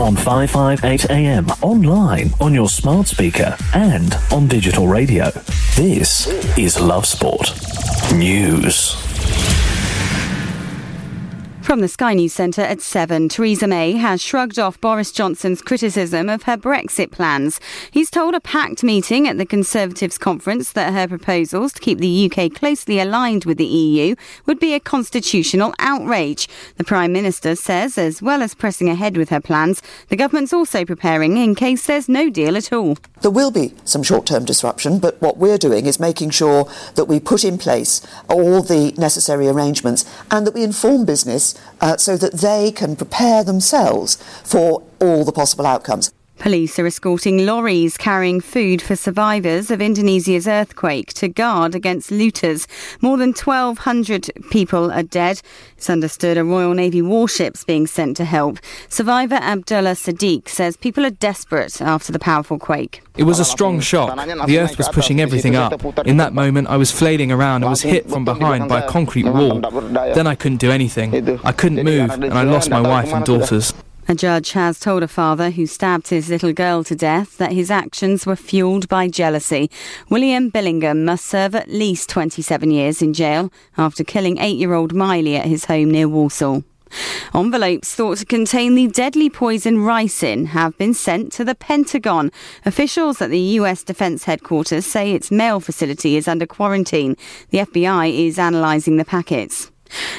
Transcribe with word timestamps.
on 0.00 0.14
558 0.14 1.10
AM, 1.10 1.46
online, 1.62 2.30
on 2.40 2.52
your 2.52 2.68
smart 2.68 3.06
speaker, 3.06 3.56
and 3.74 4.14
on 4.32 4.46
digital 4.46 4.86
radio. 4.88 5.30
This 5.74 6.26
is 6.58 6.78
Love 6.80 7.06
Sport 7.06 7.52
News. 8.14 9.05
From 11.66 11.80
the 11.80 11.88
Sky 11.88 12.14
News 12.14 12.32
Centre 12.32 12.62
at 12.62 12.80
7, 12.80 13.28
Theresa 13.28 13.66
May 13.66 13.94
has 13.94 14.22
shrugged 14.22 14.56
off 14.56 14.80
Boris 14.80 15.10
Johnson's 15.10 15.60
criticism 15.60 16.28
of 16.28 16.44
her 16.44 16.56
Brexit 16.56 17.10
plans. 17.10 17.58
He's 17.90 18.08
told 18.08 18.36
a 18.36 18.40
packed 18.40 18.84
meeting 18.84 19.26
at 19.26 19.36
the 19.36 19.44
Conservatives 19.44 20.16
conference 20.16 20.70
that 20.70 20.92
her 20.92 21.08
proposals 21.08 21.72
to 21.72 21.80
keep 21.80 21.98
the 21.98 22.30
UK 22.30 22.54
closely 22.54 23.00
aligned 23.00 23.46
with 23.46 23.58
the 23.58 23.66
EU 23.66 24.14
would 24.46 24.60
be 24.60 24.74
a 24.74 24.80
constitutional 24.80 25.74
outrage. 25.80 26.48
The 26.76 26.84
Prime 26.84 27.12
Minister 27.12 27.56
says, 27.56 27.98
as 27.98 28.22
well 28.22 28.42
as 28.42 28.54
pressing 28.54 28.88
ahead 28.88 29.16
with 29.16 29.30
her 29.30 29.40
plans, 29.40 29.82
the 30.08 30.16
government's 30.16 30.52
also 30.52 30.84
preparing 30.84 31.36
in 31.36 31.56
case 31.56 31.84
there's 31.84 32.08
no 32.08 32.30
deal 32.30 32.56
at 32.56 32.72
all. 32.72 32.96
There 33.22 33.30
will 33.32 33.50
be 33.50 33.74
some 33.84 34.04
short 34.04 34.24
term 34.24 34.44
disruption, 34.44 35.00
but 35.00 35.20
what 35.20 35.36
we're 35.36 35.58
doing 35.58 35.86
is 35.86 35.98
making 35.98 36.30
sure 36.30 36.70
that 36.94 37.06
we 37.06 37.18
put 37.18 37.44
in 37.44 37.58
place 37.58 38.06
all 38.28 38.62
the 38.62 38.92
necessary 38.96 39.48
arrangements 39.48 40.04
and 40.30 40.46
that 40.46 40.54
we 40.54 40.62
inform 40.62 41.04
business 41.04 41.55
uh, 41.80 41.96
so 41.96 42.16
that 42.16 42.34
they 42.34 42.72
can 42.72 42.96
prepare 42.96 43.44
themselves 43.44 44.16
for 44.44 44.82
all 45.00 45.24
the 45.24 45.32
possible 45.32 45.66
outcomes. 45.66 46.12
Police 46.38 46.78
are 46.78 46.86
escorting 46.86 47.46
lorries 47.46 47.96
carrying 47.96 48.40
food 48.40 48.82
for 48.82 48.94
survivors 48.94 49.70
of 49.70 49.80
Indonesia's 49.80 50.46
earthquake 50.46 51.12
to 51.14 51.28
guard 51.28 51.74
against 51.74 52.10
looters. 52.10 52.68
More 53.00 53.16
than 53.16 53.32
1,200 53.32 54.30
people 54.50 54.92
are 54.92 55.02
dead. 55.02 55.40
It's 55.76 55.88
understood 55.88 56.36
a 56.36 56.44
Royal 56.44 56.74
Navy 56.74 57.00
warship's 57.00 57.64
being 57.64 57.86
sent 57.86 58.16
to 58.18 58.24
help. 58.24 58.58
Survivor 58.88 59.36
Abdullah 59.36 59.92
Sadiq 59.92 60.48
says 60.48 60.76
people 60.76 61.06
are 61.06 61.10
desperate 61.10 61.80
after 61.80 62.12
the 62.12 62.18
powerful 62.18 62.58
quake. 62.58 63.02
It 63.16 63.24
was 63.24 63.40
a 63.40 63.44
strong 63.44 63.80
shock. 63.80 64.14
The 64.46 64.58
earth 64.58 64.76
was 64.76 64.90
pushing 64.90 65.20
everything 65.20 65.56
up. 65.56 65.82
In 66.06 66.18
that 66.18 66.34
moment, 66.34 66.68
I 66.68 66.76
was 66.76 66.92
flailing 66.92 67.32
around 67.32 67.62
and 67.62 67.70
was 67.70 67.82
hit 67.82 68.10
from 68.10 68.26
behind 68.26 68.68
by 68.68 68.80
a 68.82 68.88
concrete 68.88 69.24
wall. 69.24 69.60
Then 69.60 70.26
I 70.26 70.34
couldn't 70.34 70.58
do 70.58 70.70
anything. 70.70 71.40
I 71.44 71.52
couldn't 71.52 71.82
move, 71.82 72.10
and 72.10 72.34
I 72.34 72.42
lost 72.42 72.68
my 72.68 72.80
wife 72.80 73.12
and 73.12 73.24
daughters. 73.24 73.72
A 74.08 74.14
judge 74.14 74.52
has 74.52 74.78
told 74.78 75.02
a 75.02 75.08
father 75.08 75.50
who 75.50 75.66
stabbed 75.66 76.08
his 76.08 76.28
little 76.28 76.52
girl 76.52 76.84
to 76.84 76.94
death 76.94 77.38
that 77.38 77.50
his 77.50 77.72
actions 77.72 78.24
were 78.24 78.36
fueled 78.36 78.88
by 78.88 79.08
jealousy. 79.08 79.68
William 80.08 80.48
Billingham 80.48 81.04
must 81.04 81.26
serve 81.26 81.56
at 81.56 81.68
least 81.68 82.08
27 82.10 82.70
years 82.70 83.02
in 83.02 83.12
jail 83.12 83.52
after 83.76 84.04
killing 84.04 84.38
eight 84.38 84.58
year 84.58 84.74
old 84.74 84.94
Miley 84.94 85.34
at 85.34 85.46
his 85.46 85.64
home 85.64 85.90
near 85.90 86.08
Walsall. 86.08 86.62
Envelopes 87.34 87.96
thought 87.96 88.18
to 88.18 88.24
contain 88.24 88.76
the 88.76 88.86
deadly 88.86 89.28
poison 89.28 89.78
ricin 89.78 90.46
have 90.46 90.78
been 90.78 90.94
sent 90.94 91.32
to 91.32 91.44
the 91.44 91.56
Pentagon. 91.56 92.30
Officials 92.64 93.20
at 93.20 93.30
the 93.30 93.58
US 93.58 93.82
Defense 93.82 94.22
Headquarters 94.22 94.86
say 94.86 95.12
its 95.12 95.32
mail 95.32 95.58
facility 95.58 96.16
is 96.16 96.28
under 96.28 96.46
quarantine. 96.46 97.16
The 97.50 97.58
FBI 97.58 98.26
is 98.26 98.38
analysing 98.38 98.98
the 98.98 99.04
packets. 99.04 99.72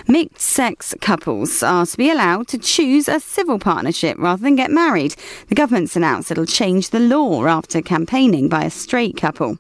Mixed 0.08 0.42
sex 0.42 0.94
couples 1.02 1.62
are 1.64 1.86
to 1.86 1.98
be 1.98 2.10
allowed 2.10 2.48
to 2.50 2.58
choose 2.58 3.08
a 3.08 3.20
civil 3.20 3.60
partnership 3.60 4.18
rather 4.18 4.42
than 4.42 4.56
get 4.56 4.72
married. 4.72 5.16
The 5.50 5.56
government's 5.56 5.96
announced 5.96 6.32
it'll 6.32 6.46
change 6.46 6.90
the 6.90 7.00
law 7.00 7.46
after 7.46 7.82
campaigning 7.82 8.48
by 8.50 8.64
a 8.64 8.70
straight 8.70 9.18
couple. 9.18 9.58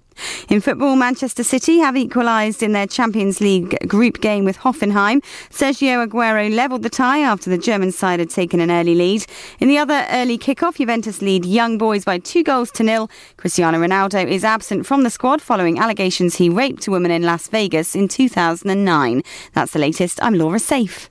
In 0.49 0.61
football, 0.61 0.95
Manchester 0.95 1.43
City 1.43 1.79
have 1.79 1.97
equalised 1.97 2.63
in 2.63 2.71
their 2.71 2.87
Champions 2.87 3.41
League 3.41 3.77
group 3.87 4.21
game 4.21 4.45
with 4.45 4.57
Hoffenheim. 4.57 5.23
Sergio 5.49 6.05
Aguero 6.05 6.53
levelled 6.53 6.83
the 6.83 6.89
tie 6.89 7.19
after 7.19 7.49
the 7.49 7.57
German 7.57 7.91
side 7.91 8.19
had 8.19 8.29
taken 8.29 8.59
an 8.59 8.71
early 8.71 8.95
lead. 8.95 9.25
In 9.59 9.67
the 9.67 9.77
other 9.77 10.05
early 10.11 10.37
kick-off, 10.37 10.77
Juventus 10.77 11.21
lead 11.21 11.45
Young 11.45 11.77
Boys 11.77 12.05
by 12.05 12.19
two 12.19 12.43
goals 12.43 12.71
to 12.71 12.83
nil. 12.83 13.09
Cristiano 13.37 13.79
Ronaldo 13.79 14.27
is 14.27 14.43
absent 14.43 14.85
from 14.85 15.03
the 15.03 15.09
squad 15.09 15.41
following 15.41 15.79
allegations 15.79 16.35
he 16.35 16.49
raped 16.49 16.87
a 16.87 16.91
woman 16.91 17.11
in 17.11 17.23
Las 17.23 17.47
Vegas 17.47 17.95
in 17.95 18.07
2009. 18.07 19.23
That's 19.53 19.73
the 19.73 19.79
latest. 19.79 20.21
I'm 20.23 20.35
Laura 20.35 20.59
Safe. 20.59 21.09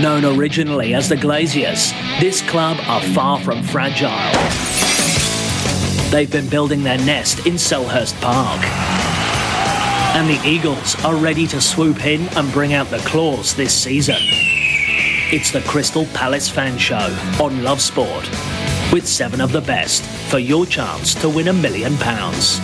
Known 0.00 0.24
originally 0.24 0.94
as 0.94 1.08
the 1.08 1.16
Glaziers, 1.16 1.92
this 2.20 2.40
club 2.42 2.78
are 2.86 3.02
far 3.14 3.40
from 3.40 3.62
fragile. 3.62 4.85
They've 6.10 6.30
been 6.30 6.48
building 6.48 6.82
their 6.84 6.98
nest 6.98 7.46
in 7.46 7.54
Selhurst 7.54 8.18
Park. 8.20 8.62
And 10.14 10.30
the 10.30 10.40
Eagles 10.48 10.94
are 11.04 11.16
ready 11.16 11.46
to 11.48 11.60
swoop 11.60 12.06
in 12.06 12.28
and 12.36 12.50
bring 12.52 12.74
out 12.74 12.88
the 12.90 12.98
claws 12.98 13.54
this 13.54 13.74
season. 13.74 14.16
It's 14.20 15.50
the 15.50 15.62
Crystal 15.62 16.06
Palace 16.14 16.48
Fan 16.48 16.78
Show 16.78 17.16
on 17.42 17.64
Love 17.64 17.80
Sport 17.80 18.30
with 18.92 19.06
seven 19.06 19.40
of 19.40 19.50
the 19.50 19.60
best 19.60 20.04
for 20.30 20.38
your 20.38 20.64
chance 20.64 21.14
to 21.16 21.28
win 21.28 21.48
a 21.48 21.52
million 21.52 21.96
pounds. 21.98 22.60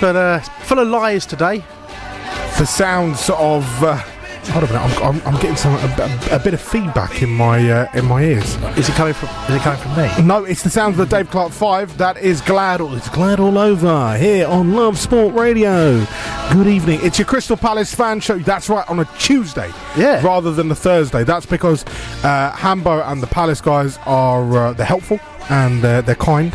But 0.00 0.16
uh, 0.16 0.40
full 0.40 0.78
of 0.78 0.88
lies 0.88 1.26
today. 1.26 1.64
The 2.58 2.66
sounds 2.66 3.30
of 3.30 3.82
uh, 3.82 4.02
Hold 4.48 4.64
on 4.64 4.70
a 4.70 4.72
minute. 4.72 5.00
I'm, 5.02 5.16
I'm, 5.20 5.26
I'm 5.34 5.40
getting 5.40 5.56
some 5.56 5.74
a, 5.74 6.28
a, 6.32 6.36
a 6.36 6.38
bit 6.38 6.54
of 6.54 6.60
feedback 6.60 7.22
in 7.22 7.30
my 7.30 7.70
uh, 7.70 7.90
in 7.94 8.04
my 8.06 8.22
ears. 8.22 8.54
Is 8.78 8.88
it 8.88 8.94
coming 8.94 9.12
from? 9.14 9.28
Is 9.48 9.56
it 9.56 9.60
coming 9.62 9.80
from 9.80 9.96
me? 9.96 10.26
No, 10.26 10.44
it's 10.44 10.62
the 10.62 10.70
sounds 10.70 10.98
of 10.98 11.08
the 11.08 11.16
Dave 11.16 11.30
Clark 11.30 11.52
Five. 11.52 11.96
That 11.98 12.18
is 12.18 12.40
glad. 12.40 12.80
all- 12.80 12.94
It's 12.94 13.08
glad 13.10 13.40
all 13.40 13.58
over 13.58 14.16
here 14.16 14.46
on 14.46 14.74
Love 14.74 14.98
Sport 14.98 15.34
Radio. 15.34 16.04
Good 16.52 16.66
evening. 16.68 17.00
It's 17.02 17.18
your 17.18 17.26
Crystal 17.26 17.56
Palace 17.56 17.94
fan 17.94 18.20
show. 18.20 18.38
That's 18.38 18.68
right, 18.68 18.88
on 18.88 19.00
a 19.00 19.04
Tuesday. 19.18 19.70
Yeah. 19.96 20.24
Rather 20.24 20.52
than 20.52 20.68
the 20.68 20.74
Thursday. 20.76 21.24
That's 21.24 21.46
because 21.46 21.84
uh, 22.24 22.52
Hambo 22.52 23.02
and 23.02 23.22
the 23.22 23.26
Palace 23.26 23.60
guys 23.60 23.98
are 24.06 24.56
uh, 24.56 24.72
they're 24.72 24.86
helpful 24.86 25.18
and 25.48 25.84
uh, 25.84 26.00
they're 26.00 26.16
kind, 26.16 26.52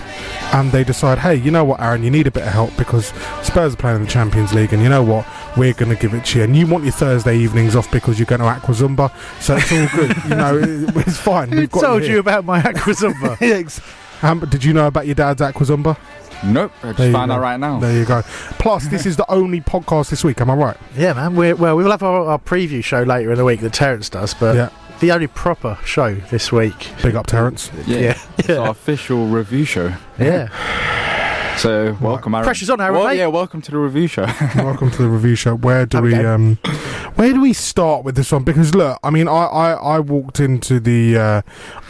and 0.54 0.70
they 0.74 0.84
decide, 0.84 1.18
hey, 1.18 1.34
you 1.34 1.50
know 1.50 1.64
what, 1.64 1.80
Aaron, 1.80 2.04
you 2.04 2.12
need 2.12 2.28
a 2.28 2.32
bit 2.32 2.44
of 2.44 2.52
help 2.52 2.76
because 2.78 3.06
Spurs 3.42 3.74
are 3.74 3.78
playing 3.78 3.96
in 3.96 4.02
the 4.04 4.10
Champions 4.10 4.54
League, 4.54 4.74
and 4.74 4.84
you 4.84 4.90
know 4.90 5.02
what, 5.02 5.26
we're 5.58 5.74
going 5.74 5.90
to 5.94 6.02
give 6.02 6.14
it 6.14 6.26
to 6.26 6.38
you. 6.40 6.44
And 6.46 6.56
you 6.56 6.68
want 6.68 6.84
your 6.84 6.94
Thursday 6.94 7.38
evenings 7.38 7.76
off 7.76 7.90
because 7.92 8.20
you're 8.20 8.26
going 8.26 8.42
to 8.42 8.48
Aquazumba, 8.48 9.12
so 9.42 9.56
it's 9.58 9.72
all 9.72 9.88
good. 10.00 10.16
you 10.24 10.36
know, 10.36 10.58
it- 10.98 11.08
it's 11.08 11.18
fine. 11.18 11.50
Who 11.50 11.60
We've 11.62 11.72
got 11.72 11.82
told 11.82 12.02
here. 12.04 12.14
you 12.14 12.20
about 12.20 12.46
my 12.46 12.62
Aquazumba? 12.62 13.40
Yeah, 13.42 13.56
ex- 13.56 13.82
um, 14.24 14.40
did 14.42 14.64
you 14.64 14.74
know 14.74 14.88
about 14.88 15.06
your 15.08 15.16
dad's 15.16 15.42
Aquazumba? 15.42 15.98
Nope, 16.44 16.72
I 16.84 16.94
just 16.94 17.12
found 17.12 17.32
out 17.32 17.40
right 17.40 17.60
now. 17.60 17.80
There 17.80 17.96
you 17.96 18.04
go. 18.06 18.22
Plus, 18.58 18.88
this 18.88 19.06
is 19.06 19.16
the 19.16 19.30
only 19.32 19.62
podcast 19.62 20.10
this 20.10 20.24
week. 20.24 20.42
Am 20.42 20.50
I 20.50 20.56
right? 20.56 20.78
Yeah, 20.98 21.14
man. 21.14 21.36
We're, 21.36 21.56
well, 21.56 21.76
we 21.78 21.84
will 21.84 21.92
have 21.92 22.02
our, 22.04 22.26
our 22.30 22.40
preview 22.40 22.84
show 22.84 23.04
later 23.04 23.32
in 23.32 23.38
the 23.38 23.46
week 23.46 23.60
that 23.62 23.74
Terence 23.74 24.10
does, 24.10 24.34
but 24.34 24.56
Yeah. 24.56 24.70
the 25.02 25.12
only 25.12 25.28
proper 25.28 25.78
show 25.86 26.16
this 26.16 26.52
week. 26.52 26.90
Big 27.04 27.16
up, 27.16 27.28
Terence. 27.28 27.70
Yeah, 27.86 27.98
Yeah. 28.00 28.22
it's 28.40 28.50
our 28.50 28.70
official 28.70 29.28
review 29.28 29.66
show. 29.66 29.94
Yeah. 30.20 30.48
So 31.58 31.96
welcome, 32.02 32.34
Aaron. 32.34 32.44
Pressure's 32.46 32.72
on, 32.72 32.82
Aaron, 32.82 32.96
Well, 32.96 33.08
mate. 33.08 33.18
yeah, 33.18 33.28
welcome 33.28 33.62
to 33.62 33.72
the 33.72 33.78
review 33.78 34.08
show. 34.08 34.24
Welcome 34.56 34.90
to 34.92 35.02
the 35.04 35.08
review 35.10 35.36
show. 35.36 35.56
Where 35.56 35.86
do 35.86 36.02
we 36.02 36.16
um, 36.16 36.56
where 37.16 37.34
do 37.34 37.40
we 37.42 37.54
start 37.54 38.04
with 38.04 38.16
this 38.16 38.32
one? 38.32 38.44
Because 38.44 38.74
look, 38.74 38.98
I 39.04 39.12
mean, 39.12 39.28
I, 39.28 39.32
I, 39.46 39.72
I 39.74 40.00
walked 40.00 40.40
into 40.40 40.80
the 40.80 41.18
uh, 41.18 41.42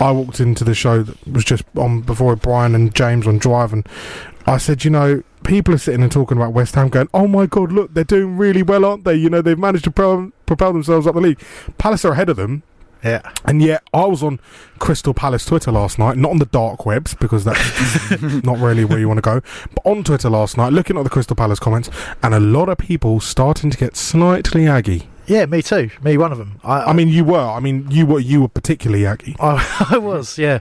I 0.03 0.11
walked 0.11 0.41
into 0.41 0.65
the 0.65 0.75
show 0.75 1.03
that 1.03 1.27
was 1.27 1.45
just 1.45 1.63
on 1.77 2.01
before 2.01 2.35
Brian 2.35 2.75
and 2.75 2.93
James 2.93 3.25
on 3.27 3.37
Drive, 3.37 3.71
and 3.71 3.87
I 4.45 4.57
said, 4.57 4.83
you 4.83 4.91
know, 4.91 5.23
people 5.45 5.73
are 5.73 5.77
sitting 5.77 6.03
and 6.03 6.11
talking 6.11 6.35
about 6.37 6.51
West 6.51 6.75
Ham, 6.75 6.89
going, 6.89 7.07
oh 7.13 7.27
my 7.27 7.45
god, 7.45 7.71
look, 7.71 7.93
they're 7.93 8.03
doing 8.03 8.35
really 8.37 8.63
well, 8.63 8.83
aren't 8.83 9.05
they? 9.05 9.15
You 9.15 9.29
know, 9.29 9.41
they've 9.41 9.57
managed 9.57 9.85
to 9.85 9.91
pro- 9.91 10.31
propel 10.47 10.73
themselves 10.73 11.07
up 11.07 11.15
the 11.15 11.21
league. 11.21 11.41
Palace 11.77 12.03
are 12.03 12.11
ahead 12.11 12.27
of 12.29 12.35
them. 12.35 12.63
Yeah. 13.03 13.21
And 13.45 13.61
yet, 13.61 13.83
I 13.93 14.05
was 14.05 14.21
on 14.21 14.39
Crystal 14.79 15.13
Palace 15.13 15.45
Twitter 15.45 15.71
last 15.71 15.97
night, 15.97 16.17
not 16.17 16.31
on 16.31 16.37
the 16.37 16.45
dark 16.45 16.85
webs 16.85 17.13
because 17.15 17.43
that's 17.43 18.11
not 18.43 18.59
really 18.59 18.85
where 18.85 18.99
you 18.99 19.07
want 19.07 19.17
to 19.17 19.21
go, 19.21 19.41
but 19.73 19.89
on 19.89 20.03
Twitter 20.03 20.29
last 20.29 20.57
night, 20.57 20.73
looking 20.73 20.97
at 20.97 21.03
the 21.03 21.09
Crystal 21.09 21.35
Palace 21.35 21.59
comments, 21.59 21.89
and 22.21 22.33
a 22.33 22.39
lot 22.39 22.69
of 22.69 22.77
people 22.77 23.19
starting 23.19 23.69
to 23.69 23.77
get 23.77 23.95
slightly 23.95 24.67
aggy. 24.67 25.07
Yeah, 25.31 25.45
me 25.45 25.61
too. 25.61 25.89
Me, 26.03 26.17
one 26.17 26.33
of 26.33 26.37
them. 26.37 26.59
I, 26.61 26.87
I 26.87 26.93
mean, 26.93 27.07
you 27.07 27.23
were. 27.23 27.39
I 27.39 27.61
mean, 27.61 27.89
you 27.89 28.05
were. 28.05 28.19
You 28.19 28.41
were 28.41 28.49
particularly 28.49 29.05
aggy. 29.05 29.37
I, 29.39 29.87
I 29.91 29.97
was, 29.97 30.37
yeah. 30.37 30.59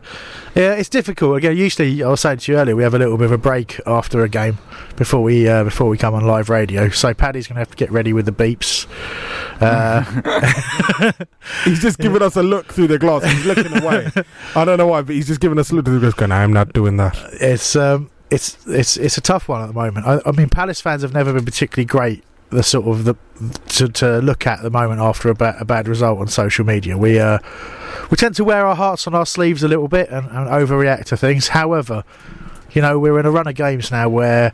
Yeah, 0.55 0.75
it's 0.75 0.89
difficult. 0.89 1.39
Again, 1.39 1.57
usually, 1.57 2.05
I 2.05 2.09
was 2.09 2.21
saying 2.21 2.39
to 2.39 2.53
you 2.53 2.59
earlier, 2.59 2.77
we 2.77 2.85
have 2.85 2.95
a 2.95 2.99
little 2.99 3.19
bit 3.19 3.25
of 3.25 3.33
a 3.33 3.39
break 3.39 3.81
after 3.85 4.23
a 4.23 4.29
game 4.29 4.59
before 4.95 5.25
we 5.25 5.49
uh, 5.49 5.65
before 5.65 5.89
we 5.89 5.99
come 5.99 6.15
on 6.15 6.25
live 6.25 6.51
radio. 6.51 6.89
So 6.89 7.13
Paddy's 7.13 7.49
going 7.49 7.57
to 7.57 7.63
have 7.63 7.71
to 7.71 7.77
get 7.77 7.91
ready 7.91 8.13
with 8.13 8.27
the 8.27 8.33
beeps. 8.33 8.87
Uh, 9.61 10.05
He's 11.65 11.83
just 11.83 11.99
giving 11.99 12.23
us 12.23 12.37
a 12.37 12.43
look 12.45 12.73
through 12.73 12.87
the 12.87 12.99
glass. 12.99 13.25
He's 13.25 13.47
looking 13.47 13.77
away. 13.77 14.09
I 14.55 14.65
don't 14.65 14.79
know 14.79 14.87
why, 14.87 15.03
but 15.03 15.17
he's 15.17 15.27
just 15.27 15.41
giving 15.41 15.59
us 15.59 15.73
a 15.73 15.75
look 15.75 15.85
through 15.85 15.99
the 15.99 16.01
glass. 16.01 16.15
Going, 16.15 16.31
I'm 16.31 16.53
not 16.53 16.73
doing 16.73 16.97
that. 16.99 17.19
it's 17.41 17.75
um, 17.75 18.09
it's 18.31 18.57
it's 18.69 18.97
it's 18.97 19.19
a 19.19 19.21
tough 19.21 19.49
one 19.49 19.63
at 19.63 19.67
the 19.67 19.73
moment. 19.73 20.07
I, 20.07 20.21
I 20.25 20.31
mean, 20.31 20.49
Palace 20.49 20.81
fans 20.81 21.03
have 21.03 21.13
never 21.13 21.33
been 21.33 21.45
particularly 21.45 21.87
great. 21.87 22.23
The 22.51 22.63
sort 22.63 22.87
of 22.89 23.05
the 23.05 23.15
to, 23.77 23.89
to 23.89 24.19
look 24.19 24.47
at 24.47 24.63
the 24.63 24.71
moment 24.71 25.01
after 25.01 25.29
a, 25.29 25.35
ba- 25.35 25.57
a 25.61 25.65
bad 25.65 25.87
result 25.87 26.19
on 26.19 26.29
social 26.29 26.65
media. 26.65 26.99
We 26.99 27.19
uh, 27.19 27.39
we 28.11 28.17
tend 28.17 28.35
to 28.37 28.45
wear 28.45 28.67
our 28.67 28.75
hearts 28.75 29.07
on 29.07 29.15
our 29.15 29.27
sleeves 29.27 29.63
a 29.63 29.69
little 29.69 29.89
bit 29.89 30.09
and, 30.11 30.27
and 30.27 30.49
overreact 30.49 31.05
to 31.07 31.17
things. 31.17 31.49
However, 31.49 32.03
you 32.73 32.83
know 32.83 32.99
we're 32.99 33.19
in 33.19 33.27
a 33.27 33.31
run 33.31 33.47
of 33.47 33.55
games 33.55 33.91
now 33.91 34.09
where 34.09 34.53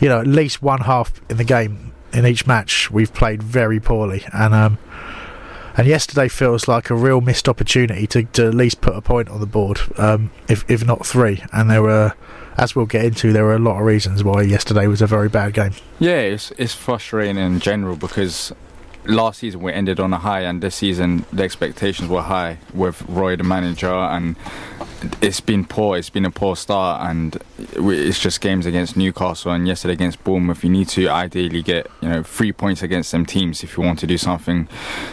you 0.00 0.08
know 0.08 0.20
at 0.20 0.26
least 0.26 0.62
one 0.62 0.82
half 0.82 1.12
in 1.30 1.36
the 1.36 1.44
game 1.44 1.92
in 2.12 2.26
each 2.26 2.46
match 2.46 2.90
we've 2.90 3.12
played 3.12 3.42
very 3.42 3.80
poorly 3.80 4.24
and 4.32 4.54
um 4.54 4.78
and 5.76 5.86
yesterday 5.86 6.28
feels 6.28 6.68
like 6.68 6.90
a 6.90 6.94
real 6.94 7.22
missed 7.22 7.48
opportunity 7.48 8.06
to, 8.06 8.24
to 8.24 8.46
at 8.46 8.54
least 8.54 8.80
put 8.82 8.94
a 8.94 9.00
point 9.00 9.28
on 9.28 9.40
the 9.40 9.46
board 9.46 9.80
um 9.96 10.30
if 10.48 10.68
if 10.70 10.84
not 10.84 11.06
three 11.06 11.42
and 11.52 11.70
there 11.70 11.82
were 11.82 12.14
as 12.58 12.76
we'll 12.76 12.86
get 12.86 13.04
into 13.04 13.32
there 13.32 13.44
were 13.44 13.54
a 13.54 13.58
lot 13.58 13.78
of 13.78 13.86
reasons 13.86 14.22
why 14.22 14.42
yesterday 14.42 14.86
was 14.86 15.02
a 15.02 15.06
very 15.06 15.28
bad 15.28 15.52
game 15.52 15.72
yeah, 16.02 16.18
it's 16.18 16.50
it's 16.58 16.74
frustrating 16.74 17.36
in 17.36 17.60
general 17.60 17.94
because 17.94 18.52
last 19.04 19.38
season 19.38 19.62
we 19.62 19.72
ended 19.72 20.00
on 20.00 20.12
a 20.12 20.18
high, 20.18 20.40
and 20.40 20.60
this 20.60 20.74
season 20.74 21.24
the 21.32 21.44
expectations 21.44 22.08
were 22.08 22.22
high 22.22 22.58
with 22.74 23.02
Roy 23.02 23.36
the 23.36 23.44
manager, 23.44 23.92
and 23.92 24.34
it's 25.20 25.40
been 25.40 25.64
poor. 25.64 25.96
It's 25.96 26.10
been 26.10 26.24
a 26.24 26.30
poor 26.32 26.56
start, 26.56 27.08
and 27.08 27.40
it's 27.58 28.18
just 28.18 28.40
games 28.40 28.66
against 28.66 28.96
Newcastle 28.96 29.52
and 29.52 29.68
yesterday 29.68 29.94
against 29.94 30.24
Bournemouth. 30.24 30.64
You 30.64 30.70
need 30.70 30.88
to 30.88 31.08
ideally 31.08 31.62
get 31.62 31.88
you 32.00 32.08
know 32.08 32.24
three 32.24 32.50
points 32.52 32.82
against 32.82 33.12
them 33.12 33.26
teams 33.26 33.62
if 33.62 33.76
you 33.76 33.84
want 33.84 34.00
to 34.00 34.08
do 34.08 34.18
something 34.18 34.66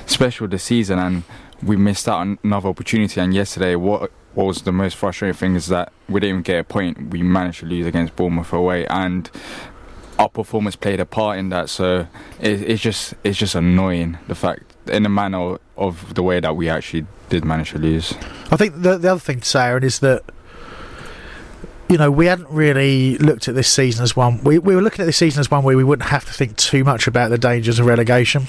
special 0.08 0.48
this 0.48 0.64
season, 0.64 0.98
and 0.98 1.22
we 1.62 1.76
missed 1.76 2.10
out 2.10 2.22
on 2.22 2.40
another 2.44 2.70
opportunity. 2.70 3.22
And 3.22 3.32
yesterday, 3.32 3.76
what 3.76 4.12
what 4.40 4.48
was 4.48 4.62
the 4.62 4.72
most 4.72 4.96
frustrating 4.96 5.34
thing 5.34 5.56
is 5.56 5.68
that 5.68 5.92
we 6.08 6.22
didn't 6.22 6.30
even 6.30 6.42
get 6.44 6.60
a 6.60 6.64
point. 6.64 7.10
We 7.10 7.22
managed 7.24 7.60
to 7.60 7.66
lose 7.66 7.86
against 7.86 8.16
Bournemouth 8.16 8.54
away, 8.54 8.88
and 8.88 9.30
our 10.18 10.30
performance 10.30 10.78
played 10.78 11.02
a 11.02 11.06
part 11.06 11.38
in 11.38 11.50
that. 11.50 11.70
So 11.70 12.08
it, 12.40 12.62
it's 12.62 12.82
just 12.82 13.16
it's 13.26 13.38
just 13.38 13.54
annoying 13.54 14.18
the 14.30 14.36
fact 14.36 14.64
in 14.88 15.04
the 15.04 15.10
manner 15.10 15.58
of 15.76 16.14
the 16.16 16.24
way 16.24 16.40
that 16.40 16.56
we 16.56 16.70
actually 16.70 17.06
did 17.28 17.44
manage 17.44 17.72
to 17.72 17.80
lose. 17.80 18.14
I 18.50 18.56
think 18.56 18.82
the 18.82 18.98
the 18.98 19.12
other 19.12 19.20
thing 19.20 19.42
to 19.42 19.46
say, 19.46 19.60
Aaron, 19.60 19.84
is 19.84 20.00
that 20.00 20.24
you 21.90 21.98
know 21.98 22.10
we 22.10 22.28
hadn't 22.28 22.50
really 22.50 23.18
looked 23.18 23.50
at 23.50 23.56
this 23.56 23.70
season 23.70 24.06
as 24.06 24.16
one. 24.16 24.42
We 24.46 24.58
we 24.58 24.74
were 24.74 24.82
looking 24.82 25.04
at 25.04 25.06
this 25.06 25.18
season 25.18 25.42
as 25.42 25.52
one 25.52 25.64
where 25.64 25.76
we 25.76 25.84
wouldn't 25.84 26.08
have 26.08 26.24
to 26.24 26.32
think 26.32 26.56
too 26.56 26.86
much 26.86 27.08
about 27.08 27.30
the 27.30 27.38
dangers 27.38 27.78
of 27.78 27.88
relegation, 27.88 28.48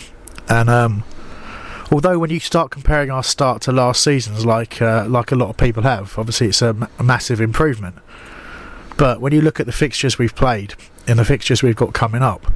and 0.48 0.70
um, 0.70 1.02
although 1.90 2.18
when 2.18 2.30
you 2.30 2.40
start 2.40 2.70
comparing 2.70 3.10
our 3.10 3.22
start 3.22 3.62
to 3.62 3.72
last 3.72 4.02
season's, 4.02 4.44
like 4.44 4.80
uh, 4.80 5.06
like 5.08 5.32
a 5.32 5.36
lot 5.36 5.50
of 5.50 5.56
people 5.56 5.82
have, 5.82 6.18
obviously 6.18 6.48
it's 6.48 6.62
a, 6.62 6.88
massive 7.02 7.40
improvement. 7.40 7.96
But 8.96 9.20
when 9.20 9.32
you 9.32 9.40
look 9.40 9.60
at 9.60 9.66
the 9.66 9.72
fixtures 9.72 10.18
we've 10.18 10.34
played 10.34 10.74
and 11.06 11.18
the 11.18 11.24
fixtures 11.24 11.62
we've 11.62 11.76
got 11.76 11.94
coming 11.94 12.22
up, 12.22 12.52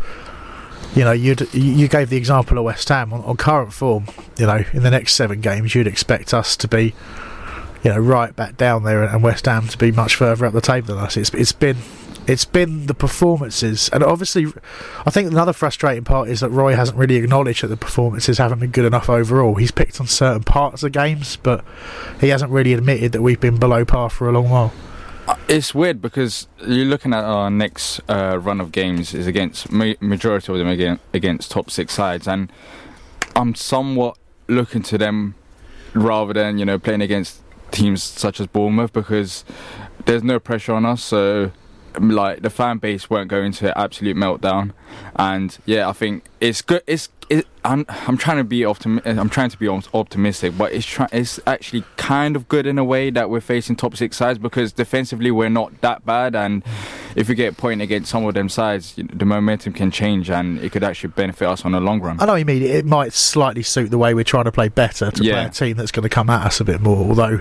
you 0.94 1.02
know, 1.02 1.12
you'd, 1.12 1.52
you 1.52 1.72
you 1.72 1.88
gave 1.88 2.10
the 2.10 2.16
example 2.16 2.58
of 2.58 2.64
West 2.64 2.88
Ham 2.88 3.12
on, 3.12 3.22
on 3.22 3.36
current 3.36 3.72
form. 3.72 4.06
You 4.38 4.46
know, 4.46 4.64
in 4.72 4.82
the 4.82 4.90
next 4.90 5.14
seven 5.14 5.40
games, 5.40 5.75
you'd 5.75 5.87
expect 5.87 6.32
us 6.32 6.56
to 6.58 6.69
be, 6.69 6.94
you 7.82 7.90
know, 7.90 7.98
right 7.98 8.34
back 8.37 8.56
down 8.56 8.84
there, 8.84 9.02
and 9.02 9.22
West 9.22 9.46
Ham 9.46 9.66
to 9.69 9.78
be 9.78 9.90
much 9.90 10.14
further 10.14 10.46
up 10.46 10.52
the 10.52 10.60
table 10.60 10.94
than 10.94 10.98
us. 10.98 11.16
It's 11.16 11.32
it's 11.34 11.52
been 11.52 11.78
it's 12.26 12.44
been 12.44 12.87
the 12.87 12.95
performances, 12.95 13.88
and 13.93 14.02
obviously, 14.02 14.47
I 15.04 15.11
think 15.11 15.31
another 15.31 15.52
frustrating 15.52 16.04
part 16.04 16.28
is 16.28 16.40
that 16.40 16.50
Roy 16.50 16.75
hasn't 16.75 16.99
really 16.99 17.16
acknowledged 17.16 17.62
that 17.62 17.69
the 17.69 17.76
performances 17.76 18.38
haven't 18.38 18.61
been 18.61 18.71
good 18.71 18.85
enough 18.87 19.11
overall. 19.11 19.57
He's 19.57 19.71
picked 19.71 20.00
on 20.00 20.07
certain 20.07 20.43
parts 20.43 20.83
of 20.83 20.93
games, 20.93 21.37
but 21.37 21.64
he 22.21 22.28
hasn't 22.28 22.50
really 22.50 22.73
admitted 22.73 23.12
that 23.12 23.23
we've 23.23 23.40
been 23.40 23.59
below 23.59 23.85
par 23.85 24.11
for 24.11 24.28
a 24.28 24.33
long 24.33 24.49
while. 24.49 24.73
Uh, 25.26 25.37
It's 25.49 25.75
weird 25.75 26.00
because 26.00 26.49
you're 26.66 26.87
looking 26.87 27.12
at 27.12 27.25
our 27.25 27.50
next 27.50 28.00
uh, 28.09 28.38
run 28.40 28.61
of 28.61 28.73
games 28.73 29.14
is 29.14 29.26
against 29.26 29.71
majority 29.71 30.52
of 30.52 30.59
them 30.59 30.69
against, 30.69 31.02
against 31.12 31.50
top 31.50 31.71
six 31.71 31.93
sides, 31.95 32.26
and 32.26 32.50
I'm 33.37 33.54
somewhat 33.54 34.16
looking 34.49 34.83
to 34.83 34.99
them 34.99 35.35
rather 35.95 36.33
than 36.33 36.59
you 36.59 36.64
know 36.64 36.78
playing 36.78 37.00
against 37.02 37.40
teams 37.71 38.02
such 38.02 38.40
as 38.40 38.47
Bournemouth 38.47 38.93
because 38.93 39.45
there's 40.04 40.23
no 40.23 40.38
pressure 40.38 40.73
on 40.75 40.85
us. 40.85 41.02
So 41.02 41.52
like 42.00 42.42
the 42.42 42.50
fan 42.50 42.78
base 42.78 43.08
won't 43.10 43.28
go 43.28 43.42
into 43.42 43.76
absolute 43.78 44.16
meltdown, 44.16 44.72
and 45.16 45.56
yeah, 45.66 45.88
I 45.88 45.92
think 45.92 46.24
it's 46.40 46.62
good. 46.62 46.82
It's 46.86 47.08
it, 47.30 47.46
I'm 47.64 47.86
I'm 47.88 48.16
trying 48.18 48.36
to 48.38 48.44
be 48.44 48.64
optimi- 48.64 49.00
I'm 49.04 49.30
trying 49.30 49.48
to 49.50 49.58
be 49.58 49.68
optimistic, 49.68 50.58
but 50.58 50.72
it's 50.72 50.84
try- 50.86 51.08
it's 51.12 51.40
actually 51.46 51.84
kind 51.96 52.36
of 52.36 52.48
good 52.48 52.66
in 52.66 52.78
a 52.78 52.84
way 52.84 53.10
that 53.10 53.30
we're 53.30 53.40
facing 53.40 53.76
top 53.76 53.96
six 53.96 54.16
sides 54.16 54.38
because 54.38 54.72
defensively 54.72 55.30
we're 55.30 55.48
not 55.48 55.80
that 55.80 56.04
bad, 56.04 56.34
and 56.34 56.62
if 57.16 57.28
we 57.28 57.34
get 57.34 57.52
a 57.52 57.56
point 57.56 57.80
against 57.80 58.10
some 58.10 58.26
of 58.26 58.34
them 58.34 58.48
sides, 58.48 58.94
the 58.96 59.24
momentum 59.24 59.72
can 59.72 59.90
change, 59.90 60.28
and 60.30 60.58
it 60.60 60.72
could 60.72 60.84
actually 60.84 61.10
benefit 61.10 61.48
us 61.48 61.64
on 61.64 61.72
the 61.72 61.80
long 61.80 62.00
run. 62.00 62.20
I 62.20 62.26
know 62.26 62.32
what 62.32 62.38
you 62.38 62.44
mean. 62.44 62.62
It 62.62 62.84
might 62.84 63.12
slightly 63.12 63.62
suit 63.62 63.90
the 63.90 63.98
way 63.98 64.12
we're 64.14 64.24
trying 64.24 64.44
to 64.44 64.52
play 64.52 64.68
better 64.68 65.10
to 65.10 65.22
play 65.22 65.44
a 65.46 65.50
team 65.50 65.76
that's 65.76 65.92
going 65.92 66.02
to 66.02 66.08
come 66.08 66.28
at 66.28 66.44
us 66.46 66.60
a 66.60 66.64
bit 66.64 66.80
more. 66.82 66.96
Although, 67.08 67.40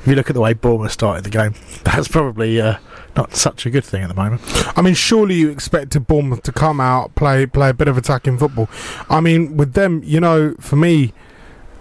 if 0.00 0.06
you 0.06 0.14
look 0.14 0.30
at 0.30 0.34
the 0.34 0.40
way 0.40 0.54
Bournemouth 0.54 0.92
started 0.92 1.24
the 1.24 1.30
game, 1.30 1.54
that's 1.84 2.08
probably 2.08 2.60
uh, 2.60 2.76
not 3.18 3.34
such 3.34 3.66
a 3.66 3.70
good 3.70 3.84
thing 3.84 4.02
at 4.02 4.08
the 4.08 4.14
moment. 4.14 4.40
I 4.78 4.80
mean, 4.80 4.94
surely 4.94 5.34
you 5.34 5.50
expected 5.50 6.06
Bournemouth 6.06 6.42
to 6.44 6.52
come 6.52 6.80
out, 6.80 7.14
play 7.14 7.44
play 7.46 7.68
a 7.70 7.74
bit 7.74 7.88
of 7.88 7.98
attacking 7.98 8.38
football. 8.38 8.70
I 9.10 9.20
mean, 9.20 9.56
with 9.58 9.74
them, 9.74 10.00
you 10.04 10.20
know, 10.20 10.54
for 10.60 10.76
me, 10.76 11.12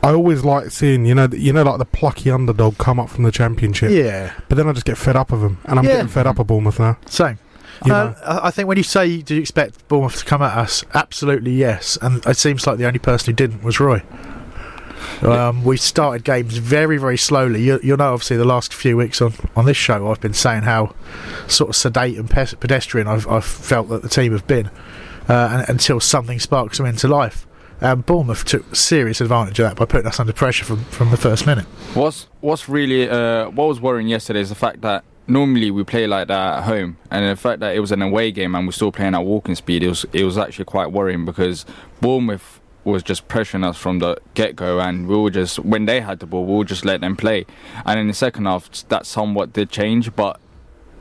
I 0.04 0.10
always 0.12 0.44
like 0.44 0.72
seeing, 0.72 1.06
you 1.06 1.16
know, 1.16 1.28
you 1.32 1.54
know, 1.54 1.64
like 1.64 1.78
the 1.80 1.86
plucky 1.86 2.30
underdog 2.32 2.78
come 2.78 3.00
up 3.00 3.10
from 3.10 3.24
the 3.24 3.32
championship. 3.32 3.92
Yeah. 3.92 4.34
But 4.50 4.56
then 4.56 4.68
I 4.68 4.74
just 4.74 4.86
get 4.86 4.98
fed 4.98 5.16
up 5.16 5.32
of 5.32 5.42
them, 5.42 5.60
and 5.66 5.80
I'm 5.80 5.86
Yeah. 5.86 5.94
getting 5.94 6.08
fed 6.08 6.28
up 6.28 6.40
of 6.40 6.48
Bournemouth 6.48 6.80
now. 6.80 6.98
Same. 7.06 7.40
You 7.86 7.94
Uh, 7.94 8.04
know? 8.06 8.16
I 8.26 8.48
I 8.48 8.52
think 8.52 8.68
when 8.68 8.78
you 8.78 8.84
say, 8.84 9.22
do 9.22 9.36
you 9.36 9.42
expect 9.42 9.88
Bournemouth 9.88 10.18
to 10.20 10.26
come 10.26 10.42
at 10.42 10.58
us? 10.58 10.84
Absolutely 10.94 11.52
yes. 11.52 11.98
And 12.02 12.26
it 12.26 12.38
seems 12.38 12.66
like 12.66 12.78
the 12.80 12.86
only 12.88 13.00
person 13.00 13.28
who 13.28 13.34
didn't 13.36 13.64
was 13.64 13.80
Roy. 13.80 14.02
Um, 15.22 15.64
we 15.64 15.78
started 15.78 16.24
games 16.24 16.58
very, 16.58 16.98
very 16.98 17.18
slowly. 17.18 17.64
You, 17.64 17.80
you'll 17.84 17.98
know, 17.98 18.14
obviously, 18.14 18.38
the 18.38 18.46
last 18.46 18.74
few 18.74 18.98
weeks 18.98 19.22
on, 19.22 19.34
on 19.56 19.66
this 19.66 19.78
show, 19.78 20.10
I've 20.10 20.22
been 20.22 20.34
saying 20.34 20.64
how 20.64 20.96
sort 21.48 21.70
of 21.70 21.76
sedate 21.76 22.18
and 22.18 22.30
pes- 22.30 22.54
pedestrian 22.54 23.08
I've, 23.08 23.28
I've 23.28 23.46
felt 23.46 23.90
that 23.90 24.02
the 24.02 24.10
team 24.10 24.32
have 24.32 24.48
been 24.48 24.70
uh, 25.30 25.50
and, 25.52 25.70
until 25.70 26.00
something 26.00 26.40
sparks 26.40 26.78
them 26.78 26.88
into 26.88 27.08
life. 27.08 27.46
Um, 27.80 28.02
Bournemouth 28.02 28.44
took 28.46 28.76
serious 28.76 29.22
advantage 29.22 29.60
of 29.60 29.70
that 29.70 29.76
by 29.76 29.86
putting 29.86 30.08
us 30.08 30.20
under 30.20 30.34
pressure 30.34 30.66
from, 30.66 30.84
from 30.86 31.12
the 31.12 31.18
first 31.18 31.46
minute. 31.46 31.66
What's 31.94 32.28
what's 32.42 32.68
really 32.68 33.08
uh, 33.08 33.50
what 33.52 33.68
was 33.68 33.80
worrying 33.80 34.08
yesterday 34.08 34.40
is 34.40 34.50
the 34.50 34.56
fact 34.56 34.82
that 34.82 35.04
normally 35.28 35.70
we 35.70 35.84
play 35.84 36.08
like 36.08 36.28
that 36.30 36.60
at 36.60 36.64
home, 36.64 36.98
and 37.12 37.30
the 37.30 37.36
fact 37.36 37.60
that 37.60 37.76
it 37.76 37.80
was 37.80 37.92
an 37.92 38.02
away 38.02 38.32
game 38.32 38.56
and 38.56 38.66
we're 38.66 38.72
still 38.72 38.92
playing 38.92 39.14
at 39.14 39.24
walking 39.24 39.54
speed, 39.54 39.84
it 39.84 39.90
was 39.90 40.06
it 40.12 40.24
was 40.24 40.40
actually 40.40 40.66
quite 40.66 40.92
worrying 40.92 41.24
because 41.24 41.66
Bournemouth 42.02 42.60
was 42.92 43.04
just 43.04 43.28
pressuring 43.28 43.66
us 43.66 43.78
from 43.78 44.00
the 44.00 44.18
get 44.34 44.56
go, 44.56 44.80
and 44.80 45.08
we 45.08 45.18
were 45.18 45.30
just 45.30 45.60
when 45.60 45.86
they 45.86 46.02
had 46.02 46.20
the 46.20 46.26
ball, 46.26 46.46
we 46.46 46.56
would 46.56 46.68
just 46.68 46.86
let 46.86 47.02
them 47.02 47.16
play, 47.16 47.46
and 47.86 48.00
in 48.00 48.08
the 48.08 48.14
second 48.14 48.46
half 48.46 48.70
that 48.90 49.06
somewhat 49.06 49.54
did 49.54 49.70
change, 49.70 50.16
but. 50.16 50.40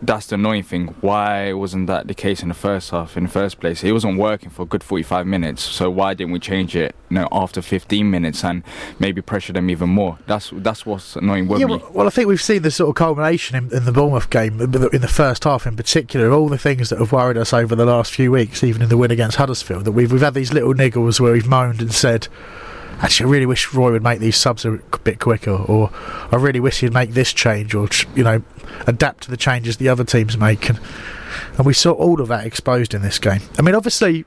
That's 0.03 0.27
the 0.27 0.35
annoying 0.35 0.63
thing. 0.63 0.89
Why 1.01 1.55
wasn't 1.55 1.87
that 1.87 2.07
the 2.07 2.15
case 2.15 2.43
in 2.43 2.49
the 2.49 2.55
first 2.55 2.91
half? 2.91 3.17
In 3.17 3.25
the 3.25 3.31
first 3.31 3.61
place, 3.61 3.83
it 3.83 3.93
wasn't 3.93 4.19
working 4.19 4.51
for 4.51 4.63
a 4.63 4.67
good 4.67 4.85
45 4.85 5.27
minutes. 5.27 5.63
So 5.63 5.89
why 5.91 6.13
didn't 6.13 6.33
we 6.33 6.39
change 6.39 6.77
it? 6.77 6.95
You 7.09 7.17
know, 7.17 7.29
after 7.33 7.63
15 7.63 8.11
minutes 8.11 8.45
and 8.45 8.63
maybe 8.99 9.23
pressure 9.23 9.55
them 9.55 9.71
even 9.71 9.89
more. 9.89 10.19
That's 10.27 10.51
that's 10.53 10.85
what's 10.85 11.17
annoying 11.17 11.49
Yeah, 11.49 11.65
well, 11.65 11.91
well, 11.93 12.07
I 12.07 12.11
think 12.11 12.29
we've 12.29 12.43
seen 12.43 12.63
the 12.63 12.71
sort 12.71 12.91
of 12.91 12.95
culmination 12.97 13.57
in, 13.57 13.75
in 13.75 13.85
the 13.87 13.93
Bournemouth 13.93 14.29
game, 14.29 14.61
in 14.61 14.71
the 14.71 15.09
first 15.09 15.45
half 15.45 15.67
in 15.67 15.77
particular, 15.77 16.31
all 16.31 16.49
the 16.49 16.59
things 16.59 16.91
that 16.91 16.99
have 16.99 17.13
worried 17.13 17.39
us 17.39 17.55
over 17.55 17.75
the 17.75 17.87
last 17.87 18.13
few 18.13 18.31
weeks, 18.31 18.63
even 18.63 18.83
in 18.83 18.91
the 18.91 18.99
win 18.99 19.11
against 19.11 19.39
Huddersfield. 19.39 19.87
That 19.87 19.93
we've 19.93 20.13
we've 20.13 20.21
had 20.21 20.35
these 20.35 20.53
little 20.53 20.75
niggles 20.75 21.21
where 21.21 21.33
we've 21.33 21.47
moaned 21.47 21.81
and 21.81 21.93
said, 21.93 22.29
"Actually, 23.01 23.29
I 23.29 23.33
really 23.33 23.47
wish 23.47 23.73
Roy 23.73 23.93
would 23.93 24.03
make 24.03 24.19
these 24.19 24.37
subs 24.37 24.67
a 24.67 24.79
bit 25.05 25.21
quicker," 25.21 25.53
or 25.53 25.91
"I 26.31 26.37
really 26.37 26.61
wish 26.61 26.81
he'd 26.81 26.93
make 26.93 27.13
this 27.13 27.33
change," 27.33 27.75
or 27.75 27.89
you 28.15 28.25
know, 28.25 28.43
adapt 28.87 29.25
to 29.25 29.31
the 29.31 29.37
changes 29.37 29.77
the 29.77 29.89
other 29.89 30.05
teams 30.05 30.37
make. 30.37 30.69
And, 30.69 30.81
and 31.57 31.67
we 31.67 31.73
saw 31.73 31.93
all 31.93 32.21
of 32.21 32.29
that 32.29 32.47
exposed 32.47 32.95
in 32.95 33.03
this 33.03 33.19
game. 33.19 33.41
I 33.59 33.63
mean, 33.63 33.75
obviously, 33.75 34.25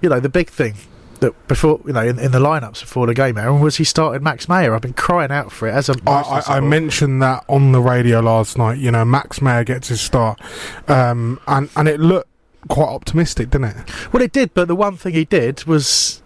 you 0.00 0.08
know, 0.08 0.20
the 0.20 0.28
big 0.28 0.50
thing 0.50 0.74
that 1.20 1.48
before 1.48 1.80
you 1.84 1.92
know 1.92 2.02
in, 2.02 2.18
in 2.18 2.32
the 2.32 2.38
lineups 2.38 2.80
before 2.80 3.06
the 3.06 3.14
game, 3.14 3.38
Aaron, 3.38 3.60
was 3.60 3.76
he 3.76 3.84
started 3.84 4.22
Max 4.22 4.48
Meyer. 4.48 4.74
I've 4.74 4.82
been 4.82 4.92
crying 4.92 5.30
out 5.30 5.52
for 5.52 5.68
it 5.68 5.72
as 5.72 5.88
a. 5.88 5.94
I, 6.06 6.42
I, 6.46 6.56
I 6.56 6.60
mentioned 6.60 7.22
that 7.22 7.44
on 7.48 7.72
the 7.72 7.80
radio 7.80 8.20
last 8.20 8.56
night. 8.56 8.78
You 8.78 8.90
know, 8.90 9.04
Max 9.04 9.40
Meyer 9.40 9.64
gets 9.64 9.88
his 9.88 10.00
start, 10.00 10.40
um, 10.88 11.40
and 11.46 11.68
and 11.76 11.88
it 11.88 12.00
looked 12.00 12.30
quite 12.68 12.88
optimistic, 12.88 13.50
didn't 13.50 13.76
it? 13.76 14.12
Well, 14.12 14.22
it 14.22 14.32
did, 14.32 14.54
but 14.54 14.68
the 14.68 14.76
one 14.76 14.96
thing 14.96 15.14
he 15.14 15.24
did 15.24 15.64
was 15.64 16.22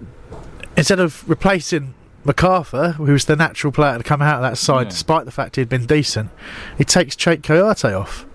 instead 0.76 1.00
of 1.00 1.28
replacing 1.28 1.94
McArthur, 2.24 2.94
who 2.94 3.12
was 3.12 3.24
the 3.24 3.36
natural 3.36 3.72
player 3.72 3.98
to 3.98 4.04
come 4.04 4.22
out 4.22 4.36
of 4.36 4.42
that 4.50 4.56
side, 4.58 4.84
Yeah. 4.86 4.90
despite 4.90 5.24
the 5.24 5.30
fact 5.30 5.56
he'd 5.56 5.68
been 5.68 5.86
decent, 5.86 6.30
he 6.78 6.84
takes 6.84 7.16
Cheikhou 7.16 7.42
Kouyaté 7.42 7.98
off 7.98 8.26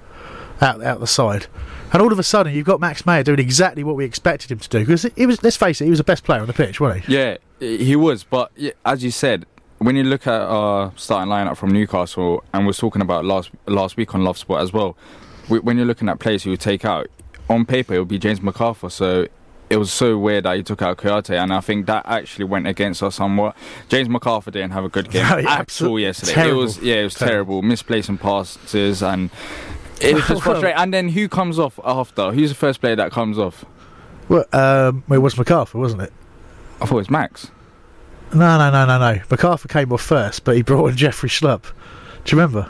out 0.62 0.84
out 0.84 1.00
the 1.00 1.08
side. 1.08 1.48
And 1.94 2.01
all 2.01 2.12
of 2.12 2.20
a 2.20 2.24
sudden, 2.24 2.53
you've 2.53 2.65
got 2.65 2.82
Max 2.82 3.06
Meyer 3.06 3.24
doing 3.24 3.39
exactly 3.39 3.84
what 3.84 3.96
we 3.96 4.03
expected 4.03 4.51
him 4.51 4.60
to 4.60 4.67
do. 4.67 4.79
Because 4.79 5.03
he 5.15 5.25
was, 5.25 5.41
let's 5.41 5.56
face 5.56 5.79
it, 5.79 5.86
he 5.86 5.89
was 5.89 6.00
the 6.00 6.03
best 6.03 6.25
player 6.25 6.41
on 6.41 6.48
the 6.48 6.53
pitch, 6.53 6.82
wasn't 6.82 7.06
he? 7.06 7.13
Yeah, 7.15 7.38
he 7.62 7.96
was. 7.96 8.24
But 8.25 8.51
as 8.86 9.03
you 9.06 9.12
said, 9.12 9.46
when 9.77 9.96
you 9.96 10.03
look 10.03 10.27
at 10.27 10.41
our 10.41 10.91
starting 10.98 11.32
lineup 11.32 11.56
from 11.56 11.70
Newcastle, 11.72 12.44
and 12.53 12.65
we're 12.65 12.74
talking 12.74 13.01
about 13.01 13.24
last 13.24 13.51
last 13.67 13.96
week 13.96 14.13
on 14.15 14.24
Love 14.25 14.38
Sport 14.38 14.62
as 14.62 14.74
well, 14.74 14.98
when 15.48 15.77
you're 15.77 15.86
looking 15.86 16.10
at 16.10 16.20
players 16.20 16.44
who 16.44 16.50
would 16.50 16.60
take 16.60 16.84
out, 16.84 17.08
on 17.50 17.65
paper 17.65 17.94
it 17.94 18.00
would 18.00 18.08
be 18.10 18.20
James 18.20 18.41
McArthur. 18.41 18.91
So 18.91 19.27
it 19.70 19.78
was 19.78 19.92
so 19.92 20.18
weird 20.18 20.46
that 20.46 20.56
he 20.58 20.64
took 20.64 20.82
out 20.82 20.98
Kouyaté, 20.98 21.42
and 21.42 21.54
I 21.54 21.60
think 21.60 21.86
that 21.88 22.06
actually 22.06 22.46
went 22.46 22.68
against 22.68 23.04
us 23.04 23.16
somewhat. 23.16 23.56
James 23.90 24.08
McArthur 24.08 24.46
didn't 24.52 24.72
have 24.72 24.86
a 24.86 24.90
good 24.90 25.10
game 25.12 25.24
No, 25.44 25.50
at 25.50 25.82
all 25.82 26.00
yesterday. 26.00 26.34
terrible. 26.34 26.60
It 26.60 26.64
was 26.64 26.80
yeah, 26.80 26.96
it 26.96 27.04
was 27.04 27.14
Terrible. 27.16 27.34
terrible, 27.34 27.62
misplacing 27.64 28.18
passes 28.18 29.02
and. 29.04 29.30
It 30.00 30.14
was 30.14 30.28
just 30.28 30.44
frustrating. 30.44 30.78
And 30.78 30.94
then 30.94 31.10
who 31.10 31.28
comes 31.28 31.58
off 31.58 31.80
after? 31.84 32.32
Who's 32.32 32.50
the 32.50 32.56
first 32.56 32.82
player 32.82 32.96
that 32.96 33.12
comes 33.12 33.40
off? 33.40 33.66
Well, 34.30 34.46
um, 34.54 35.04
it 35.10 35.18
was 35.18 35.36
McArthur, 35.36 35.76
wasn't 35.76 36.04
it? 36.04 36.14
I 36.80 36.86
thought 36.86 36.96
it 36.96 36.98
was 36.98 37.10
Max. 37.10 37.50
No, 38.34 38.58
no, 38.58 38.70
no, 38.70 38.86
no, 38.86 39.00
no. 39.00 39.20
McArthur 39.30 39.68
came 39.70 39.92
off 39.92 40.02
first, 40.02 40.44
but 40.44 40.56
he 40.56 40.62
brought 40.62 40.88
in 40.92 40.96
Jeffrey 40.98 41.30
Schlupp. 41.30 41.64
Do 42.26 42.36
you 42.36 42.42
remember? 42.42 42.70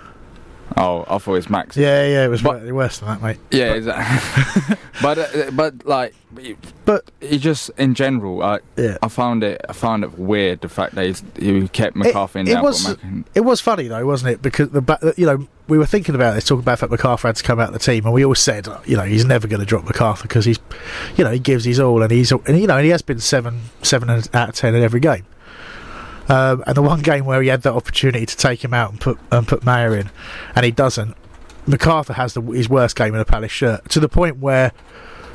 Oh, 0.78 1.02
I 1.08 1.18
thought 1.18 1.32
it 1.32 1.38
was 1.38 1.50
Max. 1.50 1.76
Yeah, 1.76 2.06
yeah, 2.06 2.26
it 2.26 2.28
was 2.28 2.42
slightly 2.42 2.72
worse 2.72 3.00
than 3.00 3.10
that, 3.10 3.22
mate. 3.22 3.38
Yeah, 3.52 3.74
exactly. 3.74 4.76
but 5.02 5.18
uh, 5.18 5.52
but 5.52 5.86
like, 5.86 6.14
but 6.86 7.10
he 7.20 7.40
just 7.40 7.72
in 7.78 7.96
general, 7.96 8.44
I 8.44 8.60
yeah. 8.76 8.98
I 9.02 9.08
found 9.08 9.44
it 9.44 9.62
I 9.68 9.74
found 9.74 10.04
it 10.04 10.18
weird 10.20 10.62
the 10.62 10.70
fact 10.70 10.96
that 10.96 11.22
he 11.40 11.68
kept 11.70 11.96
McArthur 11.96 12.38
in 12.38 12.48
it 12.48 12.62
was 12.62 12.96
it 13.34 13.42
was 13.42 13.60
funny 13.60 13.88
though, 13.88 14.06
wasn't 14.06 14.34
it? 14.34 14.42
Because 14.42 14.70
the 14.70 15.14
you 15.18 15.26
know 15.26 15.48
we 15.68 15.78
were 15.78 15.86
thinking 15.86 16.16
about 16.16 16.34
this, 16.34 16.46
talking 16.46 16.62
about 16.62 16.80
the 16.80 16.88
fact 16.88 17.02
McArthur 17.02 17.24
had 17.24 17.36
to 17.38 17.44
come 17.44 17.60
out 17.60 17.70
of 17.70 17.74
the 17.74 17.80
team, 17.80 18.06
and 18.06 18.14
we 18.14 18.24
all 18.24 18.36
said, 18.36 18.68
uh, 18.68 18.80
you 18.86 18.96
know, 18.96 19.04
he's 19.04 19.26
never 19.26 19.48
going 19.48 19.60
to 19.60 19.66
drop 19.66 19.84
McArthur 19.84 20.24
because 20.24 20.46
he's, 20.46 20.60
you 21.18 21.24
know, 21.24 21.32
he 21.32 21.40
gives 21.40 21.66
his 21.66 21.80
all, 21.80 22.02
and 22.02 22.12
he's, 22.12 22.32
and 22.32 22.60
you 22.60 22.68
know, 22.68 22.78
and 22.78 22.86
he 22.86 22.92
has 22.92 23.02
been 23.02 23.20
seven 23.20 23.62
seven 23.82 24.10
out 24.10 24.50
of 24.50 24.56
ten 24.56 24.76
in 24.76 24.84
every 24.84 25.00
game. 25.00 25.26
Um, 26.30 26.64
and 26.68 26.76
the 26.76 26.82
one 26.82 27.02
game 27.02 27.26
where 27.26 27.42
he 27.42 27.48
had 27.48 27.62
that 27.62 27.74
opportunity 27.74 28.26
to 28.26 28.38
take 28.38 28.64
him 28.64 28.74
out 28.74 28.92
and 28.92 29.00
put 29.00 29.18
and 29.32 29.48
put 29.48 29.64
Meyer 29.64 29.96
in, 29.96 30.10
and 30.56 30.66
he 30.66 30.72
doesn't. 30.72 31.16
McArthur 31.68 32.16
has 32.16 32.34
the, 32.34 32.42
his 32.42 32.70
worst 32.70 32.96
game 32.96 33.14
in 33.14 33.20
a 33.20 33.26
Palace 33.26 33.52
shirt 33.52 33.90
to 33.90 34.00
the 34.00 34.08
point 34.08 34.38
where 34.38 34.72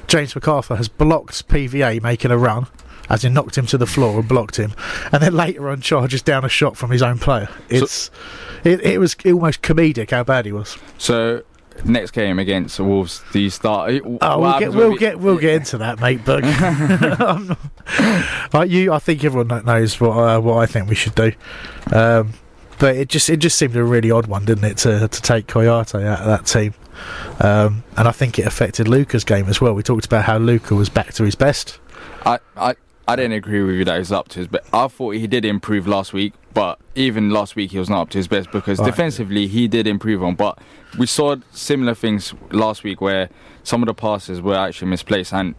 James 0.06 0.34
McArthur 0.34 0.76
has 0.76 0.88
blocked 0.88 1.46
PVA 1.48 2.02
making 2.02 2.30
a 2.30 2.38
run, 2.38 2.66
as 3.08 3.24
in 3.24 3.34
knocked 3.34 3.56
him 3.56 3.66
to 3.66 3.78
the 3.78 3.86
floor 3.86 4.20
and 4.20 4.28
blocked 4.28 4.56
him, 4.56 4.74
and 5.12 5.22
then 5.22 5.34
later 5.34 5.68
on 5.68 5.80
charges 5.80 6.22
down 6.22 6.44
a 6.44 6.48
shot 6.48 6.76
from 6.76 6.90
his 6.90 7.02
own 7.02 7.18
player. 7.18 7.48
It's 7.68 8.10
it, 8.64 8.80
it 8.80 8.98
was 8.98 9.16
almost 9.24 9.62
comedic 9.62 10.10
how 10.10 10.24
bad 10.24 10.46
he 10.46 10.52
was. 10.52 10.78
So 10.98 11.42
next 11.84 12.12
game 12.12 12.38
against 12.38 12.78
Wolves, 12.80 13.22
do 13.32 13.40
you 13.40 13.50
start? 13.50 14.00
Oh, 14.20 14.38
we'll 14.40 14.58
get 14.58 14.72
we'll 14.72 14.96
get 14.96 15.18
we'll 15.18 15.38
get 15.38 15.54
into 15.54 15.78
that, 15.78 16.00
mate. 16.00 16.20
But 16.24 16.44
Uh, 18.54 18.62
you, 18.62 18.92
I 18.92 18.98
think 18.98 19.24
everyone 19.24 19.64
knows 19.64 20.00
what 20.00 20.16
uh, 20.16 20.40
what 20.40 20.58
I 20.58 20.66
think 20.66 20.88
we 20.88 20.94
should 20.94 21.14
do. 21.14 21.32
Um, 21.92 22.34
but 22.78 22.96
it 22.96 23.08
just 23.08 23.30
it 23.30 23.38
just 23.38 23.58
seemed 23.58 23.76
a 23.76 23.84
really 23.84 24.10
odd 24.10 24.26
one, 24.26 24.44
didn't 24.44 24.64
it, 24.64 24.76
to 24.78 25.08
to 25.08 25.22
take 25.22 25.46
Kouyaté 25.46 26.06
out 26.06 26.20
of 26.20 26.26
that 26.26 26.46
team. 26.46 26.74
Um, 27.40 27.84
and 27.96 28.06
I 28.06 28.12
think 28.12 28.38
it 28.38 28.46
affected 28.46 28.88
Luka's 28.88 29.24
game 29.24 29.48
as 29.48 29.60
well. 29.60 29.72
We 29.72 29.82
talked 29.82 30.04
about 30.04 30.24
how 30.24 30.38
Luka 30.38 30.74
was 30.74 30.88
back 30.88 31.14
to 31.14 31.24
his 31.24 31.34
best. 31.34 31.78
I, 32.24 32.38
I 32.56 32.76
I 33.08 33.16
didn't 33.16 33.32
agree 33.32 33.62
with 33.62 33.74
you 33.74 33.84
that 33.86 33.98
he's 33.98 34.12
up 34.12 34.28
to 34.28 34.38
his 34.38 34.48
best. 34.48 34.64
I 34.72 34.86
thought 34.88 35.14
he 35.16 35.26
did 35.26 35.44
improve 35.44 35.86
last 35.88 36.12
week, 36.12 36.34
but 36.54 36.78
even 36.94 37.30
last 37.30 37.56
week 37.56 37.72
he 37.72 37.78
was 37.78 37.90
not 37.90 38.02
up 38.02 38.10
to 38.10 38.18
his 38.18 38.28
best 38.28 38.50
because 38.52 38.78
Right. 38.78 38.86
defensively 38.86 39.46
he 39.48 39.66
did 39.66 39.86
improve 39.86 40.22
on. 40.22 40.34
But 40.36 40.58
we 40.98 41.06
saw 41.06 41.36
similar 41.50 41.94
things 41.94 42.32
last 42.52 42.84
week 42.84 43.00
where 43.00 43.28
some 43.64 43.82
of 43.82 43.86
the 43.88 43.94
passes 43.94 44.40
were 44.40 44.54
actually 44.56 44.88
misplaced, 44.88 45.32
and 45.32 45.54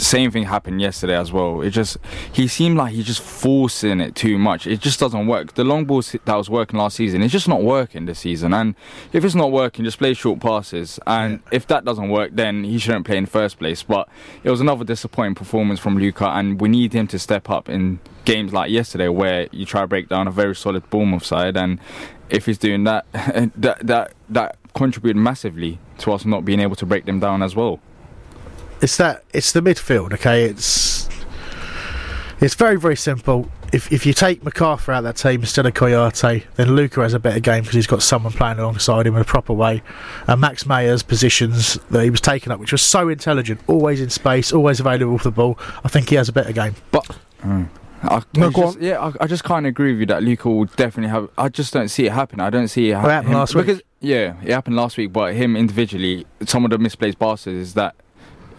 same 0.00 0.30
thing 0.30 0.44
happened 0.44 0.80
yesterday 0.80 1.16
as 1.16 1.30
well. 1.30 1.60
It 1.60 1.70
just 1.70 1.98
he 2.32 2.48
seemed 2.48 2.76
like 2.76 2.94
he's 2.94 3.06
just 3.06 3.22
forcing 3.22 4.00
it 4.00 4.14
too 4.14 4.38
much. 4.38 4.66
It 4.66 4.80
just 4.80 4.98
doesn't 4.98 5.26
work. 5.26 5.54
The 5.54 5.64
long 5.64 5.84
balls 5.84 6.16
that 6.24 6.34
was 6.34 6.48
working 6.48 6.78
last 6.78 6.96
season, 6.96 7.22
it's 7.22 7.32
just 7.32 7.48
not 7.48 7.62
working 7.62 8.06
this 8.06 8.20
season. 8.20 8.54
And 8.54 8.74
if 9.12 9.24
it's 9.24 9.34
not 9.34 9.52
working, 9.52 9.84
just 9.84 9.98
play 9.98 10.14
short 10.14 10.40
passes. 10.40 10.98
And 11.06 11.40
if 11.52 11.66
that 11.66 11.84
doesn't 11.84 12.08
work, 12.08 12.30
then 12.34 12.64
he 12.64 12.78
shouldn't 12.78 13.06
play 13.06 13.18
in 13.18 13.24
the 13.24 13.30
first 13.30 13.58
place. 13.58 13.82
But 13.82 14.08
it 14.42 14.50
was 14.50 14.60
another 14.60 14.84
disappointing 14.84 15.34
performance 15.34 15.80
from 15.80 15.98
Luka, 15.98 16.28
and 16.28 16.60
we 16.60 16.68
need 16.68 16.92
him 16.92 17.06
to 17.08 17.18
step 17.18 17.50
up 17.50 17.68
in 17.68 18.00
games 18.24 18.52
like 18.52 18.70
yesterday, 18.70 19.08
where 19.08 19.48
you 19.52 19.66
try 19.66 19.82
to 19.82 19.86
break 19.86 20.08
down 20.08 20.26
a 20.26 20.30
very 20.30 20.54
solid 20.54 20.88
Bournemouth 20.90 21.24
side. 21.24 21.56
And 21.56 21.78
if 22.30 22.46
he's 22.46 22.58
doing 22.58 22.84
that, 22.84 23.06
that 23.12 23.86
that 23.86 24.14
that 24.28 24.56
contributed 24.74 25.16
massively 25.16 25.78
to 25.98 26.12
us 26.12 26.24
not 26.24 26.44
being 26.44 26.60
able 26.60 26.76
to 26.76 26.86
break 26.86 27.04
them 27.04 27.20
down 27.20 27.42
as 27.42 27.54
well. 27.54 27.80
It's 28.82 28.96
that 28.96 29.24
it's 29.34 29.52
the 29.52 29.60
midfield. 29.60 30.12
Okay, 30.14 30.44
it's 30.44 31.08
it's 32.40 32.54
very 32.54 32.76
very 32.76 32.96
simple. 32.96 33.50
If 33.72 33.92
if 33.92 34.04
you 34.06 34.12
take 34.12 34.42
McArthur 34.42 34.94
out 34.94 34.98
of 34.98 35.04
that 35.04 35.16
team 35.16 35.40
instead 35.40 35.66
of 35.66 35.74
Kouyaté, 35.74 36.44
then 36.56 36.74
Luka 36.74 37.02
has 37.02 37.14
a 37.14 37.20
better 37.20 37.40
game 37.40 37.62
because 37.62 37.74
he's 37.74 37.86
got 37.86 38.02
someone 38.02 38.32
playing 38.32 38.58
alongside 38.58 39.06
him 39.06 39.14
in 39.14 39.20
a 39.20 39.24
proper 39.24 39.52
way. 39.52 39.82
And 40.26 40.40
Max 40.40 40.66
Meyer's 40.66 41.02
positions 41.02 41.74
that 41.90 42.02
he 42.02 42.10
was 42.10 42.20
taking 42.20 42.52
up, 42.52 42.58
which 42.58 42.72
was 42.72 42.82
so 42.82 43.08
intelligent, 43.08 43.60
always 43.68 44.00
in 44.00 44.10
space, 44.10 44.52
always 44.52 44.80
available 44.80 45.18
for 45.18 45.24
the 45.24 45.30
ball. 45.30 45.58
I 45.84 45.88
think 45.88 46.08
he 46.08 46.16
has 46.16 46.28
a 46.28 46.32
better 46.32 46.52
game. 46.52 46.74
But 46.90 47.06
mm. 47.42 47.68
I, 48.02 48.22
No, 48.34 48.46
I 48.48 48.50
just, 48.50 48.80
yeah, 48.80 48.98
I, 48.98 49.12
I 49.20 49.26
just 49.26 49.44
can't 49.44 49.66
agree 49.66 49.92
with 49.92 50.00
you 50.00 50.06
that 50.06 50.22
Luka 50.22 50.48
will 50.48 50.64
definitely 50.64 51.10
have. 51.10 51.28
I 51.36 51.48
just 51.50 51.72
don't 51.72 51.88
see 51.88 52.06
it 52.06 52.12
happen. 52.12 52.40
I 52.40 52.48
don't 52.50 52.68
see 52.68 52.90
it 52.90 52.94
Well, 52.94 53.06
it 53.06 53.10
happened 53.10 53.34
him- 53.34 53.38
last 53.38 53.54
week. 53.54 53.66
because 53.66 53.82
yeah, 54.00 54.34
it 54.42 54.50
happened 54.50 54.74
last 54.76 54.96
week. 54.96 55.12
But 55.12 55.34
him 55.34 55.54
individually, 55.54 56.26
some 56.46 56.64
of 56.64 56.70
the 56.70 56.78
misplaced 56.78 57.18
passes 57.18 57.68
is 57.68 57.74
that 57.74 57.94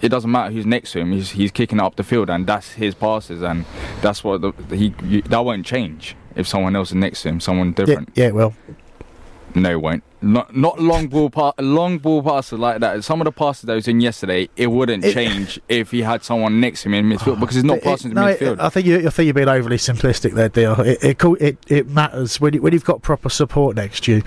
it 0.02 0.10
doesn't 0.10 0.32
matter 0.32 0.52
who's 0.54 0.66
next 0.66 0.92
to 0.94 1.00
him. 1.00 1.12
He's 1.12 1.32
he's 1.32 1.52
kicking 1.52 1.80
it 1.80 1.84
up 1.84 1.96
the 1.96 2.04
field, 2.04 2.30
and 2.30 2.46
that's 2.48 2.72
his 2.74 2.96
passes, 2.96 3.42
and 3.42 3.66
that's 4.02 4.24
what 4.24 4.42
the, 4.42 4.52
he 4.76 4.94
you, 5.04 5.22
that 5.24 5.40
won't 5.46 5.66
change 5.66 6.16
if 6.36 6.48
someone 6.48 6.76
else 6.76 6.90
is 6.90 6.96
next 6.96 7.24
to 7.24 7.30
him, 7.30 7.40
someone 7.40 7.74
different. 7.74 8.10
yeah, 8.16 8.32
well, 8.32 8.54
No, 9.54 9.70
it 9.72 9.82
won't. 9.82 10.04
Not 10.24 10.56
not 10.56 10.80
long 10.80 11.08
ball 11.08 11.30
pa- 11.32 11.54
long 11.60 11.98
ball 11.98 12.22
passes 12.22 12.58
like 12.60 12.80
that. 12.82 13.04
Some 13.04 13.22
of 13.22 13.26
the 13.26 13.32
passes 13.32 13.64
that 13.64 13.74
was 13.74 13.88
in 13.88 14.00
yesterday, 14.00 14.48
it 14.56 14.68
wouldn't 14.68 15.04
It- 15.04 15.14
change 15.16 15.60
if 15.68 15.90
he 15.92 16.04
had 16.04 16.24
someone 16.24 16.60
next 16.62 16.84
to 16.84 16.90
him 16.90 16.94
in 16.94 17.06
midfield 17.10 17.40
because 17.40 17.56
he's 17.56 17.64
not 17.64 17.78
It- 17.80 17.84
passing 17.84 18.12
it- 18.12 18.14
to 18.14 18.22
no, 18.22 18.28
it- 18.28 18.40
midfield. 18.40 18.60
I 18.60 18.70
think 18.70 18.86
you, 18.86 18.98
I 19.08 19.10
think 19.10 19.26
you're 19.26 19.34
being 19.34 19.50
overly 19.50 19.78
simplistic 19.78 20.34
there, 20.34 20.48
Deal. 20.50 20.80
It 20.82 21.00
it, 21.04 21.24
it 21.42 21.58
it 21.68 21.90
matters 21.90 22.40
when 22.40 22.54
you, 22.54 22.62
when 22.62 22.72
you've 22.72 22.86
got 22.86 23.02
proper 23.02 23.30
support 23.30 23.76
next 23.76 24.04
to 24.04 24.12
you. 24.18 24.22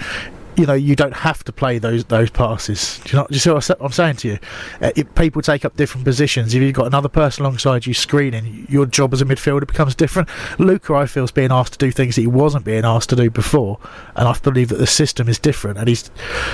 You 0.56 0.66
know, 0.66 0.74
you 0.74 0.94
don't 0.94 1.14
have 1.14 1.42
to 1.44 1.52
play 1.52 1.78
those 1.78 2.04
those 2.04 2.30
passes. 2.30 3.00
Do 3.04 3.10
you, 3.10 3.18
not, 3.18 3.28
do 3.28 3.34
you 3.34 3.40
see 3.40 3.50
what 3.50 3.68
I'm 3.80 3.90
saying 3.90 4.16
to 4.16 4.28
you? 4.28 4.38
Uh, 4.80 4.92
people 5.16 5.42
take 5.42 5.64
up 5.64 5.76
different 5.76 6.04
positions. 6.04 6.54
If 6.54 6.62
you've 6.62 6.74
got 6.74 6.86
another 6.86 7.08
person 7.08 7.44
alongside 7.44 7.86
you 7.86 7.94
screening, 7.94 8.66
your 8.68 8.86
job 8.86 9.12
as 9.12 9.20
a 9.20 9.24
midfielder 9.24 9.66
becomes 9.66 9.96
different. 9.96 10.28
Luka, 10.60 10.94
I 10.94 11.06
feel, 11.06 11.24
is 11.24 11.32
being 11.32 11.50
asked 11.50 11.72
to 11.72 11.78
do 11.78 11.90
things 11.90 12.14
that 12.14 12.20
he 12.20 12.28
wasn't 12.28 12.64
being 12.64 12.84
asked 12.84 13.10
to 13.10 13.16
do 13.16 13.30
before, 13.30 13.80
and 14.14 14.28
I 14.28 14.38
believe 14.38 14.68
that 14.68 14.76
the 14.76 14.86
system 14.86 15.28
is 15.28 15.40
different. 15.40 15.76
And 15.76 15.88
he's 15.88 16.08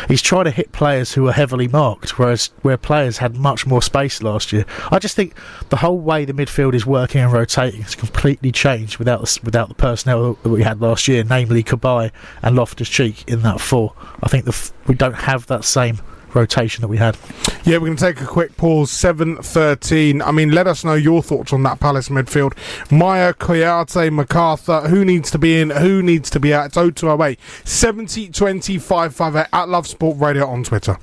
he's 0.09 0.23
trying 0.23 0.45
to 0.45 0.51
hit 0.51 0.73
players 0.73 1.13
who 1.13 1.29
are 1.29 1.33
heavily 1.33 1.69
marked, 1.69 2.19
whereas 2.19 2.47
where 2.63 2.79
players 2.79 3.19
had 3.19 3.37
much 3.37 3.67
more 3.67 3.83
space 3.83 4.23
last 4.23 4.51
year. 4.51 4.65
I 4.91 4.99
just 4.99 5.15
think 5.15 5.35
the 5.69 5.77
whole 5.77 5.99
way 5.99 6.25
the 6.25 6.33
midfield 6.33 6.75
is 6.75 6.87
working 6.87 7.21
and 7.21 7.31
rotating 7.33 7.83
has 7.83 7.95
completely 7.95 8.51
changed 8.51 8.97
without 8.97 9.21
the, 9.21 9.41
without 9.43 9.69
the 9.69 9.75
personnel 9.75 10.39
that 10.43 10.49
we 10.49 10.63
had 10.63 10.81
last 10.81 11.07
year, 11.07 11.23
namely 11.23 11.63
Cabaye 11.63 12.13
and 12.43 12.57
Loftus 12.57 12.89
Cheek 12.89 13.25
in 13.29 13.43
that 13.43 13.61
four. 13.61 13.90
I 14.23 14.29
think 14.29 14.45
the 14.45 14.53
f- 14.53 14.73
we 14.87 14.95
don't 14.95 15.15
have 15.15 15.47
that 15.47 15.65
same 15.65 16.01
rotation 16.35 16.83
that 16.83 16.89
we 16.89 16.97
had. 16.97 17.17
Yeah, 17.65 17.79
we're 17.79 17.87
going 17.87 17.97
to 17.97 18.05
take 18.05 18.21
a 18.21 18.27
quick 18.27 18.57
pause. 18.57 18.91
Seven 18.91 19.37
thirteen. 19.37 20.23
I 20.23 20.31
mean, 20.33 20.51
let 20.53 20.67
us 20.67 20.85
know 20.85 20.95
your 20.95 21.23
thoughts 21.23 21.53
on 21.53 21.63
that 21.65 21.81
Palace 21.81 22.09
midfield. 22.09 22.55
Meyer, 22.91 23.33
Kouyaté, 23.33 24.11
McArthur. 24.11 24.89
Who 24.89 25.05
needs 25.05 25.31
to 25.33 25.39
be 25.39 25.61
in? 25.61 25.71
Who 25.71 26.03
needs 26.03 26.31
to 26.31 26.41
be 26.41 26.55
out? 26.55 26.67
It's 26.67 26.77
0208 26.77 27.39
70 27.65 28.29
25 28.31 29.15
58 29.15 29.47
at 29.53 29.69
Love 29.69 29.87
Sport 29.87 30.19
Radio 30.19 30.47
on 30.47 30.63
Twitter. 30.65 30.97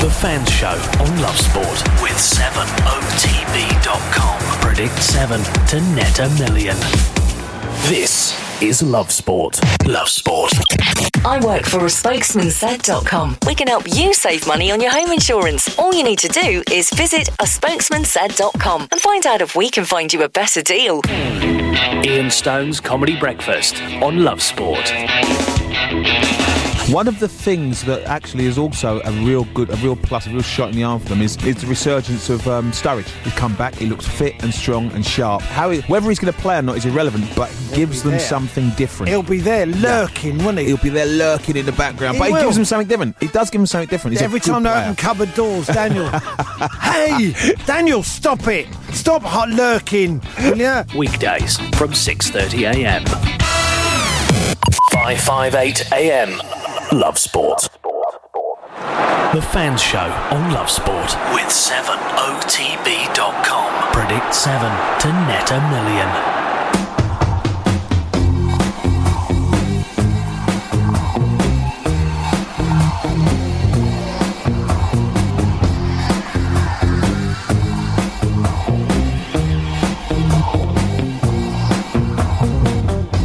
The 0.00 0.10
Fans 0.10 0.50
Show 0.50 0.68
on 1.00 1.20
Love 1.22 1.38
Sport 1.38 1.82
with 2.02 2.12
7otb.com. 3.24 4.40
Predict 4.60 5.02
7 5.02 5.42
to 5.68 5.80
net 5.94 6.18
a 6.18 6.28
million. 6.38 6.76
This 7.88 8.32
is 8.64 8.82
Love 8.82 9.10
Sport. 9.10 9.60
Love 9.86 10.08
Sport. 10.08 10.52
I 11.24 11.38
work 11.44 11.64
for 11.64 11.80
a 11.80 11.90
spokesmansaid.com. 11.90 13.36
We 13.46 13.54
can 13.54 13.68
help 13.68 13.84
you 13.86 14.14
save 14.14 14.46
money 14.46 14.70
on 14.70 14.80
your 14.80 14.90
home 14.90 15.12
insurance. 15.12 15.78
All 15.78 15.92
you 15.92 16.02
need 16.02 16.18
to 16.20 16.28
do 16.28 16.62
is 16.72 16.88
visit 16.90 17.28
a 17.40 17.44
spokesmansaid.com 17.44 18.88
and 18.90 19.00
find 19.00 19.26
out 19.26 19.42
if 19.42 19.54
we 19.54 19.68
can 19.68 19.84
find 19.84 20.12
you 20.12 20.22
a 20.22 20.28
better 20.30 20.62
deal. 20.62 21.02
Ian 22.04 22.30
Stone's 22.30 22.80
Comedy 22.80 23.18
Breakfast 23.18 23.82
on 24.02 24.24
Love 24.24 24.40
Sport. 24.40 24.92
One 26.88 27.08
of 27.08 27.18
the 27.18 27.28
things 27.28 27.82
that 27.84 28.02
actually 28.02 28.44
is 28.44 28.58
also 28.58 29.00
a 29.04 29.10
real 29.24 29.44
good, 29.54 29.70
a 29.70 29.76
real 29.76 29.96
plus, 29.96 30.26
a 30.26 30.30
real 30.30 30.42
shot 30.42 30.68
in 30.68 30.76
the 30.76 30.82
arm 30.82 31.00
for 31.00 31.08
them 31.08 31.22
is, 31.22 31.42
is 31.42 31.56
the 31.56 31.66
resurgence 31.66 32.28
of 32.28 32.46
um, 32.46 32.72
Sturridge. 32.72 33.08
He's 33.24 33.32
come 33.32 33.54
back, 33.56 33.74
he 33.74 33.86
looks 33.86 34.06
fit 34.06 34.42
and 34.42 34.52
strong 34.52 34.92
and 34.92 35.04
sharp. 35.04 35.40
How 35.40 35.70
he, 35.70 35.80
whether 35.82 36.10
he's 36.10 36.18
going 36.18 36.32
to 36.34 36.38
play 36.38 36.58
or 36.58 36.62
not 36.62 36.76
is 36.76 36.84
irrelevant, 36.84 37.24
but 37.34 37.48
he 37.48 37.76
gives 37.76 38.02
them 38.02 38.12
there. 38.12 38.20
something 38.20 38.68
different. 38.70 39.08
He'll 39.08 39.22
be 39.22 39.40
there 39.40 39.64
lurking, 39.64 40.44
won't 40.44 40.58
he? 40.58 40.66
He'll 40.66 40.76
be 40.76 40.90
there 40.90 41.06
lurking 41.06 41.56
in 41.56 41.64
the 41.64 41.72
background, 41.72 42.16
He 42.16 42.18
but 42.20 42.32
he 42.32 42.44
gives 42.44 42.56
them 42.56 42.66
something 42.66 42.86
different. 42.86 43.16
He 43.18 43.28
does 43.28 43.48
give 43.48 43.60
them 43.60 43.66
something 43.66 43.88
different. 43.88 44.12
He's 44.12 44.22
Every 44.22 44.40
good 44.40 44.50
time 44.50 44.64
they 44.64 44.70
open 44.70 44.94
cupboard 44.96 45.32
doors, 45.32 45.66
Daniel. 45.68 46.08
hey, 46.82 47.32
Daniel, 47.64 48.02
stop 48.02 48.46
it! 48.46 48.68
Stop 48.92 49.22
hot 49.22 49.48
lurking, 49.48 50.20
will 50.40 50.58
ya? 50.58 50.84
Weekdays 50.94 51.56
from 51.78 51.92
6:30 51.92 52.74
a.m. 52.74 53.04
558 54.92 55.92
AM. 55.92 56.63
Love 56.92 57.18
Sport. 57.18 57.68
The 59.32 59.42
Fans 59.52 59.82
Show 59.82 59.98
on 60.30 60.52
Love 60.52 60.70
Sport 60.70 61.16
with 61.32 61.46
7otb.com. 61.46 61.92
Predict 63.92 64.34
7 64.34 64.70
to 65.00 65.08
net 65.08 65.50
a 65.50 65.60
million. 65.70 66.43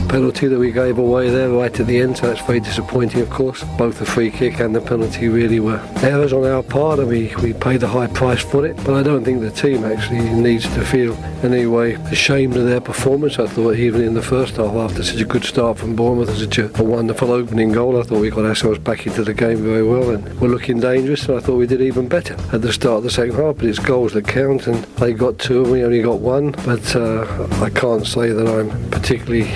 Penalty 0.09 0.47
that 0.47 0.57
we 0.57 0.71
gave 0.71 0.97
away 0.97 1.29
there 1.29 1.49
right 1.49 1.79
at 1.79 1.85
the 1.85 1.99
end, 1.99 2.17
so 2.17 2.27
that's 2.27 2.45
very 2.45 2.59
disappointing, 2.59 3.21
of 3.21 3.29
course. 3.29 3.63
Both 3.77 3.99
the 3.99 4.05
free 4.05 4.31
kick 4.31 4.59
and 4.59 4.75
the 4.75 4.81
penalty 4.81 5.27
really 5.27 5.59
were 5.59 5.79
errors 6.01 6.33
on 6.33 6.45
our 6.45 6.63
part, 6.63 6.99
and 6.99 7.07
we, 7.07 7.33
we 7.37 7.53
paid 7.53 7.83
a 7.83 7.87
high 7.87 8.07
price 8.07 8.41
for 8.41 8.65
it. 8.65 8.75
But 8.77 8.95
I 8.95 9.03
don't 9.03 9.23
think 9.23 9.41
the 9.41 9.51
team 9.51 9.85
actually 9.85 10.21
needs 10.33 10.63
to 10.73 10.83
feel 10.83 11.13
any 11.43 11.67
way 11.67 11.93
ashamed 11.93 12.57
of 12.57 12.65
their 12.65 12.81
performance. 12.81 13.37
I 13.37 13.45
thought 13.47 13.75
even 13.75 14.01
in 14.01 14.15
the 14.15 14.21
first 14.21 14.55
half, 14.57 14.73
after 14.73 15.03
such 15.03 15.21
a 15.21 15.25
good 15.25 15.43
start 15.43 15.77
from 15.77 15.95
Bournemouth 15.95 16.35
such 16.35 16.57
a, 16.57 16.75
a 16.79 16.83
wonderful 16.83 17.31
opening 17.31 17.71
goal, 17.71 17.99
I 17.99 18.03
thought 18.03 18.19
we 18.19 18.31
got 18.31 18.45
ourselves 18.45 18.79
back 18.79 19.05
into 19.05 19.23
the 19.23 19.33
game 19.33 19.63
very 19.63 19.83
well 19.83 20.09
and 20.09 20.39
were 20.41 20.49
looking 20.49 20.79
dangerous. 20.79 21.27
And 21.27 21.37
I 21.37 21.39
thought 21.39 21.57
we 21.57 21.67
did 21.67 21.81
even 21.81 22.07
better 22.07 22.35
at 22.51 22.63
the 22.63 22.73
start 22.73 22.97
of 22.97 23.03
the 23.03 23.11
second 23.11 23.35
half. 23.35 23.57
But 23.57 23.65
it's 23.65 23.79
goals 23.79 24.13
that 24.13 24.27
count, 24.27 24.65
and 24.65 24.83
they 24.97 25.13
got 25.13 25.37
two, 25.37 25.63
and 25.63 25.71
we 25.71 25.83
only 25.83 26.01
got 26.01 26.19
one. 26.19 26.51
But 26.65 26.95
uh, 26.95 27.47
I 27.61 27.69
can't 27.69 28.07
say 28.07 28.31
that 28.31 28.47
I'm 28.47 28.89
particularly 28.89 29.49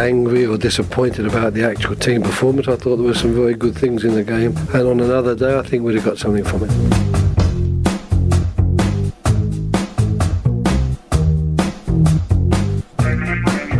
angry 0.00 0.46
or 0.46 0.56
disappointed 0.56 1.26
about 1.26 1.52
the 1.52 1.62
actual 1.62 1.94
team 1.94 2.22
performance. 2.22 2.68
I 2.68 2.76
thought 2.76 2.96
there 2.96 3.06
were 3.06 3.14
some 3.14 3.34
very 3.34 3.54
good 3.54 3.76
things 3.76 4.04
in 4.04 4.14
the 4.14 4.24
game, 4.24 4.56
and 4.72 4.88
on 4.88 5.00
another 5.00 5.34
day, 5.34 5.58
I 5.58 5.62
think 5.62 5.82
we'd 5.82 5.96
have 5.96 6.04
got 6.04 6.18
something 6.18 6.44
from 6.44 6.64
it. 6.64 7.20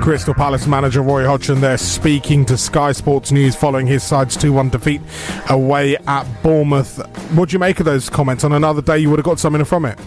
Crystal 0.02 0.34
Palace 0.34 0.66
manager 0.66 1.02
Roy 1.02 1.24
Hodgson 1.24 1.60
there 1.60 1.78
speaking 1.78 2.44
to 2.46 2.56
Sky 2.56 2.92
Sports 2.92 3.30
News 3.30 3.54
following 3.54 3.86
his 3.86 4.02
side's 4.02 4.36
2 4.36 4.52
1 4.52 4.70
defeat 4.70 5.00
away 5.48 5.96
at 6.06 6.24
Bournemouth. 6.42 6.98
What 7.36 7.50
do 7.50 7.52
you 7.54 7.58
make 7.58 7.78
of 7.80 7.86
those 7.86 8.10
comments? 8.10 8.42
On 8.42 8.52
another 8.52 8.82
day, 8.82 8.98
you 8.98 9.08
would 9.08 9.18
have 9.18 9.24
got 9.24 9.38
something 9.38 9.64
from 9.64 9.84
it. 9.84 9.98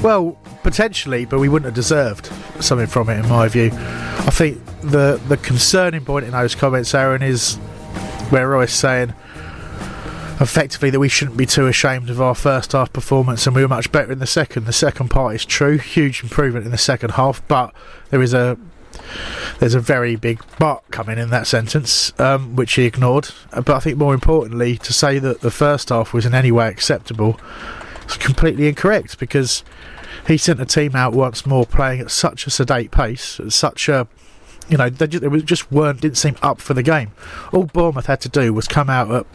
Well, 0.00 0.38
potentially, 0.62 1.24
but 1.24 1.38
we 1.38 1.48
wouldn't 1.48 1.66
have 1.66 1.74
deserved 1.74 2.26
something 2.60 2.86
from 2.86 3.08
it, 3.08 3.18
in 3.18 3.28
my 3.28 3.48
view. 3.48 3.70
I 3.72 4.30
think 4.30 4.64
the 4.80 5.20
the 5.28 5.36
concerning 5.36 6.04
point 6.04 6.24
in 6.24 6.32
those 6.32 6.54
comments, 6.54 6.94
Aaron, 6.94 7.22
is 7.22 7.56
where 8.30 8.48
Roy's 8.48 8.72
saying 8.72 9.14
effectively 10.40 10.90
that 10.90 10.98
we 10.98 11.08
shouldn't 11.08 11.36
be 11.36 11.46
too 11.46 11.66
ashamed 11.66 12.10
of 12.10 12.20
our 12.20 12.34
first 12.34 12.72
half 12.72 12.92
performance 12.92 13.46
and 13.46 13.54
we 13.54 13.62
were 13.62 13.68
much 13.68 13.92
better 13.92 14.10
in 14.10 14.18
the 14.18 14.26
second. 14.26 14.64
The 14.64 14.72
second 14.72 15.08
part 15.08 15.36
is 15.36 15.44
true, 15.44 15.78
huge 15.78 16.22
improvement 16.22 16.64
in 16.64 16.72
the 16.72 16.78
second 16.78 17.12
half, 17.12 17.46
but 17.46 17.72
there 18.10 18.22
is 18.22 18.34
a 18.34 18.58
there's 19.58 19.74
a 19.74 19.80
very 19.80 20.16
big 20.16 20.42
but 20.58 20.82
coming 20.90 21.18
in 21.18 21.30
that 21.30 21.46
sentence, 21.46 22.12
um, 22.18 22.56
which 22.56 22.72
he 22.74 22.84
ignored. 22.84 23.28
But 23.50 23.70
I 23.70 23.80
think 23.80 23.96
more 23.98 24.14
importantly, 24.14 24.76
to 24.78 24.92
say 24.92 25.18
that 25.18 25.40
the 25.40 25.50
first 25.50 25.90
half 25.90 26.12
was 26.12 26.26
in 26.26 26.34
any 26.34 26.50
way 26.50 26.68
acceptable 26.68 27.38
is 28.08 28.16
completely 28.16 28.68
incorrect 28.68 29.18
because 29.18 29.62
he 30.26 30.36
sent 30.36 30.60
a 30.60 30.66
team 30.66 30.94
out 30.94 31.12
once 31.12 31.44
more 31.46 31.66
playing 31.66 32.00
at 32.00 32.10
such 32.10 32.46
a 32.46 32.50
sedate 32.50 32.90
pace, 32.90 33.40
at 33.40 33.52
such 33.52 33.88
a 33.88 34.06
you 34.68 34.78
know, 34.78 34.88
they 34.88 35.06
just, 35.06 35.22
they 35.22 35.40
just 35.40 35.70
weren't 35.72 36.00
didn't 36.00 36.16
seem 36.16 36.36
up 36.42 36.60
for 36.60 36.74
the 36.74 36.82
game. 36.82 37.12
All 37.52 37.64
Bournemouth 37.64 38.06
had 38.06 38.20
to 38.22 38.28
do 38.28 38.52
was 38.54 38.68
come 38.68 38.88
out 38.88 39.10
at 39.10 39.26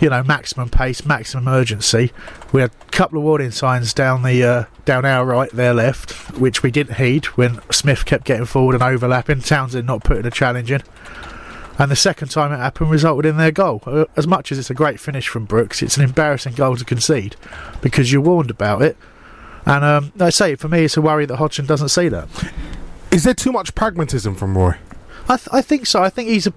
you 0.00 0.10
know 0.10 0.22
maximum 0.22 0.68
pace, 0.68 1.04
maximum 1.04 1.48
urgency. 1.48 2.12
We 2.52 2.60
had 2.60 2.70
a 2.70 2.90
couple 2.90 3.18
of 3.18 3.24
warning 3.24 3.50
signs 3.50 3.94
down 3.94 4.22
the 4.22 4.44
uh, 4.44 4.64
down 4.84 5.04
our 5.04 5.24
right, 5.24 5.50
their 5.50 5.74
left, 5.74 6.12
which 6.38 6.62
we 6.62 6.70
didn't 6.70 6.96
heed 6.96 7.26
when 7.26 7.60
Smith 7.70 8.04
kept 8.04 8.24
getting 8.24 8.46
forward 8.46 8.74
and 8.74 8.82
overlapping. 8.82 9.40
Townsend 9.40 9.86
not 9.86 10.04
putting 10.04 10.26
a 10.26 10.30
challenge 10.30 10.70
in. 10.70 10.82
And 11.78 11.92
the 11.92 11.96
second 11.96 12.28
time 12.28 12.52
it 12.52 12.56
happened 12.56 12.90
resulted 12.90 13.24
in 13.24 13.36
their 13.36 13.52
goal. 13.52 13.82
Uh, 13.86 14.06
As 14.16 14.26
much 14.26 14.50
as 14.50 14.58
it's 14.58 14.70
a 14.70 14.74
great 14.74 14.98
finish 14.98 15.28
from 15.28 15.44
Brooks, 15.44 15.80
it's 15.80 15.96
an 15.96 16.02
embarrassing 16.02 16.54
goal 16.54 16.76
to 16.76 16.84
concede 16.84 17.36
because 17.80 18.12
you're 18.12 18.20
warned 18.20 18.50
about 18.50 18.82
it. 18.82 18.96
And 19.68 19.84
um, 19.84 20.12
I 20.18 20.30
say, 20.30 20.56
for 20.56 20.68
me, 20.68 20.84
it's 20.84 20.96
a 20.96 21.02
worry 21.02 21.26
that 21.26 21.36
Hodgson 21.36 21.66
doesn't 21.66 21.90
see 21.90 22.08
that. 22.08 22.26
Is 23.10 23.24
there 23.24 23.34
too 23.34 23.52
much 23.52 23.74
pragmatism 23.74 24.34
from 24.34 24.56
Roy? 24.56 24.76
I, 25.28 25.36
th- 25.36 25.48
I 25.52 25.60
think 25.60 25.84
so. 25.86 26.02
I 26.02 26.08
think 26.08 26.30
he's 26.30 26.46
a. 26.46 26.54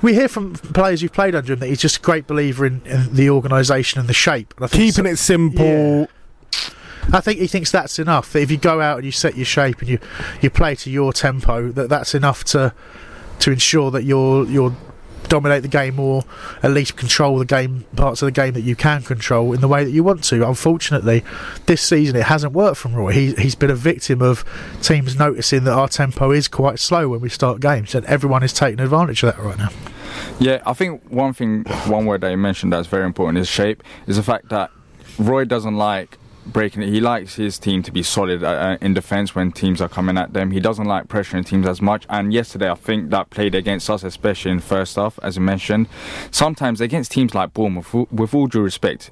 We 0.00 0.14
hear 0.14 0.26
from 0.26 0.54
players 0.54 1.02
who've 1.02 1.12
played 1.12 1.34
under 1.34 1.52
him 1.52 1.58
that 1.58 1.66
he's 1.66 1.80
just 1.80 1.98
a 1.98 2.00
great 2.00 2.26
believer 2.26 2.64
in, 2.64 2.80
in 2.86 3.14
the 3.14 3.28
organisation 3.28 4.00
and 4.00 4.08
the 4.08 4.14
shape. 4.14 4.54
And 4.56 4.64
I 4.64 4.68
think 4.68 4.94
Keeping 4.94 5.10
it 5.10 5.16
simple. 5.16 6.08
I 7.12 7.20
think 7.20 7.40
he 7.40 7.46
thinks 7.46 7.70
that's 7.70 7.98
enough. 7.98 8.32
That 8.32 8.40
if 8.40 8.50
you 8.50 8.56
go 8.56 8.80
out 8.80 8.96
and 8.96 9.04
you 9.04 9.12
set 9.12 9.36
your 9.36 9.44
shape 9.44 9.80
and 9.80 9.88
you, 9.90 9.98
you 10.40 10.48
play 10.48 10.74
to 10.76 10.90
your 10.90 11.12
tempo, 11.12 11.70
that 11.72 11.90
that's 11.90 12.14
enough 12.14 12.44
to 12.44 12.72
to 13.40 13.50
ensure 13.52 13.90
that 13.90 14.04
you're 14.04 14.46
you're 14.46 14.74
dominate 15.30 15.62
the 15.62 15.68
game 15.68 15.98
or 15.98 16.24
at 16.62 16.72
least 16.72 16.96
control 16.96 17.38
the 17.38 17.46
game 17.46 17.86
parts 17.96 18.20
of 18.20 18.26
the 18.26 18.32
game 18.32 18.52
that 18.52 18.60
you 18.60 18.76
can 18.76 19.00
control 19.02 19.54
in 19.54 19.62
the 19.62 19.68
way 19.68 19.84
that 19.84 19.92
you 19.92 20.04
want 20.04 20.22
to. 20.24 20.46
Unfortunately, 20.46 21.24
this 21.64 21.80
season 21.80 22.16
it 22.16 22.24
hasn't 22.24 22.52
worked 22.52 22.76
from 22.76 22.94
Roy. 22.94 23.12
He, 23.12 23.32
he's 23.34 23.54
been 23.54 23.70
a 23.70 23.74
victim 23.74 24.20
of 24.20 24.44
teams 24.82 25.18
noticing 25.18 25.64
that 25.64 25.72
our 25.72 25.88
tempo 25.88 26.32
is 26.32 26.48
quite 26.48 26.78
slow 26.78 27.08
when 27.08 27.20
we 27.20 27.30
start 27.30 27.60
games, 27.60 27.94
and 27.94 28.04
everyone 28.06 28.42
is 28.42 28.52
taking 28.52 28.80
advantage 28.80 29.22
of 29.22 29.34
that 29.34 29.42
right 29.42 29.56
now. 29.56 29.70
Yeah, 30.38 30.60
I 30.66 30.74
think 30.74 31.08
one 31.08 31.32
thing, 31.32 31.64
one 31.86 32.04
word 32.04 32.20
that 32.22 32.30
you 32.30 32.36
mentioned 32.36 32.72
that's 32.72 32.88
very 32.88 33.06
important 33.06 33.38
is 33.38 33.48
shape. 33.48 33.82
Is 34.06 34.16
the 34.16 34.22
fact 34.22 34.48
that 34.50 34.70
Roy 35.18 35.44
doesn't 35.44 35.76
like 35.76 36.18
breaking 36.52 36.82
it. 36.82 36.88
He 36.88 37.00
likes 37.00 37.36
his 37.36 37.58
team 37.58 37.82
to 37.82 37.92
be 37.92 38.02
solid 38.02 38.42
uh, 38.42 38.78
in 38.80 38.94
defence 38.94 39.34
when 39.34 39.52
teams 39.52 39.80
are 39.80 39.88
coming 39.88 40.18
at 40.18 40.32
them. 40.32 40.50
He 40.50 40.60
doesn't 40.60 40.86
like 40.86 41.08
pressuring 41.08 41.46
teams 41.46 41.66
as 41.66 41.80
much. 41.80 42.06
And 42.08 42.32
yesterday, 42.32 42.70
I 42.70 42.74
think 42.74 43.10
that 43.10 43.30
played 43.30 43.54
against 43.54 43.88
us, 43.90 44.04
especially 44.04 44.52
in 44.52 44.60
first 44.60 44.96
half, 44.96 45.18
as 45.22 45.36
you 45.36 45.42
mentioned. 45.42 45.88
Sometimes 46.30 46.80
against 46.80 47.12
teams 47.12 47.34
like 47.34 47.54
Bournemouth, 47.54 47.92
with 47.94 48.34
all 48.34 48.46
due 48.46 48.62
respect, 48.62 49.10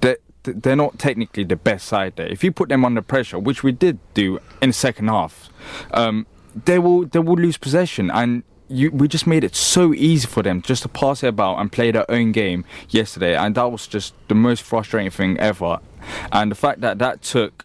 they 0.00 0.16
they're 0.44 0.76
not 0.76 0.98
technically 0.98 1.44
the 1.44 1.56
best 1.56 1.86
side 1.86 2.16
there. 2.16 2.26
If 2.26 2.42
you 2.42 2.52
put 2.52 2.68
them 2.68 2.84
under 2.84 3.02
pressure, 3.02 3.38
which 3.38 3.62
we 3.62 3.72
did 3.72 3.98
do 4.14 4.40
in 4.62 4.70
the 4.70 4.72
second 4.72 5.08
half, 5.08 5.50
um, 5.92 6.26
they 6.64 6.78
will 6.78 7.04
they 7.06 7.18
will 7.18 7.36
lose 7.36 7.56
possession 7.56 8.10
and. 8.10 8.42
You, 8.70 8.90
we 8.90 9.08
just 9.08 9.26
made 9.26 9.44
it 9.44 9.56
so 9.56 9.94
easy 9.94 10.26
for 10.26 10.42
them 10.42 10.60
just 10.60 10.82
to 10.82 10.90
pass 10.90 11.22
it 11.22 11.28
about 11.28 11.58
and 11.58 11.72
play 11.72 11.90
their 11.90 12.04
own 12.10 12.32
game 12.32 12.66
yesterday, 12.90 13.34
and 13.34 13.54
that 13.54 13.72
was 13.72 13.86
just 13.86 14.12
the 14.28 14.34
most 14.34 14.62
frustrating 14.62 15.10
thing 15.10 15.38
ever. 15.38 15.78
And 16.32 16.50
the 16.50 16.56
fact 16.56 16.80
that 16.80 16.98
that 16.98 17.22
took 17.22 17.64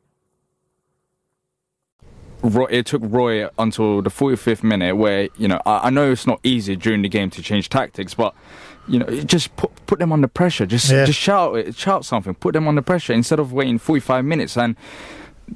Roy, 2.43 2.65
it 2.69 2.85
took 2.87 3.01
Roy 3.05 3.47
until 3.59 4.01
the 4.01 4.09
45th 4.09 4.63
minute 4.63 4.95
where, 4.97 5.29
you 5.37 5.47
know, 5.47 5.61
I, 5.65 5.87
I 5.87 5.89
know 5.89 6.11
it's 6.11 6.25
not 6.27 6.39
easy 6.43 6.75
during 6.75 7.01
the 7.03 7.09
game 7.09 7.29
to 7.31 7.41
change 7.41 7.69
tactics, 7.69 8.13
but, 8.13 8.33
you 8.87 8.99
know, 8.99 9.05
just 9.21 9.55
put, 9.57 9.69
put 9.85 9.99
them 9.99 10.11
under 10.11 10.27
pressure. 10.27 10.65
Just 10.65 10.89
Yeah. 10.91 11.05
just 11.05 11.19
shout 11.19 11.55
it, 11.57 11.75
shout 11.75 12.03
something, 12.05 12.33
put 12.33 12.53
them 12.53 12.67
under 12.67 12.81
pressure 12.81 13.13
instead 13.13 13.39
of 13.39 13.53
waiting 13.53 13.77
45 13.77 14.25
minutes. 14.25 14.57
And 14.57 14.75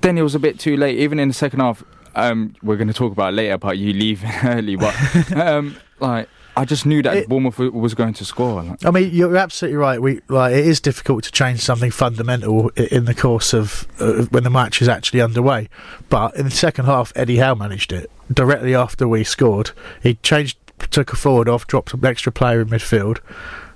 then 0.02 0.18
it 0.18 0.22
was 0.22 0.36
a 0.36 0.40
bit 0.40 0.60
too 0.60 0.78
late. 0.78 1.00
Even 1.00 1.20
in 1.20 1.28
the 1.30 1.34
second 1.34 1.60
half, 1.62 1.84
um, 2.16 2.54
we're 2.62 2.78
going 2.78 2.88
to 2.88 2.94
talk 2.94 3.12
about 3.12 3.34
later 3.34 3.54
about 3.54 3.78
you 3.78 3.92
leaving 3.94 4.30
early, 4.44 4.76
but, 4.76 4.94
um, 5.36 5.76
like, 6.00 6.30
I 6.58 6.66
just 6.66 6.86
knew 6.86 7.02
that 7.02 7.28
Bournemouth 7.28 7.60
was 7.60 7.94
going 7.94 8.14
to 8.14 8.26
score. 8.26 8.64
Like, 8.64 8.86
I 8.86 8.92
mean, 8.92 9.10
you're 9.14 9.36
absolutely 9.36 9.78
right. 9.78 10.02
We 10.02 10.22
like 10.28 10.54
it 10.54 10.66
is 10.66 10.80
difficult 10.80 11.24
to 11.26 11.32
change 11.32 11.60
something 11.60 11.92
fundamental 11.92 12.70
in 12.70 13.06
the 13.06 13.14
course 13.14 13.54
of 13.54 13.88
uh, 14.00 14.24
when 14.32 14.44
the 14.44 14.50
match 14.50 14.82
is 14.82 14.88
actually 14.88 15.22
underway. 15.22 15.70
But 16.10 16.36
in 16.36 16.46
the 16.46 16.52
second 16.52 16.86
half, 16.86 17.12
Eddie 17.16 17.38
Howe 17.38 17.56
managed 17.56 17.92
it 17.92 18.10
directly 18.34 18.74
after 18.74 19.08
we 19.08 19.24
scored. 19.24 19.72
He 20.02 20.16
changed, 20.16 20.58
took 20.92 21.12
a 21.12 21.16
forward 21.16 21.50
off, 21.50 21.68
dropped 21.68 21.94
an 21.94 22.06
extra 22.06 22.32
player 22.32 22.62
in 22.62 22.70
midfield. 22.70 23.20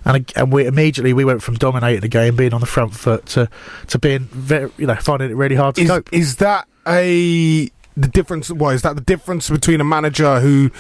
And, 0.06 0.32
and 0.38 0.52
we 0.52 0.66
immediately 0.66 1.12
we 1.12 1.26
went 1.26 1.44
from 1.44 1.56
dominating 1.56 2.02
the 2.02 2.08
game, 2.08 2.38
being 2.38 2.54
on 2.54 2.62
the 2.62 2.68
front 2.68 2.96
foot, 2.96 3.26
to 3.28 3.50
to 3.88 4.00
being 4.00 4.22
very, 4.32 4.72
you 4.78 4.88
know, 4.88 4.96
finding 4.96 5.30
it 5.30 5.36
really 5.36 5.56
hard 5.56 5.76
to 5.76 5.82
is, 5.82 5.90
cope. 5.90 6.14
is 6.14 6.38
that 6.38 6.68
a 6.88 7.70
the 8.02 8.08
difference? 8.08 8.50
Is 8.50 8.82
that 8.82 8.96
the 8.96 9.02
difference 9.02 9.50
between 9.50 9.82
a 9.82 9.84
manager 9.84 10.40
who 10.40 10.72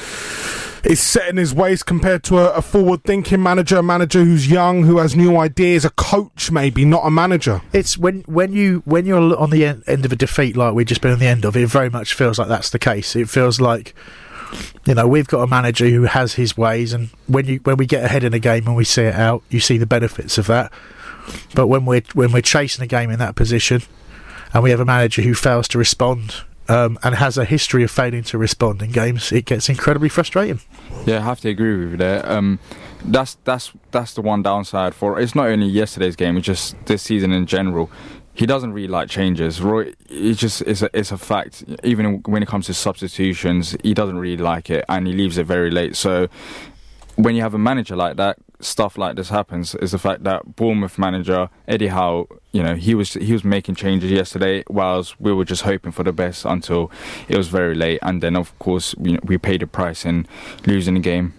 is 0.84 1.00
set 1.00 1.28
in 1.28 1.38
his 1.38 1.54
ways 1.54 1.84
compared 1.84 2.24
to 2.24 2.38
a, 2.38 2.54
a 2.54 2.62
forward-thinking 2.62 3.42
manager, 3.42 3.78
a 3.78 3.84
manager 3.84 4.24
who's 4.24 4.50
young, 4.50 4.84
who 4.84 4.98
has 4.98 5.16
new 5.16 5.38
ideas, 5.38 5.84
a 5.84 5.90
coach 5.92 6.52
maybe, 6.52 6.86
not 6.86 7.06
a 7.06 7.12
manager? 7.12 7.62
It's 7.74 7.98
when 7.98 8.22
when 8.22 8.54
you 8.54 8.82
when 8.86 9.06
you're 9.06 9.38
on 9.38 9.50
the 9.50 9.66
en- 9.66 9.84
end 9.88 10.06
of 10.06 10.12
a 10.12 10.16
defeat 10.16 10.56
like 10.56 10.74
we've 10.74 10.88
just 10.88 11.02
been 11.02 11.12
on 11.12 11.20
the 11.20 11.28
end 11.28 11.46
of, 11.46 11.56
it 11.58 11.68
very 11.68 11.90
much 11.90 12.14
feels 12.14 12.40
like 12.40 12.48
that's 12.48 12.70
the 12.70 12.80
case. 12.80 13.16
It 13.16 13.30
feels 13.30 13.60
like 13.60 13.94
you 14.86 14.96
know 14.96 15.08
we've 15.08 15.28
got 15.28 15.42
a 15.42 15.48
manager 15.48 15.88
who 15.90 16.04
has 16.04 16.34
his 16.34 16.58
ways, 16.58 16.94
and 16.94 17.10
when 17.28 17.46
you 17.46 17.60
when 17.64 17.78
we 17.78 17.86
get 17.86 18.04
ahead 18.04 18.24
in 18.24 18.34
a 18.34 18.40
game 18.40 18.68
and 18.68 18.76
we 18.76 18.86
see 18.86 19.04
it 19.04 19.16
out, 19.16 19.44
you 19.50 19.60
see 19.60 19.78
the 19.78 19.86
benefits 19.86 20.38
of 20.38 20.48
that. 20.48 20.72
But 21.54 21.68
when 21.68 21.86
we're 21.86 22.04
when 22.14 22.32
we're 22.32 22.42
chasing 22.42 22.84
a 22.84 22.88
game 22.88 23.10
in 23.12 23.20
that 23.20 23.36
position, 23.36 23.82
and 24.54 24.64
we 24.64 24.72
have 24.72 24.80
a 24.80 24.86
manager 24.86 25.22
who 25.22 25.34
fails 25.34 25.68
to 25.70 25.78
respond. 25.78 26.44
Um, 26.70 27.00
and 27.02 27.16
has 27.16 27.36
a 27.38 27.46
history 27.46 27.84
of 27.84 27.90
failing 27.90 28.22
to 28.24 28.38
respond 28.38 28.84
in 28.84 28.92
games. 28.92 29.32
It 29.32 29.46
gets 29.46 29.70
incredibly 29.70 30.08
frustrating. 30.08 30.62
Yeah, 31.06 31.18
I 31.18 31.22
have 31.24 31.40
to 31.42 31.50
agree 31.50 31.80
with 31.80 31.92
you 31.92 31.98
there. 31.98 32.32
Um, 32.32 32.60
that's 33.04 33.38
that's 33.44 33.72
that's 33.92 34.14
the 34.14 34.22
one 34.22 34.44
downside 34.44 34.94
for 34.94 35.20
it's 35.20 35.34
not 35.34 35.48
only 35.48 35.68
yesterday's 35.68 36.16
game; 36.16 36.38
it's 36.38 36.46
just 36.46 36.76
this 36.86 37.02
season 37.02 37.32
in 37.32 37.46
general. 37.46 37.90
He 38.34 38.46
doesn't 38.46 38.72
really 38.72 38.88
like 38.88 39.10
changes. 39.10 39.62
Roy, 39.62 39.94
it's 40.10 40.40
just 40.40 40.62
it's 40.62 40.82
a 40.82 40.90
it's 40.94 41.12
a 41.12 41.18
fact. 41.18 41.64
Even 41.84 42.22
when 42.26 42.44
it 42.44 42.48
comes 42.48 42.68
to 42.68 42.74
substitutions, 42.74 43.76
he 43.84 43.94
doesn't 43.94 44.18
really 44.18 44.42
like 44.42 44.70
it, 44.70 44.86
and 44.88 45.08
he 45.08 45.14
leaves 45.14 45.38
it 45.38 45.46
very 45.46 45.72
late. 45.72 45.96
So 45.96 46.28
when 47.16 47.36
you 47.36 47.42
have 47.42 47.54
a 47.54 47.60
manager 47.60 47.96
like 47.96 48.18
that, 48.18 48.38
stuff 48.60 48.98
like 48.98 49.16
this 49.16 49.30
happens. 49.30 49.76
Is 49.76 49.92
the 49.92 49.98
fact 49.98 50.24
that 50.24 50.56
Bournemouth 50.56 50.98
manager 50.98 51.50
Eddie 51.68 51.88
Howe, 51.88 52.28
you 52.52 52.64
know, 52.64 52.76
he 52.76 52.96
was 52.96 53.14
he 53.14 53.34
was 53.34 53.44
making 53.44 53.76
changes 53.76 54.12
yesterday, 54.12 54.64
whilst 54.70 55.20
we 55.20 55.34
were 55.34 55.46
just 55.46 55.64
hoping 55.64 55.92
for 55.92 56.04
the 56.04 56.14
best 56.14 56.46
until 56.46 56.92
it 57.28 57.38
was 57.38 57.48
very 57.48 57.76
late, 57.76 58.00
and 58.02 58.22
then 58.22 58.36
of 58.36 58.58
course 58.60 58.96
we, 58.96 59.18
we 59.24 59.38
paid 59.38 59.62
the 59.62 59.68
price 59.68 60.06
in 60.06 60.28
losing 60.66 60.96
the 60.96 61.00
game. 61.00 61.34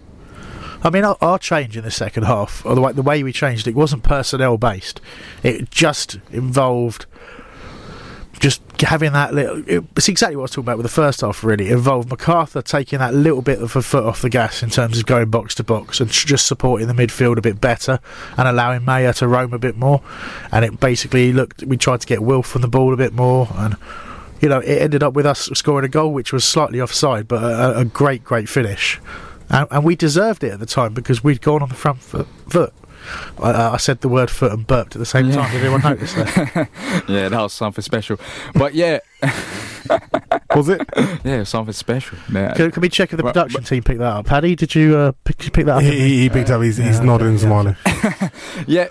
I 0.83 0.89
mean, 0.89 1.03
our, 1.03 1.17
our 1.21 1.37
change 1.37 1.77
in 1.77 1.83
the 1.83 1.91
second 1.91 2.23
half, 2.23 2.65
or 2.65 2.73
the 2.73 2.81
way, 2.81 2.91
the 2.91 3.03
way 3.03 3.21
we 3.21 3.31
changed 3.31 3.67
it, 3.67 3.75
wasn't 3.75 4.01
personnel 4.01 4.57
based. 4.57 4.99
It 5.43 5.69
just 5.69 6.17
involved 6.31 7.05
just 8.41 8.61
having 8.81 9.13
that 9.13 9.33
little. 9.33 9.63
It's 9.95 10.09
exactly 10.09 10.35
what 10.35 10.41
I 10.41 10.43
was 10.43 10.51
talking 10.51 10.65
about 10.65 10.77
with 10.77 10.85
the 10.85 10.89
first 10.89 11.21
half. 11.21 11.43
Really, 11.43 11.69
involved 11.69 12.09
McArthur 12.09 12.63
taking 12.63 12.99
that 12.99 13.13
little 13.13 13.41
bit 13.41 13.61
of 13.61 13.75
a 13.75 13.81
foot 13.81 14.03
off 14.03 14.21
the 14.21 14.29
gas 14.29 14.61
in 14.61 14.69
terms 14.69 14.99
of 14.99 15.05
going 15.05 15.29
box 15.29 15.55
to 15.55 15.63
box 15.63 16.01
and 16.01 16.09
just 16.09 16.45
supporting 16.47 16.87
the 16.87 16.93
midfield 16.93 17.37
a 17.37 17.41
bit 17.41 17.61
better 17.61 17.99
and 18.37 18.47
allowing 18.47 18.83
Meyer 18.83 19.13
to 19.13 19.27
roam 19.27 19.53
a 19.53 19.59
bit 19.59 19.77
more. 19.77 20.01
And 20.51 20.65
it 20.65 20.79
basically 20.79 21.31
looked. 21.31 21.63
We 21.63 21.77
tried 21.77 22.01
to 22.01 22.07
get 22.07 22.21
Wilf 22.21 22.55
on 22.55 22.61
the 22.61 22.67
ball 22.67 22.93
a 22.93 22.97
bit 22.97 23.13
more 23.13 23.47
and. 23.55 23.77
You 24.41 24.49
know, 24.49 24.57
it 24.57 24.81
ended 24.81 25.03
up 25.03 25.13
with 25.13 25.27
us 25.27 25.51
scoring 25.53 25.85
a 25.85 25.87
goal, 25.87 26.11
which 26.11 26.33
was 26.33 26.43
slightly 26.43 26.81
offside, 26.81 27.27
but 27.27 27.43
a, 27.43 27.81
a 27.81 27.85
great, 27.85 28.23
great 28.23 28.49
finish 28.49 28.99
and, 29.51 29.67
and 29.69 29.83
we 29.83 29.95
deserved 29.95 30.43
it 30.43 30.53
at 30.53 30.59
the 30.59 30.65
time 30.65 30.93
because 30.93 31.23
we'd 31.23 31.41
gone 31.41 31.61
on 31.61 31.69
the 31.69 31.75
front 31.75 32.01
foot. 32.01 32.27
foot. 32.47 32.73
I, 33.41 33.71
I 33.73 33.77
said 33.77 34.01
the 34.01 34.09
word 34.09 34.29
foot 34.29 34.51
and 34.51 34.65
burped 34.65 34.95
at 34.95 34.99
the 34.99 35.05
same 35.05 35.31
time. 35.31 35.51
Did 35.51 35.61
anyone 35.61 35.81
notice 35.81 36.13
that? 36.13 36.69
yeah, 37.09 37.29
that 37.29 37.41
was 37.41 37.53
something 37.53 37.81
special. 37.81 38.19
But 38.53 38.73
yeah, 38.73 38.99
was 40.55 40.69
it? 40.69 40.81
Yeah, 41.23 41.43
something 41.43 41.73
special. 41.73 42.17
Yeah. 42.31 42.53
Can, 42.53 42.71
can 42.71 42.81
we 42.81 42.89
check 42.89 43.11
if 43.13 43.17
the 43.17 43.23
But- 43.23 43.33
production 43.33 43.63
team 43.63 43.83
picked 43.83 43.99
that 43.99 44.11
up? 44.17 44.25
Paddy, 44.25 44.55
did 44.55 44.75
you 44.75 44.97
uh, 44.97 45.11
pick, 45.23 45.37
pick 45.53 45.65
that 45.65 45.77
up? 45.77 45.81
He, 45.81 46.19
he 46.21 46.29
picked 46.29 46.49
up. 46.49 46.61
He's, 46.61 46.77
he's 46.77 46.99
Yeah, 46.99 47.03
nodding 47.05 47.27
and 47.29 47.39
smiling. 47.39 47.75
Yeah, 48.67 48.87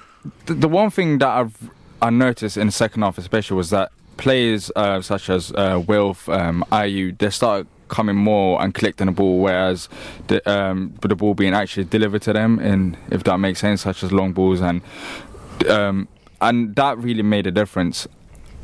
the, 0.46 0.54
the 0.54 0.68
one 0.68 0.90
thing 0.90 1.18
that 1.18 1.28
I've 1.28 1.70
I 2.02 2.10
noticed 2.10 2.56
in 2.56 2.66
the 2.66 2.72
second 2.72 3.02
half, 3.02 3.18
especially, 3.18 3.56
was 3.56 3.70
that 3.70 3.92
players 4.16 4.70
uh, 4.76 5.00
such 5.00 5.30
as 5.30 5.52
uh, 5.52 5.82
Wilf, 5.86 6.28
um, 6.28 6.64
Ayew, 6.72 7.16
they 7.18 7.30
started 7.30 7.66
coming 7.90 8.16
more 8.16 8.62
and 8.62 8.72
collecting 8.72 9.07
the 9.07 9.12
ball, 9.12 9.40
whereas 9.40 9.88
the 10.29 10.38
um, 10.50 10.94
the 11.03 11.14
ball 11.16 11.35
being 11.35 11.53
actually 11.55 11.85
delivered 11.85 12.22
to 12.22 12.33
them, 12.33 12.59
and 12.59 12.96
if 13.11 13.24
that 13.24 13.38
makes 13.38 13.59
sense, 13.61 13.83
such 13.83 14.03
as 14.03 14.11
long 14.12 14.33
balls, 14.33 14.61
and 14.61 14.81
um, 15.68 16.09
and 16.40 16.74
that 16.76 16.96
really 16.98 17.22
made 17.22 17.46
a 17.46 17.50
difference. 17.50 18.09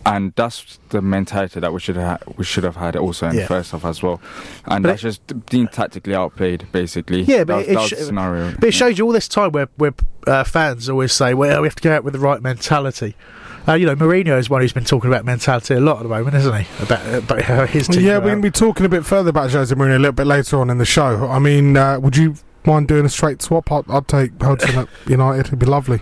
And 0.07 0.33
that's 0.37 0.79
the 0.91 1.03
mentality 1.03 1.59
that 1.59 1.73
we 1.73 1.81
should 1.81 1.97
have 1.97 2.23
we 2.37 2.45
should 2.45 2.63
have 2.63 2.77
had 2.77 2.95
also 2.95 3.27
in 3.27 3.35
Yeah. 3.35 3.41
the 3.41 3.47
first 3.49 3.73
half 3.73 3.85
as 3.85 4.05
well, 4.05 4.21
and 4.67 4.85
But 4.85 4.91
that's 4.91 5.03
just 5.03 5.21
being 5.51 5.67
tactically 5.67 6.15
outplayed 6.15 6.65
basically. 6.71 7.23
Yeah, 7.23 7.43
but 7.43 7.67
was, 7.67 7.91
it, 7.93 7.97
sh- 7.99 8.03
scenario. 8.05 8.55
but 8.55 8.69
it 8.69 8.73
shows 8.73 8.99
you 8.99 9.05
all 9.07 9.13
this 9.13 9.27
time 9.27 9.51
where 9.51 9.69
where 9.79 9.95
uh, 10.29 10.45
fans 10.45 10.89
always 10.89 11.13
say, 11.13 11.35
"Well, 11.35 11.61
we 11.61 11.67
have 11.67 11.75
to 11.75 11.83
go 11.83 11.93
out 11.93 12.05
with 12.05 12.13
the 12.13 12.21
right 12.21 12.41
mentality," 12.41 13.17
Uh, 13.69 13.75
you 13.75 13.87
know, 13.87 13.97
Mourinho 13.97 14.39
is 14.39 14.49
one 14.49 14.61
who's 14.61 14.73
been 14.73 14.85
talking 14.85 15.11
about 15.11 15.25
mentality 15.25 15.75
a 15.75 15.81
lot 15.81 15.97
at 15.97 16.03
the 16.05 16.09
moment, 16.09 16.37
isn't 16.37 16.55
he? 16.65 16.67
About, 16.83 17.15
about 17.15 17.43
how 17.43 17.67
his 17.67 17.89
team. 17.89 18.05
yeah, 18.05 18.19
we're 18.19 18.27
going 18.27 18.37
to 18.43 18.43
be 18.43 18.51
talking 18.51 18.87
a 18.87 18.89
bit 18.89 19.05
further 19.05 19.31
about 19.31 19.51
Jose 19.51 19.75
Mourinho 19.75 19.97
a 19.97 19.99
little 19.99 20.13
bit 20.13 20.27
later 20.27 20.61
on 20.61 20.71
in 20.71 20.79
the 20.79 20.85
show. 20.85 21.29
I 21.29 21.39
mean, 21.41 21.77
uh, 21.77 21.99
would 21.99 22.17
you 22.17 22.37
mind 22.65 22.87
doing 22.89 23.05
a 23.05 23.09
straight 23.09 23.43
swap? 23.43 23.71
I'd, 23.73 23.91
I'd 23.91 24.07
take 24.09 24.41
Hodgson 24.41 24.79
at 24.79 24.89
United. 25.09 25.47
It'd 25.47 25.59
be 25.59 25.67
lovely. 25.67 26.01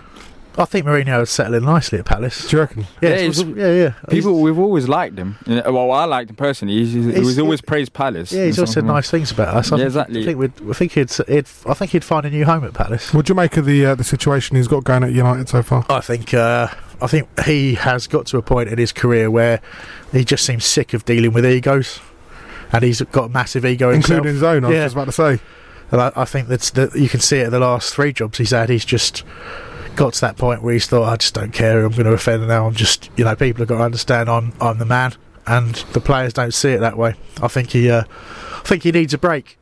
I 0.57 0.63
think 0.63 0.85
Mourinho 0.85 1.21
is 1.23 1.29
settling 1.31 1.65
nicely 1.65 1.99
at 1.99 2.05
Palace. 2.05 2.47
Do 2.47 2.55
you 2.55 2.61
reckon? 2.61 2.81
Yeah, 3.01 3.09
Yeah, 3.09 3.15
it's- 3.15 3.41
yeah, 3.43 3.71
yeah. 3.73 3.93
People, 4.09 4.39
we've 4.41 4.57
always 4.57 4.87
liked 4.87 5.17
him. 5.17 5.37
Well, 5.45 5.91
I 5.91 6.05
liked 6.05 6.29
him 6.29 6.37
personally. 6.37 6.75
He's, 6.75 6.93
he's, 6.93 7.05
he 7.05 7.11
He's- 7.11 7.25
was 7.25 7.39
always 7.39 7.59
praised 7.61 7.91
Palace. 7.91 8.31
Yeah, 8.31 8.45
he's 8.45 8.57
and 8.57 8.63
also 8.67 8.73
said 8.75 8.85
nice 8.85 9.09
things 9.11 9.31
about 9.31 9.49
us. 9.55 9.71
I 9.71 9.75
Yeah, 9.75 9.79
think- 9.79 9.87
exactly. 9.87 10.21
I 10.21 10.25
think, 10.25 10.39
we'd, 10.39 10.69
I 10.69 10.73
think 10.73 10.91
he'd, 10.93 11.11
he'd, 11.27 11.47
I 11.67 11.73
think 11.73 11.91
he'd 11.91 12.05
find 12.05 12.25
a 12.25 12.29
new 12.29 12.45
home 12.45 12.63
at 12.63 12.73
Palace. 12.73 13.13
Would 13.13 13.27
you 13.27 13.35
make 13.35 13.57
of 13.57 13.65
the 13.65 13.85
uh, 13.87 13.95
the 13.95 14.05
situation 14.05 14.55
he's 14.55 14.69
got 14.69 14.83
going 14.85 15.03
at 15.03 15.11
United 15.11 15.49
so 15.49 15.61
far? 15.61 15.85
I 15.89 15.99
think 15.99 16.33
uh, 16.33 16.67
I 17.01 17.07
think 17.07 17.27
he 17.41 17.75
has 17.75 18.07
got 18.07 18.25
to 18.27 18.37
a 18.37 18.41
point 18.41 18.69
in 18.69 18.77
his 18.77 18.91
career 18.91 19.29
where 19.29 19.61
he 20.11 20.23
just 20.23 20.45
seems 20.45 20.65
sick 20.65 20.93
of 20.93 21.05
dealing 21.05 21.33
with 21.33 21.45
egos, 21.45 21.99
and 22.71 22.83
he's 22.83 23.01
got 23.01 23.25
a 23.25 23.29
massive 23.29 23.65
ego 23.65 23.91
himself. 23.91 24.17
Including 24.17 24.33
his 24.33 24.43
own, 24.43 24.65
I 24.65 24.67
was 24.67 24.75
yeah. 24.75 24.85
just 24.85 24.95
about 24.95 25.05
to 25.05 25.11
say. 25.11 25.39
And 25.91 26.01
I, 26.01 26.11
I 26.15 26.25
think 26.25 26.47
that's 26.47 26.71
that 26.71 26.95
you 26.95 27.07
can 27.09 27.19
see 27.19 27.37
it 27.37 27.45
in 27.45 27.51
the 27.51 27.59
last 27.59 27.93
three 27.93 28.11
jobs 28.11 28.37
he's 28.37 28.51
had. 28.51 28.69
He's 28.69 28.85
just 28.85 29.23
got 29.95 30.13
to 30.13 30.21
that 30.21 30.35
point 30.35 30.61
where 30.61 30.73
he's 30.73 30.87
thought, 30.87 31.07
I 31.07 31.15
just 31.15 31.33
don't 31.33 31.53
care. 31.53 31.85
I'm 31.85 31.91
going 31.91 32.05
to 32.05 32.13
offend 32.13 32.47
now. 32.47 32.67
I'm 32.67 32.73
just, 32.73 33.09
you 33.15 33.23
know, 33.23 33.35
people 33.35 33.61
have 33.61 33.69
got 33.69 33.77
to 33.77 33.83
understand 33.83 34.29
I'm 34.29 34.51
I'm 34.59 34.77
the 34.77 34.85
man, 34.85 35.13
and 35.45 35.75
the 35.93 36.01
players 36.01 36.33
don't 36.33 36.53
see 36.53 36.71
it 36.71 36.79
that 36.79 36.97
way. 36.97 37.15
I 37.41 37.47
think 37.47 37.69
he, 37.71 37.89
uh, 37.89 38.03
I 38.55 38.61
think 38.63 38.83
he 38.83 38.91
needs 38.91 39.13
a 39.13 39.17
break. 39.17 39.57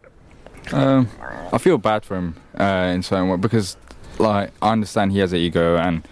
Um, 0.72 1.10
I 1.52 1.58
feel 1.58 1.78
bad 1.78 2.06
for 2.06 2.16
him 2.16 2.36
uh, 2.58 2.92
in 2.94 3.04
certain 3.04 3.28
way 3.28 3.38
because, 3.38 3.76
like, 4.18 4.52
I 4.62 4.72
understand 4.72 5.12
he 5.12 5.20
has 5.20 5.34
an 5.34 5.40
ego, 5.40 5.76
and 5.76 6.08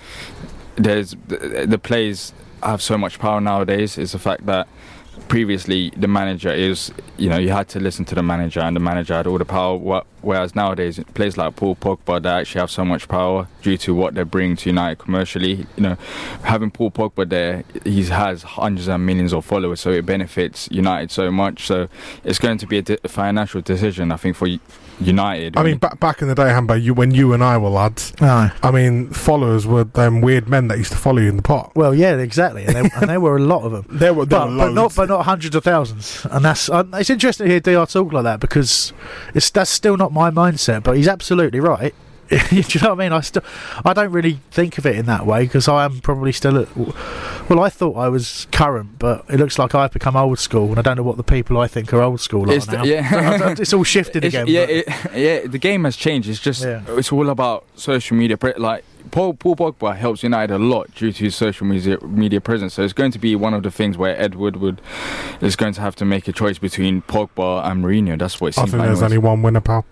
there's 0.84 1.16
the, 1.28 1.80
players 1.82 2.34
have 2.64 2.82
so 2.82 2.98
much 2.98 3.20
power 3.20 3.42
nowadays. 3.42 3.98
Is 3.98 4.12
the 4.12 4.20
fact 4.20 4.46
that 4.46 4.68
previously 5.28 5.92
the 5.96 6.08
manager 6.08 6.52
is, 6.52 6.92
you 7.18 7.30
know, 7.30 7.38
you 7.38 7.50
had 7.50 7.68
to 7.70 7.80
listen 7.80 8.06
to 8.06 8.16
the 8.16 8.24
manager, 8.24 8.60
and 8.60 8.76
the 8.76 8.80
manager 8.80 9.14
had 9.14 9.28
all 9.28 9.38
the 9.38 9.46
power. 9.46 10.04
Whereas 10.22 10.56
nowadays, 10.56 11.00
players 11.14 11.38
like 11.38 11.56
Paul 11.56 11.76
Pogba, 11.76 12.22
they 12.22 12.30
actually 12.30 12.60
have 12.62 12.72
so 12.72 12.86
much 12.86 13.08
power 13.08 13.48
due 13.62 13.78
to 13.78 13.94
what 13.94 14.16
they 14.16 14.24
bring 14.24 14.56
to 14.58 14.70
United 14.70 15.00
commercially. 15.00 15.66
You 15.78 15.84
know, 15.84 15.98
having 16.44 16.72
Paul 16.72 16.92
Pogba 16.92 17.28
there, 17.28 17.64
he 17.84 18.04
has 18.06 18.44
hundreds 18.44 18.88
and 18.88 19.06
millions 19.06 19.34
of 19.34 19.46
followers, 19.46 19.80
so 19.80 19.92
it 19.92 20.06
benefits 20.06 20.68
United 20.72 21.12
so 21.12 21.32
much. 21.32 21.66
So 21.66 21.88
it's 22.24 22.40
going 22.40 22.58
to 22.60 22.68
be 22.68 22.80
a, 22.80 22.82
di- 22.82 22.98
financial 23.08 23.62
decision, 23.62 24.12
I 24.12 24.18
think, 24.18 24.36
for 24.36 24.48
United. 25.00 25.58
I 25.58 25.64
mean, 25.64 25.78
back 25.78 26.00
back 26.00 26.22
in 26.22 26.28
the 26.28 26.36
day, 26.36 26.50
Hambo, 26.50 26.76
you 26.76 26.94
when 26.94 27.12
you 27.12 27.34
and 27.34 27.44
I 27.44 27.58
were 27.58 27.70
lads, 27.70 28.14
Aye. 28.22 28.52
I 28.62 28.72
mean, 28.72 29.10
followers 29.10 29.66
were 29.66 29.84
them 29.84 30.22
weird 30.22 30.48
men 30.48 30.68
that 30.68 30.78
used 30.78 30.92
to 30.92 30.98
follow 30.98 31.20
you 31.20 31.30
in 31.30 31.38
the 31.38 31.42
pot. 31.42 31.72
Well, 31.76 31.94
yeah, 31.96 32.16
exactly, 32.18 32.66
and 32.66 32.76
there, 32.76 32.92
and 32.96 33.10
there 33.10 33.20
were 33.20 33.38
a 33.38 33.42
lot 33.42 33.64
of 33.64 33.72
them. 33.72 33.86
There 34.02 34.14
were, 34.14 34.26
there 34.26 34.40
but, 34.40 34.50
were 34.50 34.58
but 34.58 34.74
not 34.74 34.96
but 34.96 35.10
not 35.10 35.26
hundreds 35.26 35.56
of 35.56 35.64
thousands. 35.64 36.26
And 36.30 36.44
that's 36.46 36.70
uh, 36.70 36.84
it's 36.94 37.10
interesting 37.10 37.46
to 37.46 37.52
hear 37.52 37.60
Dr 37.60 37.92
talk 37.92 38.14
like 38.14 38.24
that 38.24 38.40
because 38.40 38.94
it's 39.34 39.50
that's 39.50 39.70
still 39.70 39.98
not 39.98 40.12
my 40.12 40.32
mindset. 40.32 40.84
But 40.84 40.98
he's 40.98 41.08
absolutely 41.08 41.60
right. 41.60 41.94
Do 42.50 42.56
you 42.56 42.64
know 42.82 42.90
what 42.90 43.00
I 43.00 43.04
mean? 43.04 43.12
I 43.14 43.20
still 43.22 43.44
I 43.86 43.94
don't 43.94 44.12
really 44.12 44.40
think 44.52 44.78
of 44.78 44.86
it 44.86 44.96
in 44.96 45.06
that 45.08 45.26
way 45.26 45.44
because 45.44 45.68
I 45.68 45.86
am 45.86 46.00
probably 46.00 46.32
still 46.32 46.58
at. 46.58 46.68
Well, 47.50 47.60
I 47.60 47.70
thought 47.70 47.98
I 47.98 48.08
was 48.08 48.48
current, 48.52 48.98
but 49.00 49.26
it 49.30 49.38
looks 49.38 49.60
like 49.60 49.76
I've 49.76 49.92
become 49.92 50.16
old 50.16 50.40
school, 50.40 50.70
and 50.70 50.80
I 50.80 50.82
don't 50.82 50.96
know 50.98 51.04
what 51.04 51.18
the 51.18 51.24
people 51.24 51.58
I 51.60 51.68
think 51.68 51.94
are 51.94 52.02
old 52.02 52.22
school 52.22 52.50
are 52.50 52.54
It's 52.54 52.66
the- 52.68 52.78
now. 52.78 52.84
yeah. 52.84 53.56
it's 53.58 53.74
all 53.74 53.84
shifted 53.84 54.24
It's- 54.24 54.42
again. 54.44 54.48
Yeah, 54.54 54.62
it, 54.78 54.88
yeah. 55.16 55.48
The 55.48 55.60
game 55.60 55.84
has 55.84 55.96
changed. 55.98 56.30
It's 56.30 56.40
just 56.40 56.64
it's 56.64 57.12
all 57.12 57.30
about 57.30 57.66
social 57.76 58.16
media. 58.16 58.38
Like 58.58 58.86
Paul, 59.12 59.34
Paul 59.34 59.56
Pogba 59.58 59.96
helps 59.98 60.24
United 60.24 60.54
a 60.54 60.60
lot 60.60 60.94
due 60.96 61.12
to 61.12 61.24
his 61.26 61.36
social 61.36 61.68
media 61.68 61.98
media 62.06 62.40
presence. 62.40 62.76
So 62.76 62.84
it's 62.84 62.94
going 62.94 63.12
to 63.12 63.20
be 63.20 63.36
one 63.36 63.54
of 63.54 63.64
the 63.64 63.72
things 63.72 63.98
where 63.98 64.18
Ed 64.18 64.36
Woodward 64.36 64.80
is 65.42 65.56
going 65.58 65.74
to 65.74 65.82
have 65.82 65.96
to 65.98 66.06
make 66.06 66.28
a 66.30 66.32
choice 66.32 66.58
between 66.60 67.02
Pogba 67.02 67.66
and 67.70 67.84
Mourinho. 67.84 68.18
That's 68.18 68.40
what 68.40 68.50
it 68.50 68.54
seems 68.56 68.58
I 68.58 68.62
seems 68.64 68.72
think 68.72 68.80
like. 68.80 68.88
there's 68.90 69.00
anyways. 69.02 69.18
only 69.18 69.18
one 69.18 69.42
winner, 69.42 69.60
pal. 69.62 69.86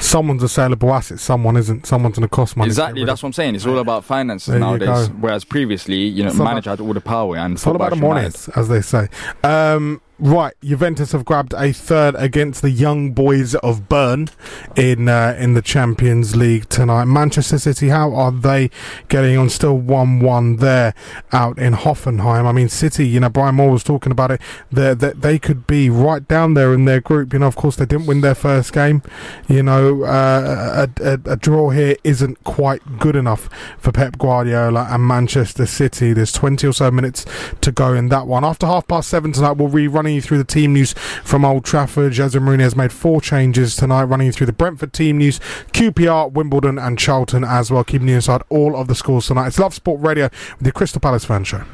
Someone's 0.00 0.42
a 0.42 0.48
saleable 0.48 0.92
asset, 0.92 1.20
someone 1.20 1.56
isn't. 1.56 1.86
Someone's 1.86 2.16
going 2.16 2.28
to 2.28 2.34
cost 2.34 2.56
money. 2.56 2.68
Exactly, 2.68 3.04
that's 3.04 3.22
what 3.22 3.28
I'm 3.28 3.32
saying. 3.32 3.54
It's 3.54 3.66
all 3.66 3.78
about 3.78 4.04
finances 4.04 4.52
There 4.52 4.60
nowadays. 4.60 5.08
Whereas 5.10 5.44
previously, 5.44 5.98
you 5.98 6.24
know, 6.24 6.32
manager 6.34 6.70
had 6.70 6.80
all 6.80 6.92
the 6.92 7.00
power 7.00 7.36
and 7.36 7.54
It's 7.54 7.66
all 7.66 7.76
about 7.76 7.90
the 7.90 7.96
money, 7.96 8.26
as 8.56 8.68
they 8.68 8.80
say. 8.80 9.08
Um, 9.42 10.00
right, 10.18 10.54
Juventus 10.62 11.12
have 11.12 11.24
grabbed 11.24 11.54
a 11.54 11.72
third 11.72 12.14
against 12.16 12.62
the 12.62 12.70
young 12.70 13.12
boys 13.12 13.54
of 13.56 13.88
Bern 13.88 14.28
in 14.76 15.08
uh, 15.08 15.36
in 15.38 15.54
the 15.54 15.62
Champions 15.62 16.36
League 16.36 16.68
tonight. 16.68 17.06
Manchester 17.06 17.58
City, 17.58 17.88
how 17.88 18.12
are 18.14 18.32
they 18.32 18.70
getting 19.08 19.36
on? 19.36 19.48
Still 19.48 19.78
one-one 19.78 20.56
there 20.56 20.94
out 21.32 21.58
in 21.58 21.74
Hoffenheim. 21.74 22.44
I 22.44 22.52
mean, 22.52 22.68
City. 22.68 23.06
You 23.06 23.20
know, 23.20 23.28
Brian 23.28 23.54
Moore 23.54 23.70
was 23.70 23.84
talking 23.84 24.12
about 24.12 24.30
it. 24.30 24.40
That 24.70 25.00
they, 25.00 25.12
they 25.12 25.38
could 25.38 25.66
be 25.66 25.90
right 25.90 26.26
down 26.26 26.54
there 26.54 26.74
in 26.74 26.84
their 26.84 27.00
group. 27.00 27.32
You 27.32 27.38
know, 27.40 27.46
of 27.46 27.56
course, 27.56 27.76
they 27.76 27.86
didn't 27.86 28.06
win 28.06 28.20
their 28.20 28.34
first 28.34 28.72
game. 28.72 29.02
You 29.50 29.64
know, 29.64 30.04
uh, 30.04 30.86
a, 30.86 31.04
a, 31.04 31.32
a 31.32 31.36
draw 31.36 31.70
here 31.70 31.96
isn't 32.04 32.44
quite 32.44 33.00
good 33.00 33.16
enough 33.16 33.48
for 33.80 33.90
Pep 33.90 34.16
Guardiola 34.16 34.86
and 34.88 35.04
Manchester 35.04 35.66
City. 35.66 36.12
There's 36.12 36.30
20 36.30 36.68
or 36.68 36.72
so 36.72 36.88
minutes 36.92 37.26
to 37.60 37.72
go 37.72 37.92
in 37.92 38.10
that 38.10 38.28
one. 38.28 38.44
After 38.44 38.68
half 38.68 38.86
past 38.86 39.08
seven 39.08 39.32
tonight, 39.32 39.56
we'll 39.56 39.68
be 39.68 39.88
running 39.88 40.14
you 40.14 40.22
through 40.22 40.38
the 40.38 40.44
team 40.44 40.74
news 40.74 40.92
from 41.24 41.44
Old 41.44 41.64
Trafford. 41.64 42.16
Jose 42.16 42.38
Mourinho 42.38 42.60
has 42.60 42.76
made 42.76 42.92
four 42.92 43.20
changes 43.20 43.74
tonight, 43.74 44.04
running 44.04 44.28
you 44.28 44.32
through 44.32 44.46
the 44.46 44.52
Brentford 44.52 44.92
team 44.92 45.18
news, 45.18 45.40
QPR, 45.72 46.30
Wimbledon, 46.30 46.78
and 46.78 46.96
Charlton 46.96 47.42
as 47.42 47.72
well, 47.72 47.82
keeping 47.82 48.06
you 48.06 48.14
inside 48.14 48.44
all 48.50 48.76
of 48.76 48.86
the 48.86 48.94
scores 48.94 49.26
tonight. 49.26 49.48
It's 49.48 49.58
Love 49.58 49.74
Sport 49.74 50.00
Radio 50.00 50.30
with 50.58 50.60
the 50.60 50.70
Crystal 50.70 51.00
Palace 51.00 51.24
Fan 51.24 51.42
Show. 51.42 51.64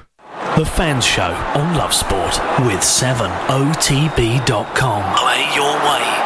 The 0.57 0.65
Fans 0.65 1.05
Show 1.05 1.35
on 1.55 1.77
Love 1.77 1.93
Sport 1.93 2.41
with 2.61 2.81
7otb.com. 2.81 5.17
Play 5.17 5.55
your 5.55 5.75
way 5.85 6.26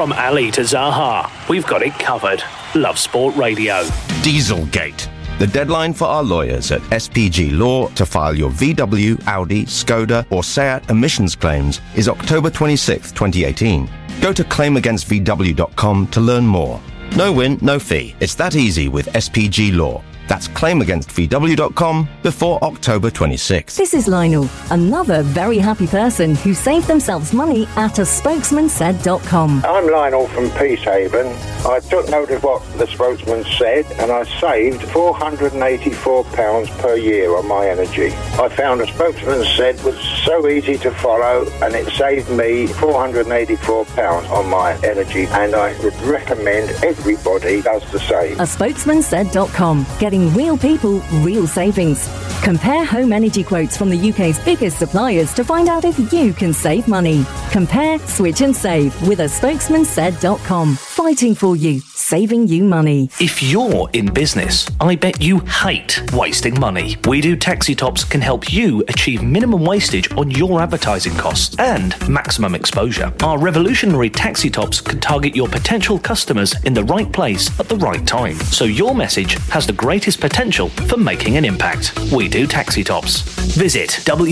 From 0.00 0.14
Ali 0.14 0.50
to 0.52 0.62
Zaha, 0.62 1.28
we've 1.50 1.66
got 1.66 1.82
it 1.82 1.92
covered. 1.92 2.42
Love 2.74 2.98
Sport 2.98 3.36
Radio. 3.36 3.82
Dieselgate. 4.22 5.10
The 5.38 5.46
deadline 5.46 5.92
for 5.92 6.06
our 6.06 6.22
lawyers 6.22 6.72
at 6.72 6.80
SPG 6.84 7.54
Law 7.58 7.88
to 7.88 8.06
file 8.06 8.34
your 8.34 8.48
VW, 8.48 9.22
Audi, 9.26 9.66
Skoda, 9.66 10.24
or 10.30 10.42
Seat 10.42 10.88
emissions 10.88 11.36
claims 11.36 11.82
is 11.96 12.08
October 12.08 12.48
26, 12.48 13.12
2018. 13.12 13.90
Go 14.22 14.32
to 14.32 14.42
claimagainstVW.com 14.42 16.06
to 16.06 16.20
learn 16.22 16.46
more. 16.46 16.80
No 17.14 17.30
win, 17.30 17.58
no 17.60 17.78
fee. 17.78 18.16
It's 18.20 18.34
that 18.36 18.56
easy 18.56 18.88
with 18.88 19.06
SPG 19.08 19.76
Law. 19.76 20.02
That's 20.30 20.46
claimagainstVW.com 20.46 22.08
before 22.22 22.62
October 22.62 23.10
26th. 23.10 23.74
This 23.74 23.92
is 23.92 24.06
Lionel, 24.06 24.48
another 24.70 25.24
very 25.24 25.58
happy 25.58 25.88
person 25.88 26.36
who 26.36 26.54
saved 26.54 26.86
themselves 26.86 27.32
money 27.32 27.66
at 27.74 27.98
a 27.98 28.02
spokesmansaid.com. 28.02 29.64
I'm 29.64 29.90
Lionel 29.90 30.28
from 30.28 30.48
Peacehaven. 30.50 31.26
I 31.66 31.80
took 31.80 32.08
note 32.10 32.30
of 32.30 32.44
what 32.44 32.62
the 32.78 32.86
spokesman 32.86 33.44
said 33.58 33.86
and 33.98 34.12
I 34.12 34.22
saved 34.38 34.82
£484 34.82 36.78
per 36.78 36.94
year 36.94 37.36
on 37.36 37.48
my 37.48 37.68
energy. 37.68 38.12
I 38.38 38.48
found 38.50 38.82
a 38.82 38.86
spokesman 38.86 39.44
said 39.56 39.82
was 39.82 39.98
so 40.24 40.46
easy 40.46 40.78
to 40.78 40.92
follow 40.92 41.50
and 41.60 41.74
it 41.74 41.92
saved 41.94 42.30
me 42.30 42.68
£484 42.68 44.30
on 44.30 44.48
my 44.48 44.78
energy 44.84 45.26
and 45.26 45.56
I 45.56 45.76
would 45.82 46.00
recommend 46.02 46.70
everybody 46.84 47.62
does 47.62 47.82
the 47.90 47.98
same. 47.98 48.38
A 48.38 48.44
spokesmansaid.com, 48.44 49.86
getting 49.98 50.19
real 50.28 50.58
people, 50.58 51.00
real 51.22 51.46
savings. 51.46 52.08
Compare 52.42 52.84
home 52.84 53.12
energy 53.12 53.42
quotes 53.42 53.76
from 53.76 53.90
the 53.90 54.10
UK's 54.10 54.38
biggest 54.44 54.78
suppliers 54.78 55.34
to 55.34 55.44
find 55.44 55.68
out 55.68 55.84
if 55.84 56.12
you 56.12 56.32
can 56.32 56.52
save 56.52 56.86
money. 56.86 57.24
Compare, 57.50 57.98
switch 58.00 58.40
and 58.42 58.54
save 58.54 58.94
with 59.08 59.20
a 59.20 59.28
spokesman 59.28 59.80
spokesmansaid.com. 59.80 60.76
Fighting 60.76 61.34
for 61.34 61.56
you, 61.56 61.80
saving 61.80 62.48
you 62.48 62.64
money. 62.64 63.10
If 63.20 63.42
you're 63.42 63.88
in 63.92 64.12
business, 64.12 64.68
I 64.80 64.96
bet 64.96 65.20
you 65.22 65.38
hate 65.40 66.02
wasting 66.12 66.58
money. 66.58 66.96
We 67.06 67.20
Do 67.20 67.36
Taxi 67.36 67.74
Tops 67.74 68.04
can 68.04 68.20
help 68.20 68.52
you 68.52 68.84
achieve 68.88 69.22
minimum 69.22 69.64
wastage 69.64 70.10
on 70.12 70.30
your 70.30 70.60
advertising 70.60 71.14
costs 71.14 71.56
and 71.58 71.96
maximum 72.08 72.54
exposure. 72.54 73.12
Our 73.22 73.38
revolutionary 73.38 74.10
taxi 74.10 74.50
tops 74.50 74.80
can 74.80 75.00
target 75.00 75.36
your 75.36 75.48
potential 75.48 75.98
customers 75.98 76.54
in 76.64 76.74
the 76.74 76.84
right 76.84 77.10
place 77.10 77.58
at 77.60 77.68
the 77.68 77.76
right 77.76 78.06
time, 78.06 78.36
so 78.36 78.64
your 78.64 78.94
message 78.94 79.34
has 79.48 79.66
the 79.66 79.72
greatest 79.72 79.99
potential 80.08 80.68
for 80.68 80.96
making 80.96 81.36
an 81.36 81.44
impact. 81.44 81.98
We 82.12 82.28
Do 82.28 82.46
Taxi 82.46 82.82
Tops. 82.84 83.20
Visit 83.56 83.90
wedooh.com. 84.06 84.26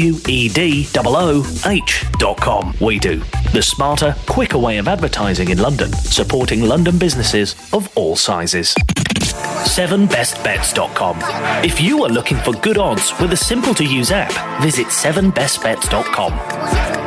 We 2.80 2.98
Do, 2.98 3.22
the 3.52 3.62
smarter, 3.62 4.14
quicker 4.26 4.58
way 4.58 4.78
of 4.78 4.88
advertising 4.88 5.50
in 5.50 5.58
London, 5.58 5.92
supporting 5.92 6.62
London 6.62 6.98
businesses 6.98 7.54
of 7.72 7.90
all 7.96 8.16
sizes. 8.16 8.74
7bestbets.com. 9.68 11.18
If 11.64 11.80
you 11.80 12.04
are 12.04 12.10
looking 12.10 12.38
for 12.38 12.52
good 12.52 12.78
odds 12.78 13.12
with 13.20 13.32
a 13.32 13.36
simple 13.36 13.74
to 13.74 13.84
use 13.84 14.10
app, 14.10 14.62
visit 14.62 14.86
7bestbets.com. 14.86 16.32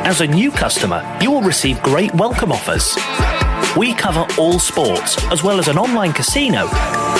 As 0.06 0.20
a 0.20 0.26
new 0.26 0.50
customer, 0.50 1.18
you 1.20 1.30
will 1.30 1.42
receive 1.42 1.82
great 1.82 2.14
welcome 2.14 2.52
offers. 2.52 2.96
We 3.76 3.94
cover 3.94 4.26
all 4.38 4.58
sports, 4.58 5.22
as 5.32 5.42
well 5.42 5.58
as 5.58 5.68
an 5.68 5.78
online 5.78 6.12
casino 6.12 6.68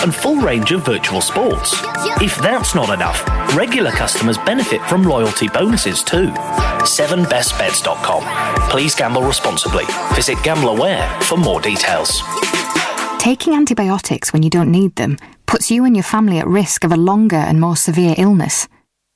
and 0.02 0.14
full 0.14 0.36
range 0.36 0.72
of 0.72 0.84
virtual 0.84 1.20
sports. 1.20 1.74
If 2.20 2.36
that's 2.38 2.74
not 2.74 2.90
enough, 2.90 3.24
regular 3.56 3.90
customers 3.90 4.38
benefit 4.38 4.80
from 4.82 5.02
loyalty 5.02 5.48
bonuses 5.48 6.02
too. 6.02 6.28
7bestbets.com. 6.28 8.70
Please 8.70 8.94
gamble 8.94 9.22
responsibly. 9.22 9.84
Visit 10.14 10.36
GambleAware 10.38 11.22
for 11.22 11.36
more 11.36 11.60
details. 11.60 12.22
Taking 13.18 13.54
antibiotics 13.54 14.32
when 14.32 14.42
you 14.42 14.50
don't 14.50 14.70
need 14.70 14.96
them 14.96 15.16
puts 15.46 15.70
you 15.70 15.84
and 15.84 15.94
your 15.94 16.02
family 16.02 16.38
at 16.38 16.46
risk 16.46 16.82
of 16.82 16.92
a 16.92 16.96
longer 16.96 17.36
and 17.36 17.60
more 17.60 17.76
severe 17.76 18.14
illness. 18.18 18.66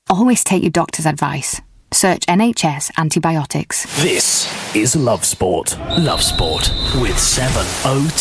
Always 0.08 0.44
take 0.44 0.62
your 0.62 0.70
doctor's 0.70 1.06
advice. 1.06 1.60
Search 1.92 2.26
NHS 2.26 2.90
antibiotics. 2.98 3.86
This 4.02 4.46
is 4.74 4.96
Love 4.96 5.24
Sport. 5.24 5.78
Love 5.98 6.20
Sport 6.22 6.70
with 7.00 7.14
7otb.com. 7.16 8.14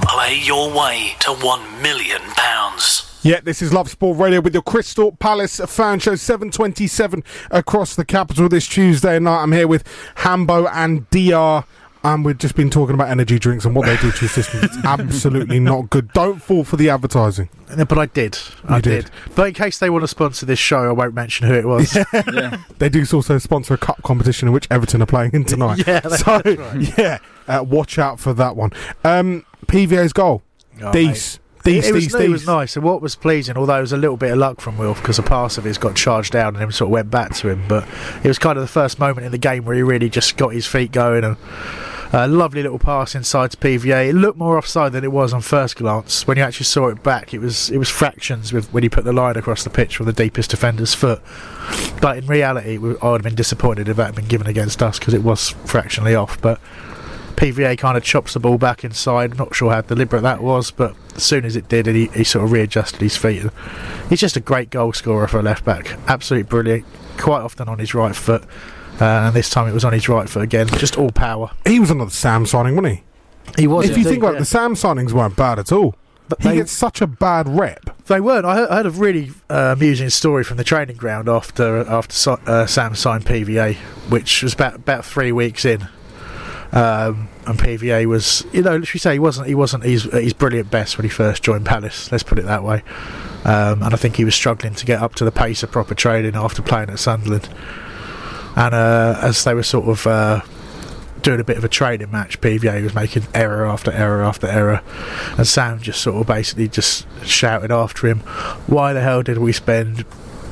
Play 0.00 0.40
your 0.42 0.70
way 0.76 1.14
to 1.20 1.32
1 1.32 1.82
million 1.82 2.20
pounds. 2.36 3.08
Yeah, 3.22 3.40
this 3.40 3.62
is 3.62 3.72
Love 3.72 3.88
Sport 3.88 4.18
Radio 4.18 4.40
with 4.40 4.52
your 4.52 4.64
Crystal 4.64 5.12
Palace 5.12 5.60
fan 5.66 6.00
show 6.00 6.16
727 6.16 7.22
across 7.52 7.94
the 7.94 8.04
capital 8.04 8.48
this 8.48 8.66
Tuesday 8.66 9.18
night. 9.20 9.42
I'm 9.42 9.52
here 9.52 9.68
with 9.68 9.84
Hambo 10.16 10.66
and 10.66 11.08
DR. 11.10 11.64
And 12.04 12.24
we've 12.24 12.36
just 12.38 12.56
been 12.56 12.68
talking 12.68 12.94
about 12.94 13.08
energy 13.10 13.38
drinks 13.38 13.64
and 13.64 13.76
what 13.76 13.86
they 13.86 13.96
do 13.98 14.10
to 14.10 14.20
your 14.22 14.28
system. 14.28 14.60
It's 14.64 14.76
absolutely 14.84 15.60
not 15.60 15.88
good. 15.88 16.12
Don't 16.12 16.42
fall 16.42 16.64
for 16.64 16.76
the 16.76 16.90
advertising. 16.90 17.48
Yeah, 17.70 17.84
But 17.84 17.98
I 17.98 18.06
did. 18.06 18.38
I 18.68 18.80
did. 18.80 19.04
did. 19.04 19.10
But 19.36 19.48
in 19.48 19.54
case 19.54 19.78
they 19.78 19.88
want 19.88 20.02
to 20.02 20.08
sponsor 20.08 20.44
this 20.44 20.58
show, 20.58 20.88
I 20.88 20.92
won't 20.92 21.14
mention 21.14 21.46
who 21.46 21.54
it 21.54 21.64
was. 21.64 21.96
They 22.78 22.88
do 22.88 23.04
also 23.12 23.38
sponsor 23.38 23.74
a 23.74 23.78
cup 23.78 24.02
competition 24.02 24.48
in 24.48 24.52
which 24.54 24.66
Everton 24.70 25.00
are 25.02 25.06
playing 25.06 25.30
in 25.32 25.44
tonight. 25.44 25.78
Yeah, 25.86 26.00
that's 26.00 26.24
so 26.24 26.40
right. 26.44 26.98
yeah, 26.98 27.18
uh, 27.46 27.62
watch 27.66 27.98
out 27.98 28.18
for 28.18 28.32
that 28.34 28.56
one. 28.56 28.72
Um, 29.04 29.44
PVA's 29.66 30.12
goal, 30.12 30.42
Oh, 30.80 30.90
Dees. 30.92 31.38
Dees, 31.64 31.86
it, 31.88 31.92
was, 31.94 32.06
Dees, 32.08 32.14
it 32.16 32.28
was 32.30 32.46
nice, 32.46 32.74
and 32.74 32.84
what 32.84 33.00
was 33.00 33.14
pleasing, 33.14 33.56
although 33.56 33.78
it 33.78 33.82
was 33.82 33.92
a 33.92 33.96
little 33.96 34.16
bit 34.16 34.32
of 34.32 34.38
luck 34.38 34.60
from 34.60 34.76
Wilf 34.78 35.00
because 35.00 35.20
a 35.20 35.22
pass 35.22 35.56
of 35.58 35.62
his 35.64 35.78
got 35.78 35.94
charged 35.94 36.32
down 36.32 36.48
and 36.54 36.56
then 36.56 36.72
sort 36.72 36.88
of 36.88 36.92
went 36.92 37.08
back 37.12 37.32
to 37.36 37.48
him. 37.50 37.62
But 37.68 37.86
it 38.24 38.28
was 38.28 38.38
kind 38.40 38.58
of 38.58 38.62
the 38.64 38.68
first 38.68 38.98
moment 38.98 39.24
in 39.26 39.30
the 39.30 39.38
game 39.38 39.64
where 39.64 39.76
he 39.76 39.82
really 39.82 40.10
just 40.10 40.36
got 40.36 40.48
his 40.48 40.66
feet 40.66 40.90
going 40.90 41.22
and 41.22 41.36
a 42.12 42.28
lovely 42.28 42.62
little 42.62 42.78
pass 42.78 43.14
inside 43.14 43.50
to 43.52 43.56
PVA. 43.56 44.10
It 44.10 44.14
looked 44.14 44.38
more 44.38 44.58
offside 44.58 44.92
than 44.92 45.02
it 45.02 45.12
was 45.12 45.32
on 45.32 45.40
first 45.40 45.76
glance. 45.76 46.26
When 46.26 46.36
you 46.36 46.42
actually 46.42 46.66
saw 46.66 46.88
it 46.88 47.02
back, 47.02 47.32
it 47.32 47.38
was 47.38 47.70
it 47.70 47.78
was 47.78 47.88
fractions 47.88 48.52
with 48.52 48.72
when 48.72 48.82
he 48.82 48.88
put 48.88 49.04
the 49.04 49.12
line 49.12 49.36
across 49.36 49.64
the 49.64 49.70
pitch 49.70 49.96
from 49.96 50.06
the 50.06 50.12
deepest 50.12 50.50
defender's 50.50 50.94
foot. 50.94 51.22
But 52.00 52.18
in 52.18 52.26
reality, 52.26 52.76
I 52.76 52.78
would 52.78 53.00
have 53.02 53.22
been 53.22 53.34
disappointed 53.34 53.88
if 53.88 53.96
that 53.96 54.06
had 54.06 54.14
been 54.14 54.28
given 54.28 54.46
against 54.46 54.82
us 54.82 54.98
because 54.98 55.14
it 55.14 55.22
was 55.22 55.50
fractionally 55.64 56.14
off. 56.14 56.40
But 56.40 56.60
PVA 57.36 57.78
kind 57.78 57.96
of 57.96 58.04
chops 58.04 58.34
the 58.34 58.40
ball 58.40 58.58
back 58.58 58.84
inside. 58.84 59.38
Not 59.38 59.54
sure 59.54 59.72
how 59.72 59.80
deliberate 59.80 60.20
that 60.20 60.42
was, 60.42 60.70
but 60.70 60.94
as 61.16 61.22
soon 61.22 61.44
as 61.46 61.56
it 61.56 61.68
did, 61.68 61.86
he, 61.86 62.08
he 62.08 62.24
sort 62.24 62.44
of 62.44 62.52
readjusted 62.52 63.00
his 63.00 63.16
feet. 63.16 63.42
He's 64.10 64.20
just 64.20 64.36
a 64.36 64.40
great 64.40 64.70
goal 64.70 64.92
scorer 64.92 65.26
for 65.26 65.40
a 65.40 65.42
left 65.42 65.64
back. 65.64 65.98
Absolutely 66.06 66.48
brilliant. 66.48 66.84
Quite 67.16 67.40
often 67.40 67.68
on 67.68 67.78
his 67.78 67.94
right 67.94 68.14
foot, 68.14 68.44
uh, 69.00 69.04
and 69.04 69.34
this 69.34 69.50
time 69.50 69.68
it 69.68 69.72
was 69.74 69.84
on 69.84 69.92
his 69.92 70.08
right 70.08 70.28
foot 70.28 70.42
again. 70.42 70.66
Just 70.68 70.98
all 70.98 71.10
power. 71.10 71.50
He 71.66 71.80
was 71.80 71.90
another 71.90 72.10
Sam 72.10 72.46
signing, 72.46 72.76
wasn't 72.76 72.96
he? 72.98 73.62
He 73.62 73.66
was. 73.66 73.88
If 73.88 73.96
you 73.98 74.04
think 74.04 74.16
indeed, 74.16 74.22
about 74.22 74.34
it, 74.36 74.38
the 74.40 74.44
Sam 74.44 74.74
signings 74.74 75.12
weren't 75.12 75.36
bad 75.36 75.58
at 75.58 75.72
all. 75.72 75.94
But 76.28 76.40
he 76.42 76.48
they- 76.50 76.56
gets 76.56 76.72
such 76.72 77.00
a 77.00 77.06
bad 77.06 77.48
rep. 77.48 77.90
They 78.06 78.20
weren't. 78.20 78.46
I 78.46 78.54
heard, 78.56 78.68
I 78.70 78.76
heard 78.76 78.86
a 78.86 78.90
really 78.90 79.32
uh, 79.50 79.74
amusing 79.76 80.08
story 80.10 80.44
from 80.44 80.56
the 80.56 80.64
training 80.64 80.96
ground 80.96 81.28
after 81.28 81.78
after 81.88 82.14
si- 82.14 82.36
uh, 82.46 82.66
Sam 82.66 82.94
signed 82.94 83.24
PVA, 83.26 83.74
which 84.08 84.42
was 84.42 84.54
about 84.54 84.76
about 84.76 85.04
three 85.04 85.32
weeks 85.32 85.64
in. 85.64 85.88
Um, 86.72 87.28
and 87.46 87.58
PVA 87.58 88.06
was, 88.06 88.46
you 88.52 88.62
know, 88.62 88.80
should 88.80 88.94
we 88.94 89.00
say 89.00 89.12
he 89.12 89.18
wasn't 89.18 89.46
he 89.46 89.54
wasn't 89.54 89.84
his, 89.84 90.04
his 90.04 90.32
brilliant 90.32 90.70
best 90.70 90.96
when 90.96 91.04
he 91.04 91.10
first 91.10 91.42
joined 91.42 91.66
Palace. 91.66 92.10
Let's 92.10 92.22
put 92.24 92.38
it 92.38 92.46
that 92.46 92.62
way. 92.64 92.82
Um, 93.44 93.82
and 93.82 93.92
I 93.92 93.96
think 93.96 94.16
he 94.16 94.24
was 94.24 94.34
struggling 94.34 94.74
to 94.76 94.86
get 94.86 95.02
up 95.02 95.14
to 95.16 95.24
the 95.26 95.32
pace 95.32 95.62
of 95.62 95.70
proper 95.70 95.94
training 95.94 96.34
after 96.34 96.62
playing 96.62 96.88
at 96.88 96.98
Sunderland. 96.98 97.48
And 98.56 98.74
uh, 98.74 99.18
as 99.22 99.44
they 99.44 99.54
were 99.54 99.62
sort 99.62 99.88
of 99.88 100.06
uh, 100.06 100.40
doing 101.22 101.40
a 101.40 101.44
bit 101.44 101.56
of 101.56 101.64
a 101.64 101.68
training 101.68 102.10
match, 102.10 102.40
PVA 102.40 102.82
was 102.82 102.94
making 102.94 103.26
error 103.34 103.66
after 103.66 103.90
error 103.92 104.22
after 104.22 104.46
error, 104.46 104.82
and 105.38 105.46
Sam 105.46 105.80
just 105.80 106.00
sort 106.00 106.20
of 106.20 106.26
basically 106.26 106.68
just 106.68 107.06
shouted 107.24 107.70
after 107.70 108.06
him, 108.06 108.20
"Why 108.66 108.92
the 108.92 109.00
hell 109.00 109.22
did 109.22 109.38
we 109.38 109.52
spend?" 109.52 110.04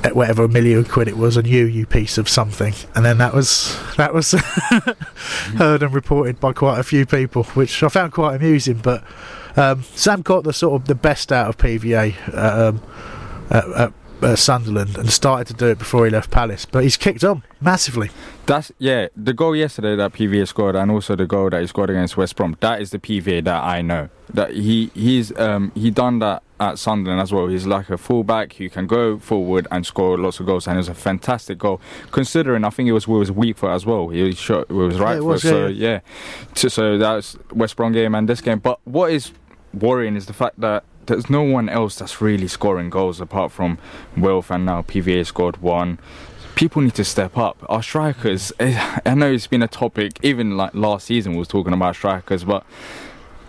at 0.02 0.16
Whatever 0.16 0.48
million 0.48 0.84
quid 0.84 1.08
it 1.08 1.16
was 1.18 1.36
on 1.36 1.44
you, 1.44 1.66
you 1.66 1.84
piece 1.84 2.16
of 2.16 2.26
something, 2.26 2.72
and 2.94 3.04
then 3.04 3.18
that 3.18 3.34
was 3.34 3.78
that 3.96 4.14
was 4.14 4.32
heard 5.58 5.82
and 5.82 5.92
reported 5.92 6.40
by 6.40 6.54
quite 6.54 6.78
a 6.78 6.82
few 6.82 7.04
people, 7.04 7.44
which 7.44 7.82
I 7.82 7.88
found 7.88 8.12
quite 8.12 8.36
amusing. 8.36 8.78
But 8.78 9.04
um, 9.56 9.82
Sam 9.94 10.22
got 10.22 10.44
the 10.44 10.52
sort 10.52 10.80
of 10.80 10.88
the 10.88 10.94
best 10.94 11.32
out 11.32 11.48
of 11.48 11.58
PVA 11.58 12.14
um, 12.34 12.82
at, 13.50 13.68
at, 13.68 13.92
at 14.22 14.38
Sunderland 14.38 14.96
and 14.96 15.10
started 15.10 15.46
to 15.48 15.54
do 15.54 15.66
it 15.68 15.78
before 15.78 16.04
he 16.04 16.10
left 16.10 16.30
Palace. 16.30 16.64
But 16.64 16.82
he's 16.82 16.96
kicked 16.96 17.24
on 17.24 17.42
massively. 17.60 18.10
That's 18.46 18.72
yeah. 18.78 19.08
The 19.16 19.32
goal 19.32 19.54
yesterday 19.54 19.96
that 19.96 20.12
PVA 20.12 20.46
scored, 20.48 20.76
and 20.76 20.90
also 20.90 21.16
the 21.16 21.26
goal 21.26 21.50
that 21.50 21.60
he 21.60 21.66
scored 21.66 21.90
against 21.90 22.16
West 22.16 22.36
Brom. 22.36 22.56
That 22.60 22.80
is 22.80 22.90
the 22.90 22.98
PVA 22.98 23.44
that 23.44 23.62
I 23.62 23.82
know. 23.82 24.08
That 24.32 24.52
he 24.52 24.90
he's 24.94 25.36
um 25.38 25.72
he 25.74 25.90
done 25.90 26.18
that 26.20 26.42
at 26.58 26.78
Sunderland 26.78 27.20
as 27.20 27.32
well. 27.32 27.46
He's 27.48 27.66
like 27.66 27.88
a 27.90 27.96
fullback 27.96 28.54
who 28.54 28.68
can 28.68 28.86
go 28.86 29.18
forward 29.18 29.66
and 29.70 29.86
score 29.86 30.18
lots 30.18 30.40
of 30.40 30.46
goals, 30.46 30.66
and 30.66 30.76
it 30.76 30.78
was 30.78 30.88
a 30.88 30.94
fantastic 30.94 31.58
goal. 31.58 31.80
Considering 32.10 32.64
I 32.64 32.70
think 32.70 32.88
it 32.88 32.92
was 32.92 33.06
his 33.06 33.32
weak 33.32 33.58
foot 33.58 33.70
as 33.70 33.86
well. 33.86 34.08
He 34.08 34.32
shot 34.32 34.68
with 34.68 34.92
his 34.92 35.00
right 35.00 35.16
it 35.16 35.20
foot. 35.20 35.26
was, 35.26 35.42
so 35.42 35.66
yeah, 35.66 35.88
yeah. 35.88 36.00
So, 36.54 36.68
so 36.68 36.98
that 36.98 37.12
was 37.14 37.38
West 37.52 37.76
Brom 37.76 37.92
game 37.92 38.14
and 38.14 38.28
this 38.28 38.40
game. 38.40 38.58
But 38.58 38.78
what 38.84 39.12
is 39.12 39.32
worrying 39.72 40.16
is 40.16 40.26
the 40.26 40.32
fact 40.32 40.60
that 40.60 40.84
there's 41.06 41.30
no 41.30 41.42
one 41.42 41.68
else 41.68 41.96
that's 41.96 42.20
really 42.20 42.48
scoring 42.48 42.90
goals 42.90 43.20
apart 43.20 43.52
from 43.52 43.78
Wilf 44.16 44.50
and 44.50 44.66
now 44.66 44.82
PVA 44.82 45.26
scored 45.26 45.58
one. 45.58 45.98
People 46.54 46.82
need 46.82 46.94
to 46.94 47.04
step 47.04 47.38
up. 47.38 47.56
Our 47.68 47.82
strikers, 47.82 48.52
eh, 48.60 49.00
I 49.06 49.14
know 49.14 49.32
it's 49.32 49.46
been 49.46 49.62
a 49.62 49.68
topic, 49.68 50.18
even 50.22 50.56
like 50.56 50.74
last 50.74 51.06
season 51.06 51.32
we 51.32 51.38
was 51.38 51.48
talking 51.48 51.72
about 51.72 51.96
strikers, 51.96 52.44
but 52.44 52.64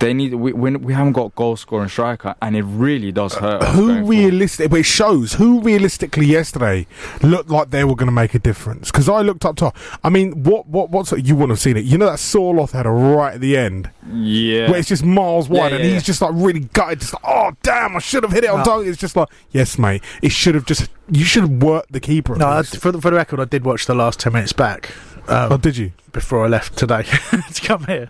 they 0.01 0.13
need 0.13 0.33
we 0.35 0.51
we, 0.53 0.75
we 0.75 0.93
haven't 0.93 1.13
got 1.13 1.33
goal 1.35 1.55
scoring 1.55 1.87
striker, 1.89 2.35
and 2.41 2.55
it 2.55 2.63
really 2.63 3.11
does 3.11 3.35
hurt. 3.35 3.61
us 3.61 3.75
Who 3.75 3.87
going 3.87 4.07
realistic? 4.07 4.69
But 4.69 4.79
it 4.81 4.83
shows 4.83 5.33
who 5.33 5.61
realistically 5.61 6.25
yesterday 6.25 6.87
looked 7.21 7.49
like 7.49 7.69
they 7.69 7.83
were 7.83 7.95
going 7.95 8.07
to 8.07 8.11
make 8.13 8.33
a 8.35 8.39
difference. 8.39 8.91
Because 8.91 9.07
I 9.07 9.21
looked 9.21 9.45
up 9.45 9.55
top. 9.55 9.75
I 10.03 10.09
mean, 10.09 10.43
what 10.43 10.67
what 10.67 10.89
what's 10.89 11.11
you 11.13 11.35
wouldn't 11.35 11.51
have 11.51 11.59
seen 11.59 11.77
it? 11.77 11.85
You 11.85 11.97
know 11.97 12.07
that 12.07 12.19
Sorloth 12.19 12.71
had 12.71 12.85
a 12.85 12.89
right 12.91 13.35
at 13.35 13.41
the 13.41 13.57
end. 13.57 13.89
Yeah. 14.11 14.69
Where 14.69 14.79
it's 14.79 14.89
just 14.89 15.03
miles 15.05 15.49
Yeah, 15.49 15.61
wide, 15.61 15.73
and 15.73 15.83
he's 15.83 15.93
yeah. 15.93 15.99
just 15.99 16.21
like 16.21 16.31
really 16.33 16.61
gutted. 16.61 16.99
Just 16.99 17.13
like, 17.13 17.23
oh 17.25 17.51
damn, 17.63 17.95
I 17.95 17.99
should 17.99 18.23
have 18.23 18.31
hit 18.33 18.43
it 18.43 18.49
on 18.49 18.59
No. 18.59 18.65
target. 18.65 18.89
It's 18.89 18.99
just 18.99 19.15
like, 19.15 19.29
yes, 19.51 19.77
mate, 19.77 20.03
it 20.21 20.31
should 20.31 20.55
have 20.55 20.65
just. 20.65 20.89
You 21.13 21.25
should 21.25 21.43
have 21.43 21.61
worked 21.63 21.91
the 21.91 21.99
keeper. 21.99 22.35
No, 22.37 22.47
I, 22.47 22.63
for, 22.63 22.91
the, 22.91 23.01
for 23.01 23.09
the 23.09 23.17
record, 23.17 23.41
I 23.41 23.45
did 23.45 23.65
watch 23.65 23.85
the 23.85 23.93
last 23.95 24.19
10 24.21 24.31
minutes 24.31 24.53
back. 24.53 24.91
Um, 25.27 25.51
oh, 25.51 25.57
did 25.57 25.75
you? 25.75 25.91
Before 26.13 26.45
I 26.45 26.47
left 26.47 26.77
today 26.77 27.03
to 27.53 27.61
come 27.61 27.85
here, 27.85 28.09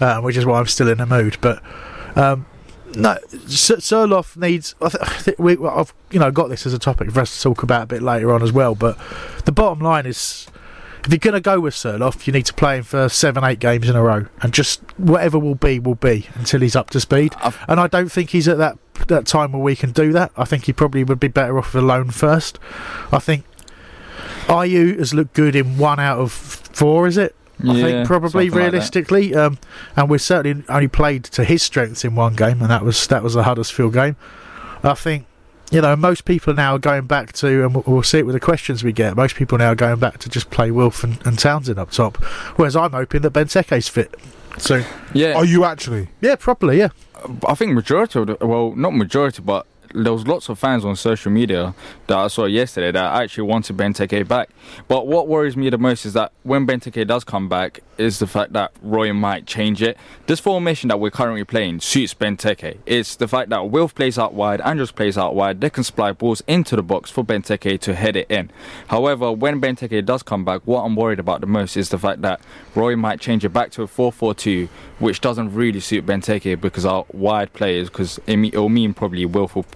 um, 0.00 0.22
which 0.24 0.36
is 0.36 0.44
why 0.46 0.58
I'm 0.58 0.66
still 0.66 0.88
in 0.88 0.98
the 0.98 1.06
mood. 1.06 1.38
But 1.40 1.62
um, 2.16 2.46
no, 2.94 3.12
S- 3.46 3.70
Sorloth 3.80 4.36
needs. 4.36 4.74
I, 4.80 4.88
th- 4.88 5.02
I 5.02 5.06
think 5.18 5.38
we, 5.38 5.56
I've 5.66 5.92
you 6.10 6.18
know 6.18 6.30
got 6.30 6.48
this 6.48 6.66
as 6.66 6.72
a 6.72 6.78
topic 6.78 7.10
for 7.10 7.20
us 7.20 7.36
to 7.36 7.42
talk 7.42 7.62
about 7.62 7.82
a 7.82 7.86
bit 7.86 8.02
later 8.02 8.32
on 8.32 8.42
as 8.42 8.52
well. 8.52 8.74
But 8.74 8.98
the 9.44 9.52
bottom 9.52 9.80
line 9.80 10.06
is, 10.06 10.46
if 11.04 11.10
you're 11.12 11.18
going 11.18 11.34
to 11.34 11.40
go 11.40 11.60
with 11.60 11.74
Sorloth, 11.74 12.26
you 12.26 12.32
need 12.32 12.46
to 12.46 12.54
play 12.54 12.78
him 12.78 12.84
for 12.84 13.08
seven, 13.08 13.44
eight 13.44 13.58
games 13.58 13.88
in 13.88 13.96
a 13.96 14.02
row, 14.02 14.26
and 14.42 14.52
just 14.52 14.80
whatever 14.98 15.38
will 15.38 15.54
be 15.54 15.78
will 15.78 15.94
be 15.94 16.26
until 16.34 16.60
he's 16.60 16.76
up 16.76 16.90
to 16.90 17.00
speed. 17.00 17.34
and 17.68 17.78
I 17.80 17.86
don't 17.86 18.10
think 18.10 18.30
he's 18.30 18.48
at 18.48 18.58
that 18.58 18.78
that 19.08 19.26
time 19.26 19.52
where 19.52 19.62
we 19.62 19.76
can 19.76 19.92
do 19.92 20.12
that. 20.12 20.32
I 20.36 20.44
think 20.46 20.64
he 20.64 20.72
probably 20.72 21.04
would 21.04 21.20
be 21.20 21.28
better 21.28 21.58
off 21.58 21.74
with 21.74 21.84
a 21.84 21.86
loan 21.86 22.10
first. 22.10 22.58
I 23.12 23.18
think 23.18 23.44
Ayew 24.46 24.98
has 24.98 25.12
looked 25.12 25.34
good 25.34 25.54
in 25.54 25.76
one 25.78 26.00
out 26.00 26.18
of 26.18 26.32
four, 26.32 27.06
is 27.06 27.16
it? 27.18 27.34
I 27.62 27.72
Yeah, 27.72 27.82
think 27.84 28.06
probably 28.06 28.30
something 28.48 28.50
like 28.50 28.72
realistically, 28.72 29.34
um, 29.34 29.58
and 29.96 30.10
we've 30.10 30.20
certainly 30.20 30.64
only 30.68 30.88
played 30.88 31.24
to 31.24 31.44
his 31.44 31.62
strengths 31.62 32.04
in 32.04 32.14
one 32.14 32.34
game, 32.34 32.60
and 32.60 32.70
that 32.70 32.84
was 32.84 33.06
that 33.06 33.22
was 33.22 33.34
the 33.34 33.44
Huddersfield 33.44 33.94
game. 33.94 34.16
I 34.82 34.94
think 34.94 35.26
you 35.70 35.80
know 35.80 35.96
most 35.96 36.24
people 36.26 36.52
now 36.54 36.74
are 36.76 36.78
going 36.78 37.06
back 37.06 37.32
to, 37.34 37.64
and 37.64 37.74
we'll, 37.74 37.84
we'll 37.86 38.02
see 38.02 38.18
it 38.18 38.26
with 38.26 38.34
the 38.34 38.40
questions 38.40 38.84
we 38.84 38.92
get. 38.92 39.16
Most 39.16 39.36
people 39.36 39.56
now 39.58 39.72
are 39.72 39.74
going 39.74 39.98
back 39.98 40.18
to 40.18 40.28
just 40.28 40.50
play 40.50 40.70
Wilf 40.70 41.02
and, 41.02 41.18
and 41.26 41.38
Townsend 41.38 41.78
up 41.78 41.90
top, 41.90 42.16
whereas 42.56 42.76
I'm 42.76 42.92
hoping 42.92 43.22
that 43.22 43.32
Benteke's 43.32 43.88
fit. 43.88 44.14
So 44.58 44.82
Yeah. 45.14 45.34
Are 45.34 45.44
you 45.44 45.64
actually? 45.64 46.08
Yeah, 46.20 46.36
properly. 46.36 46.78
Yeah. 46.78 46.88
I 47.46 47.54
think 47.54 47.72
majority 47.72 48.18
of 48.20 48.26
the 48.26 48.46
well, 48.46 48.74
not 48.76 48.94
majority, 48.94 49.42
but 49.42 49.66
there 49.94 50.12
was 50.12 50.26
lots 50.26 50.48
of 50.48 50.58
fans 50.58 50.84
on 50.84 50.96
social 50.96 51.30
media 51.30 51.74
that 52.06 52.16
I 52.16 52.28
saw 52.28 52.46
yesterday 52.46 52.92
that 52.92 53.22
actually 53.22 53.48
wanted 53.48 53.76
Benteke 53.76 54.26
back. 54.26 54.50
But 54.88 55.06
what 55.06 55.28
worries 55.28 55.56
me 55.56 55.70
the 55.70 55.78
most 55.78 56.06
is 56.06 56.12
that 56.14 56.32
when 56.42 56.66
Benteke 56.66 57.06
does 57.06 57.24
come 57.24 57.48
back, 57.48 57.80
is 57.98 58.18
the 58.18 58.26
fact 58.26 58.52
that 58.52 58.72
Roy 58.82 59.12
might 59.12 59.46
change 59.46 59.82
it. 59.82 59.96
This 60.26 60.40
formation 60.40 60.88
that 60.88 61.00
we're 61.00 61.10
currently 61.10 61.44
playing 61.44 61.80
suits 61.80 62.14
Benteke. 62.14 62.78
It's 62.86 63.16
the 63.16 63.28
fact 63.28 63.50
that 63.50 63.70
Wilf 63.70 63.94
plays 63.94 64.18
out 64.18 64.34
wide, 64.34 64.60
Andrews 64.60 64.92
plays 64.92 65.16
out 65.16 65.34
wide, 65.34 65.60
they 65.60 65.70
can 65.70 65.84
supply 65.84 66.12
balls 66.12 66.42
into 66.46 66.76
the 66.76 66.82
box 66.82 67.10
for 67.10 67.24
Benteke 67.24 67.80
to 67.80 67.94
head 67.94 68.16
it 68.16 68.30
in. 68.30 68.50
However, 68.88 69.32
when 69.32 69.60
Benteke 69.60 70.04
does 70.04 70.22
come 70.22 70.44
back, 70.44 70.62
what 70.64 70.82
I'm 70.82 70.96
worried 70.96 71.20
about 71.20 71.40
the 71.40 71.46
most 71.46 71.76
is 71.76 71.88
the 71.88 71.98
fact 71.98 72.22
that 72.22 72.40
Roy 72.74 72.96
might 72.96 73.20
change 73.20 73.44
it 73.44 73.50
back 73.50 73.70
to 73.72 73.82
a 73.82 73.86
4-4-2, 73.86 74.68
which 74.98 75.20
doesn't 75.20 75.54
really 75.54 75.80
suit 75.80 76.06
Benteke 76.06 76.60
because 76.60 76.84
our 76.84 77.06
wide 77.12 77.52
players, 77.52 77.88
because 77.88 78.20
it'll 78.26 78.68
mean 78.68 78.94
probably 78.94 79.24
Wilf 79.24 79.56
will 79.56 79.66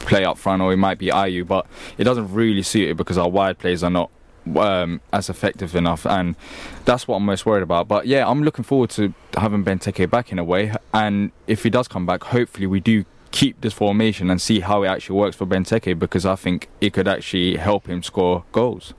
play 0.00 0.24
up 0.24 0.36
front 0.36 0.60
or 0.62 0.72
it 0.72 0.76
might 0.76 0.98
be 0.98 1.06
Ayew, 1.06 1.46
but 1.46 1.66
it 1.98 2.04
doesn't 2.04 2.32
really 2.32 2.62
suit 2.62 2.90
it 2.90 2.96
because 2.96 3.18
our 3.18 3.28
wide 3.28 3.58
players 3.58 3.82
are 3.82 3.90
not 3.90 4.10
um, 4.56 5.00
as 5.12 5.28
effective 5.28 5.74
enough, 5.74 6.06
and 6.06 6.36
that's 6.84 7.06
what 7.06 7.16
I'm 7.16 7.24
most 7.24 7.46
worried 7.46 7.62
about. 7.62 7.88
But 7.88 8.06
yeah, 8.06 8.28
I'm 8.28 8.42
looking 8.42 8.64
forward 8.64 8.90
to 8.90 9.14
having 9.36 9.64
Benteke 9.64 10.10
back 10.10 10.32
in 10.32 10.38
a 10.38 10.44
way, 10.44 10.72
and 10.92 11.32
if 11.46 11.62
he 11.62 11.70
does 11.70 11.88
come 11.88 12.06
back, 12.06 12.24
hopefully 12.24 12.66
we 12.66 12.80
do 12.80 13.04
keep 13.30 13.60
this 13.62 13.72
formation 13.72 14.30
and 14.30 14.40
see 14.40 14.60
how 14.60 14.82
it 14.82 14.88
actually 14.88 15.16
works 15.18 15.36
for 15.36 15.46
Benteke 15.46 15.98
because 15.98 16.26
I 16.26 16.36
think 16.36 16.68
it 16.80 16.92
could 16.92 17.08
actually 17.08 17.56
help 17.56 17.88
him 17.88 18.02
score 18.02 18.44
goals. 18.52 18.94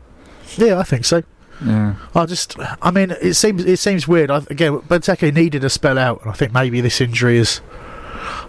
Yeah, 0.58 0.80
I 0.80 0.84
think 0.84 1.06
so. 1.06 1.24
Yeah. 1.64 1.96
I 2.16 2.26
just, 2.26 2.58
I 2.82 2.92
mean, 2.92 3.12
it 3.22 3.36
seems 3.36 3.64
it 3.64 3.78
seems 3.78 4.08
weird. 4.08 4.32
I, 4.32 4.38
again, 4.50 4.80
Benteke 4.80 5.34
needed 5.34 5.64
a 5.64 5.70
spell 5.70 5.98
out, 5.98 6.22
and 6.22 6.32
I 6.32 6.34
think 6.34 6.52
maybe 6.52 6.82
this 6.82 7.00
injury 7.00 7.38
is, 7.38 7.62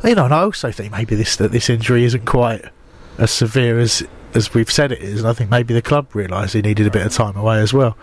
you 0.02 0.14
know, 0.14 0.24
and 0.24 0.34
I 0.34 0.40
also 0.40 0.72
think 0.72 0.90
maybe 0.90 1.14
this 1.14 1.36
that 1.36 1.52
this 1.52 1.70
injury 1.70 2.04
isn't 2.04 2.24
quite 2.24 2.64
as 3.18 3.30
severe 3.30 3.78
as 3.78 4.02
as 4.34 4.52
we've 4.54 4.70
said 4.70 4.92
it 4.92 5.00
is, 5.02 5.20
and 5.20 5.28
I 5.28 5.32
think 5.32 5.50
maybe 5.50 5.74
the 5.74 5.82
club 5.82 6.14
realised 6.14 6.54
he 6.54 6.62
needed 6.62 6.86
a 6.86 6.90
bit 6.90 7.06
of 7.06 7.12
time 7.12 7.36
away 7.36 7.60
as 7.60 7.72
well, 7.72 7.96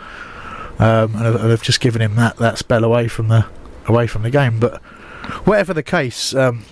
um, 0.79 1.13
and, 1.15 1.25
have- 1.25 1.35
and 1.35 1.51
have 1.51 1.61
just 1.61 1.79
given 1.81 2.01
him 2.01 2.15
that, 2.15 2.37
that 2.37 2.57
spell 2.57 2.83
away 2.83 3.07
from 3.07 3.27
the 3.27 3.45
away 3.87 4.07
from 4.07 4.23
the 4.23 4.29
game. 4.29 4.59
But 4.59 4.81
whatever 5.45 5.73
the 5.73 5.83
case, 5.83 6.33
um, 6.35 6.63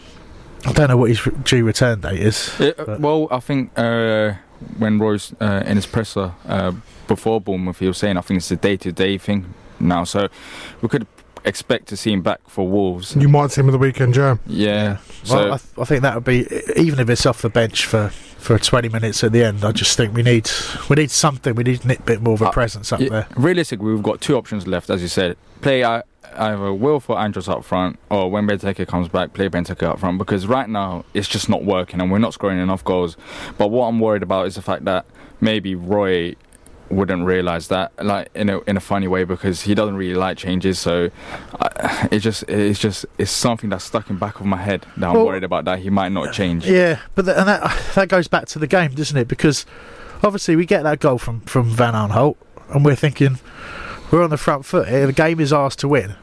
I 0.66 0.74
don't 0.74 0.88
know 0.90 0.98
what 0.98 1.10
his 1.10 1.22
due 1.44 1.64
return 1.66 2.02
date 2.02 2.20
is. 2.20 2.54
Yeah, 2.60 2.72
uh, 2.78 2.98
well, 3.00 3.28
I 3.32 3.40
think 3.40 3.72
uh, 3.78 4.34
when 4.78 5.00
Roy's 5.00 5.34
uh, 5.40 5.64
in 5.66 5.76
his 5.76 5.86
presser 5.86 6.34
uh, 6.48 6.74
before 7.08 7.42
Bournemouth, 7.42 7.80
he 7.80 7.88
was 7.88 7.98
saying 7.98 8.18
I 8.18 8.22
think 8.22 8.38
it's 8.40 8.52
a 8.52 8.56
day-to-day 8.56 9.18
thing 9.18 9.54
now, 9.80 10.04
so 10.04 10.28
we 10.82 10.90
could 10.90 11.08
expect 11.46 11.88
to 11.88 11.96
see 11.98 12.12
him 12.12 12.22
back 12.22 12.42
for 12.48 12.68
Wolves. 12.68 13.16
You 13.16 13.30
might 13.30 13.52
see 13.52 13.62
him 13.62 13.70
at 13.70 13.72
the 13.72 13.78
weekend, 13.78 14.14
Joe. 14.14 14.40
Yeah. 14.46 14.98
So 15.24 15.36
well, 15.36 15.54
I, 15.54 15.58
th- 15.58 15.70
I 15.78 15.84
think 15.86 16.02
that 16.02 16.16
would 16.16 16.26
be 16.26 16.46
even 16.76 17.00
if 17.00 17.10
it's 17.10 17.26
off 17.26 17.42
the 17.42 17.50
bench 17.50 17.86
for, 17.86 18.12
for 18.40 18.58
20 18.58 18.90
minutes 18.90 19.24
at 19.24 19.32
the 19.32 19.44
end. 19.44 19.64
I 19.64 19.72
just 19.72 19.96
think 19.98 20.14
we 20.14 20.24
need 20.24 20.50
we 20.90 20.96
need 20.96 21.12
something. 21.12 21.54
We 21.56 21.64
need 21.64 21.86
a 21.86 22.02
bit 22.02 22.22
more 22.22 22.34
of 22.34 22.42
a 22.42 22.52
presence 22.52 22.92
up 22.92 23.00
Uh, 23.00 23.04
yeah, 23.04 23.10
there. 23.10 23.28
realistically, 23.36 23.92
we've 23.94 24.04
got 24.04 24.22
two 24.22 24.36
options 24.38 24.66
left, 24.68 24.90
as 24.90 25.02
you 25.02 25.08
said. 25.08 25.38
Play 25.62 25.84
uh, 25.84 26.02
either 26.36 26.74
Will 26.74 27.00
for 27.00 27.20
Andros 27.20 27.50
up 27.50 27.64
front, 27.66 28.00
or 28.10 28.32
when 28.32 28.48
Benteke 28.48 28.88
comes 28.88 29.08
back, 29.10 29.34
play 29.34 29.50
Benteke 29.50 29.84
up 29.84 30.00
front. 30.00 30.18
Because 30.18 30.48
right 30.48 30.70
now 30.70 31.04
it's 31.14 31.28
just 31.28 31.50
not 31.50 31.64
working, 31.66 32.00
and 32.02 32.12
we're 32.12 32.18
not 32.20 32.34
scoring 32.34 32.60
enough 32.60 32.84
goals. 32.84 33.18
But 33.58 33.70
what 33.70 33.88
I'm 33.88 34.00
worried 34.00 34.24
about 34.24 34.48
is 34.48 34.56
the 34.56 34.62
fact 34.62 34.86
that 34.86 35.06
maybe 35.42 35.76
Roy 35.76 36.36
wouldn't 36.90 37.26
realise 37.26 37.68
that, 37.68 37.92
like 38.04 38.30
in 38.34 38.50
a 38.50 38.60
in 38.62 38.78
a 38.78 38.80
funny 38.80 39.08
way, 39.08 39.24
because 39.24 39.62
he 39.62 39.76
doesn't 39.76 39.96
really 39.96 40.16
like 40.16 40.38
changes. 40.38 40.80
So 40.80 41.10
uh, 41.60 42.08
it 42.12 42.20
just 42.20 42.44
it's 42.48 42.80
just 42.80 43.06
it's 43.18 43.32
something 43.32 43.70
that's 43.70 43.84
stuck 43.84 44.10
in 44.10 44.16
the 44.16 44.20
back 44.20 44.40
of 44.40 44.46
my 44.46 44.58
head 44.58 44.86
that 44.98 45.10
I'm 45.10 45.16
worried 45.26 45.44
about 45.44 45.66
that 45.66 45.80
he 45.80 45.90
might 45.90 46.12
not 46.12 46.34
change. 46.34 46.68
Yeah, 46.68 47.00
but 47.16 47.26
th- 47.26 47.38
and 47.38 47.48
that 47.48 47.94
that 47.96 48.10
goes 48.10 48.28
back 48.28 48.46
to 48.48 48.60
the 48.60 48.68
game, 48.68 48.92
doesn't 48.94 49.18
it? 49.18 49.28
Because 49.28 49.66
obviously 50.24 50.56
we 50.56 50.66
get 50.66 50.84
that 50.84 51.00
goal 51.00 51.18
from 51.18 51.42
from 51.42 51.70
Van 51.70 51.94
Aanholt, 51.94 52.38
and 52.70 52.84
we're 52.84 52.96
thinking 52.96 53.40
we're 54.12 54.24
on 54.24 54.30
the 54.30 54.38
front 54.38 54.66
foot. 54.66 54.88
Here. 54.88 55.06
The 55.06 55.14
game 55.14 55.40
is 55.40 55.54
ours 55.54 55.76
to 55.78 55.88
win. 55.88 56.16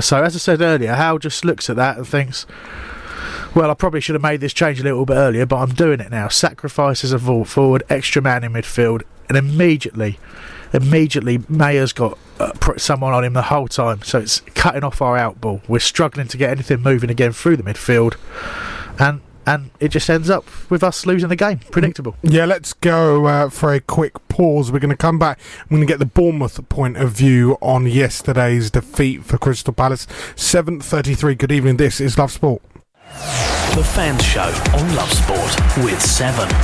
So 0.00 0.22
as 0.22 0.34
I 0.34 0.38
said 0.38 0.60
earlier, 0.60 0.94
Hal 0.94 1.18
just 1.18 1.44
looks 1.44 1.70
at 1.70 1.76
that 1.76 1.96
and 1.96 2.06
thinks, 2.06 2.44
"Well, 3.54 3.70
I 3.70 3.74
probably 3.74 4.00
should 4.00 4.14
have 4.14 4.22
made 4.22 4.40
this 4.40 4.52
change 4.52 4.80
a 4.80 4.82
little 4.82 5.06
bit 5.06 5.14
earlier, 5.14 5.46
but 5.46 5.56
I'm 5.56 5.70
doing 5.70 6.00
it 6.00 6.10
now. 6.10 6.28
Sacrifices 6.28 7.12
a 7.12 7.18
vault 7.18 7.48
forward, 7.48 7.82
extra 7.88 8.20
man 8.20 8.44
in 8.44 8.52
midfield, 8.52 9.02
and 9.28 9.36
immediately." 9.36 10.18
Immediately, 10.72 11.38
Meyer's 11.48 11.92
got 11.92 12.18
uh, 12.40 12.52
someone 12.76 13.12
on 13.12 13.24
him 13.24 13.34
the 13.34 13.42
whole 13.42 13.68
time, 13.68 14.02
so 14.02 14.18
it's 14.18 14.40
cutting 14.54 14.82
off 14.82 15.00
our 15.00 15.16
out 15.16 15.40
ball. 15.40 15.62
We're 15.68 15.78
struggling 15.78 16.26
to 16.26 16.36
get 16.36 16.50
anything 16.50 16.82
moving 16.82 17.08
again 17.08 17.32
through 17.32 17.56
the 17.56 17.62
midfield, 17.62 18.16
and 18.98 19.20
and 19.46 19.70
it 19.78 19.88
just 19.88 20.10
ends 20.10 20.28
up 20.28 20.44
with 20.68 20.82
us 20.82 21.06
losing 21.06 21.28
the 21.28 21.36
game. 21.36 21.60
Predictable. 21.70 22.16
Yeah, 22.22 22.46
let's 22.46 22.72
go 22.72 23.26
uh, 23.26 23.48
for 23.48 23.72
a 23.72 23.80
quick 23.80 24.26
pause. 24.28 24.72
We're 24.72 24.80
going 24.80 24.90
to 24.90 24.96
come 24.96 25.20
back. 25.20 25.38
We're 25.70 25.76
going 25.76 25.86
to 25.86 25.92
get 25.92 26.00
the 26.00 26.04
Bournemouth 26.04 26.68
point 26.68 26.96
of 26.96 27.12
view 27.12 27.56
on 27.62 27.86
yesterday's 27.86 28.72
defeat 28.72 29.24
for 29.24 29.38
Crystal 29.38 29.72
Palace. 29.72 30.06
7.33. 30.34 31.38
Good 31.38 31.52
evening. 31.52 31.76
This 31.76 32.00
is 32.00 32.18
Love 32.18 32.32
Sport. 32.32 32.60
The 33.74 33.84
Fans 33.84 34.22
Show 34.22 34.52
on 34.74 34.94
Love 34.94 35.12
Sport 35.12 35.56
with 35.84 35.98
7otb.com. 35.98 36.62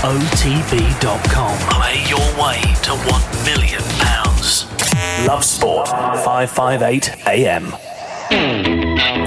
Play 1.71 2.05
your 2.09 2.19
way 2.43 2.61
to 2.83 2.93
£1 2.93 3.45
million. 3.45 3.83
Love 5.27 5.45
Sport, 5.45 5.89
558 5.89 7.27
AM. 7.27 7.75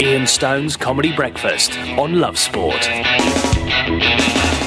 Ian 0.01 0.27
Stone's 0.27 0.77
Comedy 0.77 1.15
Breakfast 1.15 1.77
on 1.97 2.19
Love 2.19 2.37
Sport. 2.37 2.87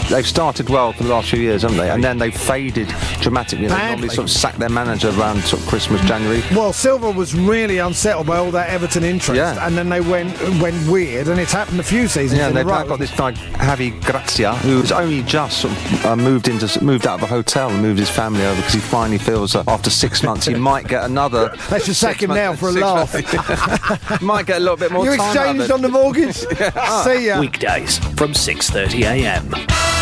They've 0.08 0.26
started 0.26 0.70
well 0.70 0.92
for 0.92 1.02
the 1.02 1.10
last 1.10 1.28
few 1.30 1.40
years, 1.40 1.62
haven't 1.62 1.76
they? 1.76 1.90
And 1.90 2.02
then 2.02 2.18
they've 2.18 2.34
faded 2.34 2.88
dramatically. 3.20 3.66
They 3.66 3.74
normally 3.76 3.94
Badly. 3.94 4.08
sort 4.08 4.24
of 4.24 4.30
sack 4.30 4.56
their 4.56 4.68
manager 4.70 5.10
around 5.10 5.42
sort 5.42 5.62
of 5.62 5.68
Christmas, 5.68 6.00
January. 6.06 6.42
Well, 6.54 6.72
Silva 6.72 7.10
was 7.10 7.34
really 7.34 7.78
unsettled 7.78 8.26
by 8.26 8.38
all 8.38 8.50
that 8.52 8.70
Everton 8.70 9.04
interest, 9.04 9.36
Yeah. 9.36 9.66
and 9.66 9.76
then 9.76 9.88
they 9.88 10.00
went 10.00 10.28
went 10.60 10.88
weird, 10.88 11.28
and 11.28 11.38
it's 11.38 11.52
happened 11.52 11.80
a 11.80 11.82
few 11.82 12.08
seasons 12.08 12.38
Yeah, 12.38 12.44
in 12.48 12.48
and 12.48 12.56
they've 12.56 12.66
now 12.66 12.84
got 12.84 12.98
this 12.98 13.10
guy 13.10 13.32
Javi 13.32 14.02
Gracia, 14.04 14.54
who's 14.56 14.90
only 14.92 15.22
just 15.24 15.58
sort 15.60 15.72
of, 15.74 16.06
uh, 16.06 16.16
moved 16.16 16.48
into 16.48 16.82
moved 16.82 17.06
out 17.06 17.18
of 17.18 17.24
a 17.24 17.26
hotel 17.26 17.68
and 17.70 17.82
moved 17.82 17.98
his 17.98 18.10
family 18.10 18.44
over 18.46 18.56
because 18.56 18.74
he 18.74 18.80
finally 18.80 19.18
feels 19.18 19.52
that 19.52 19.68
after 19.68 19.90
six 19.90 20.22
months 20.28 20.46
he 20.46 20.54
might 20.54 20.88
get 20.88 21.04
another. 21.04 21.54
Let's 21.70 21.86
just 21.86 22.00
sack 22.00 22.20
six 22.20 22.24
him 22.24 22.30
now 22.34 22.54
for 22.54 22.70
a 22.70 22.72
laugh. 22.72 23.12
months- 23.14 24.22
might 24.22 24.46
get 24.46 24.56
a 24.56 24.60
little 24.60 24.76
bit 24.76 24.90
more. 24.90 25.04
You 25.04 25.16
time 25.16 25.20
out 25.20 25.36
of 25.36 25.36
exchanged 25.56 25.70
on 25.72 25.82
the 25.82 25.88
mortgage. 25.88 26.34
See 27.04 27.26
ya. 27.26 27.40
Weekdays 27.40 27.98
from 28.16 28.32
6:30 28.32 29.02
a.m. 29.04 29.97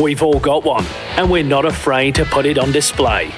We've 0.00 0.22
all 0.22 0.40
got 0.40 0.64
one, 0.64 0.84
and 1.16 1.30
we're 1.30 1.44
not 1.44 1.64
afraid 1.64 2.16
to 2.16 2.24
put 2.24 2.44
it 2.44 2.58
on 2.58 2.72
display. 2.72 3.30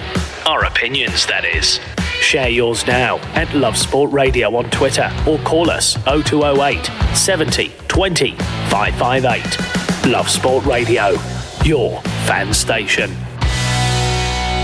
Our 0.47 0.65
opinions, 0.65 1.27
that 1.27 1.45
is. 1.45 1.79
Share 2.21 2.49
yours 2.49 2.87
now 2.87 3.19
at 3.35 3.53
Love 3.55 3.77
Sport 3.77 4.11
Radio 4.13 4.57
on 4.57 4.71
Twitter 4.71 5.13
or 5.27 5.39
call 5.41 5.69
us 5.71 5.95
0208 6.05 6.87
70 7.15 7.71
20 7.89 8.31
558. 8.71 10.07
Love 10.11 10.31
Sport 10.31 10.65
Radio, 10.65 11.17
your 11.65 12.01
fan 12.27 12.55
station. 12.55 13.11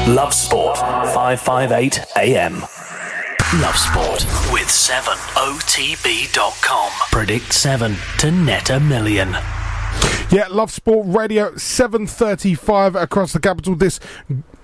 Love 0.06 0.32
Sport 0.32 0.78
558 0.78 2.00
AM. 2.16 2.60
Love 3.60 3.76
Sport 3.76 4.24
with 4.52 4.68
7otb.com. 4.68 6.90
Predict 7.10 7.52
7 7.52 7.96
to 8.18 8.30
net 8.30 8.70
a 8.70 8.78
million. 8.80 9.36
Yeah, 10.30 10.46
Love 10.48 10.70
Sport 10.70 11.06
Radio, 11.08 11.50
7.35 11.52 13.00
across 13.00 13.32
the 13.32 13.40
capital 13.40 13.74
this 13.74 13.98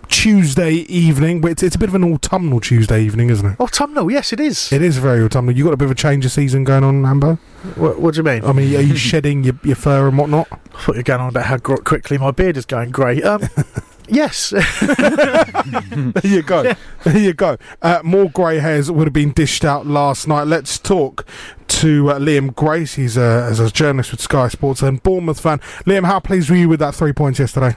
Tuesday 0.09 0.73
evening. 0.73 1.41
But 1.41 1.51
It's, 1.53 1.63
it's 1.65 1.75
a 1.77 1.79
bit 1.79 1.89
of 1.89 1.95
an 1.97 2.05
autumnal 2.05 2.61
Tuesday 2.61 3.03
evening, 3.03 3.31
isn't 3.31 3.45
it? 3.47 3.61
Autumnal, 3.61 4.09
yes, 4.11 4.33
it 4.33 4.39
is. 4.39 4.73
It 4.73 4.81
is 4.83 4.99
very 4.99 5.23
autumnal. 5.25 5.57
You 5.57 5.65
got 5.65 5.73
a 5.73 5.77
bit 5.77 5.87
of 5.87 5.91
a 5.91 5.97
change 5.97 6.25
of 6.25 6.31
season 6.33 6.63
going 6.63 6.85
on, 6.85 7.05
Amber? 7.05 7.35
What, 7.75 8.01
what 8.01 8.15
do 8.15 8.19
you 8.21 8.25
mean? 8.25 8.45
I 8.45 8.53
mean, 8.53 8.77
are 8.77 8.81
you 8.81 8.97
shedding 8.97 9.43
your, 9.43 9.59
your 9.65 9.75
fur 9.77 10.07
and 10.09 10.17
whatnot? 10.17 10.47
I 10.53 10.57
thought 10.83 10.95
you 10.95 11.01
were 11.01 11.03
going 11.03 11.21
on 11.21 11.29
about 11.31 11.47
how 11.47 11.57
gr- 11.57 11.77
quickly 11.77 12.17
my 12.19 12.31
beard 12.31 12.57
is 12.57 12.65
going 12.65 12.91
grey. 12.93 13.21
Um, 13.23 13.43
yes. 14.09 14.51
there 14.51 16.13
you 16.25 16.43
go. 16.43 16.75
There 17.05 17.19
you 17.19 17.33
go. 17.33 17.57
Uh, 17.83 18.01
more 18.03 18.31
grey 18.31 18.59
hairs 18.59 18.91
would 18.91 19.07
have 19.07 19.13
been 19.15 19.33
dished 19.33 19.65
out 19.65 19.87
last 19.87 20.29
night. 20.29 20.47
Let's 20.47 20.79
talk 20.79 21.27
to 21.69 22.11
uh, 22.11 22.19
Liam 22.19 22.55
Grace. 22.55 22.95
He's 22.95 23.17
a, 23.17 23.47
as 23.51 23.61
a 23.61 23.71
journalist 23.71 24.11
with 24.11 24.21
Sky 24.21 24.49
Sports 24.49 24.83
and 24.83 25.03
Bournemouth 25.03 25.41
fan. 25.41 25.59
Liam, 25.85 26.05
how 26.05 26.21
pleased 26.21 26.51
were 26.51 26.57
you 26.57 26.69
with 26.69 26.81
that 26.81 26.95
three 26.95 27.13
points 27.13 27.39
yesterday? 27.39 27.77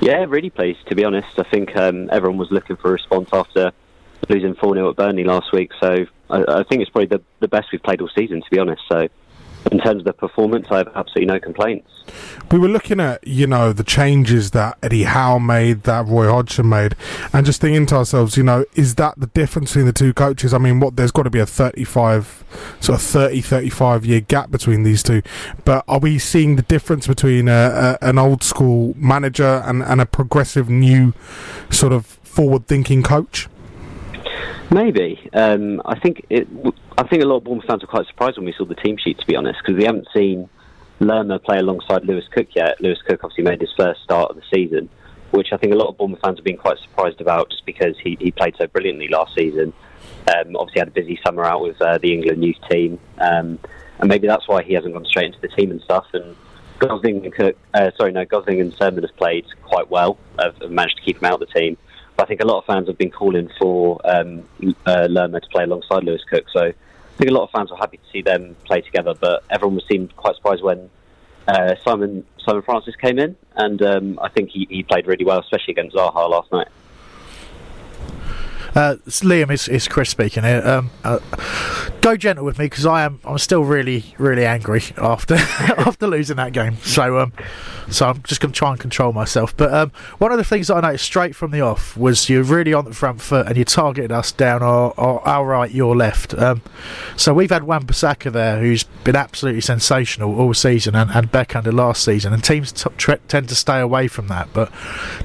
Yeah, 0.00 0.24
really 0.28 0.50
pleased, 0.50 0.86
to 0.88 0.94
be 0.94 1.04
honest. 1.04 1.38
I 1.38 1.44
think 1.44 1.76
um, 1.76 2.08
everyone 2.12 2.38
was 2.38 2.50
looking 2.50 2.76
for 2.76 2.88
a 2.88 2.92
response 2.92 3.28
after 3.32 3.72
losing 4.28 4.54
4 4.54 4.74
0 4.74 4.90
at 4.90 4.96
Burnley 4.96 5.24
last 5.24 5.52
week. 5.52 5.70
So 5.80 6.06
I, 6.30 6.44
I 6.60 6.62
think 6.64 6.82
it's 6.82 6.90
probably 6.90 7.06
the, 7.06 7.22
the 7.40 7.48
best 7.48 7.68
we've 7.72 7.82
played 7.82 8.00
all 8.00 8.10
season, 8.14 8.40
to 8.42 8.50
be 8.50 8.58
honest. 8.58 8.82
So 8.90 9.08
in 9.74 9.80
terms 9.80 10.02
of 10.02 10.04
the 10.04 10.12
performance, 10.12 10.68
I 10.70 10.78
have 10.78 10.88
absolutely 10.94 11.26
no 11.26 11.40
complaints. 11.40 11.90
We 12.52 12.60
were 12.60 12.68
looking 12.68 13.00
at, 13.00 13.26
you 13.26 13.48
know, 13.48 13.72
the 13.72 13.82
changes 13.82 14.52
that 14.52 14.78
Eddie 14.84 15.02
Howe 15.02 15.40
made, 15.40 15.82
that 15.82 16.06
Roy 16.06 16.28
Hodgson 16.28 16.68
made, 16.68 16.94
and 17.32 17.44
just 17.44 17.60
thinking 17.60 17.84
to 17.86 17.96
ourselves, 17.96 18.36
you 18.36 18.44
know, 18.44 18.64
is 18.74 18.94
that 18.94 19.18
the 19.18 19.26
difference 19.26 19.70
between 19.70 19.86
the 19.86 19.92
two 19.92 20.14
coaches? 20.14 20.54
I 20.54 20.58
mean, 20.58 20.78
what 20.78 20.94
there's 20.94 21.10
got 21.10 21.24
to 21.24 21.30
be 21.30 21.40
a 21.40 21.46
35, 21.46 22.44
sort 22.78 23.00
of 23.00 23.04
30, 23.04 23.40
35 23.40 24.06
year 24.06 24.20
gap 24.20 24.52
between 24.52 24.84
these 24.84 25.02
two. 25.02 25.22
But 25.64 25.84
are 25.88 25.98
we 25.98 26.20
seeing 26.20 26.54
the 26.54 26.62
difference 26.62 27.08
between 27.08 27.48
a, 27.48 27.98
a, 28.00 28.04
an 28.06 28.16
old 28.16 28.44
school 28.44 28.94
manager 28.96 29.60
and, 29.66 29.82
and 29.82 30.00
a 30.00 30.06
progressive 30.06 30.70
new 30.70 31.14
sort 31.68 31.92
of 31.92 32.06
forward 32.06 32.68
thinking 32.68 33.02
coach? 33.02 33.48
Maybe. 34.70 35.28
Um, 35.32 35.82
I 35.84 35.98
think 35.98 36.24
it. 36.30 36.46
I 36.96 37.02
think 37.02 37.22
a 37.24 37.26
lot 37.26 37.38
of 37.38 37.44
Bournemouth 37.44 37.66
fans 37.66 37.82
were 37.82 37.88
quite 37.88 38.06
surprised 38.06 38.36
when 38.36 38.46
we 38.46 38.54
saw 38.56 38.64
the 38.64 38.76
team 38.76 38.96
sheet, 38.96 39.18
to 39.18 39.26
be 39.26 39.34
honest, 39.34 39.58
because 39.60 39.76
we 39.76 39.84
haven't 39.84 40.06
seen 40.14 40.48
Lerma 41.00 41.40
play 41.40 41.58
alongside 41.58 42.04
Lewis 42.04 42.24
Cook 42.30 42.54
yet. 42.54 42.80
Lewis 42.80 43.02
Cook 43.04 43.24
obviously 43.24 43.42
made 43.42 43.60
his 43.60 43.72
first 43.76 44.02
start 44.04 44.30
of 44.30 44.36
the 44.36 44.42
season, 44.52 44.88
which 45.32 45.48
I 45.52 45.56
think 45.56 45.72
a 45.72 45.76
lot 45.76 45.88
of 45.88 45.98
Bournemouth 45.98 46.20
fans 46.22 46.38
have 46.38 46.44
been 46.44 46.56
quite 46.56 46.78
surprised 46.78 47.20
about, 47.20 47.50
just 47.50 47.66
because 47.66 47.96
he, 48.00 48.16
he 48.20 48.30
played 48.30 48.54
so 48.56 48.68
brilliantly 48.68 49.08
last 49.08 49.34
season. 49.34 49.72
Um, 50.28 50.54
obviously 50.54 50.78
had 50.78 50.88
a 50.88 50.92
busy 50.92 51.18
summer 51.26 51.44
out 51.44 51.62
with 51.62 51.82
uh, 51.82 51.98
the 51.98 52.12
England 52.12 52.44
youth 52.44 52.58
team, 52.70 53.00
um, 53.18 53.58
and 53.98 54.08
maybe 54.08 54.28
that's 54.28 54.46
why 54.46 54.62
he 54.62 54.74
hasn't 54.74 54.94
gone 54.94 55.04
straight 55.04 55.26
into 55.26 55.40
the 55.40 55.48
team 55.48 55.72
and 55.72 55.80
stuff. 55.82 56.06
And 56.12 56.36
Gosling 56.78 57.24
and 57.24 57.34
Cook, 57.34 57.56
uh, 57.74 57.90
sorry, 57.96 58.12
no, 58.12 58.24
Gosling 58.24 58.60
and 58.60 58.72
Surman 58.72 59.02
have 59.02 59.16
played 59.16 59.46
quite 59.62 59.90
well. 59.90 60.16
Have, 60.38 60.56
have 60.58 60.70
managed 60.70 60.98
to 60.98 61.02
keep 61.02 61.16
him 61.16 61.24
out 61.24 61.42
of 61.42 61.48
the 61.48 61.58
team. 61.58 61.76
But 62.16 62.24
I 62.24 62.26
think 62.28 62.40
a 62.40 62.46
lot 62.46 62.58
of 62.58 62.66
fans 62.66 62.86
have 62.86 62.98
been 62.98 63.10
calling 63.10 63.50
for 63.58 64.00
um, 64.04 64.44
uh, 64.86 65.08
Lerma 65.10 65.40
to 65.40 65.48
play 65.48 65.64
alongside 65.64 66.04
Lewis 66.04 66.22
Cook. 66.30 66.44
So 66.52 66.72
I 67.14 67.16
think 67.16 67.30
a 67.30 67.34
lot 67.34 67.44
of 67.44 67.50
fans 67.50 67.70
were 67.70 67.76
happy 67.76 67.98
to 67.98 68.10
see 68.12 68.22
them 68.22 68.56
play 68.64 68.80
together. 68.80 69.14
But 69.14 69.44
everyone 69.48 69.76
was 69.76 69.84
seemed 69.86 70.16
quite 70.16 70.34
surprised 70.34 70.62
when 70.62 70.90
uh, 71.46 71.76
Simon 71.84 72.26
Simon 72.44 72.62
Francis 72.62 72.96
came 72.96 73.20
in, 73.20 73.36
and 73.54 73.80
um, 73.82 74.18
I 74.20 74.28
think 74.28 74.50
he, 74.50 74.66
he 74.68 74.82
played 74.82 75.06
really 75.06 75.24
well, 75.24 75.38
especially 75.38 75.72
against 75.72 75.94
Zaha 75.94 76.28
last 76.28 76.50
night. 76.50 76.68
Uh, 78.74 78.96
Liam, 79.06 79.52
is 79.52 79.68
it's 79.68 79.86
Chris 79.86 80.10
speaking 80.10 80.42
here. 80.42 80.60
Um, 80.64 80.90
uh, 81.04 81.20
go 82.00 82.16
gentle 82.16 82.44
with 82.44 82.58
me 82.58 82.66
because 82.66 82.84
I 82.84 83.04
am 83.04 83.20
I'm 83.24 83.38
still 83.38 83.62
really 83.62 84.14
really 84.18 84.44
angry 84.44 84.82
after 84.96 85.34
after 85.78 86.08
losing 86.08 86.36
that 86.36 86.52
game. 86.52 86.76
So 86.78 87.20
um, 87.20 87.32
so 87.88 88.08
I'm 88.08 88.22
just 88.24 88.40
going 88.40 88.52
to 88.52 88.58
try 88.58 88.72
and 88.72 88.80
control 88.80 89.12
myself. 89.12 89.56
But 89.56 89.72
um, 89.72 89.92
one 90.18 90.32
of 90.32 90.38
the 90.38 90.44
things 90.44 90.68
that 90.68 90.76
I 90.76 90.80
noticed 90.80 91.04
straight 91.04 91.36
from 91.36 91.52
the 91.52 91.60
off 91.60 91.96
was 91.96 92.28
you're 92.28 92.42
really 92.42 92.74
on 92.74 92.84
the 92.84 92.94
front 92.94 93.20
foot 93.20 93.46
and 93.46 93.56
you 93.56 93.64
targeted 93.64 94.10
us 94.10 94.32
down 94.32 94.62
our, 94.62 94.92
our, 94.98 95.20
our 95.20 95.46
right, 95.46 95.70
your 95.70 95.94
left. 95.94 96.34
Um, 96.34 96.62
so 97.16 97.32
we've 97.32 97.50
had 97.50 97.64
Wan 97.64 97.84
Bissaka 97.84 98.32
there 98.32 98.58
who's 98.58 98.84
been 99.04 99.16
absolutely 99.16 99.60
sensational 99.60 100.38
all 100.38 100.54
season 100.54 100.96
and, 100.96 101.10
and 101.10 101.30
Beck 101.30 101.54
under 101.54 101.70
last 101.70 102.04
season, 102.04 102.32
and 102.32 102.42
teams 102.42 102.72
t- 102.72 102.90
tre- 102.96 103.20
tend 103.28 103.48
to 103.50 103.54
stay 103.54 103.78
away 103.78 104.08
from 104.08 104.28
that. 104.28 104.48
But 104.52 104.72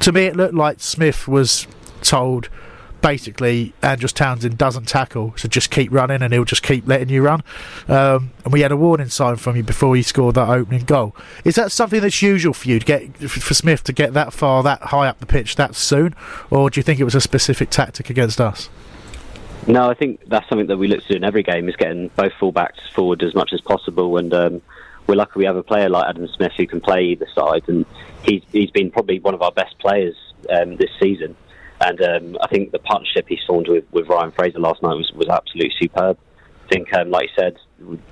to 0.02 0.12
me, 0.12 0.26
it 0.26 0.36
looked 0.36 0.54
like 0.54 0.80
Smith 0.80 1.28
was 1.28 1.66
told 2.02 2.50
basically 3.02 3.74
Andros 3.82 4.14
Townsend 4.14 4.58
doesn't 4.58 4.88
tackle, 4.88 5.34
so 5.38 5.48
just 5.48 5.72
keep 5.72 5.92
running 5.92 6.22
and 6.22 6.34
he'll 6.34 6.46
just 6.46 6.64
keep 6.64 6.88
letting 6.88 7.10
you 7.10 7.22
run. 7.22 7.44
Um, 7.88 8.32
and 8.44 8.54
we 8.54 8.62
had 8.62 8.72
a 8.72 8.78
warning 8.78 9.10
sign 9.10 9.38
from 9.38 9.56
you 9.56 9.64
before 9.64 9.96
you 9.96 10.04
scored 10.04 10.36
that 10.36 10.50
opening 10.50 10.86
goal. 10.86 11.16
Is 11.44 11.56
that 11.56 11.72
something 11.72 12.02
that's 12.02 12.22
usual 12.22 12.54
for 12.54 12.68
you 12.68 12.80
to 12.80 12.86
get 12.86 13.16
for 13.18 13.54
Smith 13.54 13.84
to 13.86 13.94
get 13.94 14.14
that 14.14 14.34
far, 14.34 14.64
that 14.64 14.82
high 14.82 15.08
up 15.08 15.20
the 15.20 15.26
pitch 15.26 15.56
that 15.56 15.76
soon, 15.76 16.16
or 16.50 16.70
do 16.70 16.80
you 16.80 16.84
think 16.84 17.00
it 17.00 17.06
was 17.06 17.16
a 17.16 17.22
specific 17.22 17.70
tactic 17.70 18.10
against 18.10 18.40
us? 18.40 18.70
No, 19.68 19.90
I 19.90 19.94
think 19.94 20.22
that's 20.28 20.48
something 20.50 20.68
that 20.68 20.78
we 20.78 20.88
look 20.88 21.02
to 21.02 21.08
do 21.10 21.16
in 21.16 21.24
every 21.24 21.44
game 21.44 21.70
is 21.70 21.76
getting 21.76 22.08
both 22.16 22.32
fullbacks 22.40 22.80
forward 22.96 23.22
as 23.24 23.36
much 23.36 23.52
as 23.54 23.62
possible. 23.62 24.18
And 24.18 24.34
um, 24.34 24.62
we're 25.06 25.16
lucky 25.16 25.34
we 25.36 25.46
have 25.46 25.58
a 25.58 25.64
player 25.64 25.90
like 25.90 26.08
Adam 26.08 26.28
Smith 26.28 26.54
who 26.56 26.66
can 26.66 26.82
play 26.82 27.04
either 27.04 27.28
side, 27.36 27.64
and 27.68 27.86
he's 28.24 28.44
he's 28.52 28.72
been 28.72 28.92
probably 28.92 29.20
one 29.20 29.34
of 29.34 29.42
our 29.42 29.52
best 29.52 29.78
players 29.80 30.16
um, 30.50 30.78
this 30.78 30.90
season. 31.00 31.36
And 31.82 32.02
um, 32.02 32.38
I 32.42 32.48
think 32.48 32.72
the 32.72 32.80
partnership 32.80 33.28
he 33.30 33.40
formed 33.48 33.68
with, 33.70 33.86
with 33.92 34.08
Ryan 34.08 34.32
Fraser 34.32 34.60
last 34.60 34.84
night 34.84 34.96
was, 34.96 35.12
was 35.14 35.30
absolutely 35.30 35.74
superb. 35.80 36.18
I 36.66 36.68
think, 36.68 36.94
um, 36.94 37.10
like 37.10 37.30
you 37.30 37.36
said, 37.38 37.58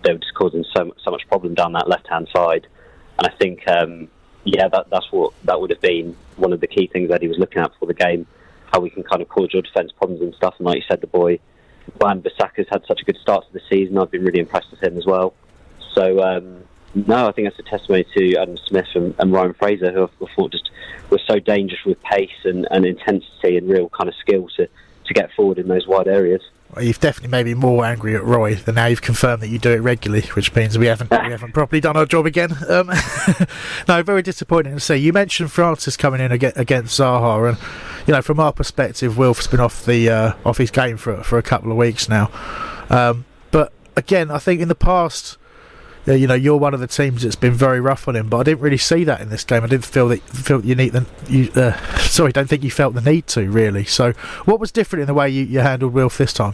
they 0.04 0.14
were 0.14 0.20
just 0.20 0.34
causing 0.34 0.64
so, 0.76 0.94
so 1.04 1.12
much 1.12 1.28
problem 1.28 1.54
down 1.54 1.74
that 1.74 1.88
left 1.88 2.08
hand 2.08 2.30
side. 2.36 2.66
And 3.20 3.28
I 3.28 3.32
think, 3.38 3.68
um, 3.68 4.08
yeah, 4.46 4.68
that, 4.70 4.90
that's 4.90 5.12
what 5.12 5.34
that 5.44 5.60
would 5.60 5.70
have 5.70 5.82
been 5.82 6.16
one 6.38 6.54
of 6.54 6.62
the 6.62 6.68
key 6.68 6.88
things 6.88 7.10
that 7.10 7.22
he 7.22 7.28
was 7.28 7.38
looking 7.38 7.62
at 7.62 7.72
for 7.80 7.86
the 7.86 7.94
game, 7.94 8.26
how 8.72 8.80
we 8.80 8.90
can 8.90 9.04
kind 9.04 9.22
of 9.22 9.28
cause 9.28 9.50
your 9.52 9.62
defence 9.62 9.92
problems 9.92 10.22
and 10.22 10.34
stuff. 10.36 10.56
And 10.58 10.66
like 10.66 10.78
you 10.78 10.84
said, 10.88 11.02
the 11.02 11.08
boy, 11.08 11.40
Wan 12.00 12.22
Bissaka's 12.22 12.68
had 12.70 12.84
such 12.88 13.02
a 13.02 13.06
good 13.06 13.18
start 13.18 13.46
to 13.48 13.54
the 13.54 13.62
season. 13.70 13.98
I've 13.98 14.12
been 14.12 14.24
really 14.24 14.40
impressed 14.40 14.72
with 14.72 14.82
him 14.82 14.98
as 14.98 15.06
well. 15.06 15.34
So, 15.94 16.22
um, 16.22 16.64
no, 17.06 17.28
I 17.28 17.32
think 17.32 17.48
that's 17.48 17.60
a 17.60 17.70
testimony 17.70 18.06
to 18.16 18.36
Adam 18.38 18.58
Smith 18.58 18.88
and, 18.96 19.14
and 19.20 19.32
Ryan 19.32 19.54
Fraser, 19.54 19.92
who 19.92 20.04
I 20.04 20.36
thought 20.36 20.52
just 20.52 20.70
were 21.10 21.20
so 21.28 21.40
dangerous 21.40 21.84
with 21.86 22.02
pace 22.02 22.30
and, 22.44 22.68
and 22.72 22.86
intensity 22.86 23.58
and 23.58 23.70
real 23.70 23.90
kind 23.90 24.08
of 24.08 24.16
skill 24.16 24.48
to, 24.58 24.68
to 25.06 25.14
get 25.14 25.32
forward 25.34 25.60
in 25.60 25.68
those 25.68 25.88
wide 25.88 26.08
areas. 26.08 26.42
Well, 26.74 26.84
you've 26.84 27.00
definitely 27.00 27.32
made 27.32 27.46
me 27.46 27.54
more 27.54 27.86
angry 27.86 28.16
at 28.16 28.24
Roy 28.24 28.56
than 28.56 28.76
now 28.76 28.88
you've 28.88 29.02
confirmed 29.02 29.42
that 29.42 29.48
you 29.48 29.58
do 29.58 29.72
it 29.72 29.78
regularly, 29.78 30.28
which 30.34 30.54
means 30.54 30.78
we 30.78 30.88
haven't 30.88 31.10
we 31.10 31.32
haven't 31.32 31.54
properly 31.54 31.80
done 31.80 31.96
our 31.96 32.06
job 32.06 32.26
again. 32.26 32.52
Um, 32.68 32.92
no, 33.88 34.04
very 34.04 34.22
disappointing 34.22 34.74
to 34.74 34.80
see. 34.80 34.98
You 34.98 35.14
mentioned 35.14 35.52
Francis 35.52 35.96
coming 35.96 36.20
in 36.20 36.32
against 36.32 37.00
Zaha, 37.00 37.50
and 37.50 37.58
you 38.06 38.14
know 38.14 38.22
from 38.22 38.42
our 38.42 38.52
perspective, 38.52 39.18
Wilf's 39.18 39.48
been 39.48 39.62
off 39.62 39.86
the 39.86 40.10
uh, 40.10 40.34
off 40.46 40.58
his 40.58 40.70
game 40.70 40.98
for 40.98 41.24
for 41.24 41.38
a 41.38 41.44
couple 41.44 41.72
of 41.72 41.78
weeks 41.78 42.10
now. 42.10 42.30
Um, 42.90 43.24
but 43.52 43.72
again, 43.96 44.30
I 44.30 44.38
think 44.38 44.60
in 44.62 44.68
the 44.68 44.76
past. 44.76 45.38
You 46.08 46.26
know, 46.28 46.36
you're 46.36 46.58
one 46.58 46.74
of 46.74 46.80
the 46.80 46.88
teams 46.88 47.24
that's 47.24 47.36
been 47.36 47.54
very 47.54 47.82
rough 47.82 48.08
on 48.08 48.16
him, 48.16 48.30
but 48.30 48.38
I 48.38 48.44
didn't 48.44 48.62
really 48.62 48.78
see 48.78 49.04
that 49.04 49.20
in 49.20 49.30
this 49.30 49.44
game. 49.44 49.64
I 49.64 49.68
didn't 49.68 49.86
feel 49.86 50.08
that 50.08 50.22
feel 50.22 50.64
you 50.64 50.74
need 50.74 50.94
the 50.94 51.06
you. 51.28 51.52
Uh, 51.54 51.74
sorry, 52.00 52.32
don't 52.32 52.48
think 52.48 52.64
you 52.64 52.72
felt 52.72 52.94
the 52.94 53.02
need 53.02 53.28
to 53.28 53.50
really. 53.50 53.84
So, 53.84 54.14
what 54.46 54.60
was 54.60 54.72
different 54.72 55.02
in 55.02 55.08
the 55.08 55.14
way 55.14 55.30
you, 55.30 55.44
you 55.44 55.60
handled 55.60 55.94
Wilf 55.94 56.18
this 56.18 56.32
time? 56.32 56.54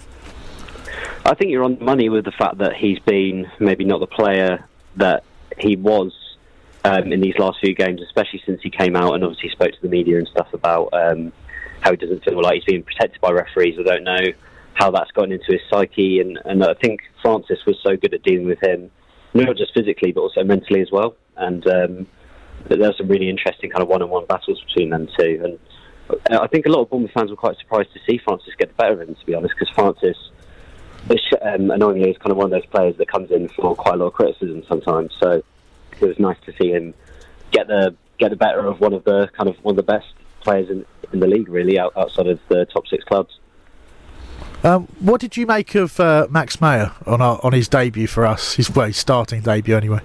I 1.26 1.36
think 1.36 1.52
you're 1.52 1.64
on 1.64 1.76
the 1.76 1.84
money 1.84 2.10
with 2.10 2.26
the 2.26 2.32
fact 2.32 2.58
that 2.58 2.76
he's 2.76 3.00
been 3.00 3.50
maybe 3.60 3.86
not 3.86 4.00
the 4.00 4.08
player 4.08 4.68
that 4.98 5.24
he 5.58 5.76
was 5.76 6.14
um, 6.84 7.14
in 7.14 7.22
these 7.22 7.38
last 7.38 7.60
few 7.62 7.74
games, 7.74 8.02
especially 8.02 8.42
since 8.46 8.62
he 8.62 8.70
came 8.70 8.96
out 8.96 9.14
and 9.14 9.24
obviously 9.24 9.50
spoke 9.50 9.72
to 9.72 9.82
the 9.82 9.88
media 9.88 10.18
and 10.18 10.28
stuff 10.28 10.54
about 10.54 10.90
um, 10.94 11.32
how 11.82 11.92
he 11.92 11.98
doesn't 11.98 12.24
feel 12.24 12.42
like 12.42 12.56
he's 12.56 12.66
being 12.66 12.84
protected 12.84 13.22
by 13.22 13.32
referees. 13.32 13.78
I 13.80 13.84
don't 13.84 14.04
know 14.04 14.34
how 14.74 14.92
that's 14.92 15.12
gotten 15.12 15.32
into 15.32 15.52
his 15.52 15.62
psyche, 15.70 16.20
and, 16.20 16.40
and 16.46 16.64
I 16.64 16.74
think 16.74 17.02
Francis 17.22 17.60
was 17.66 17.78
so 17.84 17.96
good 17.96 18.14
at 18.14 18.24
dealing 18.24 18.48
with 18.48 18.62
him, 18.62 18.92
not 19.34 19.58
just 19.58 19.74
physically 19.74 20.12
but 20.12 20.22
also 20.22 20.44
mentally 20.44 20.82
as 20.82 20.92
well. 20.92 21.16
And 21.36 21.66
um, 21.68 22.08
there's 22.68 22.98
some 22.98 23.08
really 23.08 23.30
interesting 23.30 23.70
kind 23.70 23.82
of 23.82 23.90
one-on-one 23.90 24.26
battles 24.26 24.62
between 24.62 24.90
them 24.90 25.08
two. 25.18 25.42
And 25.44 26.38
I 26.38 26.48
think 26.48 26.66
a 26.66 26.70
lot 26.70 26.82
of 26.82 26.90
Bournemouth 26.90 27.12
fans 27.12 27.30
were 27.30 27.36
quite 27.36 27.58
surprised 27.58 27.94
to 27.94 28.00
see 28.08 28.18
Francis 28.18 28.54
get 28.58 28.70
the 28.70 28.76
better 28.76 29.02
of 29.02 29.08
him, 29.08 29.16
to 29.16 29.26
be 29.26 29.34
honest, 29.34 29.56
because 29.58 29.74
Francis 29.74 30.18
um, 31.42 31.72
annoyingly 31.72 32.12
is 32.12 32.18
kind 32.18 32.32
of 32.32 32.38
one 32.38 32.46
of 32.46 32.52
those 32.52 32.66
players 32.68 32.96
that 32.98 33.08
comes 33.08 33.32
in 33.32 33.50
for 33.50 33.76
quite 33.76 33.96
a 33.96 33.98
lot 33.98 34.08
of 34.08 34.14
criticism 34.14 34.64
sometimes. 34.68 35.12
So 35.20 35.44
it 36.00 36.02
was 36.02 36.20
nice 36.20 36.38
to 36.46 36.54
see 36.54 36.72
him 36.72 36.94
get 37.52 37.68
the 37.68 37.96
get 38.18 38.30
the 38.30 38.36
better 38.36 38.66
of 38.66 38.80
one 38.80 38.94
of 38.94 39.04
the 39.04 39.30
kind 39.36 39.50
of 39.50 39.58
one 39.64 39.74
of 39.74 39.78
the 39.78 39.92
best 39.92 40.14
players 40.42 40.70
in, 40.70 40.86
in 41.12 41.20
the 41.20 41.28
league, 41.28 41.50
really, 41.50 41.80
out, 41.80 41.94
outside 41.98 42.28
of 42.28 42.40
the 42.48 42.66
top 42.66 42.88
six 42.88 43.04
clubs. 43.04 43.40
Um, 44.64 44.88
what 45.00 45.20
did 45.20 45.36
you 45.36 45.46
make 45.46 45.76
of 45.76 46.00
uh, 46.00 46.28
Max 46.30 46.62
Meyer 46.62 46.94
on 47.06 47.22
our, 47.22 47.38
on 47.44 47.52
his 47.52 47.68
debut 47.68 48.08
for 48.08 48.26
us? 48.26 48.54
His, 48.54 48.74
well, 48.74 48.88
his 48.88 48.98
starting 48.98 49.42
debut, 49.42 49.76
anyway. 49.76 50.00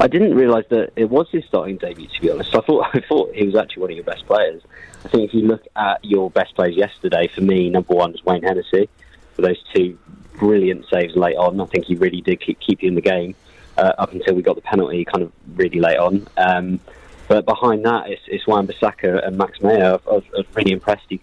I 0.00 0.08
didn't 0.08 0.34
realise 0.34 0.66
that 0.70 0.92
it 0.96 1.10
was 1.10 1.28
his 1.30 1.44
starting 1.44 1.76
debut. 1.76 2.08
To 2.08 2.20
be 2.20 2.30
honest, 2.30 2.52
I 2.54 2.60
thought 2.60 2.88
I 2.94 3.00
thought 3.00 3.32
he 3.34 3.46
was 3.46 3.54
actually 3.54 3.82
one 3.82 3.90
of 3.90 3.96
your 3.96 4.04
best 4.04 4.26
players. 4.26 4.62
I 5.04 5.08
think 5.08 5.28
if 5.28 5.34
you 5.34 5.42
look 5.42 5.62
at 5.76 6.04
your 6.04 6.30
best 6.30 6.56
players 6.56 6.74
yesterday, 6.74 7.28
for 7.28 7.40
me, 7.40 7.70
number 7.70 7.94
one 7.94 8.12
was 8.12 8.24
Wayne 8.24 8.42
Hennessy 8.42 8.88
for 9.34 9.42
those 9.42 9.62
two 9.74 9.96
brilliant 10.38 10.86
saves 10.88 11.14
late 11.14 11.36
on. 11.36 11.60
I 11.60 11.66
think 11.66 11.84
he 11.84 11.94
really 11.94 12.22
did 12.22 12.40
keep, 12.40 12.58
keep 12.60 12.82
you 12.82 12.88
in 12.88 12.94
the 12.96 13.00
game 13.00 13.36
uh, 13.78 13.92
up 13.98 14.12
until 14.12 14.34
we 14.34 14.42
got 14.42 14.56
the 14.56 14.62
penalty 14.62 15.04
kind 15.04 15.22
of 15.22 15.32
really 15.54 15.78
late 15.78 15.98
on. 15.98 16.26
Um, 16.36 16.80
but 17.28 17.44
behind 17.44 17.84
that, 17.84 18.10
it's, 18.10 18.22
it's 18.26 18.46
Wan 18.46 18.66
Bissaka 18.66 19.24
and 19.24 19.38
Max 19.38 19.60
Meyer. 19.60 20.00
I 20.06 20.12
was, 20.12 20.24
I 20.34 20.38
was 20.38 20.46
really 20.54 20.72
impressed. 20.72 21.06
He, 21.08 21.20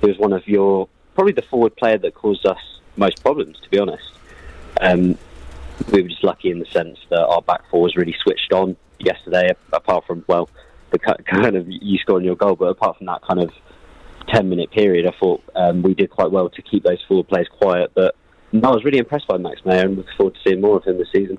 he 0.00 0.06
was 0.06 0.18
one 0.18 0.32
of 0.32 0.48
your 0.48 0.88
probably 1.14 1.32
the 1.32 1.42
forward 1.42 1.76
player 1.76 1.98
that 1.98 2.14
caused 2.14 2.46
us 2.46 2.58
most 2.96 3.22
problems, 3.22 3.58
to 3.62 3.68
be 3.70 3.78
honest. 3.78 4.04
Um, 4.80 5.18
we 5.90 6.02
were 6.02 6.08
just 6.08 6.24
lucky 6.24 6.50
in 6.50 6.58
the 6.58 6.66
sense 6.66 6.98
that 7.08 7.20
our 7.20 7.42
back 7.42 7.62
four 7.70 7.82
was 7.82 7.96
really 7.96 8.14
switched 8.22 8.52
on 8.52 8.76
yesterday. 8.98 9.50
Apart 9.72 10.06
from 10.06 10.24
well, 10.28 10.48
the 10.90 10.98
kind 11.26 11.56
of 11.56 11.66
you 11.68 11.98
scoring 11.98 12.24
your 12.24 12.36
goal, 12.36 12.56
but 12.56 12.66
apart 12.66 12.98
from 12.98 13.06
that 13.06 13.22
kind 13.22 13.40
of 13.40 13.50
ten 14.28 14.48
minute 14.48 14.70
period, 14.70 15.06
I 15.06 15.12
thought 15.18 15.42
um, 15.54 15.82
we 15.82 15.94
did 15.94 16.10
quite 16.10 16.30
well 16.30 16.48
to 16.50 16.62
keep 16.62 16.82
those 16.84 17.02
forward 17.08 17.28
players 17.28 17.48
quiet. 17.48 17.92
But 17.94 18.14
I 18.52 18.56
was 18.56 18.84
really 18.84 18.98
impressed 18.98 19.26
by 19.26 19.38
Max 19.38 19.64
Meyer 19.64 19.86
and 19.86 19.96
look 19.96 20.06
forward 20.16 20.34
to 20.34 20.40
seeing 20.44 20.60
more 20.60 20.76
of 20.76 20.84
him 20.84 20.98
this 20.98 21.08
season. 21.12 21.38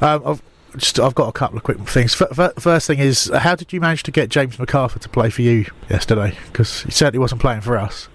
Um, 0.00 0.40
just 0.76 1.00
I've 1.00 1.14
got 1.14 1.28
a 1.28 1.32
couple 1.32 1.56
of 1.56 1.64
quick 1.64 1.78
things. 1.88 2.20
F- 2.20 2.54
first 2.58 2.86
thing 2.86 2.98
is, 2.98 3.30
how 3.34 3.54
did 3.54 3.72
you 3.72 3.80
manage 3.80 4.02
to 4.04 4.10
get 4.10 4.28
James 4.28 4.56
McArthur 4.56 4.98
to 5.00 5.08
play 5.08 5.30
for 5.30 5.42
you 5.42 5.66
yesterday? 5.90 6.36
Because 6.46 6.82
he 6.82 6.90
certainly 6.90 7.18
wasn't 7.18 7.40
playing 7.40 7.62
for 7.62 7.76
us. 7.76 8.08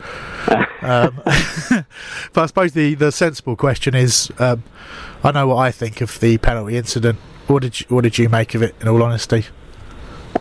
um, 0.81 1.21
but 2.33 2.41
I 2.41 2.45
suppose 2.45 2.73
the, 2.73 2.95
the 2.95 3.11
sensible 3.11 3.55
question 3.55 3.95
is, 3.95 4.31
um, 4.39 4.63
I 5.23 5.31
know 5.31 5.47
what 5.47 5.57
I 5.57 5.71
think 5.71 6.01
of 6.01 6.19
the 6.19 6.37
penalty 6.37 6.77
incident. 6.77 7.19
What 7.47 7.61
did 7.63 7.81
you, 7.81 7.87
what 7.89 8.03
did 8.03 8.17
you 8.17 8.29
make 8.29 8.55
of 8.55 8.61
it? 8.61 8.75
In 8.81 8.87
all 8.87 9.01
honesty, 9.03 9.45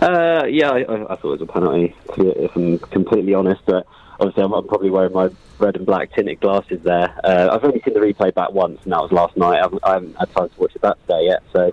Uh, 0.01 0.45
yeah, 0.49 0.71
I, 0.71 0.83
I 0.83 1.13
I 1.13 1.17
thought 1.17 1.35
it 1.35 1.41
was 1.41 1.43
a 1.43 1.47
penalty. 1.47 1.95
If 2.17 2.55
I'm 2.57 2.79
completely 2.79 3.35
honest, 3.35 3.63
but 3.67 3.87
obviously 4.21 4.43
I'm, 4.45 4.53
I'm 4.53 4.67
probably 4.69 4.91
wearing 4.91 5.13
my 5.13 5.31
red 5.59 5.77
and 5.77 5.85
black 5.87 6.13
tinted 6.15 6.41
glasses 6.41 6.81
there. 6.83 7.15
Uh, 7.25 7.49
I've 7.53 7.65
only 7.65 7.83
seen 7.85 7.95
the 7.95 8.01
replay 8.01 8.33
back 8.35 8.53
once, 8.53 8.81
and 8.85 8.93
that 8.93 9.01
was 9.01 9.13
last 9.13 9.37
night. 9.37 9.59
I 9.59 9.63
haven't, 9.63 9.81
I 9.83 9.93
haven't 9.95 10.17
had 10.17 10.31
time 10.33 10.49
to 10.49 10.61
watch 10.61 10.77
it 10.77 10.83
back 10.83 11.01
today 11.03 11.25
yet. 11.27 11.43
So, 11.53 11.73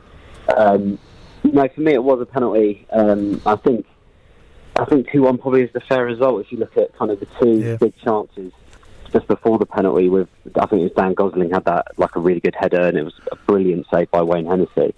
um, 0.55 0.99
no, 1.43 1.67
for 1.67 1.81
me 1.81 1.93
it 1.93 2.03
was 2.03 2.21
a 2.21 2.25
penalty. 2.25 2.85
Um, 2.91 3.41
I 3.45 3.55
think 3.55 3.85
I 4.75 4.85
think 4.85 5.11
two 5.11 5.23
one 5.23 5.37
probably 5.37 5.63
is 5.63 5.73
the 5.73 5.81
fair 5.81 6.05
result 6.05 6.41
if 6.41 6.51
you 6.51 6.57
look 6.57 6.77
at 6.77 6.95
kind 6.97 7.11
of 7.11 7.19
the 7.19 7.27
two 7.41 7.77
big 7.77 7.95
chances 7.97 8.51
just 9.11 9.27
before 9.27 9.57
the 9.57 9.65
penalty. 9.65 10.09
With 10.09 10.29
I 10.55 10.65
think 10.65 10.81
it 10.81 10.83
was 10.83 10.93
Dan 10.93 11.13
Gosling 11.13 11.51
had 11.51 11.65
that 11.65 11.97
like 11.97 12.15
a 12.15 12.19
really 12.19 12.39
good 12.39 12.55
header, 12.55 12.81
and 12.81 12.97
it 12.97 13.03
was 13.03 13.19
a 13.31 13.35
brilliant 13.35 13.87
save 13.91 14.11
by 14.11 14.21
Wayne 14.21 14.45
Hennessy. 14.45 14.93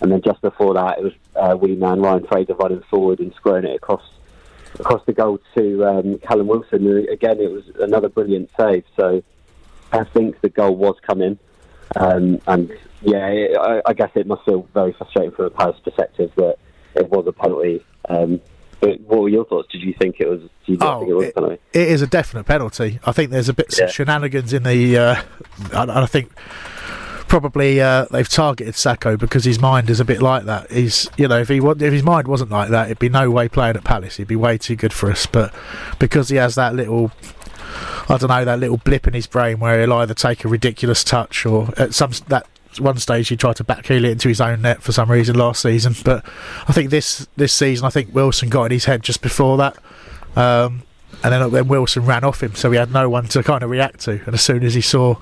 And 0.00 0.12
then 0.12 0.20
just 0.22 0.40
before 0.42 0.74
that, 0.74 0.98
it 0.98 1.04
was 1.04 1.12
uh, 1.36 1.56
wee 1.56 1.76
man 1.76 2.00
Ryan 2.00 2.26
Fraser 2.26 2.54
running 2.54 2.82
forward 2.82 3.20
and 3.20 3.32
squaring 3.34 3.64
it 3.64 3.74
across 3.74 4.02
across 4.78 5.04
the 5.06 5.12
goal 5.12 5.40
to 5.56 5.84
um, 5.86 6.18
Callum 6.18 6.46
Wilson. 6.46 6.86
And 6.86 7.08
again, 7.08 7.40
it 7.40 7.50
was 7.50 7.64
another 7.80 8.08
brilliant 8.08 8.50
save. 8.56 8.84
So 8.96 9.22
I 9.92 10.04
think 10.04 10.40
the 10.40 10.48
goal 10.48 10.76
was 10.76 10.96
coming. 11.02 11.38
Um, 11.96 12.40
and 12.46 12.70
yeah, 13.02 13.26
it, 13.28 13.56
I, 13.56 13.82
I 13.86 13.92
guess 13.92 14.10
it 14.14 14.26
must 14.26 14.44
feel 14.44 14.66
very 14.74 14.92
frustrating 14.92 15.32
from 15.32 15.46
a 15.46 15.50
Palace 15.50 15.78
perspective 15.84 16.30
that 16.36 16.56
it 16.94 17.08
was 17.10 17.26
a 17.26 17.32
penalty. 17.32 17.84
Um, 18.08 18.40
what 18.80 19.22
were 19.22 19.28
your 19.30 19.46
thoughts? 19.46 19.68
Did 19.72 19.80
you 19.82 19.94
think 19.98 20.16
it 20.20 20.28
was? 20.28 20.40
Did 20.40 20.50
you 20.66 20.76
not 20.76 20.98
think 21.00 21.10
it 21.10 21.14
was 21.14 21.28
a 21.28 21.32
penalty? 21.32 21.58
it 21.72 21.88
is 21.88 22.02
a 22.02 22.06
definite 22.06 22.44
penalty. 22.44 23.00
I 23.04 23.12
think 23.12 23.30
there's 23.30 23.48
a 23.48 23.54
bit 23.54 23.74
Yeah. 23.78 23.86
shenanigans 23.86 24.52
in 24.52 24.62
the. 24.62 24.98
Uh, 24.98 25.22
I, 25.72 26.02
I 26.02 26.06
think 26.06 26.32
probably 27.28 27.80
uh, 27.80 28.06
they've 28.10 28.28
targeted 28.28 28.74
Sacco 28.74 29.16
because 29.16 29.44
his 29.44 29.58
mind 29.60 29.90
is 29.90 30.00
a 30.00 30.04
bit 30.04 30.20
like 30.20 30.44
that. 30.44 30.70
He's 30.70 31.08
you 31.16 31.28
know 31.28 31.38
if 31.40 31.48
he 31.48 31.58
if 31.58 31.80
his 31.92 32.02
mind 32.02 32.28
wasn't 32.28 32.50
like 32.50 32.68
that, 32.70 32.86
it'd 32.86 32.98
be 32.98 33.08
no 33.08 33.30
way 33.30 33.48
playing 33.48 33.76
at 33.76 33.84
Palace. 33.84 34.16
He'd 34.18 34.28
be 34.28 34.36
way 34.36 34.58
too 34.58 34.76
good 34.76 34.92
for 34.92 35.10
us. 35.10 35.26
But 35.26 35.54
because 35.98 36.28
he 36.28 36.36
has 36.36 36.54
that 36.56 36.74
little. 36.74 37.10
I 38.08 38.16
don't 38.18 38.28
know 38.28 38.44
that 38.44 38.58
little 38.58 38.78
blip 38.78 39.06
in 39.06 39.14
his 39.14 39.26
brain 39.26 39.58
where 39.58 39.80
he'll 39.80 39.92
either 39.94 40.14
take 40.14 40.44
a 40.44 40.48
ridiculous 40.48 41.04
touch 41.04 41.44
or 41.44 41.68
at 41.76 41.94
some 41.94 42.12
that 42.28 42.46
one 42.78 42.98
stage 42.98 43.28
he 43.28 43.36
tried 43.36 43.56
to 43.56 43.64
backheel 43.64 43.98
it 43.98 44.04
into 44.04 44.28
his 44.28 44.40
own 44.40 44.62
net 44.62 44.82
for 44.82 44.92
some 44.92 45.10
reason 45.10 45.36
last 45.36 45.62
season. 45.62 45.94
But 46.04 46.24
I 46.68 46.72
think 46.72 46.90
this 46.90 47.26
this 47.36 47.52
season 47.52 47.86
I 47.86 47.90
think 47.90 48.14
Wilson 48.14 48.48
got 48.48 48.64
in 48.66 48.72
his 48.72 48.84
head 48.84 49.02
just 49.02 49.20
before 49.20 49.56
that. 49.58 49.76
Um, 50.36 50.83
and 51.24 51.32
then, 51.32 51.50
then 51.50 51.68
Wilson 51.68 52.04
ran 52.04 52.22
off 52.22 52.42
him, 52.42 52.54
so 52.54 52.70
he 52.70 52.76
had 52.76 52.92
no 52.92 53.08
one 53.08 53.26
to 53.28 53.42
kind 53.42 53.62
of 53.62 53.70
react 53.70 54.00
to. 54.00 54.20
And 54.26 54.34
as 54.34 54.42
soon 54.42 54.62
as 54.62 54.74
he 54.74 54.82
saw, 54.82 55.16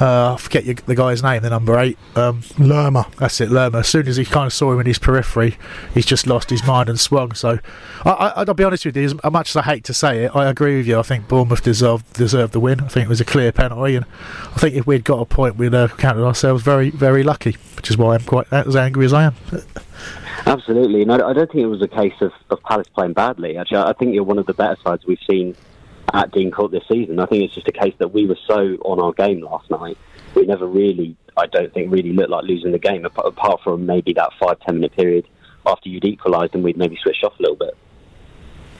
uh, 0.00 0.34
I 0.34 0.36
forget 0.36 0.64
your, 0.64 0.74
the 0.74 0.96
guy's 0.96 1.22
name, 1.22 1.42
the 1.42 1.50
number 1.50 1.78
eight, 1.78 1.96
um, 2.16 2.42
Lerma. 2.58 3.06
That's 3.18 3.40
it, 3.40 3.50
Lerma. 3.50 3.78
As 3.78 3.88
soon 3.88 4.08
as 4.08 4.16
he 4.16 4.24
kind 4.24 4.46
of 4.46 4.52
saw 4.52 4.72
him 4.72 4.80
in 4.80 4.86
his 4.86 4.98
periphery, 4.98 5.56
he's 5.94 6.06
just 6.06 6.26
lost 6.26 6.50
his 6.50 6.66
mind 6.66 6.88
and 6.88 6.98
swung. 6.98 7.32
So, 7.34 7.60
I, 8.04 8.10
I, 8.10 8.28
I'll 8.42 8.54
be 8.54 8.64
honest 8.64 8.84
with 8.84 8.96
you, 8.96 9.04
as 9.04 9.14
much 9.32 9.50
as 9.50 9.56
I 9.56 9.62
hate 9.62 9.84
to 9.84 9.94
say 9.94 10.24
it, 10.24 10.34
I 10.34 10.46
agree 10.46 10.76
with 10.78 10.88
you. 10.88 10.98
I 10.98 11.02
think 11.02 11.28
Bournemouth 11.28 11.62
deserved 11.62 12.12
deserved 12.14 12.52
the 12.52 12.60
win. 12.60 12.80
I 12.80 12.88
think 12.88 13.06
it 13.06 13.08
was 13.08 13.20
a 13.20 13.24
clear 13.24 13.52
penalty, 13.52 13.94
and 13.94 14.06
I 14.54 14.58
think 14.58 14.74
if 14.74 14.86
we'd 14.88 15.04
got 15.04 15.20
a 15.20 15.24
point, 15.24 15.56
we'd 15.56 15.74
uh, 15.74 15.86
counted 15.88 16.24
ourselves 16.24 16.64
very, 16.64 16.90
very 16.90 17.22
lucky. 17.22 17.56
Which 17.76 17.90
is 17.90 17.96
why 17.96 18.16
I'm 18.16 18.24
quite 18.24 18.52
as 18.52 18.74
angry 18.74 19.04
as 19.04 19.12
I 19.12 19.22
am. 19.24 19.36
Absolutely, 20.48 21.02
and 21.02 21.12
I, 21.12 21.16
I 21.16 21.32
don't 21.32 21.50
think 21.50 21.62
it 21.62 21.66
was 21.66 21.82
a 21.82 21.88
case 21.88 22.14
of, 22.20 22.32
of 22.50 22.62
Palace 22.62 22.88
playing 22.88 23.12
badly. 23.12 23.56
Actually, 23.56 23.78
I 23.78 23.92
think 23.92 24.14
you're 24.14 24.24
one 24.24 24.38
of 24.38 24.46
the 24.46 24.54
better 24.54 24.76
sides 24.82 25.04
we've 25.06 25.18
seen 25.28 25.54
at 26.14 26.32
Dean 26.32 26.50
Court 26.50 26.72
this 26.72 26.84
season. 26.90 27.20
I 27.20 27.26
think 27.26 27.44
it's 27.44 27.54
just 27.54 27.68
a 27.68 27.72
case 27.72 27.94
that 27.98 28.14
we 28.14 28.26
were 28.26 28.38
so 28.46 28.78
on 28.84 28.98
our 28.98 29.12
game 29.12 29.42
last 29.42 29.70
night. 29.70 29.98
We 30.34 30.46
never 30.46 30.66
really, 30.66 31.16
I 31.36 31.46
don't 31.46 31.72
think, 31.74 31.92
really 31.92 32.12
looked 32.12 32.30
like 32.30 32.44
losing 32.44 32.72
the 32.72 32.78
game, 32.78 33.04
apart, 33.04 33.60
from 33.62 33.84
maybe 33.84 34.14
that 34.14 34.30
five 34.40 34.58
ten 34.60 34.76
minute 34.76 34.96
period 34.96 35.28
after 35.66 35.88
you'd 35.88 36.04
equalised 36.04 36.54
and 36.54 36.64
we'd 36.64 36.78
maybe 36.78 36.96
switched 37.02 37.24
off 37.24 37.38
a 37.38 37.42
little 37.42 37.56
bit. 37.56 37.76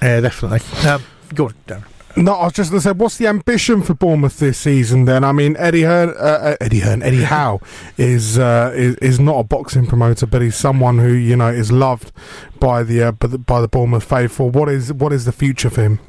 Yeah, 0.00 0.20
definitely. 0.20 0.88
Um, 0.88 1.02
go 1.34 1.46
on, 1.46 1.54
Darren. 1.66 1.97
No, 2.16 2.32
I 2.32 2.44
was 2.44 2.54
just 2.54 2.70
going 2.70 2.80
to 2.80 2.88
say, 2.88 2.92
what's 2.92 3.16
the 3.18 3.26
ambition 3.26 3.82
for 3.82 3.94
Bournemouth 3.94 4.38
this 4.38 4.58
season? 4.58 5.04
Then, 5.04 5.22
I 5.24 5.32
mean, 5.32 5.56
Eddie 5.56 5.82
Hearn, 5.82 6.10
uh, 6.10 6.12
uh, 6.12 6.56
Eddie 6.60 6.80
Hearn, 6.80 7.02
Eddie 7.02 7.22
Howe 7.24 7.60
is, 7.96 8.38
uh, 8.38 8.72
is 8.74 8.96
is 8.96 9.20
not 9.20 9.38
a 9.38 9.44
boxing 9.44 9.86
promoter, 9.86 10.26
but 10.26 10.42
he's 10.42 10.56
someone 10.56 10.98
who 10.98 11.12
you 11.12 11.36
know 11.36 11.48
is 11.48 11.70
loved 11.70 12.12
by 12.58 12.82
the 12.82 13.02
uh, 13.02 13.12
by 13.12 13.28
the, 13.28 13.38
by 13.38 13.60
the 13.60 13.68
Bournemouth 13.68 14.04
faithful. 14.04 14.50
What 14.50 14.68
is 14.68 14.92
what 14.92 15.12
is 15.12 15.26
the 15.26 15.32
future 15.32 15.70
for 15.70 15.82
him? 15.82 16.00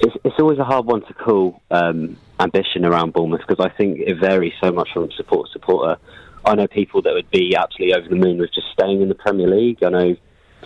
It's, 0.00 0.16
it's 0.24 0.36
always 0.38 0.58
a 0.58 0.64
hard 0.64 0.86
one 0.86 1.02
to 1.06 1.14
call 1.14 1.60
um, 1.70 2.16
ambition 2.38 2.84
around 2.84 3.12
Bournemouth 3.12 3.42
because 3.46 3.64
I 3.64 3.76
think 3.76 3.98
it 4.00 4.18
varies 4.18 4.54
so 4.62 4.70
much 4.70 4.88
from 4.94 5.10
supporter 5.16 5.48
to 5.48 5.52
supporter. 5.52 6.00
I 6.44 6.54
know 6.54 6.68
people 6.68 7.02
that 7.02 7.12
would 7.12 7.30
be 7.30 7.56
absolutely 7.56 7.94
over 7.94 8.08
the 8.08 8.14
moon 8.14 8.38
with 8.38 8.54
just 8.54 8.68
staying 8.72 9.02
in 9.02 9.08
the 9.08 9.16
Premier 9.16 9.48
League. 9.48 9.82
I 9.82 9.88
know 9.88 10.16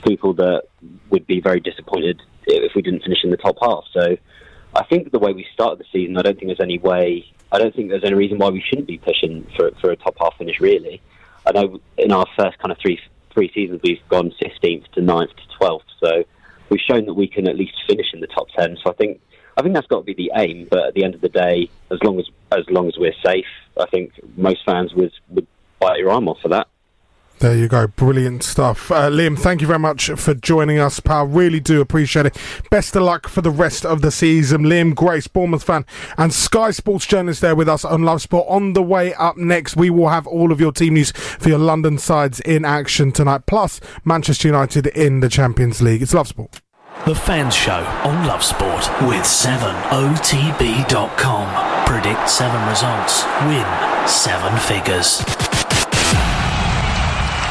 people 0.05 0.35
that 0.35 0.65
would 1.11 1.27
be 1.27 1.41
very 1.41 1.61
disappointed 1.61 2.21
if 2.47 2.73
we 2.75 2.83
didn't 2.83 3.03
finish 3.03 3.19
in 3.25 3.31
the 3.31 3.37
top 3.37 3.57
half. 3.61 3.85
So 3.93 4.17
I 4.75 4.85
think 4.85 5.11
the 5.11 5.19
way 5.19 5.33
we 5.33 5.47
started 5.53 5.79
the 5.79 5.85
season, 5.93 6.17
I 6.17 6.23
don't 6.23 6.39
think 6.39 6.49
there's 6.49 6.61
any 6.61 6.79
way. 6.79 7.31
I 7.53 7.59
don't 7.59 7.75
think 7.75 7.91
there's 7.91 8.05
any 8.05 8.15
reason 8.15 8.39
why 8.39 8.51
we 8.51 8.63
shouldn't 8.69 8.87
be 8.87 8.99
pushing 8.99 9.47
for 9.57 9.71
for 9.81 9.91
a 9.91 9.97
top 9.97 10.17
half 10.21 10.37
finish. 10.39 10.61
Really, 10.61 11.01
I 11.47 11.53
know 11.53 11.81
in 11.99 12.13
our 12.13 12.27
first 12.39 12.59
kind 12.59 12.73
of 12.73 12.79
three 12.79 12.99
three 13.33 13.51
seasons 13.55 13.81
we've 13.83 14.01
gone 14.09 14.33
15th 14.43 14.91
to 14.93 15.01
9th 15.01 15.29
to 15.29 15.59
12th. 15.61 15.81
So 16.03 16.25
we've 16.69 16.81
shown 16.81 17.07
that 17.07 17.15
we 17.15 17.29
can 17.29 17.49
at 17.49 17.57
least 17.57 17.75
finish 17.87 18.07
in 18.13 18.21
the 18.21 18.27
top 18.27 18.49
10. 18.57 18.77
So 18.83 18.91
I 18.91 18.95
think 18.95 19.21
I 19.57 19.63
think 19.63 19.75
that's 19.75 19.87
got 19.87 20.01
to 20.01 20.05
be 20.05 20.15
the 20.15 20.33
aim. 20.37 20.69
But 20.71 20.89
at 20.89 20.95
the 20.95 21.05
end 21.05 21.15
of 21.15 21.21
the 21.21 21.29
day, 21.29 21.69
as 21.91 21.99
long 22.03 22.19
as 22.19 22.27
as 22.53 22.65
long 22.69 22.89
as 22.89 22.95
we're 22.97 23.15
safe, 23.25 23.47
I 23.79 23.87
think 23.87 24.13
most 24.37 24.65
fans 24.65 24.95
would 24.95 25.13
would 25.29 25.47
bite 25.79 25.99
your 25.99 26.11
arm 26.11 26.29
off 26.29 26.39
for 26.41 26.49
that. 26.49 26.69
There 27.41 27.57
you 27.57 27.69
go, 27.69 27.87
brilliant 27.87 28.43
stuff. 28.43 28.91
Uh, 28.91 29.09
Liam, 29.09 29.39
thank 29.39 29.63
you 29.63 29.67
very 29.67 29.79
much 29.79 30.11
for 30.11 30.35
joining 30.35 30.79
us, 30.79 31.01
pal. 31.01 31.27
Really 31.27 31.59
do 31.59 31.81
appreciate 31.81 32.27
it. 32.27 32.37
Best 32.71 32.95
of 32.95 33.03
luck 33.03 33.29
for 33.29 33.41
the 33.41 33.51
rest 33.51 33.87
of 33.87 34.03
the 34.03 34.11
season. 34.11 34.65
Liam 34.65 34.95
Grace, 34.95 35.27
Bournemouth 35.27 35.63
fan, 35.63 35.87
and 36.19 36.35
Sky 36.35 36.71
Sports 36.71 37.07
journalist 37.07 37.41
there 37.41 37.55
with 37.55 37.67
us 37.67 37.83
on 37.83 38.03
Love 38.03 38.21
Sport. 38.21 38.45
On 38.47 38.75
the 38.75 38.83
way 38.83 39.15
up 39.15 39.39
next, 39.39 39.75
we 39.75 39.89
will 39.89 40.11
have 40.11 40.27
all 40.27 40.53
of 40.53 40.61
your 40.61 40.71
team 40.71 40.93
news 40.93 41.13
for 41.13 41.49
your 41.49 41.59
London 41.59 41.97
sides 41.97 42.41
in 42.41 42.67
action 42.67 43.11
tonight, 43.11 43.47
plus 43.47 43.81
Manchester 44.05 44.49
United 44.49 44.89
in 44.89 45.21
the 45.21 45.31
Champions 45.31 45.81
League. 45.81 46.03
It's 46.03 46.13
Love 46.13 46.29
Sport. 46.29 46.61
The 47.07 47.15
Fans 47.15 47.55
Show 47.55 47.83
on 48.05 48.27
Love 48.27 48.45
Sport 48.45 48.87
with 49.09 49.25
7otb.com. 49.25 49.87
Predict 51.87 52.29
7 52.29 52.69
results, 52.69 53.25
win 53.47 53.65
7 54.07 54.59
figures. 54.59 55.50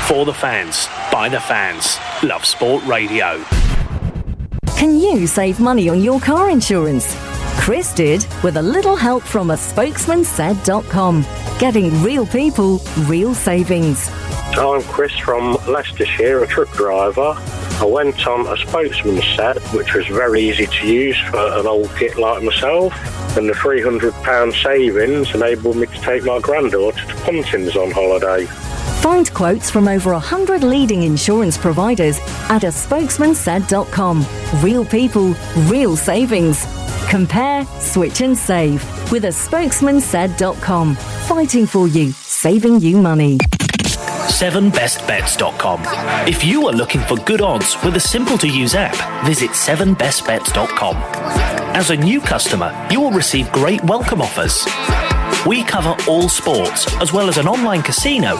For 0.09 0.25
the 0.25 0.33
fans, 0.33 0.87
by 1.11 1.29
the 1.29 1.39
fans. 1.39 1.99
Love 2.23 2.43
Sport 2.43 2.83
Radio. 2.87 3.43
Can 4.75 4.99
you 4.99 5.27
save 5.27 5.59
money 5.59 5.87
on 5.87 6.01
your 6.01 6.19
car 6.19 6.49
insurance? 6.49 7.15
Chris 7.59 7.93
did 7.93 8.25
with 8.43 8.57
a 8.57 8.61
little 8.63 8.95
help 8.95 9.21
from 9.21 9.51
a 9.51 9.53
spokesmansaid.com. 9.53 11.23
Getting 11.59 12.01
real 12.01 12.25
people, 12.25 12.79
real 13.01 13.35
savings. 13.35 14.09
I'm 14.57 14.81
Chris 14.81 15.15
from 15.19 15.59
Leicestershire, 15.67 16.41
a 16.41 16.47
truck 16.47 16.71
driver. 16.73 17.35
I 17.79 17.85
went 17.85 18.25
on 18.25 18.47
a 18.47 18.57
spokesman 18.57 19.21
set, 19.35 19.61
which 19.75 19.93
was 19.93 20.07
very 20.07 20.41
easy 20.41 20.65
to 20.65 20.87
use 20.87 21.19
for 21.29 21.37
an 21.37 21.67
old 21.67 21.95
git 21.99 22.17
like 22.17 22.41
myself. 22.41 22.93
And 23.37 23.47
the 23.47 23.53
£300 23.53 24.63
savings 24.63 25.35
enabled 25.35 25.77
me 25.77 25.85
to 25.85 26.01
take 26.01 26.23
my 26.23 26.39
granddaughter 26.39 27.05
to 27.05 27.13
Pontins 27.17 27.75
on 27.75 27.91
holiday. 27.91 28.47
Find 29.01 29.33
quotes 29.33 29.69
from 29.69 29.87
over 29.87 30.11
100 30.11 30.61
leading 30.61 31.03
insurance 31.03 31.57
providers 31.57 32.19
at 32.49 32.65
a 32.65 32.67
spokesmansaid.com. 32.67 34.25
Real 34.61 34.83
people, 34.85 35.33
real 35.67 35.95
savings. 35.95 36.65
Compare, 37.09 37.65
switch 37.79 38.19
and 38.21 38.37
save 38.37 38.83
with 39.11 39.25
a 39.25 39.29
spokesmansaid.com. 39.29 40.95
Fighting 40.95 41.65
for 41.65 41.87
you, 41.87 42.11
saving 42.11 42.81
you 42.81 43.01
money. 43.01 43.37
7bestbets.com. 43.37 45.81
If 46.27 46.43
you 46.43 46.67
are 46.67 46.73
looking 46.73 47.01
for 47.01 47.15
good 47.15 47.41
odds 47.41 47.75
with 47.83 47.95
a 47.95 47.99
simple 47.99 48.37
to 48.37 48.47
use 48.47 48.75
app, 48.75 49.25
visit 49.25 49.49
7bestbets.com. 49.51 50.95
As 51.75 51.89
a 51.89 51.95
new 51.95 52.19
customer, 52.19 52.87
you 52.91 52.99
will 52.99 53.11
receive 53.11 53.51
great 53.51 53.83
welcome 53.85 54.21
offers. 54.21 54.65
We 55.47 55.63
cover 55.63 55.95
all 56.07 56.29
sports, 56.29 56.85
as 57.01 57.11
well 57.13 57.29
as 57.29 57.37
an 57.37 57.47
online 57.47 57.81
casino 57.81 58.37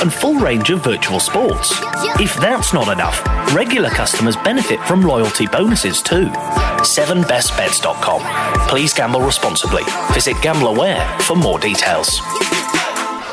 and 0.00 0.12
full 0.12 0.34
range 0.34 0.70
of 0.70 0.82
virtual 0.82 1.20
sports. 1.20 1.72
If 2.20 2.34
that's 2.36 2.72
not 2.72 2.92
enough, 2.92 3.22
regular 3.54 3.90
customers 3.90 4.36
benefit 4.36 4.80
from 4.80 5.02
loyalty 5.02 5.46
bonuses 5.46 6.02
too. 6.02 6.26
7bestbets.com. 6.28 8.68
Please 8.68 8.92
gamble 8.94 9.20
responsibly. 9.20 9.82
Visit 10.12 10.36
GambleAware 10.36 11.20
for 11.22 11.36
more 11.36 11.58
details. 11.58 12.20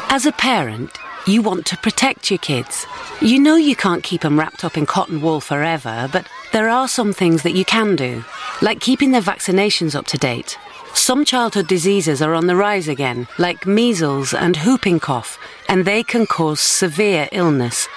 As 0.10 0.26
a 0.26 0.32
parent, 0.32 0.92
You 1.28 1.42
want 1.42 1.66
to 1.68 1.78
protect 1.78 2.30
your 2.30 2.38
kids. 2.38 2.86
You 3.20 3.40
know 3.40 3.56
you 3.56 3.76
can't 3.76 4.04
keep 4.04 4.22
them 4.22 4.38
wrapped 4.38 4.64
up 4.64 4.78
in 4.78 4.86
cotton 4.86 5.22
wool 5.22 5.42
forever, 5.42 6.08
but 6.14 6.28
there 6.52 6.70
are 6.70 6.88
some 6.88 7.14
things 7.14 7.42
that 7.42 7.56
you 7.56 7.66
can 7.66 7.96
do, 7.96 8.24
like 8.62 8.80
keeping 8.80 9.10
their 9.10 9.24
vaccinations 9.24 9.96
up 9.96 10.06
to 10.08 10.20
date. 10.20 10.60
Some 10.96 11.26
childhood 11.26 11.68
diseases 11.68 12.22
are 12.22 12.34
on 12.34 12.48
the 12.48 12.56
rise 12.56 12.88
again, 12.88 13.28
like 13.38 13.68
measles 13.68 14.34
and 14.34 14.58
whooping 14.58 15.02
cough, 15.02 15.38
and 15.70 15.86
they 15.86 16.02
can 16.02 16.26
cause 16.26 16.60
severe 16.60 17.28
illness. 17.32 17.88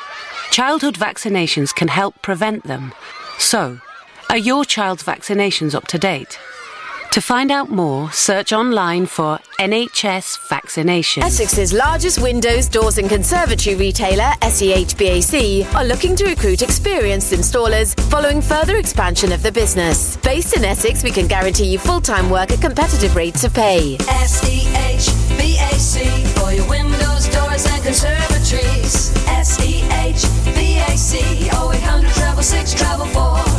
Childhood 0.50 0.96
vaccinations 0.96 1.74
can 1.74 1.88
help 1.88 2.20
prevent 2.22 2.64
them. 2.64 2.92
So, 3.38 3.80
are 4.28 4.36
your 4.36 4.64
child's 4.64 5.04
vaccinations 5.04 5.74
up 5.74 5.86
to 5.88 5.98
date? 5.98 6.38
To 7.12 7.22
find 7.22 7.50
out 7.50 7.70
more, 7.70 8.12
search 8.12 8.52
online 8.52 9.06
for 9.06 9.38
NHS 9.58 10.46
vaccination. 10.48 11.22
Essex's 11.22 11.72
largest 11.72 12.20
windows, 12.20 12.68
doors, 12.68 12.98
and 12.98 13.08
conservatory 13.08 13.76
retailer, 13.76 14.30
SEHBAC, 14.42 15.74
are 15.74 15.84
looking 15.84 16.14
to 16.16 16.26
recruit 16.26 16.60
experienced 16.60 17.32
installers 17.32 17.98
following 18.10 18.42
further 18.42 18.76
expansion 18.76 19.32
of 19.32 19.42
the 19.42 19.50
business. 19.50 20.18
Based 20.18 20.54
in 20.54 20.64
Essex, 20.64 21.02
we 21.02 21.10
can 21.10 21.26
guarantee 21.26 21.64
you 21.66 21.78
full 21.78 22.02
time 22.02 22.28
work 22.28 22.50
at 22.52 22.60
competitive 22.60 23.16
rates 23.16 23.42
of 23.42 23.54
pay. 23.54 23.96
S-E-H-B-A-C 24.08 26.00
for 26.38 26.52
your 26.52 26.68
windows, 26.68 27.26
doors 27.28 27.64
and 27.66 27.82
conservatories. 27.82 29.16
S-E-H-B-A-C 29.28 31.18
0800 31.48 32.12
travel 32.12 32.42
6 32.42 32.74
travel 32.74 33.06
4 33.06 33.57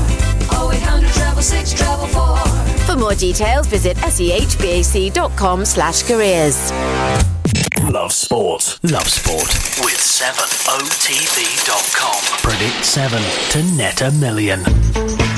0800 1.39 1.39
travel 1.39 1.43
6 1.43 1.73
travel 1.73 2.07
4 2.07 2.37
For 2.85 2.95
more 2.95 3.15
details, 3.15 3.67
visit 3.67 3.97
sehbac.com 3.97 5.65
slash 5.65 6.03
careers. 6.03 6.71
Love 7.89 8.11
sport. 8.11 8.79
Love 8.83 9.07
sport 9.07 9.47
with 9.83 9.97
7otb.com. 9.97 10.59
Predict 12.43 12.85
7 12.85 13.21
to 13.51 13.63
net 13.75 14.01
a 14.01 14.11
million. 14.11 15.28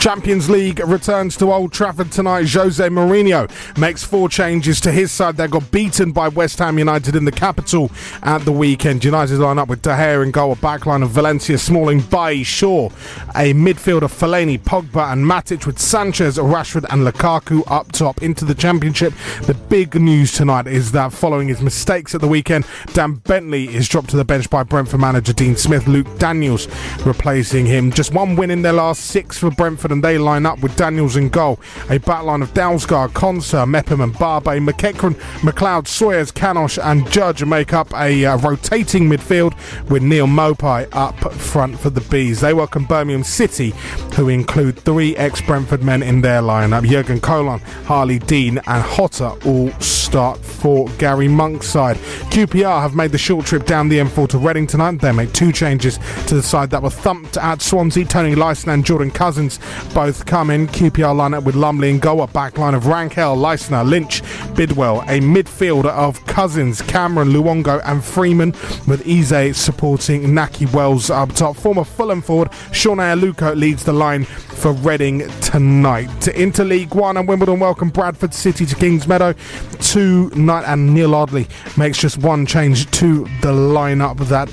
Champions 0.00 0.48
League 0.48 0.78
returns 0.78 1.36
to 1.36 1.52
Old 1.52 1.72
Trafford 1.72 2.12
tonight. 2.12 2.48
Jose 2.52 2.88
Mourinho 2.88 3.50
makes 3.76 4.04
four 4.04 4.28
changes 4.28 4.80
to 4.80 4.92
his 4.92 5.10
side 5.10 5.36
that 5.36 5.50
got 5.50 5.70
beaten 5.72 6.12
by 6.12 6.28
West 6.28 6.60
Ham 6.60 6.78
United 6.78 7.16
in 7.16 7.24
the 7.24 7.32
capital 7.32 7.90
at 8.22 8.44
the 8.44 8.52
weekend. 8.52 9.04
United 9.04 9.38
line 9.38 9.58
up 9.58 9.68
with 9.68 9.82
De 9.82 9.90
Gea 9.90 10.22
in 10.22 10.30
goal, 10.30 10.52
a 10.52 10.56
backline 10.56 11.02
of 11.02 11.10
Valencia, 11.10 11.58
Smalling, 11.58 12.00
Bailly, 12.00 12.44
Shaw, 12.44 12.86
a 13.34 13.52
midfield 13.54 14.02
of 14.02 14.12
Fellaini, 14.12 14.58
Pogba, 14.58 15.12
and 15.12 15.24
Matic 15.24 15.66
with 15.66 15.80
Sanchez, 15.80 16.38
Rashford, 16.38 16.86
and 16.90 17.06
Lukaku 17.06 17.64
up 17.66 17.90
top 17.90 18.22
into 18.22 18.44
the 18.44 18.54
Championship. 18.54 19.12
The 19.42 19.54
big 19.54 19.96
news 19.96 20.32
tonight 20.32 20.68
is 20.68 20.92
that 20.92 21.12
following 21.12 21.48
his 21.48 21.60
mistakes 21.60 22.14
at 22.14 22.20
the 22.20 22.28
weekend, 22.28 22.66
Dan 22.92 23.14
Bentley 23.14 23.64
is 23.74 23.88
dropped 23.88 24.10
to 24.10 24.16
the 24.16 24.24
bench 24.24 24.48
by 24.48 24.62
Brentford 24.62 25.00
manager 25.00 25.32
Dean 25.32 25.56
Smith. 25.56 25.88
Luke 25.88 26.18
Daniels 26.18 26.68
replacing 27.04 27.66
him. 27.66 27.90
Just 27.90 28.14
one 28.14 28.36
win 28.36 28.50
in 28.50 28.62
their 28.62 28.72
last 28.72 29.06
six 29.06 29.36
for 29.36 29.50
Brentford, 29.50 29.88
they 30.02 30.18
line 30.18 30.46
up 30.46 30.60
with 30.60 30.76
Daniels 30.76 31.16
in 31.16 31.28
goal. 31.28 31.60
A 31.90 31.98
backline 31.98 32.42
of 32.42 32.54
Dalsgaard, 32.54 33.10
Konsa, 33.10 33.68
Mepham, 33.68 34.00
and 34.00 34.14
Barbet, 34.14 34.64
McEachran, 34.66 35.14
McLeod, 35.40 35.86
Sawyers, 35.86 36.32
Canós, 36.32 36.82
and 36.82 37.10
Judge 37.10 37.44
make 37.44 37.72
up 37.72 37.92
a 37.94 38.24
uh, 38.24 38.36
rotating 38.38 39.08
midfield 39.08 39.54
with 39.90 40.02
Neal 40.02 40.26
Maupay 40.26 40.88
up 40.92 41.32
front 41.34 41.78
for 41.78 41.90
the 41.90 42.00
Bees. 42.02 42.40
They 42.40 42.54
welcome 42.54 42.84
Birmingham 42.84 43.24
City, 43.24 43.74
who 44.14 44.28
include 44.28 44.78
three 44.78 45.16
ex 45.16 45.40
Brentford 45.40 45.82
men 45.82 46.02
in 46.02 46.20
their 46.20 46.42
lineup. 46.42 46.88
Jurgen 46.88 47.20
Colon, 47.20 47.60
Harlee 47.84 48.24
Dean, 48.26 48.58
and 48.66 48.84
Jota 48.84 49.36
all 49.46 49.70
start 49.80 50.38
for 50.38 50.88
Gary 50.98 51.28
Monk's 51.28 51.68
side. 51.68 51.96
QPR 52.30 52.80
have 52.80 52.94
made 52.94 53.12
the 53.12 53.18
short 53.18 53.46
trip 53.46 53.66
down 53.66 53.88
the 53.88 53.98
M4 53.98 54.28
to 54.30 54.38
Reading 54.38 54.66
tonight. 54.66 55.00
They 55.00 55.12
make 55.12 55.32
two 55.32 55.52
changes 55.52 55.98
to 56.26 56.34
the 56.34 56.42
side 56.42 56.70
that 56.70 56.82
were 56.82 56.90
thumped 56.90 57.36
at 57.36 57.60
Swansea. 57.60 58.04
Toni 58.04 58.34
Leistner 58.34 58.74
and 58.74 58.84
Jordan 58.84 59.10
Cousins 59.10 59.58
both 59.94 60.26
come 60.26 60.50
in. 60.50 60.66
QPR 60.68 61.14
lineup 61.14 61.44
with 61.44 61.54
Lumley 61.54 61.90
and 61.90 62.00
Goa. 62.00 62.28
Backline 62.28 62.74
of 62.74 62.84
Rangel, 62.84 63.36
Leistner, 63.36 63.88
Lynch, 63.88 64.22
Bidwell. 64.54 65.00
A 65.02 65.20
midfielder 65.20 65.90
of 65.90 66.24
Cousins, 66.26 66.82
Cameron, 66.82 67.30
Luongo, 67.30 67.80
and 67.84 68.04
Freeman, 68.04 68.52
with 68.86 69.06
Eze 69.06 69.56
supporting 69.56 70.22
Nahki 70.28 70.72
Wells 70.72 71.10
up 71.10 71.32
top. 71.32 71.56
Former 71.56 71.84
Fulham 71.84 72.22
forward 72.22 72.52
Sone 72.72 72.98
Aluko 72.98 73.56
leads 73.56 73.84
the 73.84 73.92
line 73.92 74.24
for 74.24 74.72
Reading 74.72 75.28
tonight. 75.40 76.28
Into 76.28 76.64
League 76.64 76.94
One 76.94 77.16
and 77.16 77.28
Wimbledon 77.28 77.60
welcome 77.60 77.90
Bradford 77.90 78.34
City 78.34 78.66
to 78.66 78.74
Kings 78.74 79.06
Meadow 79.06 79.34
tonight, 79.80 80.64
and 80.66 80.94
Neal 80.94 81.14
Ardley 81.14 81.46
makes 81.76 81.98
just 81.98 82.18
one 82.18 82.46
change 82.46 82.90
to 82.92 83.24
the 83.40 83.52
lineup 83.52 84.18
that 84.28 84.48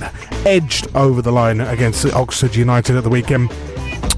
edged 0.45 0.88
over 0.95 1.21
the 1.21 1.32
line 1.32 1.61
against 1.61 2.05
Oxford 2.13 2.55
United 2.55 2.95
at 2.95 3.03
the 3.03 3.09
weekend. 3.09 3.49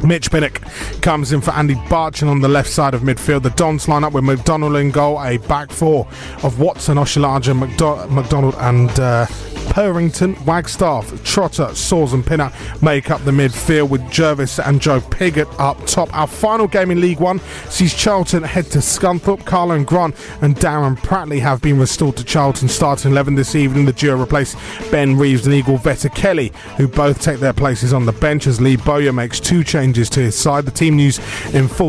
Mitch 0.03 0.29
Pinnock 0.31 0.61
comes 1.01 1.31
in 1.31 1.41
for 1.41 1.51
Andy 1.51 1.75
Barcham 1.89 2.29
on 2.29 2.41
the 2.41 2.47
left 2.47 2.69
side 2.69 2.93
of 2.93 3.01
midfield. 3.01 3.43
The 3.43 3.49
Dons 3.51 3.87
line 3.87 4.03
up 4.03 4.13
with 4.13 4.23
McDonald 4.23 4.75
in 4.75 4.91
goal, 4.91 5.21
a 5.21 5.37
back 5.37 5.71
four 5.71 6.07
of 6.43 6.59
Watson, 6.59 6.97
Oshilaja, 6.97 7.57
McDo- 7.59 8.09
McDonald, 8.09 8.55
and 8.59 8.89
uh, 8.99 9.25
Purrington, 9.69 10.39
Wagstaff, 10.45 11.23
Trotter, 11.23 11.73
Saws, 11.73 12.13
and 12.13 12.25
Pinner 12.25 12.51
make 12.81 13.09
up 13.11 13.23
the 13.25 13.31
midfield 13.31 13.89
with 13.89 14.01
Jervis 14.11 14.59
and 14.59 14.81
Joe 14.81 15.01
Piggott 15.01 15.47
up 15.59 15.83
top. 15.85 16.15
Our 16.15 16.27
final 16.27 16.67
game 16.67 16.91
in 16.91 17.01
League 17.01 17.19
One 17.19 17.39
sees 17.69 17.93
Charlton 17.93 18.43
head 18.43 18.65
to 18.67 18.79
Scunthorpe. 18.79 19.43
Karlan 19.43 19.85
Grant 19.85 20.15
and 20.41 20.55
Darren 20.55 20.97
Pratley 20.97 21.39
have 21.39 21.61
been 21.61 21.79
restored 21.79 22.17
to 22.17 22.23
Charlton 22.23 22.67
starting 22.69 23.11
11 23.11 23.35
this 23.35 23.55
evening. 23.55 23.85
The 23.85 23.93
duo 23.93 24.21
replace 24.21 24.55
Ben 24.91 25.17
Reeves 25.17 25.45
and 25.45 25.55
Igor 25.55 25.79
Vetokele, 25.79 26.53
who 26.77 26.87
both 26.87 27.21
take 27.21 27.39
their 27.39 27.53
places 27.53 27.93
on 27.93 28.05
the 28.05 28.13
bench 28.13 28.47
as 28.47 28.61
Lee 28.61 28.77
Bowyer 28.77 29.13
makes 29.13 29.39
two 29.39 29.63
changes 29.63 29.86
to 29.93 30.19
his 30.19 30.37
side. 30.37 30.65
The 30.65 30.71
team 30.71 30.95
news 30.95 31.19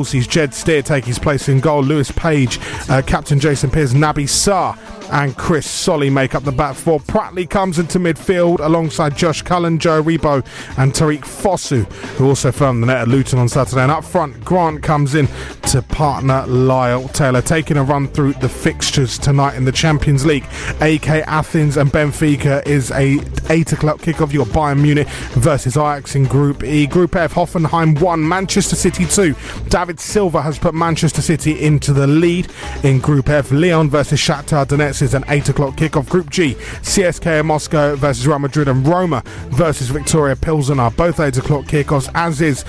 sees 0.05 0.27
Jed 0.27 0.55
Steer 0.55 0.83
take 0.83 1.05
his 1.05 1.19
place 1.19 1.49
in 1.49 1.61
goal. 1.61 1.83
Lewis 1.83 2.11
Page, 2.11 2.59
uh, 2.89 3.03
Captain 3.07 3.39
Jason 3.39 3.71
Pearce, 3.71 3.93
Naby 3.93 4.25
Sarr 4.25 4.77
and 5.11 5.37
Chris 5.37 5.69
Solly 5.69 6.11
make 6.11 6.35
up 6.35 6.45
the 6.45 6.53
back 6.53 6.75
four. 6.75 7.01
Pratley 7.01 7.49
comes 7.49 7.79
into 7.79 7.99
midfield 7.99 8.61
alongside 8.61 9.17
Josh 9.17 9.43
Cullen, 9.43 9.79
Joe 9.79 10.03
Aribo, 10.03 10.45
and 10.79 10.93
Tariq 10.93 11.21
Fosu, 11.21 11.91
who 12.17 12.27
also 12.29 12.53
firmed 12.53 12.83
the 12.83 12.87
net 12.87 12.99
at 12.99 13.09
Luton 13.09 13.39
on 13.39 13.49
Saturday. 13.49 13.83
And 13.83 13.91
up 13.91 14.05
front, 14.05 14.45
Grant 14.45 14.83
comes 14.83 15.15
in 15.15 15.29
to 15.69 15.83
partner 15.83 16.47
Lyle 16.47 17.09
Taylor, 17.09 17.43
taking 17.43 17.77
a 17.77 17.85
run 17.85 18.09
through 18.09 18.35
the 18.35 18.49
fixtures 18.49 19.19
tonight 19.19 19.55
in 19.55 19.65
the 19.65 19.73
Champions 19.73 20.25
League. 20.25 20.45
AEK 20.81 21.25
Athens 21.27 21.77
and 21.77 21.91
Benfica 21.91 22.67
is 22.67 22.91
a 22.91 23.19
8 23.51 23.73
o'clock 23.73 23.99
kickoff. 24.01 24.33
Your 24.33 24.47
Bayern 24.47 24.81
Munich 24.81 25.09
versus 25.09 25.77
Ajax 25.77 26.15
in 26.15 26.25
Group 26.25 26.63
E. 26.63 26.87
Group 26.87 27.17
F, 27.17 27.35
Hoffenheim 27.35 27.88
1, 27.95 28.29
Manchester 28.29 28.77
City 28.77 29.07
2. 29.07 29.35
David 29.69 30.01
Silva 30.01 30.43
has 30.43 30.59
put 30.59 30.75
Manchester 30.75 31.23
City 31.23 31.65
into 31.65 31.93
the 31.93 32.07
lead 32.07 32.49
in 32.83 32.99
Group 32.99 33.29
F. 33.29 33.51
Lyon 33.51 33.91
versus 33.91 34.21
Shakhtar 34.21 34.67
Donetsk 34.67 35.03
is 35.03 35.15
an 35.15 35.25
8 35.29 35.49
o'clock 35.51 35.77
kickoff. 35.77 36.09
Group 36.09 36.31
G, 36.31 36.55
CSKA 36.83 37.45
Moscow 37.45 37.97
versus 37.97 38.27
Real 38.27 38.39
Madrid 38.39 38.69
and 38.69 38.87
Roma 38.87 39.23
versus 39.51 39.91
Viktoria 39.91 40.41
Pilsen 40.41 40.81
are 40.81 40.91
both 40.91 41.21
8 41.21 41.37
o'clock 41.37 41.65
kickoffs, 41.67 42.11
as 42.15 42.41
is 42.41 42.65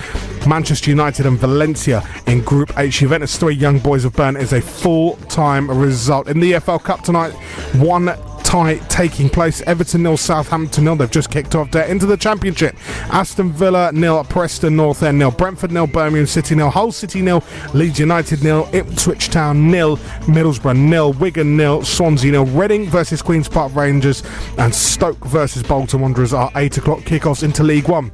Manchester 0.46 0.90
United 0.90 1.26
and 1.26 1.38
Valencia 1.38 2.02
in 2.26 2.42
Group 2.42 2.72
H. 2.78 2.98
Juventus 2.98 3.36
3, 3.36 3.54
Young 3.54 3.78
Boys 3.78 4.04
of 4.04 4.14
Bern 4.14 4.36
is 4.36 4.52
a 4.52 4.60
full 4.60 5.16
time 5.28 5.70
result. 5.70 6.28
In 6.28 6.40
the 6.40 6.52
EFL 6.52 6.82
Cup 6.82 7.02
tonight, 7.02 7.32
one 7.74 8.14
tie 8.50 8.78
taking 8.88 9.28
place. 9.28 9.62
Everton 9.62 10.02
nil, 10.02 10.16
Southampton 10.16 10.84
nil. 10.84 10.96
They've 10.96 11.10
just 11.10 11.30
kicked 11.30 11.54
off 11.54 11.70
there 11.70 11.84
into 11.84 12.04
the 12.04 12.16
Championship. 12.16 12.74
Aston 13.12 13.52
Villa 13.52 13.92
nil, 13.92 14.24
Preston 14.24 14.74
North 14.74 15.04
End 15.04 15.20
nil, 15.20 15.30
Brentford 15.30 15.70
nil, 15.70 15.86
Birmingham 15.86 16.26
City 16.26 16.56
nil, 16.56 16.68
Hull 16.68 16.90
City 16.90 17.22
nil, 17.22 17.44
Leeds 17.74 18.00
United 18.00 18.42
nil, 18.42 18.68
Ipswich 18.72 19.28
Town 19.28 19.70
nil, 19.70 19.98
Middlesbrough 20.26 20.76
nil, 20.76 21.12
Wigan 21.12 21.56
nil, 21.56 21.84
Swansea 21.84 22.32
nil, 22.32 22.46
Reading 22.46 22.90
versus 22.90 23.22
Queens 23.22 23.48
Park 23.48 23.72
Rangers, 23.76 24.24
and 24.58 24.74
Stoke 24.74 25.24
versus 25.26 25.62
Bolton 25.62 26.00
Wanderers 26.00 26.34
are 26.34 26.50
eight 26.56 26.76
o'clock 26.76 27.00
kickoffs 27.00 27.44
into 27.44 27.62
League 27.62 27.88
One. 27.88 28.10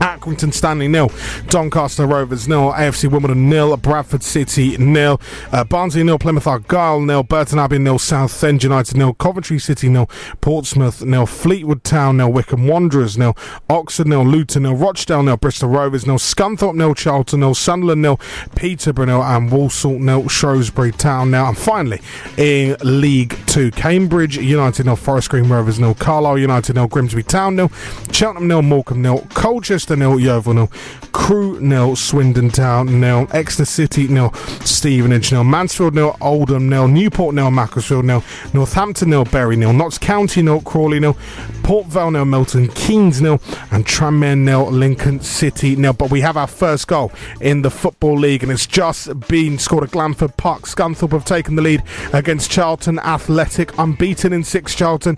Accrington 0.00 0.52
Stanley 0.52 0.88
nil, 0.88 1.10
Doncaster 1.48 2.06
Rovers 2.06 2.48
nil, 2.48 2.72
AFC 2.72 3.10
Wimbledon 3.10 3.48
nil, 3.48 3.76
Bradford 3.76 4.22
City 4.22 4.76
nil, 4.78 5.20
uh, 5.52 5.62
Barnsley 5.64 6.02
nil, 6.02 6.18
Plymouth 6.18 6.46
Argyle 6.46 7.00
nil, 7.00 7.22
Burton 7.22 7.58
Albion 7.58 7.84
nil, 7.84 7.98
Southend 7.98 8.62
United 8.62 8.96
nil, 8.96 9.12
Coventry 9.14 9.58
City 9.58 9.88
nil, 9.88 10.08
Portsmouth 10.40 11.02
nil, 11.02 11.26
Fleetwood 11.26 11.84
Town 11.84 12.16
nil, 12.16 12.32
Wycombe 12.32 12.66
Wanderers 12.66 13.18
nil, 13.18 13.36
Oxford 13.68 14.08
nil, 14.08 14.24
Luton 14.24 14.62
nil, 14.62 14.74
Rochdale 14.74 15.22
nil, 15.22 15.36
Bristol 15.36 15.68
Rovers 15.68 16.06
nil, 16.06 16.16
Scunthorpe 16.16 16.74
nil, 16.74 16.94
Charlton 16.94 17.40
nil, 17.40 17.54
Sunderland 17.54 18.00
nil, 18.00 18.18
Peterborough 18.56 19.04
nil, 19.06 19.22
and 19.22 19.52
Walsall 19.52 19.98
nil, 19.98 20.28
Shrewsbury 20.28 20.92
Town 20.92 21.30
nil, 21.30 21.46
and 21.46 21.58
finally 21.58 22.00
in 22.38 22.76
League 22.82 23.36
Two, 23.46 23.70
Cambridge 23.70 24.38
United 24.38 24.86
nil, 24.86 24.96
Forest 24.96 25.28
Green 25.28 25.48
Rovers 25.48 25.78
nil, 25.78 25.94
Carlisle 25.94 26.38
United 26.38 26.76
nil, 26.76 26.88
Grimsby 26.88 27.22
Town 27.22 27.56
nil, 27.56 27.70
Cheltenham 28.12 28.48
nil, 28.48 28.62
Morecambe 28.62 29.02
nil, 29.02 29.26
Colchester 29.34 29.89
nil, 29.96 30.18
Yeovil 30.18 30.54
nil, 30.54 30.70
Crewe 31.12 31.60
nil, 31.60 31.96
Swindon 31.96 32.50
Town 32.50 33.00
nil, 33.00 33.26
Exeter 33.32 33.64
City 33.64 34.08
nil, 34.08 34.32
Stevenage 34.64 35.32
nil, 35.32 35.44
Mansfield 35.44 35.94
nil, 35.94 36.16
Oldham 36.20 36.68
nil, 36.68 36.88
Newport 36.88 37.34
nil, 37.34 37.50
Macclesfield 37.50 38.04
nil, 38.04 38.22
Northampton 38.52 39.10
nil, 39.10 39.24
Bury 39.24 39.56
nil, 39.56 39.72
Notts 39.72 39.98
County 39.98 40.42
nil, 40.42 40.60
Crawley 40.60 41.00
nil, 41.00 41.16
Port 41.62 41.86
Vale 41.86 42.10
nil, 42.10 42.24
Milton 42.24 42.68
Keynes 42.68 43.20
nil, 43.20 43.40
and 43.70 43.86
Tranmere 43.86 44.38
nil, 44.38 44.70
Lincoln 44.70 45.20
City 45.20 45.76
nil. 45.76 45.92
But 45.92 46.10
we 46.10 46.20
have 46.20 46.36
our 46.36 46.46
first 46.46 46.88
goal 46.88 47.12
in 47.40 47.62
the 47.62 47.70
Football 47.70 48.18
League, 48.18 48.42
and 48.42 48.50
it's 48.50 48.66
just 48.66 49.28
been 49.28 49.58
scored 49.58 49.84
at 49.84 49.90
Glanford 49.90 50.36
Park. 50.36 50.62
Scunthorpe 50.62 51.12
have 51.12 51.24
taken 51.24 51.56
the 51.56 51.62
lead 51.62 51.82
against 52.12 52.50
Charlton 52.50 52.98
Athletic, 53.00 53.76
unbeaten 53.78 54.32
in 54.32 54.44
six 54.44 54.74
Charlton, 54.74 55.16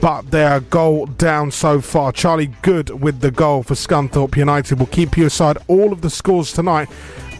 but 0.00 0.30
they 0.30 0.44
are 0.44 0.60
goal 0.60 1.06
down 1.06 1.50
so 1.50 1.80
far. 1.80 2.12
Charlie 2.12 2.52
Goode 2.62 2.90
with 2.90 3.20
the 3.20 3.30
goal 3.30 3.62
for 3.62 3.74
Scunthorpe 3.74 4.36
United 4.36 4.78
We'll 4.78 4.86
keep 4.86 5.16
you 5.16 5.26
aside 5.26 5.58
all 5.68 5.92
of 5.92 6.00
the 6.00 6.10
scores 6.10 6.52
tonight. 6.52 6.88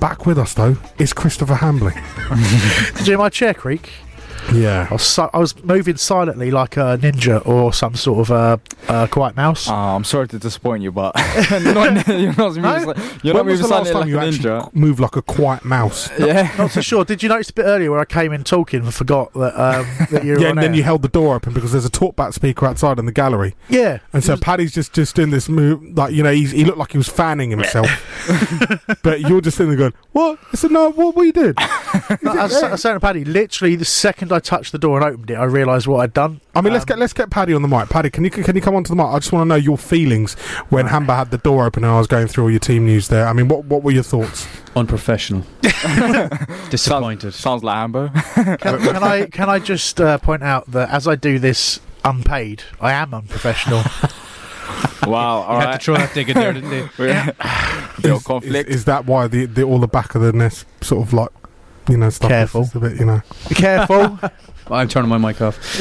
Back 0.01 0.27
with 0.27 0.39
us 0.39 0.55
though 0.55 0.77
is 0.99 1.13
Christopher 1.13 1.55
Hambly. 1.55 1.95
Did 2.97 3.01
you 3.01 3.13
hear 3.13 3.19
my 3.19 3.29
chair 3.29 3.55
creak? 3.55 3.91
Yeah. 4.53 4.87
I 4.91 4.93
was, 4.95 5.03
si- 5.03 5.29
I 5.33 5.39
was 5.39 5.63
moving 5.65 5.97
silently 5.97 6.51
like 6.51 6.77
a 6.77 6.99
ninja 7.01 7.47
or 7.47 7.73
some 7.73 7.95
sort 7.95 8.29
of 8.29 8.31
uh, 8.31 8.57
uh, 8.89 9.07
quiet 9.07 9.37
mouse. 9.37 9.69
Oh, 9.69 9.73
I'm 9.75 10.05
sorry 10.05 10.29
to 10.29 10.39
disappoint 10.39 10.83
you, 10.83 10.93
but 10.93 11.15
not, 11.51 12.07
you're 12.09 12.33
not 12.35 12.57
moving, 12.57 12.63
No? 12.63 12.77
you're 13.23 13.35
when 13.35 13.37
not 13.37 13.45
was 13.47 13.61
moving 13.61 13.63
the 13.63 13.69
last 13.69 13.69
silently 13.69 13.93
time 13.93 14.01
like 14.01 14.09
you 14.09 14.19
a 14.19 14.27
actually 14.27 14.51
ninja. 14.71 14.75
move 14.75 15.01
like 15.01 15.17
a 15.17 15.23
quiet 15.23 15.65
mouse? 15.65 16.09
Yeah. 16.21 16.53
Not 16.59 16.71
so 16.71 16.81
sure. 16.81 17.05
Did 17.05 17.23
you 17.23 17.29
notice 17.29 17.51
a 17.51 17.55
bit 17.55 17.65
earlier 17.65 17.91
where 17.91 18.01
I 18.01 18.05
came 18.05 18.33
in 18.33 18.45
talking 18.45 18.81
and 18.85 18.93
forgot 18.95 19.33
that, 19.35 19.55
um, 19.61 19.87
that 20.11 20.25
you 20.25 20.33
were 20.35 20.39
yeah, 20.41 20.47
on 20.47 20.51
and 20.53 20.63
then 20.63 20.71
air? 20.73 20.77
you 20.77 20.83
held 20.83 21.03
the 21.03 21.09
door 21.09 21.35
open 21.37 21.53
because 21.55 21.73
there's 21.73 21.87
a 21.87 21.91
talkback 21.91 22.35
speaker 22.35 22.67
outside 22.67 22.99
in 22.99 23.07
the 23.07 23.13
gallery. 23.13 23.55
Yeah. 23.69 23.99
And 24.13 24.23
so 24.23 24.37
Paddy's 24.37 24.73
just 24.73 24.93
just 24.93 25.17
doing 25.17 25.31
this 25.31 25.49
move, 25.49 25.83
like 25.97 26.13
you 26.13 26.23
know, 26.23 26.33
he's, 26.33 26.51
he 26.51 26.65
looked 26.65 26.79
like 26.79 26.93
he 26.93 26.99
was 26.99 27.09
fanning 27.09 27.51
himself, 27.51 27.89
but 29.03 29.21
you're 29.21 29.41
just 29.41 29.57
sitting 29.57 29.71
there 29.71 29.79
going, 29.79 29.95
"What?" 30.13 30.39
I 30.53 30.57
said, 30.57 30.71
"No, 30.71 30.91
what 30.91 31.17
we 31.17 31.33
did." 31.33 31.57
No, 32.23 32.33
I 32.33 32.43
was, 32.45 32.63
I 32.63 32.71
was 32.73 32.83
saying 32.83 32.97
to 32.97 33.01
Paddy, 33.01 33.25
literally 33.25 33.77
the 33.77 33.85
second 33.85 34.30
I 34.33 34.39
touched 34.41 34.73
the 34.73 34.79
door 34.79 34.97
and 35.01 35.05
opened 35.15 35.31
it, 35.31 35.35
I 35.35 35.45
realised 35.45 35.87
what 35.87 35.99
I'd 36.01 36.13
done. 36.15 36.41
I 36.55 36.61
mean, 36.61 36.73
let's 36.73 36.83
Um, 36.85 36.87
get 36.89 36.99
let's 36.99 37.13
get 37.13 37.31
Paddy 37.31 37.55
on 37.55 37.63
the 37.63 37.69
mic. 37.69 37.89
Paddy, 37.89 38.11
can 38.11 38.25
you 38.25 38.31
can 38.31 38.55
you 38.57 38.63
come 38.63 38.75
onto 38.75 38.89
the 38.89 38.97
mic? 38.97 39.07
I 39.07 39.19
just 39.19 39.33
want 39.33 39.45
to 39.45 39.49
know 39.49 39.55
your 39.57 39.79
feelings 39.79 40.35
when 40.71 40.87
Hamba 40.87 41.15
had 41.17 41.31
the 41.31 41.39
door 41.39 41.65
open 41.67 41.85
and 41.85 41.93
I 41.93 41.99
was 41.99 42.07
going 42.07 42.27
through 42.27 42.45
all 42.45 42.51
your 42.51 42.61
team 42.61 42.87
news 42.87 43.09
there. 43.09 43.27
I 43.27 43.33
mean, 43.33 43.49
what 43.49 43.65
what 43.67 43.83
were 43.83 43.93
your 43.93 44.03
thoughts? 44.03 44.47
Unprofessional. 44.77 45.45
Disappointed. 46.71 47.33
Sounds 47.35 47.63
like 47.65 47.77
Amber. 47.77 48.09
Can, 48.35 48.57
can 48.59 49.03
I 49.03 49.27
can 49.27 49.49
I 49.49 49.59
just 49.59 50.01
uh, 50.01 50.19
point 50.19 50.43
out 50.43 50.71
that 50.71 50.91
as 50.91 51.07
I 51.09 51.15
do 51.17 51.39
this 51.39 51.81
unpaid, 52.05 52.63
I 52.81 52.93
am 52.93 53.13
unprofessional. 53.15 53.83
wow, 55.07 55.43
all 55.43 55.61
You 55.61 55.67
had 55.67 55.73
to 55.73 55.85
throw 55.85 55.97
that 55.97 56.15
dig 56.15 56.29
in 56.31 56.35
there, 56.35 56.53
didn't 56.53 56.73
you? 56.73 56.89
Bit 56.97 58.11
of 58.13 58.19
Is, 58.19 58.23
conflict. 58.25 58.71
is 58.71 58.85
that 58.87 59.07
why 59.07 59.27
the, 59.29 59.47
the 59.47 59.63
all 59.63 59.79
the 59.79 59.89
back 59.89 60.15
of 60.15 60.23
the 60.23 60.33
nest 60.33 60.65
sort 60.83 61.07
of 61.07 61.13
like 61.13 61.29
you 61.89 61.97
know 61.97 62.11
stuff? 62.11 62.29
Careful. 62.29 62.69
a 62.75 62.79
bit, 62.79 62.99
you 63.01 63.07
know. 63.07 63.23
Be 63.49 63.55
careful. 63.55 64.19
I'm 64.71 64.87
turning 64.87 65.09
my 65.09 65.19
mic 65.19 65.41
off. 65.41 65.59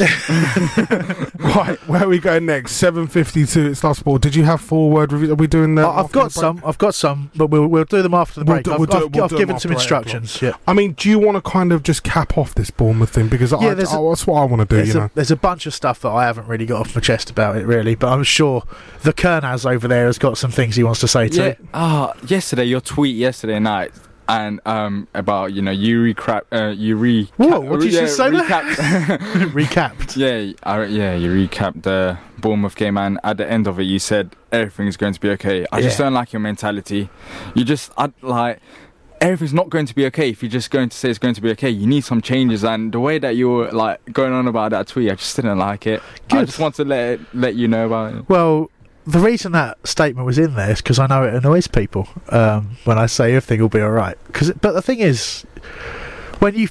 right, 1.38 1.78
where 1.86 2.02
are 2.04 2.08
we 2.08 2.18
going 2.18 2.46
next? 2.46 2.72
Seven 2.72 3.06
fifty 3.06 3.46
two. 3.46 3.66
It's 3.66 3.84
last 3.84 4.02
ball. 4.04 4.18
Did 4.18 4.34
you 4.34 4.42
have 4.44 4.60
four 4.60 4.90
word 4.90 5.12
review? 5.12 5.30
Are 5.32 5.36
we 5.36 5.46
doing 5.46 5.76
that? 5.76 5.84
I- 5.84 6.00
I've 6.00 6.10
got 6.10 6.32
some. 6.32 6.60
I've 6.64 6.78
got 6.78 6.94
some, 6.96 7.30
but 7.36 7.48
we'll 7.48 7.68
we'll 7.68 7.84
do 7.84 8.02
them 8.02 8.14
after 8.14 8.40
the 8.40 8.46
We'll 8.46 8.56
break. 8.56 8.64
do- 8.64 8.72
I've, 8.72 8.78
we'll 8.80 8.86
do 8.86 8.96
I've- 8.96 9.06
we'll 9.12 9.24
I've 9.24 9.30
do 9.30 9.36
given 9.38 9.58
some 9.60 9.72
after 9.72 9.82
eight 9.82 9.86
o'clock. 9.86 10.06
instructions. 10.14 10.42
Yeah. 10.42 10.56
I 10.66 10.72
mean, 10.72 10.92
do 10.94 11.08
you 11.08 11.20
want 11.20 11.36
to 11.36 11.48
kind 11.48 11.72
of 11.72 11.84
just 11.84 12.02
cap 12.02 12.36
off 12.36 12.54
this 12.56 12.70
Bournemouth 12.72 13.10
thing 13.10 13.28
because 13.28 13.52
I, 13.52 13.60
Yeah, 13.62 13.74
there's 13.74 13.92
a- 13.92 13.96
oh, 13.98 14.08
that's 14.10 14.26
what 14.26 14.40
I 14.40 14.44
want 14.44 14.60
to 14.62 14.66
do. 14.66 14.76
There's, 14.76 14.88
You 14.88 14.94
a, 15.00 15.02
know. 15.04 15.10
there's 15.14 15.30
a 15.30 15.36
bunch 15.36 15.66
of 15.66 15.74
stuff 15.74 16.00
that 16.00 16.10
I 16.10 16.24
haven't 16.24 16.48
really 16.48 16.66
got 16.66 16.80
off 16.80 16.94
my 16.94 17.00
chest 17.00 17.30
about 17.30 17.56
it, 17.56 17.66
really. 17.66 17.94
But 17.94 18.08
I'm 18.12 18.24
sure 18.24 18.64
the 19.02 19.12
Kernaz 19.12 19.70
over 19.70 19.86
there 19.86 20.06
has 20.06 20.18
got 20.18 20.36
some 20.36 20.50
things 20.50 20.74
he 20.74 20.82
wants 20.82 20.98
to 21.00 21.08
say 21.08 21.28
too. 21.28 21.42
Yeah. 21.42 21.54
Ah, 21.74 22.14
yesterday, 22.26 22.64
your 22.64 22.80
tweet 22.80 23.14
yesterday 23.14 23.60
night. 23.60 23.92
And 24.30 24.60
um, 24.64 25.08
about 25.12 25.52
you 25.54 25.60
know 25.60 25.72
you 25.72 26.02
recap 26.02 26.42
uh, 26.52 26.68
you 26.68 26.94
re 26.96 27.28
Whoa, 27.36 27.58
what 27.58 27.80
did 27.80 27.92
you 27.92 27.98
yeah, 27.98 28.04
just 28.06 28.16
say 28.16 28.30
recapped 28.30 28.74
Recapped. 29.50 30.16
Yeah, 30.16 30.52
I, 30.62 30.84
yeah, 30.84 31.16
you 31.16 31.30
recapped 31.30 31.82
the 31.82 32.16
Bournemouth 32.38 32.76
game, 32.76 32.96
and 32.96 33.18
at 33.24 33.38
the 33.38 33.50
end 33.50 33.66
of 33.66 33.80
it, 33.80 33.84
you 33.84 33.98
said 33.98 34.36
everything's 34.52 34.96
going 34.96 35.14
to 35.14 35.20
be 35.20 35.30
okay. 35.30 35.66
I 35.72 35.82
just 35.82 35.98
don't 35.98 36.14
like 36.14 36.32
your 36.32 36.40
mentality. 36.40 37.08
You 37.54 37.64
just, 37.64 37.90
I 37.96 38.12
like. 38.22 38.60
Everything's 39.20 39.52
not 39.52 39.68
going 39.68 39.84
to 39.84 39.94
be 39.94 40.06
okay 40.06 40.30
if 40.30 40.42
you're 40.42 40.50
just 40.50 40.70
going 40.70 40.88
to 40.88 40.96
say 40.96 41.10
it's 41.10 41.18
going 41.18 41.34
to 41.34 41.42
be 41.42 41.50
okay. 41.50 41.68
You 41.68 41.86
need 41.86 42.04
some 42.04 42.22
changes, 42.22 42.64
and 42.64 42.92
the 42.92 43.00
way 43.00 43.18
that 43.18 43.34
you 43.36 43.50
were 43.50 43.72
like 43.72 44.00
going 44.12 44.32
on 44.32 44.46
about 44.46 44.70
that 44.70 44.86
tweet, 44.86 45.10
I 45.10 45.16
just 45.16 45.34
didn't 45.34 45.58
like 45.58 45.86
it. 45.88 46.02
I 46.30 46.44
just 46.44 46.58
want 46.60 46.76
to 46.76 46.84
let 46.84 47.18
it, 47.18 47.20
let 47.34 47.54
you 47.56 47.66
know 47.66 47.86
about 47.86 48.14
it. 48.14 48.28
Well, 48.28 48.70
the 49.06 49.18
reason 49.18 49.52
that 49.52 49.86
statement 49.86 50.26
was 50.26 50.38
in 50.38 50.54
there 50.54 50.70
is 50.70 50.78
because 50.78 50.98
I 50.98 51.06
know 51.06 51.24
it 51.24 51.34
annoys 51.34 51.66
people 51.66 52.08
um, 52.28 52.76
when 52.84 52.98
I 52.98 53.06
say 53.06 53.34
everything 53.34 53.60
will 53.60 53.68
be 53.68 53.80
all 53.80 53.90
right. 53.90 54.16
Cause, 54.32 54.52
but 54.60 54.72
the 54.72 54.82
thing 54.82 54.98
is, 55.00 55.42
when 56.38 56.54
you 56.54 56.68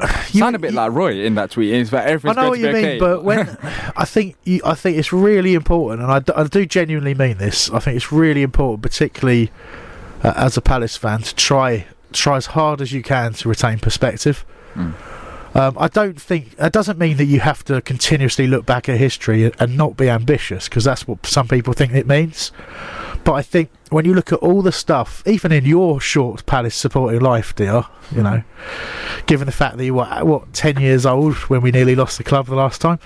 You 0.32 0.40
sound 0.40 0.54
a 0.54 0.58
bit 0.58 0.74
like 0.74 0.92
Roy 0.92 1.24
in 1.24 1.34
that 1.34 1.50
tweet. 1.50 1.72
It's 1.72 1.90
that 1.90 2.06
everything's 2.06 2.38
I 2.38 2.42
know 2.42 2.50
going 2.50 2.62
what 2.62 2.72
to 2.72 2.78
you 2.78 2.82
be 2.82 2.88
mean, 2.88 3.00
but 3.00 3.24
when 3.24 3.58
I 3.96 4.04
think 4.04 4.36
you, 4.44 4.60
I 4.64 4.74
think 4.74 4.96
it's 4.96 5.12
really 5.12 5.54
important, 5.54 6.02
and 6.02 6.12
I 6.12 6.20
d- 6.20 6.32
I, 6.36 6.44
do 6.44 6.66
genuinely 6.66 7.14
mean 7.14 7.38
this. 7.38 7.70
I 7.70 7.80
think 7.80 7.96
it's 7.96 8.12
really 8.12 8.42
important, 8.42 8.82
particularly 8.82 9.50
uh, 10.22 10.34
as 10.36 10.56
a 10.56 10.60
Palace 10.60 10.96
fan, 10.96 11.22
to 11.22 11.34
try 11.34 11.86
try 12.12 12.36
as 12.36 12.46
hard 12.46 12.80
as 12.80 12.92
you 12.92 13.02
can 13.02 13.32
to 13.34 13.48
retain 13.48 13.78
perspective. 13.78 14.44
Mm. 14.74 14.94
Um, 15.54 15.76
I 15.78 15.88
don't 15.88 16.20
think 16.20 16.56
that 16.56 16.72
doesn't 16.72 16.98
mean 16.98 17.16
that 17.16 17.24
you 17.24 17.40
have 17.40 17.64
to 17.64 17.80
continuously 17.80 18.46
look 18.46 18.66
back 18.66 18.88
at 18.88 18.98
history 18.98 19.50
and- 19.58 19.76
not 19.76 19.96
be 19.96 20.08
ambitious, 20.10 20.68
because 20.68 20.84
that's 20.84 21.08
what 21.08 21.26
some 21.26 21.48
people 21.48 21.72
think 21.72 21.92
it 21.94 22.06
means. 22.06 22.52
But 23.24 23.32
I 23.34 23.42
think 23.42 23.70
when 23.90 24.04
you 24.04 24.14
look 24.14 24.32
at 24.32 24.38
all 24.38 24.62
the 24.62 24.72
stuff, 24.72 25.22
even 25.26 25.50
in 25.52 25.64
your 25.64 26.00
short 26.00 26.46
Palace 26.46 26.74
supporting 26.74 27.20
life, 27.20 27.54
dear, 27.56 27.84
you 28.14 28.22
know, 28.22 28.42
given 29.26 29.46
the 29.46 29.52
fact 29.52 29.76
that 29.78 29.84
you 29.84 29.94
were 29.94 30.04
what 30.22 30.52
ten 30.52 30.78
years 30.80 31.04
old 31.04 31.34
when 31.50 31.60
we 31.60 31.70
nearly 31.70 31.94
lost 31.94 32.18
the 32.18 32.24
club 32.24 32.46
the 32.46 32.54
last 32.54 32.80
time. 32.80 32.98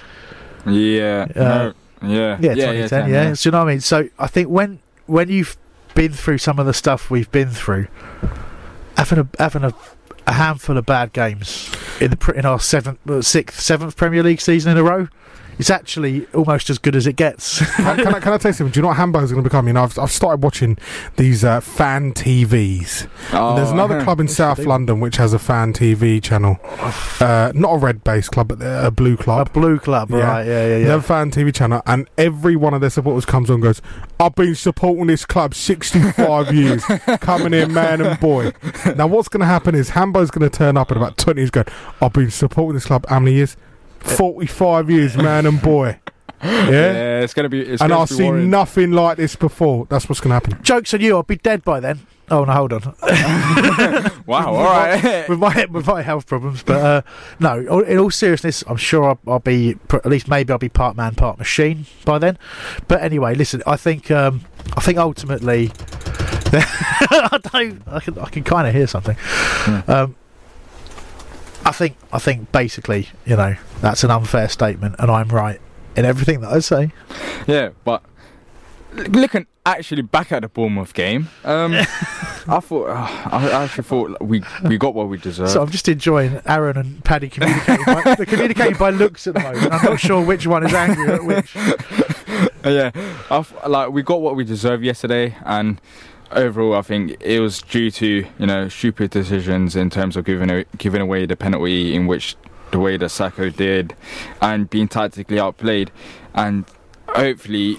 yeah, 0.67 1.27
Uh, 1.35 1.41
no, 1.41 1.73
yeah, 2.03 2.37
Yeah, 2.41 2.55
2010. 2.55 3.09
Yeah, 3.11 3.35
So 3.35 3.49
you 3.49 3.53
know 3.53 3.59
what 3.61 3.69
I 3.69 3.73
mean. 3.73 3.81
So 3.81 4.09
I 4.19 4.27
think 4.27 4.49
when 4.49 4.81
when 5.07 5.29
you've 5.29 5.57
been 5.95 6.13
through 6.13 6.39
some 6.39 6.59
of 6.59 6.67
the 6.67 6.75
stuff 6.75 7.11
we've 7.11 7.31
been 7.33 7.51
through, 7.51 7.87
having 8.97 9.19
a 9.21 9.27
having 9.39 9.65
a, 9.65 9.73
a 10.27 10.33
handful 10.33 10.77
of 10.77 10.87
bad 10.87 11.13
games 11.13 11.71
in 12.01 12.11
the 12.11 12.33
in 12.37 12.45
our 12.45 12.61
seventh, 12.61 12.99
uh, 13.09 13.23
sixth, 13.23 13.61
seventh 13.61 13.97
Premier 13.97 14.23
League 14.23 14.41
season 14.41 14.73
in 14.73 14.79
a 14.79 14.83
row, 14.83 15.09
it's 15.59 15.71
actually 15.71 16.27
almost 16.35 16.71
as 16.71 16.79
good 16.79 16.97
as 16.97 17.07
it 17.07 17.17
gets. 17.17 17.59
can, 17.77 17.97
can 17.97 18.15
I, 18.15 18.21
can 18.21 18.33
I 18.33 18.39
tell 18.39 18.51
you 18.51 18.55
something? 18.55 18.73
Do 18.73 18.79
you 18.79 18.83
know 18.83 18.89
what 18.89 18.97
Hambo's 18.97 19.31
going 19.33 19.43
to 19.43 19.49
become? 19.49 19.67
You 19.67 19.75
know, 19.75 19.85
I've, 19.85 19.99
I've 19.99 20.11
started 20.11 20.43
watching 20.43 20.79
these 21.17 21.45
uh, 21.45 21.61
fan 21.61 22.13
TVs. 22.13 23.09
Oh. 23.33 23.57
There's 23.57 23.71
another 23.71 24.03
club 24.03 24.21
in 24.21 24.29
South 24.43 24.59
London 24.61 25.01
which 25.01 25.17
has 25.17 25.33
a 25.33 25.39
fan 25.39 25.73
TV 25.73 26.23
channel. 26.23 26.59
Uh, 27.21 27.53
not 27.55 27.75
a 27.75 27.79
red-based 27.79 28.31
club, 28.33 28.49
but 28.49 28.59
a 28.61 28.91
blue 28.91 29.17
club. 29.17 29.49
a 29.49 29.51
blue 29.51 29.79
club, 29.79 30.11
right? 30.11 30.45
Yeah, 30.47 30.53
yeah, 30.53 30.69
They 30.69 30.83
yeah. 30.83 30.89
have 30.89 31.01
a 31.01 31.03
fan 31.03 31.31
TV 31.31 31.55
channel, 31.55 31.83
and 31.87 32.09
every 32.19 32.57
one 32.57 32.75
of 32.75 32.81
their 32.81 32.91
supporters 32.91 33.25
comes 33.25 33.51
on 33.51 33.55
and 33.55 33.63
goes, 33.63 33.83
I've 34.19 34.35
been 34.35 34.55
supporting 34.55 35.07
this 35.07 35.25
club 35.25 35.55
65 35.55 36.55
years, 36.55 36.85
coming 37.21 37.55
in 37.55 37.73
man 37.73 38.01
and 38.01 38.19
boy. 38.19 38.53
Now, 38.97 39.07
what's 39.07 39.29
going 39.29 39.41
to 39.41 39.47
happen 39.47 39.75
is 39.75 39.91
Hambo's 39.91 40.31
going 40.31 40.49
to 40.49 40.57
turn 40.57 40.77
up 40.77 40.91
in 40.91 40.97
about 40.97 41.17
20 41.19 41.41
years 41.41 41.51
going, 41.51 41.67
I've 42.01 42.13
been 42.13 42.31
supporting 42.31 42.75
this 42.75 42.87
club 42.87 43.05
how 43.09 43.21
many 43.21 43.37
years? 43.37 43.57
45 44.05 44.91
years, 44.91 45.17
man 45.17 45.47
and 45.47 45.61
boy. 45.61 45.99
Yeah? 46.45 46.71
Yeah, 46.71 47.21
it's 47.21 47.35
gonna 47.35 47.49
be. 47.49 47.61
It's 47.61 47.81
and 47.81 47.93
I've 47.93 48.09
be 48.09 48.17
seen 48.17 48.33
worrying. 48.33 48.51
nothing 48.51 48.91
like 48.91 49.17
this 49.17 49.37
before. 49.37 49.87
That's 49.89 50.09
what's 50.09 50.21
going 50.21 50.31
to 50.31 50.35
happen. 50.35 50.59
Jokes 50.65 50.93
on 50.93 51.01
you. 51.01 51.15
I'll 51.15 51.23
be 51.23 51.37
dead 51.37 51.63
by 51.63 51.79
then. 51.79 52.01
Oh 52.33 52.43
no, 52.45 52.53
hold 52.53 52.73
on. 52.73 52.83
Wow, 54.27 54.55
all 54.55 54.65
right. 54.65 55.29
with 55.29 55.39
my 55.39 55.67
with 55.67 55.87
my 55.87 56.03
health 56.03 56.27
problems, 56.27 56.65
but 56.65 56.81
uh, 56.85 57.03
no. 57.39 57.81
In 57.83 57.97
all 57.97 58.11
seriousness, 58.11 58.65
I'm 58.67 58.77
sure 58.77 59.05
I'll, 59.11 59.21
I'll 59.25 59.39
be 59.39 59.77
at 59.93 60.07
least 60.07 60.27
maybe 60.27 60.51
I'll 60.53 60.59
be 60.59 60.69
part 60.69 60.97
man, 60.97 61.15
part 61.15 61.39
machine 61.39 61.87
by 62.05 62.19
then. 62.19 62.37
But 62.89 63.03
anyway, 63.03 63.37
listen. 63.37 63.63
I 63.65 63.77
think 63.77 64.11
um, 64.11 64.41
I 64.77 64.81
think 64.81 64.99
ultimately, 64.99 65.71
I 66.53 67.39
don't. 67.53 67.83
I 67.87 68.01
can 68.01 68.19
I 68.19 68.29
can 68.31 68.43
kind 68.43 68.67
of 68.67 68.75
hear 68.75 68.89
something. 68.89 69.17
Um, 69.87 70.17
I 71.65 71.73
think 71.73 71.97
I 72.13 72.19
think 72.19 72.51
basically, 72.53 73.09
you 73.25 73.37
know, 73.37 73.57
that's 73.81 74.05
an 74.05 74.11
unfair 74.11 74.49
statement, 74.49 74.97
and 74.99 75.11
I'm 75.11 75.29
right 75.29 75.61
in 75.97 76.05
everything 76.05 76.41
that 76.41 76.53
I 76.53 76.59
say. 76.61 76.93
Yeah, 77.47 77.71
but 77.85 78.03
looking 78.95 79.47
actually 79.65 80.03
back 80.03 80.33
at 80.33 80.43
the 80.43 80.49
Bournemouth 80.49 80.93
game. 80.95 81.29
Um, 81.45 81.75
I 82.49 82.59
thought 82.61 82.89
uh, 82.89 83.29
I 83.31 83.51
actually 83.65 83.85
thought 83.85 84.21
we 84.21 84.43
we 84.65 84.77
got 84.77 84.95
what 84.95 85.09
we 85.09 85.19
deserved. 85.19 85.51
So 85.53 85.63
I'm 85.63 85.71
just 85.71 85.89
enjoying 85.89 86.41
Aaron 86.47 86.77
and 86.77 87.05
Paddy 87.05 87.29
communicating. 87.29 87.85
by, 87.85 88.15
they're 88.17 88.27
communicating 88.27 88.77
by 88.77 88.91
looks 88.91 89.27
at 89.27 89.35
the 89.35 89.41
moment. 89.41 89.73
I'm 89.73 89.85
not 89.85 90.01
sure 90.01 90.25
which 90.25 90.47
one 90.47 90.65
is 90.65 90.75
angry 90.75 91.13
at 91.13 91.25
which. 91.25 91.57
Yeah, 92.65 92.93
I 93.29 93.45
like 93.67 93.91
we 93.91 94.03
got 94.03 94.21
what 94.21 94.37
we 94.37 94.45
deserved 94.45 94.85
yesterday, 94.85 95.37
and 95.45 95.81
overall, 96.35 96.75
I 96.75 96.83
think 96.83 97.17
it 97.21 97.41
was 97.41 97.63
due 97.63 97.91
to 97.93 98.27
you 98.39 98.47
know 98.47 98.69
stupid 98.69 99.11
decisions 99.11 99.77
in 99.77 99.91
terms 99.91 100.17
of 100.17 100.25
giving 100.25 100.51
a, 100.51 100.65
giving 100.79 101.01
away 101.01 101.27
the 101.27 101.37
penalty 101.37 101.95
in 101.95 102.07
which 102.07 102.37
the 102.71 102.79
way 102.79 102.97
that 102.97 103.09
Sacco 103.11 103.51
did, 103.51 103.95
and 104.41 104.69
being 104.69 104.89
tactically 104.89 105.39
outplayed, 105.39 105.91
and 106.35 106.65
hopefully 107.09 107.79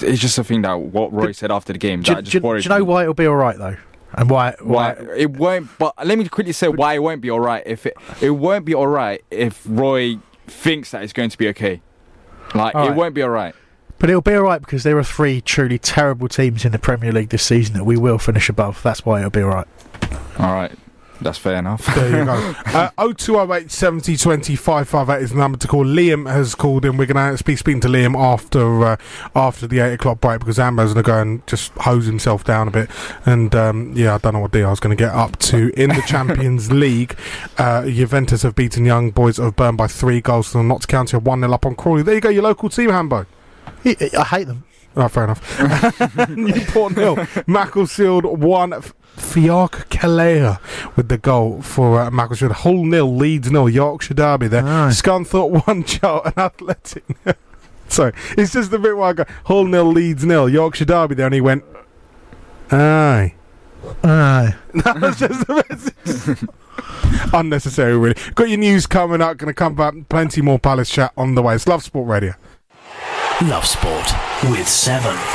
it's 0.00 0.20
just 0.20 0.38
a 0.38 0.44
thing 0.44 0.62
that 0.62 0.74
what 0.74 1.12
Roy 1.12 1.32
said 1.32 1.50
after 1.50 1.72
the 1.72 1.78
game 1.78 2.02
Do, 2.02 2.14
that 2.14 2.24
just 2.24 2.42
do 2.42 2.56
you 2.56 2.68
know 2.68 2.84
why 2.84 3.02
it'll 3.02 3.14
be 3.14 3.26
all 3.26 3.34
right 3.36 3.58
though, 3.58 3.76
and 4.14 4.30
why? 4.30 4.54
why 4.62 4.92
it 5.16 5.30
won't 5.32 5.68
but 5.78 5.94
let 6.06 6.16
me 6.18 6.28
quickly 6.28 6.52
say 6.52 6.68
why 6.68 6.94
it 6.94 7.00
won't 7.00 7.20
be 7.20 7.30
all 7.30 7.40
right. 7.40 7.62
If 7.66 7.86
it 7.86 7.96
it 8.20 8.30
won't 8.30 8.64
be 8.64 8.74
all 8.74 8.86
right 8.86 9.24
if 9.30 9.62
Roy 9.68 10.18
thinks 10.46 10.92
that 10.92 11.02
it's 11.02 11.12
going 11.12 11.30
to 11.30 11.38
be 11.38 11.48
okay. 11.48 11.80
Like 12.54 12.74
All 12.74 12.86
it 12.86 12.90
right. 12.90 12.96
won't 12.96 13.14
be 13.14 13.22
all 13.22 13.30
right 13.30 13.54
But 13.98 14.10
it'll 14.10 14.22
be 14.22 14.34
all 14.34 14.42
right 14.42 14.60
because 14.60 14.82
there 14.82 14.98
are 14.98 15.04
three 15.04 15.40
truly 15.40 15.78
terrible 15.78 16.28
teams 16.28 16.64
in 16.64 16.72
the 16.72 16.78
Premier 16.78 17.12
League 17.12 17.30
this 17.30 17.42
season 17.42 17.74
that 17.74 17.84
we 17.84 17.96
will 17.96 18.18
finish 18.18 18.48
above. 18.48 18.82
That's 18.82 19.04
why 19.04 19.20
it'll 19.20 19.30
be 19.30 19.42
all 19.42 19.48
right. 19.48 19.68
all 20.38 20.52
right 20.52 20.72
that's 21.20 21.38
fair 21.38 21.56
enough 21.56 21.86
There 21.94 22.18
you 22.18 22.24
go. 22.24 22.54
Uh, 22.74 22.90
0208 23.14 23.70
70 23.70 24.16
20 24.16 24.56
558 24.56 25.22
is 25.22 25.30
the 25.30 25.36
number 25.36 25.56
to 25.58 25.68
call. 25.68 25.84
Liam 25.84 26.28
has 26.28 26.56
called 26.56 26.84
in. 26.84 26.96
We're 26.96 27.06
going 27.06 27.36
to 27.36 27.44
be 27.44 27.54
speaking 27.54 27.80
to 27.82 27.88
Liam 27.88 28.18
after 28.20 28.84
uh, 28.84 28.96
after 29.34 29.68
the 29.68 29.78
8 29.78 29.92
o'clock 29.92 30.20
break 30.20 30.40
because 30.40 30.58
Ambo's 30.58 30.92
going 30.92 31.04
to 31.04 31.08
go 31.08 31.20
and 31.20 31.46
just 31.46 31.70
hose 31.74 32.06
himself 32.06 32.42
down 32.42 32.66
a 32.66 32.72
bit. 32.72 32.90
And 33.24 33.54
um, 33.54 33.92
yeah, 33.94 34.16
I 34.16 34.18
don't 34.18 34.34
know 34.34 34.40
what 34.40 34.50
deal 34.50 34.66
I 34.66 34.70
was 34.70 34.80
going 34.80 34.96
to 34.96 35.00
get 35.00 35.14
up 35.14 35.38
to. 35.38 35.70
In 35.80 35.90
the 35.90 36.02
Champions 36.06 36.72
League, 36.72 37.16
uh, 37.58 37.86
Juventus 37.86 38.42
have 38.42 38.56
beaten 38.56 38.84
Young 38.84 39.12
Boys 39.12 39.38
of 39.38 39.54
Bern 39.54 39.76
by 39.76 39.86
three 39.86 40.20
goals 40.20 40.50
to 40.50 40.62
Notts 40.64 40.86
County, 40.86 41.16
1 41.16 41.40
0 41.40 41.52
up 41.52 41.64
on 41.64 41.76
Crawley. 41.76 42.02
There 42.02 42.16
you 42.16 42.20
go, 42.20 42.30
your 42.30 42.42
local 42.42 42.68
team, 42.68 42.90
Hambo. 42.90 43.26
I 43.84 44.24
hate 44.24 44.46
them. 44.46 44.64
Oh, 44.96 45.08
fair 45.08 45.24
enough. 45.24 46.28
Newport 46.28 46.96
nil. 46.96 47.26
Macclesfield 47.46 48.24
one. 48.24 48.72
Fiark 49.16 49.88
Kalea 49.90 50.58
with 50.96 51.08
the 51.08 51.18
goal 51.18 51.62
for 51.62 52.00
uh, 52.00 52.10
Macclesfield. 52.10 52.52
Hull 52.52 52.84
nil, 52.84 53.14
Leeds 53.14 53.50
nil. 53.50 53.68
Yorkshire 53.68 54.14
derby 54.14 54.48
there. 54.48 54.62
Scunthorpe 54.62 55.66
one, 55.66 55.84
Charlton 55.84 56.32
Athletic. 56.36 57.04
Sorry, 57.88 58.12
it's 58.36 58.52
just 58.52 58.70
the 58.70 58.78
bit 58.78 58.96
where 58.96 59.06
I 59.06 59.12
go 59.12 59.24
Hull 59.46 59.64
nil, 59.66 59.84
Leeds 59.84 60.24
nil. 60.24 60.48
Yorkshire 60.48 60.84
derby 60.86 61.14
there, 61.14 61.26
and 61.26 61.34
he 61.34 61.40
went, 61.40 61.64
aye. 62.70 63.34
Aye. 64.02 64.54
That 64.74 65.00
was 65.00 65.18
just 65.18 65.46
the 65.46 65.64
message. 65.68 66.48
Unnecessary, 67.32 67.96
really. 67.96 68.16
Got 68.34 68.48
your 68.48 68.58
news 68.58 68.86
coming 68.86 69.20
up. 69.20 69.36
Going 69.36 69.50
to 69.50 69.54
come 69.54 69.74
back. 69.74 69.94
Plenty 70.08 70.40
more 70.40 70.58
Palace 70.58 70.90
chat 70.90 71.12
on 71.16 71.34
the 71.34 71.42
way. 71.42 71.54
It's 71.54 71.66
Love 71.68 71.82
Sport 71.82 72.08
Radio. 72.08 72.34
Love 73.42 73.66
Sport 73.66 74.12
with 74.44 74.66
7otb.com. 74.68 75.26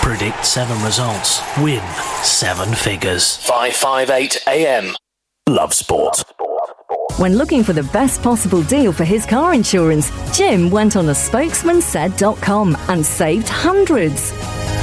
Predict 0.00 0.44
7 0.44 0.82
results. 0.82 1.42
Win 1.58 1.82
7 2.22 2.74
figures. 2.74 3.36
558 3.36 4.42
AM. 4.48 4.96
Love 5.46 5.74
Sport. 5.74 6.24
When 7.18 7.36
looking 7.36 7.62
for 7.62 7.74
the 7.74 7.82
best 7.82 8.22
possible 8.22 8.62
deal 8.62 8.90
for 8.90 9.04
his 9.04 9.26
car 9.26 9.52
insurance, 9.52 10.10
Jim 10.34 10.70
went 10.70 10.96
on 10.96 11.10
a 11.10 11.12
spokesmansaid.com 11.12 12.76
and 12.88 13.04
saved 13.04 13.48
hundreds. 13.48 14.32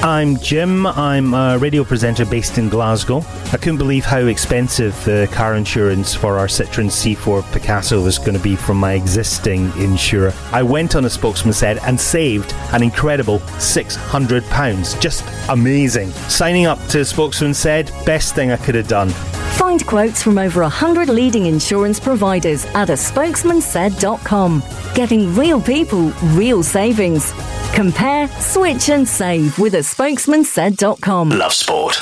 I'm 0.04 0.38
Jim. 0.38 0.86
I'm 0.86 1.34
a 1.34 1.58
radio 1.58 1.84
presenter 1.84 2.26
based 2.26 2.58
in 2.58 2.70
Glasgow. 2.70 3.24
I 3.52 3.58
couldn't 3.58 3.78
believe 3.78 4.06
how 4.06 4.20
expensive 4.20 4.94
the 5.04 5.28
car 5.32 5.56
insurance 5.56 6.14
for 6.14 6.38
our 6.38 6.48
Citroen 6.48 6.92
C4 6.92 7.52
Picasso 7.52 8.04
was 8.04 8.20
going 8.20 8.36
to 8.38 8.44
be 8.44 8.56
from 8.56 8.78
my 8.78 8.94
existing 8.94 9.72
insurer. 9.78 10.34
I 10.52 10.62
went 10.64 10.96
on 10.96 11.06
a 11.06 11.10
spokesman 11.10 11.54
said 11.54 11.80
and 11.80 12.00
saved 12.00 12.54
an 12.72 12.84
incredible 12.84 13.40
£600. 13.40 15.02
Just 15.02 15.24
amazing. 15.50 16.12
Signing 16.30 16.66
up 16.66 16.80
to 16.88 17.04
Spokesman 17.04 17.54
said, 17.54 17.92
best 18.06 18.36
thing 18.36 18.52
I 18.52 18.58
could 18.58 18.76
have 18.76 18.88
done. 18.88 19.10
Find 19.56 19.86
quotes 19.88 20.22
from 20.22 20.38
over 20.38 20.62
100 20.62 21.10
leading 21.10 21.46
insurance 21.46 22.00
providers 22.00 22.66
at 22.76 22.90
a 22.90 22.98
spokesman 22.98 23.60
spokesmansaid.com. 23.60 24.64
Getting 24.94 25.36
real 25.36 25.62
people, 25.62 26.10
real 26.34 26.64
savings. 26.64 27.34
Compare, 27.74 28.28
switch 28.40 28.90
and 28.90 29.08
save 29.08 29.58
with 29.60 29.76
a 29.76 29.84
spokesmansaid.com. 29.96 31.30
Love 31.30 31.54
Sport. 31.54 31.98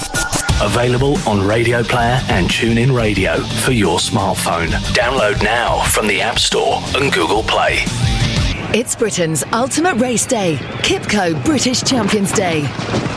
Available 0.64 1.16
on 1.28 1.46
Radio 1.46 1.84
Player 1.84 2.20
and 2.30 2.48
TuneIn 2.50 2.96
Radio 2.98 3.38
for 3.44 3.72
your 3.72 4.00
smartphone. 4.00 4.70
Download 4.96 5.42
now 5.44 5.84
from 5.84 6.08
the 6.08 6.20
App 6.20 6.40
Store 6.40 6.82
and 6.96 7.14
Google 7.14 7.44
Play. 7.44 7.86
It's 8.76 8.96
Britain's 8.96 9.44
ultimate 9.54 9.98
race 9.98 10.26
day, 10.26 10.56
QIPCO 10.82 11.46
British 11.46 11.84
Champions 11.84 12.32
Day. 12.32 12.64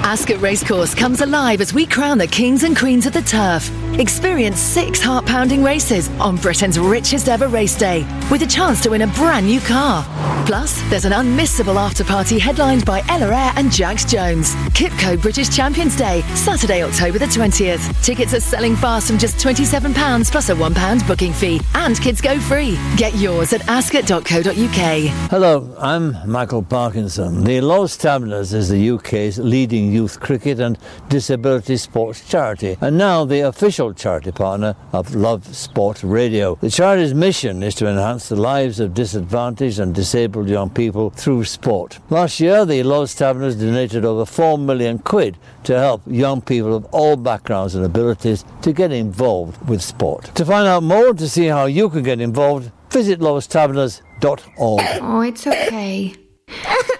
Ascot 0.04 0.38
Racecourse 0.42 0.94
comes 0.94 1.22
alive 1.22 1.62
as 1.62 1.72
we 1.72 1.86
crown 1.86 2.18
the 2.18 2.26
kings 2.26 2.62
and 2.62 2.76
queens 2.76 3.06
of 3.06 3.14
the 3.14 3.22
turf. 3.22 3.70
Experience 3.98 4.60
six 4.60 5.00
heart 5.00 5.24
pounding 5.24 5.64
races 5.64 6.10
on 6.20 6.36
Britain's 6.36 6.78
richest 6.78 7.30
ever 7.30 7.48
race 7.48 7.74
day 7.74 8.06
with 8.30 8.42
a 8.42 8.46
chance 8.46 8.82
to 8.82 8.90
win 8.90 9.00
a 9.00 9.06
brand 9.06 9.46
new 9.46 9.58
car. 9.60 10.04
Plus, 10.44 10.80
there's 10.90 11.06
an 11.06 11.12
unmissable 11.12 11.76
after 11.76 12.04
party 12.04 12.38
headlined 12.38 12.84
by 12.84 13.02
Ella 13.08 13.34
Eyre 13.34 13.52
and 13.56 13.72
Jax 13.72 14.04
Jones. 14.04 14.54
QIPCO 14.76 15.20
British 15.20 15.48
Champions 15.48 15.96
Day, 15.96 16.20
Saturday, 16.34 16.84
October 16.84 17.18
the 17.18 17.24
20th. 17.24 18.04
Tickets 18.04 18.34
are 18.34 18.40
selling 18.40 18.76
fast 18.76 19.08
from 19.08 19.18
just 19.18 19.38
£27 19.38 20.30
plus 20.30 20.50
a 20.50 20.54
£1 20.54 21.06
booking 21.08 21.32
fee, 21.32 21.60
and 21.74 21.98
kids 22.00 22.20
go 22.20 22.38
free. 22.38 22.78
Get 22.96 23.14
yours 23.16 23.52
at 23.54 23.66
ascot.co.uk. 23.66 25.30
Hello, 25.30 25.45
I'm 25.46 26.28
Michael 26.28 26.64
Parkinson. 26.64 27.44
The 27.44 27.60
Lord's 27.60 27.96
Taverners 27.96 28.52
is 28.52 28.68
the 28.68 28.90
UK's 28.90 29.38
leading 29.38 29.92
youth 29.92 30.18
cricket 30.18 30.58
and 30.58 30.76
disability 31.08 31.76
sports 31.76 32.28
charity, 32.28 32.76
and 32.80 32.98
now 32.98 33.24
the 33.24 33.42
official 33.42 33.94
charity 33.94 34.32
partner 34.32 34.74
of 34.92 35.14
Love 35.14 35.54
Sport 35.54 36.02
Radio. 36.02 36.56
The 36.56 36.68
charity's 36.68 37.14
mission 37.14 37.62
is 37.62 37.76
to 37.76 37.86
enhance 37.86 38.28
the 38.28 38.34
lives 38.34 38.80
of 38.80 38.92
disadvantaged 38.92 39.78
and 39.78 39.94
disabled 39.94 40.48
young 40.48 40.68
people 40.68 41.10
through 41.10 41.44
sport. 41.44 42.00
Last 42.10 42.40
year, 42.40 42.64
the 42.64 42.82
Lord's 42.82 43.14
Taverners 43.14 43.54
donated 43.54 44.04
over 44.04 44.26
4 44.26 44.58
million 44.58 44.98
quid 44.98 45.38
to 45.62 45.78
help 45.78 46.02
young 46.08 46.40
people 46.40 46.74
of 46.74 46.86
all 46.86 47.14
backgrounds 47.16 47.76
and 47.76 47.84
abilities 47.84 48.44
to 48.62 48.72
get 48.72 48.90
involved 48.90 49.64
with 49.68 49.80
sport. 49.80 50.24
To 50.34 50.44
find 50.44 50.66
out 50.66 50.82
more, 50.82 51.14
to 51.14 51.28
see 51.28 51.46
how 51.46 51.66
you 51.66 51.88
can 51.88 52.02
get 52.02 52.20
involved, 52.20 52.72
visit 52.90 53.20
lordstaverners.org. 53.20 54.82
Oh, 55.00 55.20
it's 55.20 55.46
okay. 55.46 56.14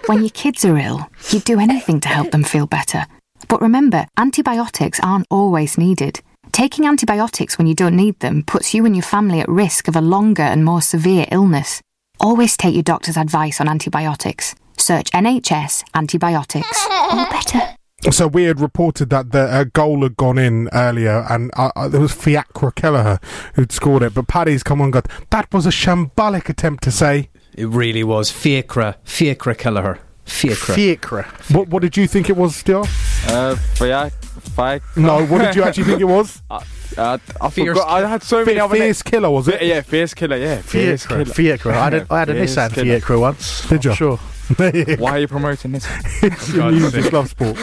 when 0.07 0.19
your 0.19 0.29
kids 0.29 0.65
are 0.65 0.77
ill, 0.77 1.07
you'd 1.29 1.43
do 1.43 1.59
anything 1.59 1.99
to 2.01 2.07
help 2.09 2.31
them 2.31 2.43
feel 2.43 2.67
better. 2.67 3.05
But 3.47 3.61
remember, 3.61 4.07
antibiotics 4.17 4.99
aren't 5.01 5.27
always 5.29 5.77
needed. 5.77 6.21
Taking 6.51 6.85
antibiotics 6.87 7.57
when 7.57 7.67
you 7.67 7.75
don't 7.75 7.95
need 7.95 8.19
them 8.19 8.43
puts 8.43 8.73
you 8.73 8.85
and 8.85 8.95
your 8.95 9.03
family 9.03 9.39
at 9.41 9.49
risk 9.49 9.87
of 9.87 9.95
a 9.95 10.01
longer 10.01 10.43
and 10.43 10.65
more 10.65 10.81
severe 10.81 11.25
illness. 11.31 11.81
Always 12.19 12.57
take 12.57 12.73
your 12.73 12.83
doctor's 12.83 13.17
advice 13.17 13.61
on 13.61 13.69
antibiotics. 13.69 14.55
Search 14.77 15.11
NHS 15.11 15.83
antibiotics. 15.93 16.87
All 16.89 17.29
better. 17.29 17.76
So 18.11 18.27
we 18.27 18.43
had 18.43 18.59
reported 18.59 19.09
that 19.09 19.31
the 19.31 19.39
uh, 19.41 19.63
goal 19.73 20.03
had 20.03 20.15
gone 20.17 20.37
in 20.37 20.69
earlier, 20.71 21.25
and 21.31 21.49
uh, 21.57 21.71
uh, 21.75 21.87
there 21.87 21.99
was 21.99 22.11
Fiacra 22.13 22.71
Kelleher 22.73 23.19
who'd 23.55 23.71
scored 23.71 24.03
it. 24.03 24.13
But 24.13 24.27
Paddy's 24.27 24.61
come 24.61 24.81
on 24.81 24.85
and 24.85 24.93
got 24.93 25.07
that 25.31 25.51
was 25.51 25.65
a 25.65 25.71
shambolic 25.71 26.47
attempt 26.47 26.83
to 26.83 26.91
say. 26.91 27.29
It 27.55 27.65
really 27.67 28.03
was. 28.03 28.29
Fiacra. 28.31 28.97
Fiacra 29.03 29.55
Kelleher. 29.55 29.99
Fiacra. 30.25 30.75
Fiacra. 30.75 31.23
What 31.51 31.69
What 31.69 31.81
did 31.81 31.97
you 31.97 32.05
think 32.07 32.29
it 32.29 32.37
was, 32.37 32.55
Stuart? 32.57 32.87
Uh, 33.29 33.55
Fiat, 33.55 34.13
Fiat. 34.13 34.83
No, 34.95 35.25
what 35.25 35.39
did 35.41 35.55
you 35.55 35.63
actually 35.63 35.85
think 35.85 36.01
it 36.01 36.05
was? 36.05 36.41
Uh, 36.97 37.01
uh, 37.01 37.17
I 37.41 37.49
Fierce- 37.49 37.77
forgot. 37.77 37.89
I 37.89 38.07
had 38.07 38.23
so 38.23 38.43
many 38.45 38.57
Fi- 38.57 38.63
other 38.63 38.75
Fierce 38.75 38.85
names. 38.85 39.03
Killer, 39.03 39.29
was 39.29 39.47
it? 39.49 39.61
Yeah, 39.61 39.81
Fierce 39.81 40.13
Killer. 40.15 40.37
Yeah, 40.37 40.61
Fierce 40.61 41.05
Fiacra. 41.05 41.17
Killer. 41.25 41.33
Fiacra. 41.33 41.71
I 41.77 41.83
had 41.83 41.93
a, 41.93 42.07
I 42.09 42.19
had 42.19 42.29
a 42.29 42.33
Fierce 42.33 42.55
Nissan 42.55 42.73
Killer. 42.73 42.99
Fiacra 42.99 43.19
once. 43.19 43.67
Did 43.67 43.85
you? 43.85 43.93
Sure. 43.93 44.19
Why 44.57 45.11
are 45.11 45.19
you 45.19 45.27
promoting 45.27 45.73
this? 45.73 45.85
it's 46.23 46.53
your 46.53 46.71
news, 46.71 46.93
it's 46.95 47.11
Love 47.11 47.29
Sport. 47.29 47.57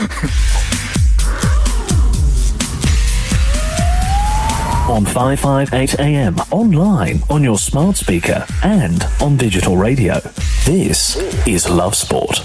On 4.90 5.02
558 5.06 5.98
AM, 5.98 6.36
online, 6.50 7.22
on 7.30 7.42
your 7.42 7.56
smart 7.56 7.96
speaker, 7.96 8.44
and 8.62 9.02
on 9.22 9.38
digital 9.38 9.78
radio. 9.78 10.20
This 10.66 11.16
is 11.46 11.70
Love 11.70 11.96
Sport 11.96 12.40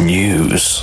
News. 0.00 0.82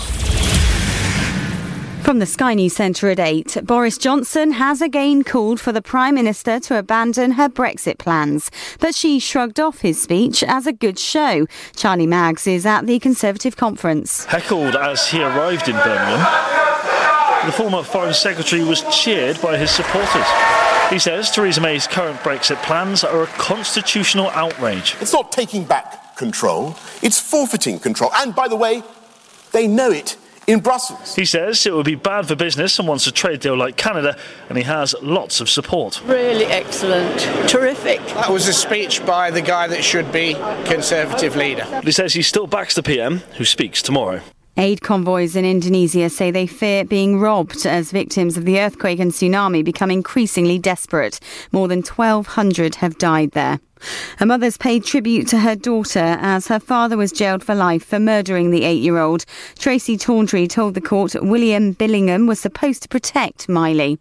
From 2.03 2.19
the 2.19 2.25
Sky 2.25 2.55
News 2.55 2.75
Centre 2.75 3.09
at 3.09 3.19
8, 3.19 3.59
Boris 3.63 3.97
Johnson 3.97 4.51
has 4.53 4.81
again 4.81 5.23
called 5.23 5.59
for 5.59 5.71
the 5.71 5.81
Prime 5.81 6.15
Minister 6.15 6.59
to 6.61 6.79
abandon 6.79 7.31
her 7.31 7.47
Brexit 7.49 7.99
plans, 7.99 8.49
but 8.79 8.95
she 8.95 9.19
shrugged 9.19 9.59
off 9.59 9.81
his 9.81 10.01
speech 10.01 10.41
as 10.41 10.65
a 10.65 10.73
good 10.73 10.97
show. 10.97 11.45
Charlie 11.75 12.07
Maggs 12.07 12.47
is 12.47 12.65
at 12.65 12.87
the 12.87 12.97
Conservative 12.99 13.57
conference. 13.57 14.25
Heckled 14.25 14.75
as 14.75 15.07
he 15.09 15.21
arrived 15.21 15.67
in 15.67 15.75
Birmingham, 15.75 16.25
the 17.45 17.51
former 17.51 17.83
Foreign 17.83 18.13
Secretary 18.13 18.63
was 18.63 18.83
cheered 18.91 19.39
by 19.41 19.57
his 19.57 19.69
supporters. 19.69 20.25
He 20.89 20.97
says 20.97 21.29
Theresa 21.29 21.61
May's 21.61 21.85
current 21.85 22.19
Brexit 22.21 22.61
plans 22.63 23.03
are 23.03 23.23
a 23.23 23.27
constitutional 23.27 24.29
outrage. 24.31 24.95
It's 24.99 25.13
not 25.13 25.31
taking 25.31 25.63
back 25.63 26.17
control, 26.17 26.75
it's 27.03 27.19
forfeiting 27.19 27.77
control. 27.77 28.09
And 28.15 28.33
by 28.33 28.47
the 28.47 28.55
way, 28.55 28.81
they 29.51 29.67
know 29.67 29.91
it 29.91 30.17
in 30.49 30.59
Brussels. 30.59 31.15
He 31.15 31.25
says 31.25 31.65
it 31.65 31.73
would 31.73 31.85
be 31.85 31.95
bad 31.95 32.27
for 32.27 32.35
business 32.35 32.79
and 32.79 32.87
wants 32.87 33.05
a 33.05 33.11
trade 33.11 33.39
deal 33.39 33.55
like 33.55 33.77
Canada, 33.77 34.17
and 34.49 34.57
he 34.57 34.63
has 34.63 34.95
lots 35.01 35.39
of 35.41 35.49
support. 35.49 36.01
Really 36.05 36.45
excellent. 36.45 37.19
Terrific. 37.47 37.99
That 38.07 38.31
was 38.31 38.47
a 38.47 38.53
speech 38.53 39.05
by 39.05 39.29
the 39.31 39.41
guy 39.41 39.67
that 39.67 39.83
should 39.83 40.11
be 40.11 40.33
Conservative 40.65 41.35
leader. 41.35 41.65
But 41.69 41.85
he 41.85 41.91
says 41.91 42.13
he 42.13 42.23
still 42.23 42.47
backs 42.47 42.75
the 42.75 42.83
PM, 42.83 43.19
who 43.37 43.45
speaks 43.45 43.81
tomorrow. 43.81 44.21
Aid 44.57 44.81
convoys 44.81 45.37
in 45.37 45.45
Indonesia 45.45 46.09
say 46.09 46.31
they 46.31 46.45
fear 46.45 46.83
being 46.83 47.19
robbed 47.19 47.65
as 47.65 47.91
victims 47.91 48.35
of 48.35 48.43
the 48.43 48.59
earthquake 48.59 48.99
and 48.99 49.11
tsunami 49.11 49.63
become 49.63 49.89
increasingly 49.89 50.59
desperate. 50.59 51.19
More 51.53 51.69
than 51.69 51.81
1,200 51.81 52.75
have 52.75 52.97
died 52.97 53.31
there. 53.31 53.59
A 54.19 54.25
mother's 54.25 54.57
paid 54.57 54.83
tribute 54.83 55.27
to 55.29 55.39
her 55.39 55.55
daughter 55.55 56.17
as 56.19 56.47
her 56.47 56.59
father 56.59 56.97
was 56.97 57.11
jailed 57.11 57.43
for 57.43 57.55
life 57.55 57.85
for 57.85 57.99
murdering 57.99 58.51
the 58.51 58.63
eight 58.63 58.81
year 58.81 58.97
old. 58.97 59.25
Tracy 59.57 59.97
Tawndry 59.97 60.49
told 60.49 60.73
the 60.73 60.81
court 60.81 61.15
William 61.21 61.73
Billingham 61.73 62.27
was 62.27 62.39
supposed 62.39 62.81
to 62.83 62.89
protect 62.89 63.47
Miley. 63.47 63.99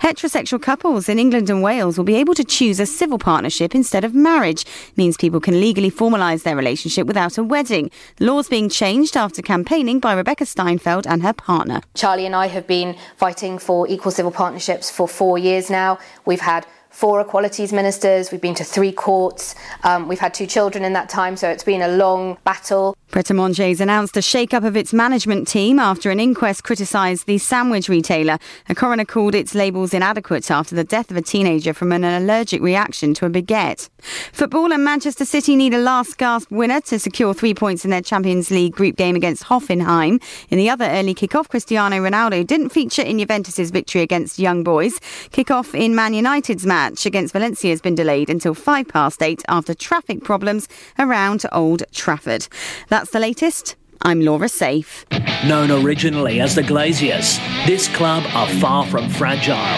Heterosexual 0.00 0.62
couples 0.62 1.08
in 1.08 1.18
England 1.18 1.50
and 1.50 1.62
Wales 1.62 1.98
will 1.98 2.04
be 2.04 2.14
able 2.14 2.34
to 2.34 2.44
choose 2.44 2.78
a 2.78 2.86
civil 2.86 3.18
partnership 3.18 3.74
instead 3.74 4.04
of 4.04 4.14
marriage. 4.14 4.62
It 4.62 4.96
means 4.96 5.16
people 5.16 5.40
can 5.40 5.60
legally 5.60 5.90
formalise 5.90 6.44
their 6.44 6.56
relationship 6.56 7.06
without 7.06 7.38
a 7.38 7.42
wedding. 7.42 7.90
Law's 8.20 8.48
being 8.48 8.68
changed 8.68 9.16
after 9.16 9.42
campaigning 9.42 9.98
by 9.98 10.12
Rebecca 10.12 10.46
Steinfeld 10.46 11.06
and 11.06 11.22
her 11.22 11.32
partner. 11.32 11.80
Charlie 11.94 12.26
and 12.26 12.36
I 12.36 12.46
have 12.46 12.66
been 12.66 12.96
fighting 13.16 13.58
for 13.58 13.88
equal 13.88 14.12
civil 14.12 14.30
partnerships 14.30 14.90
for 14.90 15.08
four 15.08 15.38
years 15.38 15.68
now. 15.68 15.98
We've 16.24 16.40
had 16.40 16.66
four 16.96 17.20
equalities 17.20 17.74
ministers, 17.74 18.32
we've 18.32 18.40
been 18.40 18.54
to 18.54 18.64
three 18.64 18.90
courts, 18.90 19.54
um, 19.84 20.08
we've 20.08 20.18
had 20.18 20.32
two 20.32 20.46
children 20.46 20.82
in 20.82 20.94
that 20.94 21.10
time, 21.10 21.36
so 21.36 21.46
it's 21.46 21.62
been 21.62 21.82
a 21.82 21.88
long 21.88 22.38
battle. 22.42 22.96
Pret 23.10 23.30
a 23.30 23.34
Manger's 23.34 23.80
announced 23.80 24.16
a 24.16 24.22
shake-up 24.22 24.64
of 24.64 24.76
its 24.76 24.92
management 24.92 25.48
team 25.48 25.78
after 25.78 26.10
an 26.10 26.20
inquest 26.20 26.64
criticised 26.64 27.26
the 27.26 27.38
sandwich 27.38 27.88
retailer. 27.88 28.38
A 28.68 28.74
coroner 28.74 29.04
called 29.04 29.34
its 29.34 29.54
labels 29.54 29.94
inadequate 29.94 30.50
after 30.50 30.74
the 30.74 30.84
death 30.84 31.10
of 31.10 31.16
a 31.16 31.22
teenager 31.22 31.72
from 31.72 31.92
an 31.92 32.04
allergic 32.04 32.60
reaction 32.60 33.14
to 33.14 33.24
a 33.24 33.30
baguette. 33.30 33.88
Football 34.32 34.72
and 34.72 34.84
Manchester 34.84 35.24
City 35.24 35.56
need 35.56 35.72
a 35.72 35.78
last 35.78 36.18
gasp 36.18 36.50
winner 36.50 36.80
to 36.82 36.98
secure 36.98 37.32
three 37.32 37.54
points 37.54 37.84
in 37.84 37.90
their 37.90 38.02
Champions 38.02 38.50
League 38.50 38.74
group 38.74 38.96
game 38.96 39.16
against 39.16 39.44
Hoffenheim. 39.44 40.20
In 40.50 40.58
the 40.58 40.68
other 40.68 40.86
early 40.86 41.14
kick-off, 41.14 41.48
Cristiano 41.48 41.96
Ronaldo 41.96 42.46
didn't 42.46 42.70
feature 42.70 43.02
in 43.02 43.18
Juventus' 43.18 43.70
victory 43.70 44.02
against 44.02 44.38
Young 44.38 44.62
Boys. 44.62 44.98
Kick-off 45.30 45.74
in 45.74 45.94
Man 45.94 46.12
United's 46.12 46.66
match 46.66 47.06
against 47.06 47.32
Valencia 47.32 47.70
has 47.70 47.80
been 47.80 47.94
delayed 47.94 48.28
until 48.28 48.52
five 48.52 48.88
past 48.88 49.22
eight 49.22 49.42
after 49.48 49.74
traffic 49.74 50.22
problems 50.22 50.68
around 50.98 51.44
Old 51.52 51.84
Trafford. 51.92 52.48
That's 52.96 53.10
the 53.10 53.20
latest. 53.20 53.76
I'm 54.00 54.22
Laura 54.22 54.48
Safe. 54.48 55.04
Known 55.44 55.70
originally 55.70 56.40
as 56.40 56.54
the 56.54 56.62
Glaziers, 56.62 57.36
this 57.66 57.94
club 57.94 58.24
are 58.32 58.48
far 58.58 58.86
from 58.86 59.10
fragile. 59.10 59.76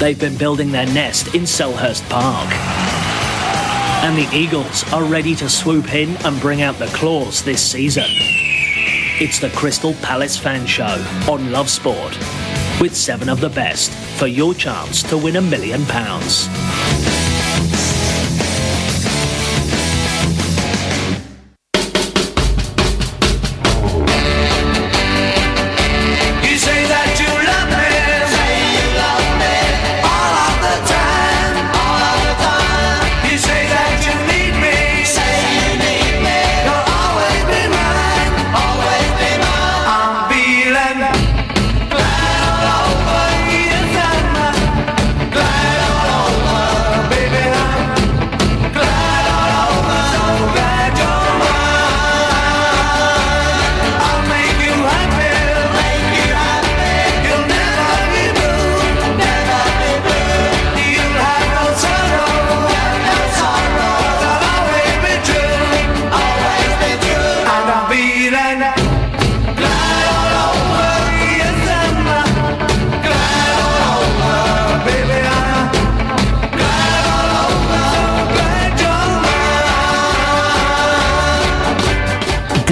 They've 0.00 0.18
been 0.18 0.36
building 0.36 0.72
their 0.72 0.86
nest 0.86 1.36
in 1.36 1.42
Selhurst 1.42 2.02
Park. 2.10 2.52
And 4.02 4.18
the 4.18 4.28
Eagles 4.36 4.82
are 4.92 5.04
ready 5.04 5.36
to 5.36 5.48
swoop 5.48 5.94
in 5.94 6.16
and 6.26 6.40
bring 6.40 6.62
out 6.62 6.76
the 6.80 6.86
claws 6.86 7.44
this 7.44 7.62
season. 7.62 8.06
It's 9.20 9.38
the 9.38 9.50
Crystal 9.50 9.94
Palace 10.02 10.36
Fan 10.36 10.66
Show 10.66 11.06
on 11.30 11.52
Love 11.52 11.70
Sport 11.70 12.18
with 12.80 12.96
seven 12.96 13.28
of 13.28 13.40
the 13.40 13.50
best 13.50 13.92
for 14.18 14.26
your 14.26 14.54
chance 14.54 15.04
to 15.04 15.16
win 15.16 15.36
a 15.36 15.40
million 15.40 15.86
pounds. 15.86 16.48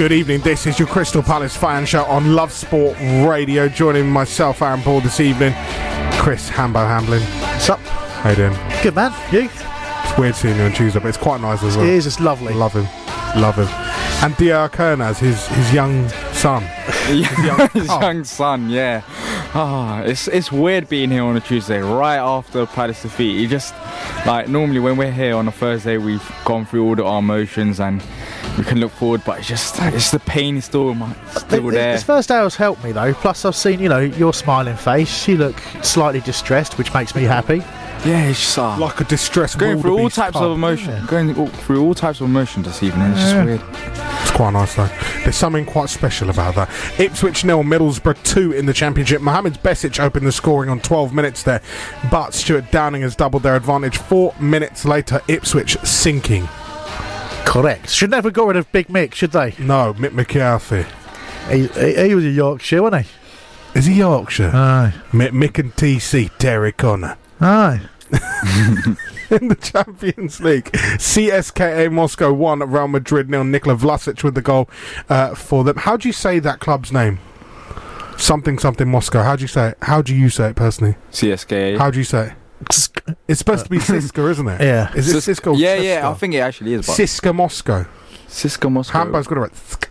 Good 0.07 0.19
evening. 0.19 0.39
This 0.39 0.65
is 0.65 0.79
your 0.79 0.87
Crystal 0.87 1.21
Palace 1.21 1.57
fan 1.57 1.85
show 1.85 2.05
on 2.05 2.33
Love 2.33 2.53
Sport 2.53 2.97
Radio. 3.27 3.67
Joining 3.67 4.09
myself, 4.09 4.61
Aaron 4.61 4.81
Paul, 4.81 5.01
this 5.01 5.19
evening. 5.19 5.53
Chris 6.13 6.47
Hambo 6.47 6.79
Hamblin. 6.79 7.21
What's 7.21 7.69
up? 7.69 7.79
How 7.81 8.29
you 8.29 8.37
doing? 8.37 8.57
Good 8.81 8.95
man. 8.95 9.11
You? 9.33 9.49
It's 9.51 10.17
weird 10.17 10.33
seeing 10.33 10.55
you 10.55 10.61
on 10.61 10.71
Tuesday, 10.71 11.01
but 11.01 11.09
it's 11.09 11.17
quite 11.17 11.41
nice 11.41 11.61
as 11.61 11.75
well. 11.75 11.85
It 11.85 11.91
is, 11.91 12.07
it's 12.07 12.21
lovely. 12.21 12.53
Love 12.53 12.71
him. 12.71 12.85
Love 13.35 13.57
him. 13.57 13.67
And 14.23 14.37
D.R. 14.37 14.69
Kernaz, 14.69 15.17
his 15.17 15.45
his 15.47 15.73
young 15.73 16.07
son. 16.31 16.63
Yeah, 17.11 17.45
young- 17.45 17.69
his 17.73 17.89
oh. 17.89 17.99
young 17.99 18.23
son. 18.23 18.69
Yeah. 18.69 19.01
Ah, 19.53 20.03
it's 20.03 20.29
it's 20.29 20.53
weird 20.53 20.87
being 20.87 21.11
here 21.11 21.23
on 21.23 21.35
a 21.35 21.41
Tuesday 21.41 21.79
right 21.79 22.15
after 22.15 22.65
Palace 22.65 23.01
defeat. 23.01 23.37
You 23.41 23.47
just 23.49 23.75
like 24.25 24.47
normally 24.47 24.79
when 24.79 24.95
we're 24.95 25.11
here 25.11 25.35
on 25.35 25.49
a 25.49 25.51
Thursday, 25.51 25.97
we've 25.97 26.31
gone 26.45 26.65
through 26.65 26.87
all 26.87 26.95
the, 26.95 27.03
our 27.03 27.19
emotions 27.19 27.81
and 27.81 28.01
we 28.57 28.63
can 28.63 28.79
look 28.79 28.91
forward, 28.91 29.21
but 29.25 29.39
it's 29.39 29.47
just 29.47 29.75
it's 29.79 30.11
the 30.11 30.19
pain 30.19 30.57
is 30.57 30.65
still 30.65 30.93
my, 30.93 31.13
still 31.31 31.61
Th- 31.61 31.73
there. 31.73 31.93
This 31.93 32.03
first 32.03 32.31
hour's 32.31 32.55
helped 32.55 32.83
me 32.83 32.91
though. 32.91 33.13
Plus, 33.13 33.45
I've 33.45 33.55
seen 33.55 33.79
you 33.79 33.89
know 33.89 33.99
your 33.99 34.33
smiling 34.33 34.75
face. 34.75 35.27
You 35.27 35.37
look 35.37 35.59
slightly 35.81 36.21
distressed, 36.21 36.77
which 36.77 36.93
makes 36.93 37.15
me 37.15 37.23
happy. 37.23 37.63
Yeah, 38.05 38.29
it's 38.29 38.39
just 38.39 38.57
uh, 38.59 38.77
like 38.77 39.01
a 39.01 39.03
distressed 39.05 39.57
going 39.57 39.81
through 39.81 39.97
all 39.97 40.09
types 40.09 40.33
pup. 40.33 40.43
of 40.43 40.51
emotion, 40.51 41.05
going 41.07 41.35
all, 41.37 41.47
through 41.47 41.83
all 41.83 41.95
types 41.95 42.21
of 42.21 42.27
emotion 42.29 42.61
this 42.63 42.83
evening. 42.83 43.11
It's 43.11 43.21
just 43.21 43.45
weird. 43.45 43.61
It's 44.21 44.31
quite 44.31 44.53
nice 44.53 44.75
though. 44.75 44.89
There's 45.23 45.35
something 45.35 45.65
quite 45.65 45.89
special 45.89 46.29
about 46.29 46.55
that. 46.55 46.69
Ipswich 46.99 47.43
nil, 47.43 47.63
Middlesbrough 47.63 48.21
two 48.23 48.51
in 48.51 48.65
the 48.65 48.73
championship. 48.73 49.21
Mohamed 49.21 49.55
Besic 49.63 49.99
opened 49.99 50.27
the 50.27 50.31
scoring 50.31 50.69
on 50.69 50.79
12 50.79 51.13
minutes 51.13 51.43
there, 51.43 51.61
but 52.11 52.33
Stewart 52.33 52.69
Downing 52.71 53.01
has 53.01 53.15
doubled 53.15 53.43
their 53.43 53.55
advantage. 53.55 53.97
Four 53.97 54.33
minutes 54.39 54.85
later, 54.85 55.21
Ipswich 55.27 55.77
sinking. 55.83 56.47
Correct. 57.47 57.89
Should 57.89 58.11
never 58.11 58.29
got 58.29 58.47
rid 58.47 58.57
of 58.57 58.71
Big 58.71 58.87
Mick, 58.87 59.13
should 59.13 59.31
they? 59.31 59.55
No, 59.57 59.93
Mick 59.93 60.11
McCarthy. 60.11 60.85
He, 61.49 61.67
he, 61.67 62.07
he 62.07 62.15
was 62.15 62.25
a 62.25 62.29
Yorkshire, 62.29 62.83
wasn't 62.83 63.05
he? 63.05 63.11
Is 63.79 63.85
he 63.85 63.93
Yorkshire? 63.95 64.51
Aye. 64.53 64.93
Mick, 65.11 65.29
Mick 65.29 65.57
and 65.57 65.73
TC, 65.75 66.29
Terry 66.37 66.73
Connor. 66.73 67.17
Aye. 67.39 67.81
in 69.29 69.47
the 69.47 69.57
Champions 69.59 70.39
League. 70.39 70.65
CSKA 70.65 71.91
Moscow 71.91 72.33
won, 72.33 72.61
at 72.61 72.67
Real 72.67 72.87
Madrid 72.87 73.29
nil. 73.29 73.43
Nikola 73.43 73.75
Vlasic 73.75 74.23
with 74.23 74.35
the 74.35 74.41
goal 74.41 74.69
uh, 75.09 75.35
for 75.35 75.63
them. 75.63 75.77
How 75.77 75.97
do 75.97 76.07
you 76.07 76.13
say 76.13 76.39
that 76.39 76.59
club's 76.59 76.91
name? 76.91 77.19
Something 78.17 78.57
something 78.57 78.89
Moscow. 78.89 79.23
How 79.23 79.35
do 79.35 79.43
you 79.43 79.47
say 79.47 79.69
it? 79.69 79.77
How 79.83 80.01
do 80.01 80.15
you 80.15 80.29
say 80.29 80.49
it 80.49 80.55
personally? 80.55 80.95
CSKA. 81.11 81.77
How 81.77 81.91
do 81.91 81.99
you 81.99 82.03
say 82.03 82.27
it? 82.27 82.33
It's 83.27 83.39
supposed 83.39 83.65
to 83.65 83.69
be 83.69 83.79
Cisco, 83.79 84.27
isn't 84.27 84.47
it? 84.47 84.61
Yeah. 84.61 84.93
Is 84.93 85.07
it 85.09 85.13
Cis- 85.13 85.25
Cisco? 85.25 85.53
Yeah, 85.53 85.75
yeah, 85.75 86.09
I 86.09 86.13
think 86.13 86.33
it 86.33 86.39
actually 86.39 86.73
is, 86.73 86.85
but- 86.87 86.93
Cisco 86.93 87.33
Moscow. 87.33 87.85
Cisco 88.27 88.69
Moscow. 88.69 88.97
Hambo's 88.99 89.27
got 89.27 89.37
it 89.37 89.41
right. 89.41 89.87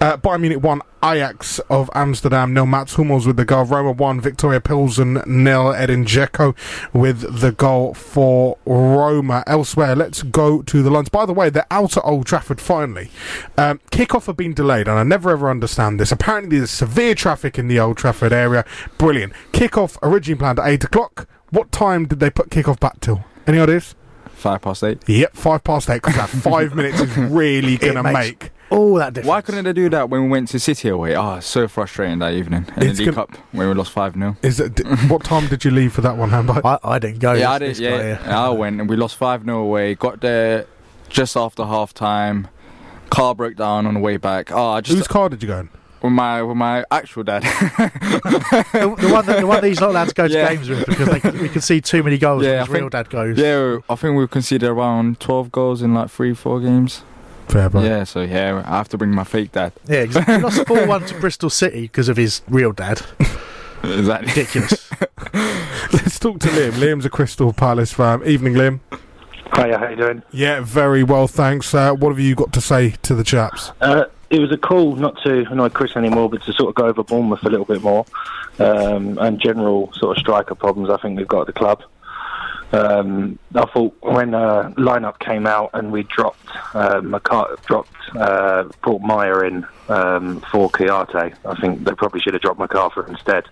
Uh, 0.00 0.16
Bayern 0.16 0.40
Munich 0.40 0.62
1, 0.62 0.80
Ajax 1.04 1.58
of 1.68 1.90
Amsterdam 1.96 2.54
nil. 2.54 2.64
Mats 2.64 2.94
Hummels 2.94 3.26
with 3.26 3.36
the 3.36 3.44
goal. 3.44 3.64
Roma 3.64 3.90
1, 3.90 4.20
Viktoria 4.20 4.62
Pilsen 4.62 5.20
nil. 5.26 5.72
Edin 5.72 6.04
Dzeko 6.04 6.54
with 6.92 7.40
the 7.40 7.50
goal 7.50 7.92
for 7.92 8.56
Roma. 8.64 9.42
Elsewhere, 9.48 9.96
let's 9.96 10.22
go 10.22 10.62
to 10.62 10.82
the 10.82 10.90
Lions. 10.90 11.08
By 11.08 11.26
the 11.26 11.32
way, 11.32 11.50
they're 11.50 11.66
out 11.72 11.96
at 11.96 12.04
Old 12.04 12.24
Trafford 12.26 12.60
finally. 12.60 13.10
Um, 13.58 13.80
Kick-off 13.90 14.26
have 14.26 14.36
been 14.36 14.54
delayed, 14.54 14.86
and 14.86 14.96
I 14.96 15.02
never 15.02 15.30
ever 15.30 15.50
understand 15.50 15.98
this. 15.98 16.12
Apparently, 16.12 16.58
there's 16.58 16.70
severe 16.70 17.16
traffic 17.16 17.58
in 17.58 17.66
the 17.66 17.80
Old 17.80 17.96
Trafford 17.96 18.32
area. 18.32 18.64
Brilliant. 18.96 19.32
Kick-off 19.50 19.98
originally 20.02 20.38
planned 20.38 20.60
at 20.60 20.68
8 20.68 20.84
o'clock. 20.84 21.28
What 21.54 21.70
time 21.72 22.06
did 22.06 22.20
they 22.20 22.30
put 22.30 22.50
kick-off 22.50 22.80
back 22.80 23.00
till? 23.00 23.24
Any 23.46 23.58
ideas? 23.58 23.94
Five 24.28 24.60
past 24.62 24.82
eight. 24.84 25.08
Yep, 25.08 25.34
five 25.36 25.64
past 25.64 25.88
eight, 25.88 26.02
because 26.02 26.16
that 26.16 26.28
five 26.50 26.74
minutes 26.74 27.00
is 27.00 27.16
really 27.16 27.76
going 27.78 27.94
to 27.94 28.02
makes 28.02 28.14
make 28.14 28.50
all 28.70 28.94
that 28.96 29.14
difference. 29.14 29.28
Why 29.28 29.40
couldn't 29.40 29.64
they 29.64 29.72
do 29.72 29.88
that 29.90 30.10
when 30.10 30.24
we 30.24 30.28
went 30.28 30.48
to 30.48 30.58
City 30.58 30.88
away? 30.88 31.14
Oh, 31.16 31.36
it's 31.36 31.46
so 31.46 31.68
frustrating 31.68 32.18
that 32.18 32.34
evening. 32.34 32.66
In 32.76 32.82
It's 32.88 32.98
the 32.98 33.06
League 33.06 33.14
gon- 33.14 33.26
Cup 33.28 33.36
when 33.52 33.68
we 33.68 33.74
lost 33.74 33.92
5 33.92 34.14
0. 34.14 34.36
Is 34.42 34.58
it, 34.60 34.74
d- 34.74 34.82
what 35.08 35.22
time 35.24 35.46
did 35.46 35.64
you 35.64 35.70
leave 35.70 35.92
for 35.92 36.00
that 36.02 36.16
one, 36.16 36.30
Handbike? 36.30 36.62
I, 36.64 36.78
I 36.94 36.98
didn't 36.98 37.20
go. 37.20 37.32
yeah, 37.34 37.52
I 37.52 37.58
did. 37.58 37.70
this 37.70 37.80
guy 37.80 37.86
Yeah, 37.86 38.02
here. 38.24 38.32
I 38.32 38.48
went 38.50 38.80
and 38.80 38.90
we 38.90 38.96
lost 38.96 39.16
5 39.16 39.44
0 39.44 39.58
away. 39.58 39.94
Got 39.94 40.20
there 40.20 40.66
just 41.08 41.36
after 41.36 41.64
half 41.64 41.94
time. 41.94 42.48
Car 43.10 43.34
broke 43.34 43.54
down 43.56 43.86
on 43.86 43.94
the 43.94 44.00
way 44.00 44.16
back. 44.16 44.50
Oh, 44.50 44.70
I 44.70 44.80
just. 44.80 44.96
Whose 44.98 45.06
car 45.08 45.28
did 45.28 45.42
you 45.42 45.46
go 45.48 45.58
in? 45.60 45.68
With 46.04 46.12
my, 46.12 46.42
with 46.42 46.56
my 46.58 46.84
actual 46.90 47.22
dad. 47.22 47.42
the, 47.42 48.94
the 48.98 49.10
one 49.10 49.24
that, 49.24 49.40
the 49.40 49.46
one 49.46 49.62
that 49.62 49.66
he's 49.68 49.80
not 49.80 49.88
allowed 49.88 50.08
to 50.10 50.14
go 50.14 50.28
to 50.28 50.34
Yeah. 50.34 50.52
games 50.54 50.68
with 50.68 50.84
because 50.84 51.08
they, 51.22 51.30
we 51.40 51.48
can 51.48 51.62
see 51.62 51.80
too 51.80 52.02
many 52.02 52.18
goals 52.18 52.42
when 52.42 52.52
Yeah, 52.52 52.60
his 52.60 52.68
I 52.68 52.72
real 52.72 52.88
dad 52.90 53.08
goes. 53.08 53.38
yeah, 53.38 53.78
I 53.88 53.94
think 53.94 54.18
we've 54.18 54.30
conceded 54.30 54.68
around 54.68 55.18
12 55.20 55.50
goals 55.50 55.80
in 55.80 55.94
like 55.94 56.10
three, 56.10 56.34
four 56.34 56.60
games. 56.60 57.02
Fair 57.48 57.70
play. 57.70 57.86
Yeah, 57.86 58.04
so 58.04 58.20
yeah, 58.20 58.62
I 58.66 58.76
have 58.76 58.88
to 58.90 58.98
bring 58.98 59.12
my 59.12 59.24
fake 59.24 59.52
dad. 59.52 59.72
Yeah, 59.88 60.00
exactly. 60.00 60.34
He 60.36 60.42
lost 60.42 60.66
4 60.66 60.86
1 60.86 61.06
to 61.06 61.14
Bristol 61.20 61.48
City 61.48 61.82
because 61.82 62.10
of 62.10 62.18
his 62.18 62.42
real 62.50 62.72
dad. 62.72 63.00
Exactly. 63.82 64.28
Ridiculous. 64.28 64.90
Let's 65.92 66.18
talk 66.18 66.40
to 66.40 66.48
Liam. 66.48 66.72
Liam's 66.72 67.06
a 67.06 67.10
Crystal 67.10 67.52
Palace 67.54 67.94
fan. 67.94 68.22
Evening, 68.26 68.52
Liam. 68.54 68.80
Hiya, 69.56 69.78
how 69.78 69.88
you 69.88 69.96
doing? 69.96 70.22
Yeah, 70.32 70.60
very 70.60 71.02
well, 71.02 71.28
thanks. 71.28 71.72
Uh, 71.74 71.92
what 71.94 72.10
have 72.10 72.18
you 72.20 72.34
got 72.34 72.52
to 72.52 72.60
say 72.60 72.90
to 73.02 73.14
the 73.14 73.24
chaps? 73.24 73.72
Uh, 73.80 74.04
it 74.34 74.40
was 74.40 74.52
a 74.52 74.58
call 74.58 74.96
not 74.96 75.16
to 75.22 75.46
annoy 75.50 75.68
Chris 75.68 75.96
anymore, 75.96 76.28
but 76.28 76.42
to 76.42 76.52
sort 76.52 76.68
of 76.68 76.74
go 76.74 76.86
over 76.86 77.04
Bournemouth 77.04 77.44
a 77.44 77.48
little 77.48 77.64
bit 77.64 77.82
more 77.82 78.04
um, 78.58 79.16
and 79.18 79.40
general 79.40 79.92
sort 79.94 80.16
of 80.16 80.20
striker 80.20 80.54
problems 80.54 80.90
I 80.90 80.96
think 80.98 81.16
we've 81.16 81.28
got 81.28 81.42
at 81.42 81.46
the 81.46 81.52
club. 81.52 81.82
Um, 82.72 83.38
I 83.54 83.66
thought 83.66 83.94
when 84.00 84.34
uh, 84.34 84.72
lineup 84.76 85.20
came 85.20 85.46
out 85.46 85.70
and 85.74 85.92
we 85.92 86.02
dropped 86.02 86.48
uh, 86.74 87.00
McCart- 87.00 87.64
dropped 87.66 87.94
uh, 88.16 88.64
brought 88.82 89.00
Meyer 89.00 89.44
in 89.44 89.64
um, 89.88 90.40
for 90.50 90.68
Kouyaté, 90.70 91.34
I 91.44 91.60
think 91.60 91.84
they 91.84 91.92
probably 91.92 92.20
should 92.20 92.34
have 92.34 92.42
dropped 92.42 92.58
McArthur 92.58 93.08
instead. 93.08 93.44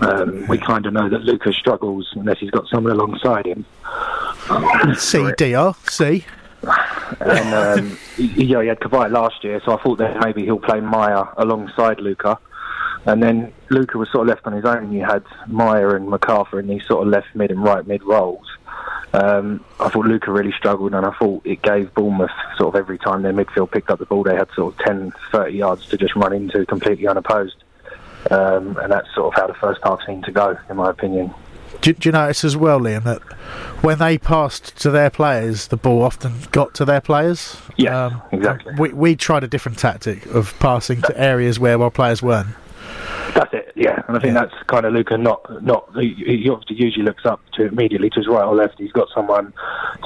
Um, 0.00 0.46
we 0.46 0.58
kind 0.58 0.86
of 0.86 0.92
know 0.92 1.08
that 1.08 1.22
Lucas 1.22 1.56
struggles 1.56 2.08
unless 2.14 2.38
he's 2.38 2.52
got 2.52 2.68
someone 2.68 2.92
alongside 2.92 3.46
him. 3.46 3.64
C, 4.96 5.32
D, 5.36 5.54
R, 5.54 5.74
C. 5.88 6.24
and 7.20 7.54
um, 7.54 7.98
he, 8.16 8.44
you 8.44 8.54
know, 8.54 8.60
he 8.60 8.68
had 8.68 8.80
Cabaye 8.80 9.10
last 9.10 9.42
year, 9.44 9.60
so 9.64 9.76
I 9.76 9.82
thought 9.82 9.98
that 9.98 10.20
maybe 10.20 10.44
he'll 10.44 10.58
play 10.58 10.80
Meyer 10.80 11.28
alongside 11.36 12.00
Luka. 12.00 12.38
And 13.04 13.20
then 13.20 13.52
Luka 13.68 13.98
was 13.98 14.08
sort 14.12 14.22
of 14.22 14.28
left 14.28 14.46
on 14.46 14.52
his 14.52 14.64
own. 14.64 14.92
You 14.92 15.04
had 15.04 15.24
Meyer 15.48 15.96
and 15.96 16.08
McArthur 16.08 16.60
in 16.60 16.68
these 16.68 16.86
sort 16.86 17.04
of 17.04 17.12
left 17.12 17.34
mid 17.34 17.50
and 17.50 17.62
right 17.62 17.84
mid 17.84 18.02
roles. 18.04 18.46
Um, 19.12 19.64
I 19.78 19.90
thought 19.90 20.06
Luka 20.06 20.30
really 20.30 20.52
struggled, 20.52 20.94
and 20.94 21.04
I 21.04 21.10
thought 21.18 21.44
it 21.44 21.62
gave 21.62 21.92
Bournemouth 21.94 22.30
sort 22.56 22.74
of 22.74 22.78
every 22.78 22.98
time 22.98 23.22
their 23.22 23.32
midfield 23.32 23.70
picked 23.70 23.90
up 23.90 23.98
the 23.98 24.06
ball, 24.06 24.22
they 24.22 24.36
had 24.36 24.48
sort 24.54 24.74
of 24.74 24.86
10, 24.86 25.12
30 25.32 25.52
yards 25.56 25.86
to 25.88 25.96
just 25.96 26.16
run 26.16 26.32
into 26.32 26.64
completely 26.64 27.06
unopposed. 27.06 27.56
Um, 28.30 28.76
and 28.78 28.90
that's 28.90 29.12
sort 29.14 29.34
of 29.34 29.40
how 29.40 29.48
the 29.48 29.54
first 29.54 29.80
half 29.82 30.00
seemed 30.06 30.24
to 30.24 30.32
go, 30.32 30.56
in 30.70 30.76
my 30.76 30.90
opinion. 30.90 31.34
Do, 31.82 31.92
do 31.92 32.08
you 32.08 32.12
notice 32.12 32.44
as 32.44 32.56
well, 32.56 32.78
Liam, 32.78 33.02
that 33.02 33.20
when 33.82 33.98
they 33.98 34.16
passed 34.16 34.76
to 34.78 34.90
their 34.90 35.10
players, 35.10 35.66
the 35.66 35.76
ball 35.76 36.02
often 36.02 36.32
got 36.52 36.74
to 36.74 36.84
their 36.84 37.00
players? 37.00 37.56
Yeah, 37.76 38.06
um, 38.06 38.22
exactly. 38.30 38.72
We, 38.78 38.92
we 38.92 39.16
tried 39.16 39.42
a 39.42 39.48
different 39.48 39.78
tactic 39.78 40.24
of 40.26 40.56
passing 40.60 41.02
to 41.02 41.20
areas 41.20 41.58
where 41.58 41.82
our 41.82 41.90
players 41.90 42.22
weren't. 42.22 42.54
That's 43.34 43.52
it, 43.52 43.72
yeah. 43.74 44.00
And 44.06 44.16
I 44.16 44.20
think 44.20 44.34
that's 44.34 44.54
kind 44.68 44.86
of 44.86 44.92
Luka 44.92 45.18
not 45.18 45.62
not 45.62 45.88
he, 45.96 46.14
he 46.14 46.48
obviously 46.48 46.76
usually 46.76 47.04
looks 47.04 47.26
up 47.26 47.40
to 47.54 47.66
immediately 47.66 48.10
to 48.10 48.20
his 48.20 48.28
right 48.28 48.44
or 48.44 48.54
left. 48.54 48.78
He's 48.78 48.92
got 48.92 49.08
someone 49.12 49.52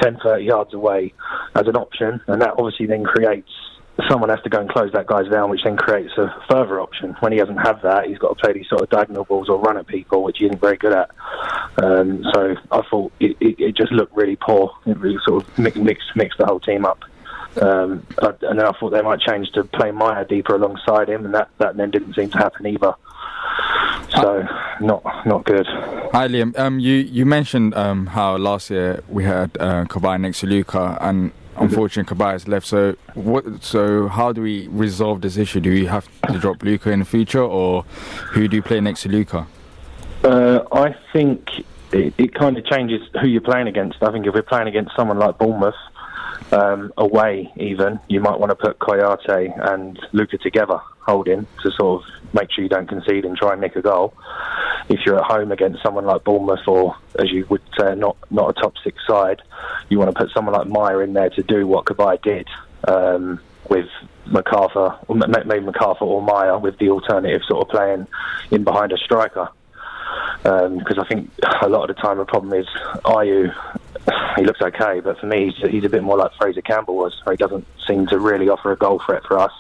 10, 0.01 0.19
30 0.23 0.45
yards 0.45 0.73
away 0.73 1.13
as 1.57 1.67
an 1.67 1.77
option, 1.77 2.23
and 2.27 2.41
that 2.41 2.55
obviously 2.57 2.87
then 2.87 3.05
creates 3.05 3.51
someone 4.09 4.29
has 4.29 4.43
to 4.43 4.51
go 4.51 4.61
and 4.61 4.69
close 4.69 4.93
that 4.93 5.07
guy's 5.07 5.29
down, 5.29 5.51
which 5.51 5.65
then 5.65 5.77
creates 5.77 6.13
a 6.19 6.35
further 6.51 6.81
option. 6.81 7.17
When 7.21 7.33
he 7.33 7.39
doesn't 7.39 7.57
have 7.57 7.83
that, 7.83 8.07
he's 8.07 8.19
got 8.19 8.37
to 8.37 8.43
play 8.43 8.53
these 8.53 8.69
sort 8.69 8.83
of 8.83 8.91
diagonal 8.91 9.25
balls 9.25 9.49
or 9.49 9.59
run 9.59 9.77
at 9.79 9.87
people, 9.87 10.23
which 10.23 10.39
he 10.39 10.47
isn't 10.47 10.61
very 10.61 10.77
good 10.77 10.93
at. 10.93 11.11
Um, 11.83 12.25
so 12.35 12.57
I 12.71 12.83
thought 12.91 13.13
it, 13.21 13.37
it, 13.41 13.59
it 13.59 13.77
just 13.77 13.93
looked 13.93 14.15
really 14.17 14.37
poor. 14.37 14.73
It 14.87 14.99
really 14.99 15.19
sort 15.25 15.43
of 15.43 15.59
mix, 15.59 15.77
mixed 15.77 16.15
mixed 16.15 16.39
the 16.39 16.47
whole 16.47 16.61
team 16.61 16.85
up. 16.85 17.03
Um, 17.61 18.07
and 18.21 18.59
then 18.59 18.67
I 18.67 18.73
thought 18.73 18.91
they 18.91 19.01
might 19.01 19.21
change 19.21 19.51
to 19.53 19.65
play 19.65 19.91
Meyer 19.91 20.25
deeper 20.25 20.55
alongside 20.55 21.09
him, 21.09 21.25
and 21.25 21.35
that, 21.35 21.49
that 21.59 21.77
then 21.77 21.91
didn't 21.91 22.15
seem 22.15 22.31
to 22.31 22.39
happen 22.39 22.67
either. 22.67 22.95
So 24.11 24.47
not 24.81 25.27
not 25.27 25.45
good. 25.45 25.67
Hi 26.13 26.29
Liam. 26.29 26.57
Um, 26.59 26.79
you 26.79 26.95
you 26.95 27.27
mentioned 27.27 27.75
um 27.75 28.09
how 28.09 28.37
last 28.37 28.71
year 28.71 29.03
we 29.09 29.25
had 29.25 29.57
uh, 29.59 29.85
Cabaye 29.85 30.21
next 30.21 30.41
to 30.41 30.47
Luka, 30.47 30.99
and 31.01 31.33
unfortunately 31.57 32.17
Cabaye 32.17 32.33
has 32.33 32.49
left. 32.49 32.67
So 32.67 32.97
what? 33.15 33.63
So 33.63 34.09
how 34.09 34.33
do 34.33 34.43
we 34.43 34.69
resolve 34.69 35.21
this 35.21 35.37
issue? 35.37 35.61
Do 35.61 35.71
we 35.71 35.87
have 35.87 36.09
to 36.31 36.39
drop 36.39 36.63
Luka 36.63 36.91
in 36.91 37.01
the 37.01 37.05
future, 37.05 37.43
or 37.43 37.83
who 38.33 38.49
do 38.49 38.57
you 38.57 38.63
play 38.63 38.81
next 38.81 39.03
to 39.03 39.09
Luka? 39.09 39.47
Uh, 40.25 40.65
I 40.73 40.97
think 41.13 41.51
it, 41.93 42.15
it 42.19 42.35
kind 42.35 42.57
of 42.57 42.65
changes 42.67 43.03
who 43.21 43.29
you're 43.29 43.41
playing 43.41 43.69
against. 43.69 44.03
I 44.03 44.11
think 44.11 44.27
if 44.27 44.35
we're 44.35 44.43
playing 44.43 44.69
against 44.69 44.95
someone 44.97 45.19
like 45.19 45.39
Bournemouth, 45.39 45.75
um, 46.53 46.93
away 46.97 47.53
even, 47.57 48.01
you 48.09 48.21
might 48.21 48.39
want 48.39 48.51
to 48.51 48.57
put 48.57 48.79
Kouyaté 48.79 49.73
and 49.73 49.99
Luka 50.13 50.39
together, 50.39 50.81
holding 51.01 51.47
to 51.63 51.71
sort 51.73 52.03
of 52.03 52.16
make 52.33 52.51
sure 52.53 52.63
you 52.63 52.69
don't 52.69 52.89
concede 52.89 53.25
and 53.25 53.37
try 53.37 53.53
and 53.53 53.61
nick 53.61 53.77
a 53.77 53.83
goal. 53.83 54.15
If 54.89 55.01
you're 55.05 55.19
at 55.19 55.25
home 55.25 55.53
against 55.53 55.83
someone 55.83 56.05
like 56.05 56.25
Bournemouth, 56.25 56.67
or 56.67 56.97
as 57.19 57.31
you 57.31 57.47
would 57.49 57.63
say, 57.79 57.95
not 57.95 58.17
not 58.31 58.51
a 58.51 58.61
top 58.61 58.75
six 58.85 58.99
side, 59.07 59.43
you 59.89 59.99
want 59.99 60.15
to 60.15 60.19
put 60.19 60.31
someone 60.33 60.55
like 60.55 60.69
Meyer 60.69 61.03
in 61.03 61.13
there 61.13 61.31
to 61.31 61.43
do 61.43 61.67
what 61.67 61.87
Cabaye 61.87 62.23
did 62.23 62.49
um, 62.87 63.41
with 63.69 63.89
McArthur, 64.29 64.97
maybe 65.47 65.67
McArthur 65.67 66.03
or 66.03 66.23
Meyer, 66.23 66.59
with 66.59 66.79
the 66.79 66.91
alternative 66.91 67.43
sort 67.49 67.67
of 67.67 67.71
playing 67.71 68.07
in 68.51 68.65
behind 68.65 68.93
a 68.93 68.99
striker 68.99 69.49
because 70.43 70.99
I 70.99 71.05
think 71.09 71.31
a 71.63 71.69
lot 71.69 71.89
of 71.89 71.97
the 71.97 72.01
time 72.01 72.19
the 72.19 72.25
problem 72.25 72.53
is 72.53 72.67
Ayew. 73.05 73.55
He 74.37 74.45
looks 74.45 74.61
okay, 74.61 75.01
but 75.01 75.19
for 75.19 75.27
me, 75.27 75.51
he's, 75.51 75.71
he's 75.71 75.85
a 75.85 75.89
bit 75.89 76.03
more 76.03 76.17
like 76.17 76.33
Fraser 76.39 76.63
Campbell 76.63 76.97
was, 76.97 77.19
where 77.25 77.33
he 77.33 77.37
doesn't 77.37 77.67
seem 77.87 78.07
to 78.09 78.19
really 78.19 78.49
offer 78.49 78.71
a 78.71 78.77
goal 78.77 79.03
threat 79.05 79.25
for 79.25 79.39
us, 79.39 79.53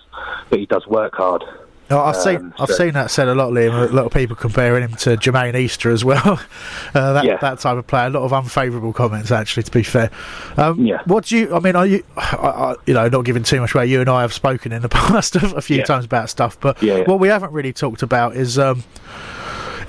but 0.50 0.58
he 0.58 0.66
does 0.66 0.86
work 0.86 1.14
hard. 1.14 1.42
No, 1.88 2.00
I've 2.00 2.16
seen 2.16 2.36
Um, 2.36 2.54
I've 2.58 2.68
so- 2.68 2.74
seen 2.74 2.92
that 2.94 3.10
said 3.10 3.28
a 3.28 3.34
lot, 3.34 3.52
Liam. 3.52 3.90
A 3.90 3.94
lot 3.94 4.06
of 4.06 4.12
people 4.12 4.34
comparing 4.34 4.82
him 4.82 4.94
to 4.96 5.16
Jermaine 5.16 5.54
Easter 5.54 5.90
as 5.90 6.04
well. 6.04 6.40
uh, 6.94 7.12
that 7.12 7.24
Yeah. 7.24 7.36
that 7.40 7.60
type 7.60 7.76
of 7.78 7.86
player. 7.86 8.06
A 8.06 8.10
lot 8.10 8.22
of 8.24 8.32
unfavourable 8.32 8.92
comments, 8.92 9.30
actually. 9.30 9.62
To 9.64 9.70
be 9.70 9.82
fair, 9.82 10.10
um, 10.56 10.84
yeah. 10.84 10.98
What 11.04 11.26
do 11.26 11.36
you? 11.36 11.54
I 11.54 11.60
mean, 11.60 11.76
are 11.76 11.86
you? 11.86 12.02
I, 12.16 12.20
I, 12.22 12.74
you 12.86 12.94
know, 12.94 13.08
not 13.08 13.24
giving 13.24 13.42
too 13.44 13.60
much 13.60 13.74
away. 13.74 13.86
You 13.86 14.00
and 14.00 14.10
I 14.10 14.22
have 14.22 14.32
spoken 14.32 14.72
in 14.72 14.82
the 14.82 14.88
past 14.90 15.36
a 15.36 15.60
few 15.62 15.78
Yeah. 15.78 15.84
times 15.84 16.04
about 16.04 16.28
stuff, 16.28 16.58
but 16.60 16.82
Yeah, 16.82 16.96
yeah. 16.98 17.04
what 17.04 17.20
we 17.20 17.28
haven't 17.28 17.52
really 17.52 17.72
talked 17.72 18.02
about 18.02 18.34
is. 18.36 18.58
Um, 18.58 18.82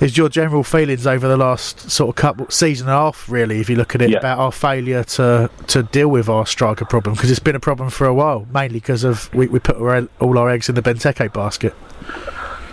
is 0.00 0.16
your 0.16 0.28
general 0.28 0.62
feelings 0.62 1.08
over 1.08 1.26
the 1.26 1.36
last 1.36 1.90
sort 1.90 2.08
of 2.10 2.14
couple 2.14 2.46
season 2.50 2.86
and 2.86 2.94
a 2.94 2.96
half, 3.00 3.28
really, 3.28 3.58
if 3.58 3.68
you 3.68 3.74
look 3.74 3.96
at 3.96 4.00
it, 4.02 4.10
Yeah. 4.10 4.18
about 4.18 4.38
our 4.38 4.52
failure 4.52 5.02
to 5.02 5.50
to 5.66 5.82
deal 5.82 6.06
with 6.06 6.28
our 6.28 6.46
striker 6.46 6.84
problem? 6.84 7.16
Because 7.16 7.32
it's 7.32 7.40
been 7.40 7.56
a 7.56 7.60
problem 7.60 7.90
for 7.90 8.06
a 8.06 8.14
while, 8.14 8.46
mainly 8.54 8.74
because 8.78 9.02
of 9.02 9.28
we, 9.34 9.48
we 9.48 9.58
put 9.58 9.76
all 10.20 10.38
our 10.38 10.50
eggs 10.50 10.68
in 10.68 10.76
the 10.76 10.82
Benteke 10.82 11.32
basket. 11.32 11.74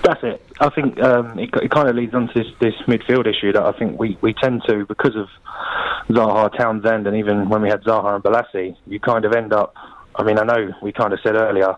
That's 0.03 0.23
it. 0.23 0.45
I 0.59 0.69
think 0.69 1.01
um, 1.01 1.39
it, 1.39 1.49
it 1.61 1.71
kind 1.71 1.89
of 1.89 1.95
leads 1.95 2.13
on 2.13 2.27
to 2.27 2.33
this, 2.35 2.47
this 2.59 2.75
midfield 2.87 3.25
issue 3.25 3.51
that 3.53 3.63
I 3.63 3.71
think 3.71 3.99
we, 3.99 4.17
we 4.21 4.33
tend 4.33 4.61
to, 4.67 4.85
because 4.85 5.15
of 5.15 5.27
Zaha, 6.09 6.55
Townsend, 6.55 7.07
and 7.07 7.17
even 7.17 7.49
when 7.49 7.61
we 7.61 7.69
had 7.69 7.83
Zaha 7.83 8.15
and 8.15 8.23
Bolasie, 8.23 8.77
you 8.85 8.99
kind 8.99 9.25
of 9.25 9.33
end 9.33 9.51
up. 9.51 9.73
I 10.15 10.23
mean, 10.23 10.37
I 10.37 10.43
know 10.43 10.71
we 10.81 10.93
kind 10.93 11.11
of 11.11 11.19
said 11.21 11.35
earlier 11.35 11.75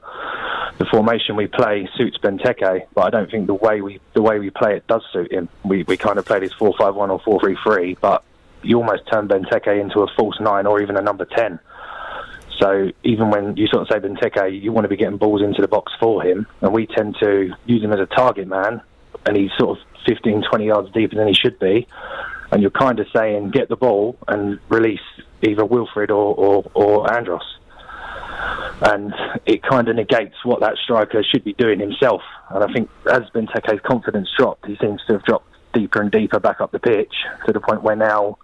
the 0.77 0.85
formation 0.85 1.35
we 1.35 1.47
play 1.47 1.89
suits 1.97 2.17
Benteke, 2.17 2.85
but 2.93 3.01
I 3.01 3.09
don't 3.09 3.31
think 3.31 3.47
the 3.47 3.53
way 3.53 3.81
we 3.81 3.99
the 4.13 4.21
way 4.21 4.39
we 4.39 4.49
play 4.49 4.75
it 4.75 4.85
does 4.87 5.03
suit 5.11 5.31
him. 5.31 5.49
We 5.63 5.83
we 5.83 5.97
kind 5.97 6.19
of 6.19 6.25
play 6.25 6.39
this 6.39 6.53
four 6.53 6.73
five 6.77 6.95
one 6.95 7.09
or 7.09 7.19
four 7.19 7.39
three 7.39 7.57
three, 7.63 7.95
but 7.99 8.23
you 8.61 8.77
almost 8.77 9.03
turn 9.11 9.27
Benteke 9.27 9.79
into 9.79 10.01
a 10.01 10.07
false 10.15 10.39
nine 10.39 10.65
or 10.65 10.81
even 10.81 10.97
a 10.97 11.01
number 11.01 11.25
ten. 11.25 11.59
So 12.59 12.91
even 13.03 13.29
when 13.29 13.55
you 13.55 13.67
sort 13.67 13.83
of 13.83 13.87
say 13.89 13.99
Benteke, 13.99 14.61
you 14.61 14.71
want 14.71 14.85
to 14.85 14.89
be 14.89 14.97
getting 14.97 15.17
balls 15.17 15.41
into 15.41 15.61
the 15.61 15.67
box 15.67 15.91
for 15.99 16.23
him, 16.23 16.47
and 16.61 16.73
we 16.73 16.87
tend 16.87 17.15
to 17.21 17.53
use 17.65 17.83
him 17.83 17.93
as 17.93 17.99
a 17.99 18.05
target 18.07 18.47
man, 18.47 18.81
and 19.25 19.37
he's 19.37 19.51
sort 19.57 19.77
of 19.77 19.85
15, 20.07 20.43
20 20.49 20.65
yards 20.65 20.91
deeper 20.93 21.15
than 21.15 21.27
he 21.27 21.33
should 21.33 21.59
be, 21.59 21.87
and 22.51 22.61
you're 22.61 22.71
kind 22.71 22.99
of 22.99 23.07
saying 23.15 23.51
get 23.51 23.69
the 23.69 23.75
ball 23.75 24.17
and 24.27 24.59
release 24.69 24.99
either 25.43 25.65
Wilfred 25.65 26.09
or, 26.09 26.33
or, 26.35 26.71
or 26.73 27.13
Andros. 27.13 27.57
and 28.81 29.13
it 29.45 29.63
kind 29.63 29.87
of 29.89 29.95
negates 29.95 30.35
what 30.43 30.61
that 30.61 30.77
striker 30.83 31.23
should 31.23 31.43
be 31.43 31.53
doing 31.53 31.79
himself. 31.79 32.21
And 32.49 32.63
I 32.63 32.71
think 32.71 32.89
as 33.11 33.23
Benteke's 33.33 33.81
confidence 33.85 34.29
dropped, 34.37 34.65
he 34.65 34.77
seems 34.77 35.01
to 35.07 35.13
have 35.13 35.23
dropped 35.23 35.47
deeper 35.73 36.01
and 36.01 36.11
deeper 36.11 36.39
back 36.39 36.61
up 36.61 36.71
the 36.71 36.79
pitch 36.79 37.13
to 37.45 37.53
the 37.53 37.59
point 37.59 37.83
where 37.83 37.95
now 37.95 38.37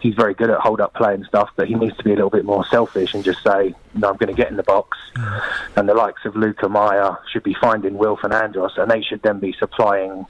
he's 0.00 0.14
very 0.14 0.34
good 0.34 0.50
at 0.50 0.58
hold 0.58 0.80
up 0.80 0.94
play 0.94 1.14
and 1.14 1.24
stuff, 1.26 1.50
but 1.56 1.68
he 1.68 1.74
needs 1.74 1.96
to 1.96 2.04
be 2.04 2.12
a 2.12 2.14
little 2.14 2.30
bit 2.30 2.44
more 2.44 2.64
selfish 2.66 3.14
and 3.14 3.24
just 3.24 3.42
say, 3.42 3.74
no, 3.94 4.08
I'm 4.10 4.16
going 4.16 4.34
to 4.34 4.34
get 4.34 4.50
in 4.50 4.56
the 4.56 4.62
box. 4.62 4.98
And 5.76 5.88
the 5.88 5.94
likes 5.94 6.24
of 6.24 6.36
Luka 6.36 6.68
Meyer 6.68 7.16
should 7.30 7.42
be 7.42 7.54
finding 7.60 7.98
Wilf 7.98 8.24
and 8.24 8.32
Andros, 8.32 8.72
and 8.76 8.90
they 8.90 9.02
should 9.02 9.22
then 9.22 9.38
be 9.38 9.52
supplying 9.58 10.26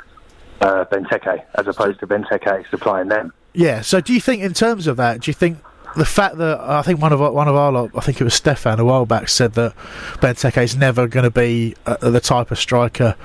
uh, 0.61 0.85
Benteke 0.87 1.45
as 1.55 1.67
opposed 1.67 2.01
to 2.01 2.07
Benteke 2.07 2.69
supplying 2.71 3.09
them. 3.09 3.33
Yeah. 3.53 3.81
So, 3.81 4.01
do 4.01 4.13
you 4.13 4.21
think, 4.21 4.43
in 4.43 4.55
terms 4.55 4.87
of 4.87 4.97
that, 4.97 5.21
do 5.21 5.31
you 5.31 5.35
think 5.35 5.59
the 5.97 6.05
fact 6.05 6.37
that 6.39 6.61
I 6.61 6.83
think 6.83 7.01
one 7.01 7.13
of 7.13 7.21
our, 7.21 7.33
one 7.33 7.49
of 7.49 7.57
our 7.57 7.73
lot, 7.73 7.91
I 7.95 8.01
think 8.01 8.21
it 8.21 8.25
was 8.25 8.35
Stefan 8.35 8.79
a 8.79 8.85
while 8.85 9.07
back, 9.07 9.29
said 9.29 9.55
that 9.55 9.75
Benteke 10.19 10.63
is 10.63 10.77
never 10.77 11.07
going 11.07 11.25
to 11.25 11.31
be 11.31 11.75
uh, 11.87 11.97
the 11.97 12.21
type 12.21 12.51
of 12.51 12.59
striker 12.59 13.17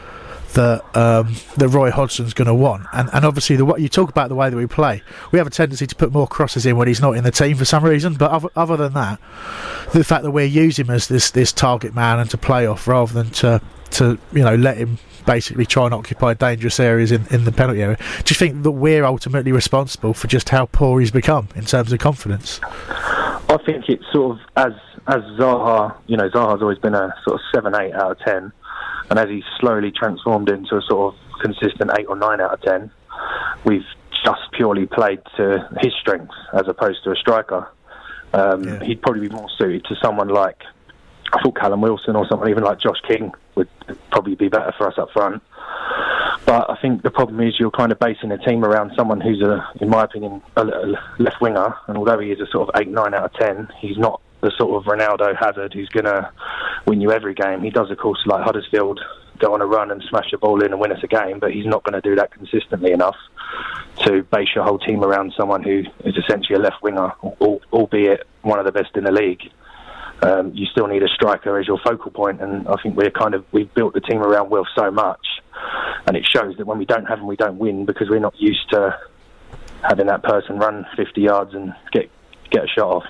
that 0.55 0.83
um, 0.95 1.35
that 1.57 1.69
Roy 1.69 1.91
Hodgson's 1.91 2.33
going 2.33 2.47
to 2.47 2.53
want, 2.53 2.87
and 2.91 3.09
and 3.13 3.23
obviously 3.23 3.55
the 3.55 3.75
you 3.75 3.87
talk 3.87 4.09
about 4.09 4.29
the 4.29 4.35
way 4.35 4.49
that 4.49 4.57
we 4.57 4.65
play, 4.65 5.01
we 5.31 5.37
have 5.37 5.47
a 5.47 5.51
tendency 5.51 5.85
to 5.87 5.95
put 5.95 6.11
more 6.11 6.27
crosses 6.27 6.65
in 6.65 6.75
when 6.77 6.87
he's 6.87 7.01
not 7.01 7.11
in 7.15 7.23
the 7.23 7.31
team 7.31 7.55
for 7.55 7.65
some 7.65 7.83
reason. 7.83 8.15
But 8.15 8.31
other, 8.31 8.49
other 8.55 8.77
than 8.77 8.93
that, 8.93 9.19
the 9.93 10.03
fact 10.03 10.23
that 10.23 10.31
we're 10.31 10.45
using 10.45 10.85
him 10.85 10.95
as 10.95 11.07
this 11.07 11.31
this 11.31 11.51
target 11.51 11.93
man 11.93 12.19
and 12.19 12.29
to 12.31 12.37
play 12.37 12.65
off 12.65 12.87
rather 12.87 13.13
than 13.13 13.29
to 13.31 13.61
to 13.91 14.17
you 14.33 14.43
know 14.43 14.55
let 14.55 14.77
him 14.77 14.97
basically 15.25 15.65
try 15.65 15.85
and 15.85 15.93
occupy 15.93 16.33
dangerous 16.33 16.79
areas 16.79 17.11
in, 17.11 17.25
in 17.31 17.45
the 17.45 17.51
penalty 17.51 17.81
area. 17.81 17.97
Do 18.23 18.31
you 18.31 18.35
think 18.35 18.63
that 18.63 18.71
we're 18.71 19.03
ultimately 19.03 19.51
responsible 19.51 20.13
for 20.13 20.27
just 20.27 20.49
how 20.49 20.67
poor 20.67 20.99
he's 20.99 21.11
become 21.11 21.49
in 21.55 21.65
terms 21.65 21.91
of 21.91 21.99
confidence? 21.99 22.59
I 22.63 23.57
think 23.65 23.89
it's 23.89 24.05
sort 24.11 24.37
of 24.37 24.45
as 24.55 24.73
as 25.07 25.21
Zaha, 25.37 25.95
you 26.07 26.17
know, 26.17 26.29
Zaha's 26.29 26.61
always 26.61 26.79
been 26.79 26.95
a 26.95 27.13
sort 27.27 27.39
of 27.39 27.41
seven, 27.53 27.75
eight 27.75 27.93
out 27.93 28.11
of 28.11 28.19
ten, 28.19 28.51
and 29.09 29.19
as 29.19 29.29
he's 29.29 29.43
slowly 29.59 29.91
transformed 29.91 30.49
into 30.49 30.77
a 30.77 30.81
sort 30.81 31.13
of 31.13 31.39
consistent 31.39 31.91
eight 31.97 32.07
or 32.07 32.15
nine 32.15 32.41
out 32.41 32.53
of 32.53 32.61
ten, 32.61 32.91
we've 33.65 33.85
just 34.23 34.41
purely 34.53 34.85
played 34.85 35.19
to 35.37 35.69
his 35.81 35.93
strengths 35.99 36.35
as 36.53 36.67
opposed 36.67 37.03
to 37.03 37.11
a 37.11 37.15
striker. 37.15 37.67
Um, 38.33 38.81
He'd 38.81 39.01
probably 39.01 39.27
be 39.27 39.33
more 39.33 39.49
suited 39.57 39.85
to 39.85 39.95
someone 40.03 40.29
like 40.29 40.61
I 41.31 41.41
thought 41.41 41.55
Callum 41.55 41.81
Wilson 41.81 42.15
or 42.15 42.27
someone 42.27 42.49
even 42.49 42.63
like 42.63 42.79
Josh 42.79 42.99
King 43.07 43.31
would 43.55 43.69
probably 44.11 44.35
be 44.35 44.47
better 44.47 44.73
for 44.77 44.87
us 44.87 44.97
up 44.97 45.11
front. 45.11 45.41
But 46.45 46.69
I 46.69 46.75
think 46.81 47.01
the 47.01 47.09
problem 47.09 47.39
is 47.41 47.55
you're 47.59 47.71
kind 47.71 47.91
of 47.91 47.99
basing 47.99 48.31
a 48.31 48.37
team 48.37 48.63
around 48.63 48.91
someone 48.95 49.19
who's 49.19 49.41
a, 49.41 49.67
in 49.81 49.89
my 49.89 50.03
opinion, 50.03 50.41
a, 50.55 50.65
a 50.65 50.95
left 51.17 51.41
winger, 51.41 51.75
and 51.87 51.97
although 51.97 52.19
he 52.19 52.31
is 52.31 52.39
a 52.39 52.45
sort 52.47 52.69
of 52.69 52.79
eight, 52.79 52.87
nine 52.87 53.13
out 53.13 53.23
of 53.25 53.33
ten, 53.33 53.67
he's 53.79 53.97
not 53.97 54.21
the 54.45 54.51
sort 54.57 54.75
of 54.75 54.87
Ronaldo 54.87 55.35
Hazard 55.35 55.73
who's 55.73 55.89
going 55.89 56.05
to 56.05 56.31
win 56.85 57.01
you 57.01 57.11
every 57.11 57.33
game. 57.33 57.63
He 57.63 57.71
does, 57.71 57.89
of 57.89 57.97
course, 57.97 58.19
like 58.27 58.43
Huddersfield, 58.43 58.99
go 59.39 59.53
on 59.53 59.61
a 59.61 59.65
run 59.65 59.91
and 59.91 60.03
smash 60.07 60.29
the 60.31 60.37
ball 60.37 60.63
in 60.63 60.71
and 60.71 60.79
win 60.79 60.91
us 60.91 61.03
a 61.03 61.07
game, 61.07 61.39
but 61.39 61.51
he's 61.51 61.65
not 61.65 61.83
going 61.83 61.99
to 61.99 62.07
do 62.07 62.15
that 62.15 62.31
consistently 62.31 62.91
enough 62.91 63.15
to 64.05 64.23
base 64.23 64.49
your 64.53 64.63
whole 64.63 64.77
team 64.77 65.03
around 65.03 65.33
someone 65.35 65.63
who 65.63 65.83
is 66.03 66.15
essentially 66.15 66.55
a 66.55 66.59
left 66.59 66.81
winger, 66.83 67.11
albeit 67.73 68.27
one 68.43 68.59
of 68.59 68.65
the 68.65 68.71
best 68.71 68.95
in 68.95 69.03
the 69.03 69.11
league. 69.11 69.41
Um, 70.21 70.51
you 70.53 70.65
still 70.67 70.87
need 70.87 71.03
a 71.03 71.07
striker 71.09 71.59
as 71.59 71.67
your 71.67 71.79
focal 71.83 72.11
point, 72.11 72.39
and 72.39 72.67
I 72.67 72.75
think 72.81 72.95
we're 72.95 73.11
kind 73.11 73.33
of 73.33 73.43
we've 73.51 73.73
built 73.73 73.93
the 73.93 74.01
team 74.01 74.21
around 74.21 74.49
Wilf 74.49 74.67
so 74.75 74.89
much, 74.89 75.25
and 76.07 76.15
it 76.15 76.25
shows 76.25 76.55
that 76.57 76.65
when 76.65 76.77
we 76.77 76.85
don't 76.85 77.05
have 77.05 77.19
him, 77.19 77.27
we 77.27 77.35
don't 77.35 77.57
win 77.57 77.85
because 77.85 78.09
we're 78.09 78.19
not 78.19 78.33
used 78.39 78.69
to 78.69 78.97
having 79.81 80.07
that 80.07 80.23
person 80.23 80.57
run 80.57 80.85
50 80.95 81.21
yards 81.21 81.53
and 81.53 81.73
get 81.91 82.09
get 82.51 82.63
a 82.63 82.67
shot 82.67 82.87
off. 82.87 83.03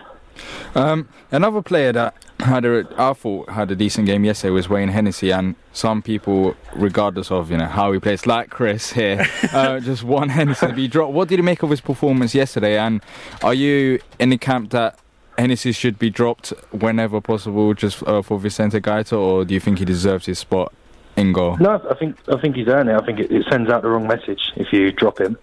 Um, 0.76 1.08
another 1.32 1.62
player 1.62 1.92
that 1.94 2.16
had 2.40 2.66
a, 2.66 2.88
I 2.98 3.14
thought 3.14 3.50
had 3.50 3.72
a 3.72 3.76
decent 3.76 4.08
game 4.08 4.24
yesterday 4.24 4.52
was 4.52 4.70
Wayne 4.70 4.90
Hennessy, 4.90 5.32
and 5.32 5.56
some 5.74 6.02
people, 6.02 6.56
regardless 6.76 7.32
of 7.32 7.52
you 7.52 7.58
know 7.58 7.66
how 7.66 7.92
he 7.92 8.00
plays, 8.00 8.26
like 8.26 8.50
Chris 8.50 8.92
here, 8.92 9.26
uh, 9.54 9.80
just 9.80 10.04
want 10.04 10.32
Hennessy 10.32 10.68
to 10.68 10.74
be 10.74 10.88
dropped. 10.88 11.14
What 11.14 11.28
did 11.28 11.38
you 11.38 11.44
make 11.44 11.64
of 11.64 11.70
his 11.70 11.82
performance 11.82 12.36
yesterday? 12.36 12.78
And 12.78 13.02
are 13.42 13.54
you 13.54 14.00
in 14.20 14.30
the 14.30 14.38
camp 14.38 14.72
that 14.72 15.00
Hennessy 15.38 15.72
should 15.72 16.00
be 16.00 16.10
dropped 16.10 16.50
whenever 16.72 17.22
possible, 17.22 17.74
just 17.74 18.04
uh, 18.04 18.22
for 18.22 18.40
Vicente 18.40 18.80
Guaita, 18.80 19.18
or 19.18 19.46
do 19.46 19.54
you 19.54 19.60
think 19.60 19.80
he 19.80 19.86
deserves 19.86 20.26
his 20.26 20.40
spot 20.40 20.74
in 21.16 21.34
goal? 21.34 21.58
No, 21.58 21.82
I 21.90 21.96
think 21.96 22.18
I 22.28 22.40
think 22.40 22.56
he's 22.56 22.68
earned 22.68 22.90
it. 22.90 22.96
I 22.96 23.06
think 23.06 23.20
it, 23.20 23.32
it 23.32 23.46
sends 23.50 23.70
out 23.70 23.82
the 23.82 23.90
wrong 23.90 24.08
message 24.08 24.52
if 24.56 24.72
you 24.72 24.92
drop 24.92 25.20
him. 25.20 25.38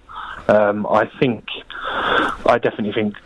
Um, 0.48 0.86
I 0.86 1.10
think 1.18 1.46
I 2.46 2.58
definitely 2.58 2.92
think 2.92 3.16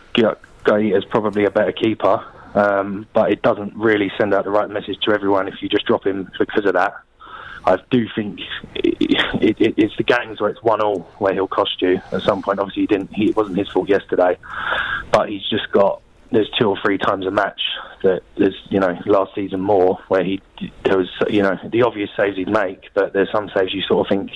Is 0.69 1.05
probably 1.05 1.45
a 1.45 1.51
better 1.51 1.71
keeper, 1.71 2.25
um, 2.55 3.07
but 3.15 3.31
it 3.31 3.41
doesn't 3.41 3.77
really 3.77 4.11
send 4.19 4.35
out 4.35 4.45
the 4.45 4.51
right 4.51 4.69
message 4.69 4.99
to 5.03 5.13
everyone 5.13 5.47
if 5.47 5.63
you 5.63 5.69
just 5.69 5.87
drop 5.87 6.05
him 6.05 6.29
because 6.39 6.67
of 6.67 6.75
that. 6.75 6.93
I 7.65 7.79
do 7.91 8.07
think 8.17 8.41
it, 8.75 8.97
it, 9.41 9.61
it, 9.61 9.75
it's 9.77 9.97
the 9.97 10.03
games 10.03 10.41
where 10.41 10.51
it's 10.51 10.63
one 10.63 10.81
all 10.81 11.01
where 11.19 11.35
he'll 11.35 11.47
cost 11.47 11.81
you 11.81 12.01
at 12.11 12.23
some 12.23 12.43
point. 12.43 12.59
Obviously, 12.59 12.83
he 12.83 12.87
didn't. 12.89 13.13
He, 13.15 13.31
it 13.31 13.37
wasn't 13.37 13.59
his 13.59 13.69
fault 13.69 13.89
yesterday, 13.89 14.39
but 15.13 15.29
he's 15.29 15.49
just 15.49 15.71
got 15.71 16.03
there's 16.37 16.51
two 16.51 16.69
or 16.69 16.77
three 16.85 16.99
times 16.99 17.25
a 17.25 17.31
match 17.31 17.63
that 18.03 18.21
there's 18.37 18.55
you 18.69 18.79
know 18.79 18.95
last 19.07 19.35
season 19.35 19.59
more 19.59 19.99
where 20.09 20.23
he 20.23 20.39
there 20.85 20.99
was 20.99 21.09
you 21.31 21.41
know 21.43 21.59
the 21.73 21.81
obvious 21.81 22.11
saves 22.15 22.37
he'd 22.37 22.49
make, 22.49 22.91
but 22.93 23.15
there's 23.15 23.33
some 23.33 23.49
saves 23.57 23.73
you 23.73 23.81
sort 23.81 24.07
of 24.07 24.11
think 24.11 24.33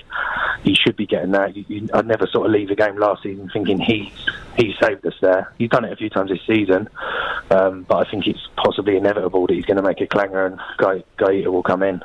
he 0.65 0.75
should 0.75 0.97
be 0.97 1.05
getting 1.05 1.33
that. 1.33 1.55
You, 1.55 1.65
you, 1.69 1.89
I'd 1.93 2.07
never 2.07 2.27
sort 2.27 2.47
of 2.47 2.53
leave 2.53 2.71
a 2.71 2.75
game 2.75 2.97
last 2.97 3.23
season 3.23 3.51
thinking 3.53 3.79
he 3.79 4.11
he 4.57 4.75
saved 4.81 5.07
us 5.07 5.13
there. 5.21 5.53
He's 5.59 5.69
done 5.69 5.85
it 5.85 5.93
a 5.93 5.97
few 5.97 6.09
times 6.09 6.31
this 6.31 6.41
season, 6.47 6.89
um, 7.51 7.83
but 7.83 8.07
I 8.07 8.11
think 8.11 8.27
it's 8.27 8.49
possibly 8.57 8.97
inevitable 8.97 9.47
that 9.47 9.53
he's 9.53 9.67
going 9.67 9.77
to 9.77 9.83
make 9.83 10.01
a 10.01 10.07
clanger 10.07 10.47
and 10.47 10.59
Guaita 10.79 11.53
will 11.53 11.63
come 11.63 11.83
in. 11.83 12.01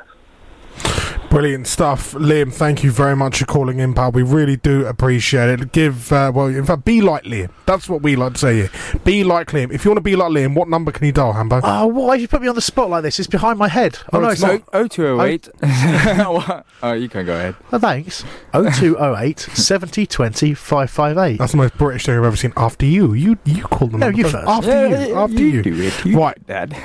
Brilliant 1.36 1.66
stuff, 1.66 2.12
Liam. 2.12 2.50
Thank 2.50 2.82
you 2.82 2.90
very 2.90 3.14
much 3.14 3.40
for 3.40 3.44
calling 3.44 3.78
in, 3.78 3.92
pal. 3.92 4.10
We 4.10 4.22
really 4.22 4.56
do 4.56 4.86
appreciate 4.86 5.50
it. 5.50 5.70
Give, 5.70 6.10
uh, 6.10 6.32
well, 6.34 6.46
in 6.46 6.64
fact, 6.64 6.86
be 6.86 7.02
like 7.02 7.24
Liam. 7.24 7.50
That's 7.66 7.90
what 7.90 8.00
we 8.00 8.16
like 8.16 8.32
to 8.32 8.38
say 8.38 8.54
here. 8.56 8.70
Be 9.04 9.22
like 9.22 9.48
Liam. 9.48 9.70
If 9.70 9.84
you 9.84 9.90
want 9.90 9.98
to 9.98 10.00
be 10.02 10.16
like 10.16 10.30
Liam, 10.30 10.54
what 10.54 10.66
number 10.66 10.92
can 10.92 11.04
you 11.04 11.12
dial, 11.12 11.34
Hambo? 11.34 11.60
Oh, 11.62 11.88
why 11.88 12.14
have 12.14 12.22
you 12.22 12.28
put 12.28 12.40
me 12.40 12.48
on 12.48 12.54
the 12.54 12.62
spot 12.62 12.88
like 12.88 13.02
this? 13.02 13.18
It's 13.18 13.28
behind 13.28 13.58
my 13.58 13.68
head. 13.68 13.98
Oh, 14.14 14.20
no, 14.20 14.30
it's 14.30 14.40
not. 14.40 14.62
0208. 14.90 15.48
oh, 16.82 16.92
you 16.94 17.10
can 17.10 17.26
go 17.26 17.34
ahead. 17.34 17.54
Oh, 17.70 17.78
thanks. 17.78 18.24
0208 18.52 19.38
70 19.38 20.06
20 20.06 20.54
558. 20.54 21.36
That's 21.38 21.52
the 21.52 21.58
most 21.58 21.76
British 21.76 22.06
thing 22.06 22.16
I've 22.18 22.24
ever 22.24 22.36
seen. 22.36 22.54
After 22.56 22.86
you, 22.86 23.12
you 23.12 23.36
you 23.44 23.62
call 23.64 23.88
them. 23.88 24.00
No, 24.00 24.08
you 24.08 24.22
first. 24.22 24.36
first. 24.36 24.48
After 24.48 24.70
Yeah, 24.70 24.88
you, 24.88 25.12
yeah, 25.12 25.20
after 25.20 25.34
you 25.38 25.46
you. 25.48 25.62
do 25.62 25.82
it. 25.82 26.06
You 26.06 26.18
right, 26.18 26.38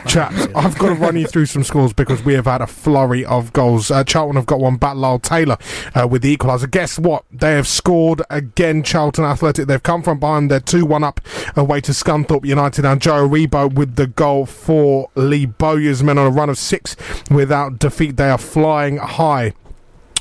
chaps. 0.07 0.41
I've 0.53 0.77
got 0.77 0.89
to 0.89 0.95
run 0.95 1.15
you 1.15 1.25
through 1.25 1.45
some 1.45 1.63
scores 1.63 1.93
because 1.93 2.25
we 2.25 2.33
have 2.33 2.47
had 2.47 2.59
a 2.59 2.67
flurry 2.67 3.23
of 3.23 3.53
goals. 3.53 3.89
Uh, 3.89 4.03
Charlton 4.03 4.40
have 4.41 4.47
got 4.47 4.59
one 4.59 4.77
back. 4.77 4.95
Lyle 4.95 5.19
Taylor 5.19 5.57
uh, 5.95 6.07
with 6.07 6.21
the 6.21 6.35
equaliser. 6.35 6.69
Guess 6.69 6.99
what? 6.99 7.23
They 7.31 7.53
have 7.53 7.67
scored 7.67 8.21
again. 8.29 8.83
Charlton 8.83 9.23
Athletic. 9.23 9.67
They've 9.67 9.81
come 9.81 10.03
from 10.03 10.19
behind. 10.19 10.51
They're 10.51 10.59
two 10.59 10.85
one 10.85 11.03
up 11.03 11.21
away 11.55 11.81
to 11.81 11.91
Scunthorpe 11.91 12.45
United. 12.45 12.85
And 12.85 13.01
Joe 13.01 13.27
Aribo 13.27 13.73
with 13.73 13.95
the 13.95 14.07
goal 14.07 14.45
for 14.45 15.09
Lee 15.15 15.45
Bowyer's 15.45 16.03
men 16.03 16.17
on 16.17 16.27
a 16.27 16.29
run 16.29 16.49
of 16.49 16.57
six 16.57 16.95
without 17.29 17.79
defeat. 17.79 18.17
They 18.17 18.29
are 18.29 18.37
flying 18.37 18.97
high 18.97 19.53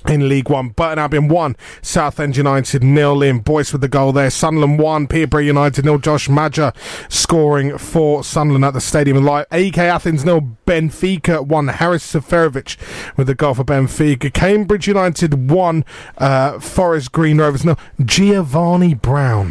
in 0.09 0.29
League 0.29 0.49
One. 0.49 0.71
Burton 0.71 0.99
Albion 0.99 1.29
1, 1.29 1.57
Southend 1.83 2.37
United 2.37 2.83
nil 2.83 3.23
in. 3.23 3.41
Boyce 3.41 3.73
with 3.73 3.81
the 3.81 3.89
goal 3.89 4.13
there. 4.13 4.31
Sunderland 4.31 4.79
1, 4.79 5.07
Peterborough 5.07 5.41
United 5.43 5.85
nil. 5.85 5.99
Josh 5.99 6.29
Maja 6.29 6.73
scoring 7.09 7.77
for 7.79 8.25
Sunderland 8.25 8.65
at 8.65 8.75
the 8.75 8.81
Stadium 8.81 9.25
Live. 9.25 9.47
AEK 9.51 9.79
Athens 9.79 10.25
nil. 10.25 10.57
Benfica 10.67 11.45
1. 11.47 11.69
Haris 11.69 12.13
Seferovic 12.13 12.77
with 13.17 13.27
the 13.27 13.35
goal 13.35 13.55
for 13.55 13.65
Benfica. 13.65 14.33
Cambridge 14.33 14.87
United 14.87 15.51
1, 15.51 15.85
uh, 16.19 16.59
Forest 16.61 17.13
Green 17.13 17.39
Rovers 17.39 17.65
nil. 17.65 17.79
Giovanni 18.05 18.95
Brown. 18.95 19.51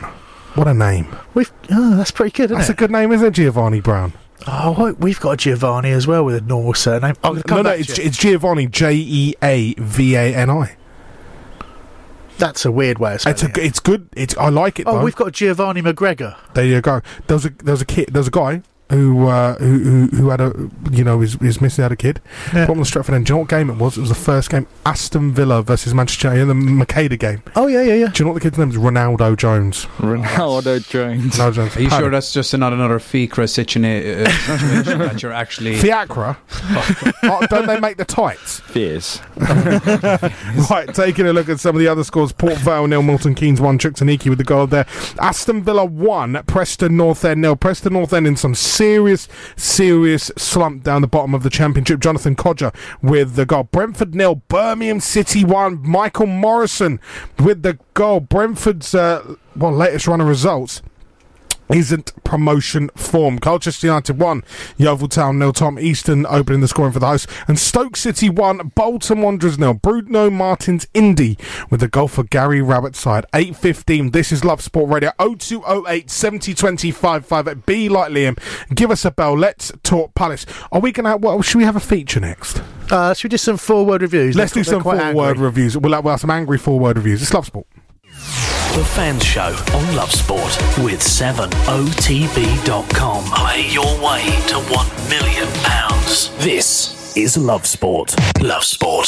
What 0.55 0.67
a 0.67 0.73
name. 0.73 1.15
We've, 1.35 1.51
oh, 1.71 1.95
that's 1.95 2.11
pretty 2.11 2.31
good, 2.35 2.45
isn't 2.45 2.57
That's 2.57 2.69
it? 2.69 2.73
a 2.73 2.75
good 2.75 2.91
name, 2.91 3.11
isn't 3.11 3.27
it, 3.27 3.31
Giovanni 3.31 3.81
Brown? 3.81 4.13
Oh, 4.47 4.75
wait, 4.77 4.99
we've 4.99 5.19
got 5.19 5.31
a 5.31 5.37
Giovanni 5.37 5.91
as 5.91 6.07
well 6.07 6.23
with 6.23 6.35
a 6.35 6.41
normal 6.41 6.73
surname. 6.73 7.15
Oh, 7.23 7.35
I'll 7.35 7.43
No, 7.47 7.61
no, 7.61 7.71
it's, 7.71 7.99
it's 7.99 8.17
Giovanni, 8.17 8.67
J 8.67 8.95
E 8.95 9.35
A 9.43 9.73
V 9.73 10.15
A 10.15 10.35
N 10.35 10.49
I. 10.49 10.75
That's 12.37 12.63
a 12.63 12.71
weird 12.71 12.99
way 12.99 13.15
of 13.15 13.21
spelling 13.21 13.49
It's 13.49 13.57
a, 13.57 13.65
it's 13.65 13.79
good. 13.81 14.07
It's 14.15 14.37
I 14.37 14.47
like 14.47 14.79
it. 14.79 14.87
Oh, 14.87 14.93
though. 14.93 15.03
we've 15.03 15.15
got 15.15 15.33
Giovanni 15.33 15.81
McGregor. 15.81 16.37
There 16.53 16.65
you 16.65 16.79
go. 16.79 17.01
There's 17.27 17.45
a 17.45 17.49
there 17.49 17.73
was 17.73 17.81
a 17.81 17.85
kid. 17.85 18.09
There 18.13 18.21
was 18.21 18.27
a 18.27 18.31
guy 18.31 18.61
who 18.89 19.27
uh, 19.27 19.55
who, 19.55 19.79
who 19.79 20.07
who 20.07 20.29
had 20.29 20.41
a 20.41 20.69
you 20.91 21.03
know 21.03 21.19
his 21.19 21.33
his 21.35 21.61
missus 21.61 21.77
had 21.77 21.91
a 21.91 21.95
kid. 21.95 22.21
Yeah. 22.47 22.65
Put 22.65 22.73
him 22.73 22.77
on 22.77 22.77
the 22.79 22.83
Stretford 22.83 23.13
end. 23.13 23.25
Do 23.25 23.31
you 23.31 23.35
know 23.35 23.39
what 23.41 23.49
game 23.49 23.69
it 23.69 23.77
was? 23.77 23.97
It 23.97 24.01
was 24.01 24.09
the 24.09 24.15
first 24.15 24.49
game. 24.49 24.67
Aston 24.85 25.31
Villa 25.31 25.61
versus 25.61 25.93
Manchester 25.93 26.29
United. 26.33 26.45
The 26.45 26.53
Macheda 26.53 27.19
game. 27.19 27.43
Oh 27.55 27.67
yeah, 27.67 27.81
yeah, 27.81 27.93
yeah. 27.93 28.07
Do 28.07 28.23
you 28.23 28.25
know 28.25 28.33
what 28.33 28.41
the 28.41 28.49
kid's 28.49 28.57
name 28.57 28.69
is? 28.69 28.77
Ronaldo 28.77 29.37
Jones. 29.37 29.85
Ronaldo 29.97 30.87
Jones. 30.87 31.35
Ronaldo 31.35 31.53
Jones. 31.53 31.77
Are 31.77 31.81
you 31.81 31.89
Pardon. 31.89 32.05
sure 32.05 32.11
that's 32.11 32.33
just 32.33 32.57
not 32.57 32.73
another 32.73 32.99
FICRA 32.99 33.45
situa- 33.45 34.25
uh, 34.25 34.29
situation 34.57 34.99
that 34.99 35.21
you're 35.21 35.33
actually. 35.33 35.75
Fiacra? 35.75 36.37
oh, 37.23 37.45
don't 37.49 37.67
they 37.67 37.79
make 37.79 37.97
the 37.97 38.05
tights? 38.05 38.58
Fierce. 38.69 39.19
right, 40.69 40.87
taking 40.93 41.25
a 41.27 41.33
look 41.33 41.49
at 41.49 41.59
some 41.59 41.75
of 41.75 41.79
the 41.79 41.87
other 41.87 42.03
scores. 42.03 42.31
Port 42.31 42.57
Vale 42.57 42.87
nil, 42.87 43.01
Milton 43.01 43.35
Keynes 43.35 43.59
one, 43.59 43.77
Chuks 43.77 44.01
Aneke 44.01 44.29
with 44.29 44.37
the 44.37 44.43
goal 44.43 44.67
there. 44.67 44.85
Aston 45.19 45.63
Villa 45.63 45.83
one, 45.83 46.41
Preston 46.47 46.95
North 46.95 47.25
End 47.25 47.41
nil. 47.41 47.55
Preston 47.55 47.93
North 47.93 48.13
End 48.13 48.27
in 48.27 48.35
some 48.35 48.55
serious, 48.55 49.27
serious 49.55 50.31
slump 50.37 50.83
down 50.83 51.01
the 51.01 51.07
bottom 51.07 51.33
of 51.33 51.43
the 51.43 51.49
championship. 51.49 51.99
Jonathan 51.99 52.35
Kodjia 52.35 52.73
with 53.01 53.35
the 53.35 53.45
goal. 53.45 53.63
Brentford 53.63 54.15
nil, 54.15 54.35
Birmingham 54.47 54.99
City 54.99 55.43
one. 55.43 55.81
Michael 55.81 56.27
Morrison 56.27 56.99
with 57.39 57.63
the 57.63 57.79
goal. 57.93 58.19
Brentford's 58.19 58.93
uh, 58.93 59.35
well 59.55 59.71
latest 59.71 60.07
run 60.07 60.21
of 60.21 60.27
results 60.27 60.81
isn't 61.69 62.11
promotion 62.23 62.89
form. 62.95 63.39
Colchester 63.39 63.87
United 63.87 64.19
1, 64.19 64.43
Yeovil 64.77 65.07
Town 65.07 65.39
nil. 65.39 65.53
Tom 65.53 65.77
Eastman 65.79 66.25
opening 66.27 66.61
the 66.61 66.67
scoring 66.67 66.91
for 66.91 66.99
the 66.99 67.07
host. 67.07 67.27
And 67.47 67.57
Stoke 67.59 67.95
City 67.95 68.29
1, 68.29 68.71
Bolton 68.75 69.21
Wanderers 69.21 69.57
nil. 69.59 69.73
Bruno 69.73 70.29
Martins 70.29 70.87
Indi 70.93 71.37
with 71.69 71.79
the 71.79 71.87
goal 71.87 72.07
for 72.07 72.23
Gary 72.23 72.61
Rowett's 72.61 72.99
side. 72.99 73.25
8.15, 73.33 74.11
this 74.11 74.31
is 74.31 74.43
Love 74.43 74.61
Sport 74.61 74.89
Radio. 74.89 75.11
0208 75.19 76.09
70 76.09 76.53
25 76.53 77.25
5 77.25 77.65
Be 77.65 77.89
like 77.89 78.11
Liam. 78.11 78.37
Give 78.73 78.91
us 78.91 79.05
a 79.05 79.11
bell. 79.11 79.37
Let's 79.37 79.71
talk 79.83 80.13
Palace. 80.15 80.45
Are 80.71 80.79
we 80.79 80.91
going 80.91 81.05
to, 81.09 81.17
well, 81.17 81.41
should 81.41 81.57
we 81.59 81.63
have 81.63 81.75
a 81.75 81.79
feature 81.81 82.19
next? 82.19 82.61
Uh, 82.91 83.13
should 83.13 83.25
we 83.25 83.29
do 83.29 83.37
some 83.37 83.57
four-word 83.57 84.01
reviews? 84.01 84.35
Let's 84.35 84.51
They're- 84.53 84.63
do 84.63 84.69
some 84.69 84.83
four-word 84.83 85.37
reviews. 85.37 85.77
We'll 85.77 85.93
have, 85.93 86.03
we'll 86.03 86.11
have 86.13 86.19
some 86.21 86.31
angry 86.31 86.57
four-word 86.57 86.97
reviews. 86.97 87.21
It's 87.21 87.33
Love 87.33 87.45
Sport. 87.45 87.67
The 88.75 88.85
Fans 88.85 89.23
Show 89.25 89.55
on 89.73 89.95
Love 89.95 90.11
Sport 90.11 90.57
with 90.83 90.99
7otb.com. 91.01 91.49
Play 93.25 93.67
your 93.69 93.83
way 94.01 94.23
to 94.47 94.55
£1 94.55 95.09
million. 95.09 95.47
This 96.39 97.17
is 97.17 97.35
Love 97.35 97.65
Sport. 97.65 98.15
Love 98.41 98.63
Sport. 98.63 99.07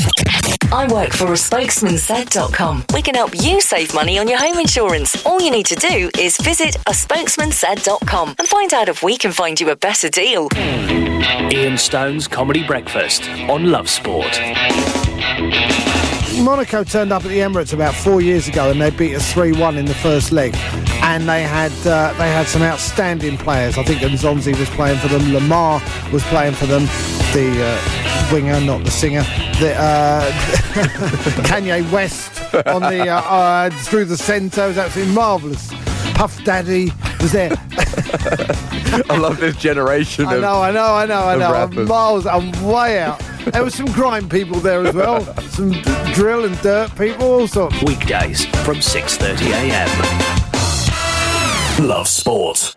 I 0.73 0.91
work 0.91 1.11
for 1.13 1.31
a 1.31 1.37
spokesman 1.37 1.93
spokesmansaid.com. 1.93 2.85
We 2.93 3.01
can 3.01 3.13
help 3.15 3.33
you 3.35 3.61
save 3.61 3.93
money 3.93 4.17
on 4.17 4.27
your 4.27 4.39
home 4.39 4.57
insurance. 4.57 5.23
All 5.25 5.39
you 5.39 5.51
need 5.51 5.67
to 5.67 5.75
do 5.75 6.09
is 6.19 6.37
visit 6.37 6.75
a 6.87 6.91
spokesmansaid.com 6.91 8.35
and 8.39 8.47
find 8.47 8.73
out 8.73 8.89
if 8.89 9.03
we 9.03 9.15
can 9.15 9.31
find 9.31 9.61
you 9.61 9.69
a 9.69 9.75
better 9.75 10.09
deal. 10.09 10.49
Ian 10.55 11.77
Stone's 11.77 12.27
Comedy 12.27 12.65
Breakfast 12.65 13.29
on 13.47 13.71
Love 13.71 13.89
Sport. 13.89 14.39
Monaco 16.41 16.83
turned 16.83 17.11
up 17.11 17.23
at 17.23 17.29
the 17.29 17.39
Emirates 17.39 17.73
about 17.73 17.93
four 17.93 18.19
years 18.19 18.47
ago 18.47 18.71
and 18.71 18.81
they 18.81 18.89
beat 18.89 19.15
us 19.15 19.31
3-1 19.31 19.77
in 19.77 19.85
the 19.85 19.93
first 19.93 20.31
leg. 20.31 20.55
And 21.03 21.27
they 21.29 21.43
had 21.43 21.71
uh, 21.85 22.13
they 22.13 22.29
had 22.29 22.47
some 22.47 22.61
outstanding 22.61 23.37
players. 23.37 23.77
I 23.77 23.83
think 23.83 24.01
Nzonzi 24.01 24.57
was 24.57 24.69
playing 24.69 24.99
for 24.99 25.07
them. 25.07 25.33
Lamar 25.33 25.81
was 26.11 26.23
playing 26.25 26.53
for 26.53 26.65
them. 26.65 26.83
The 27.33 27.51
uh, 27.59 28.29
winger, 28.31 28.59
not 28.61 28.83
the 28.83 28.91
singer. 28.91 29.23
The 29.59 29.75
uh, 29.77 30.31
Kanye 31.43 31.89
West 31.91 32.41
on 32.67 32.81
the 32.81 33.07
uh, 33.07 33.21
uh, 33.21 33.69
through 33.69 34.05
the 34.05 34.17
centre 34.17 34.67
was 34.67 34.77
absolutely 34.77 35.13
marvellous. 35.13 35.71
Puff 36.13 36.43
Daddy 36.43 36.91
was 37.19 37.31
there. 37.31 37.51
I 39.09 39.17
love 39.17 39.39
this 39.39 39.55
generation 39.55 40.25
I 40.25 40.37
know, 40.37 40.61
I 40.61 40.71
know, 40.71 40.93
I 40.95 41.05
know, 41.05 41.23
I 41.23 41.35
know. 41.37 41.53
I'm 41.53 41.87
miles, 41.87 42.25
I'm 42.25 42.51
way 42.63 42.99
out. 42.99 43.21
There 43.45 43.63
was 43.63 43.73
some 43.75 43.87
grime 43.87 44.29
people 44.29 44.59
there 44.59 44.85
as 44.85 44.93
well. 44.93 45.21
Some 45.51 45.71
drill 46.13 46.45
and 46.45 46.57
dirt 46.61 46.95
people, 46.95 47.25
all 47.25 47.47
sorts. 47.47 47.81
Weekdays 47.83 48.45
from 48.63 48.77
6.30am. 48.77 49.89
Love 51.87 52.07
Sport. 52.07 52.75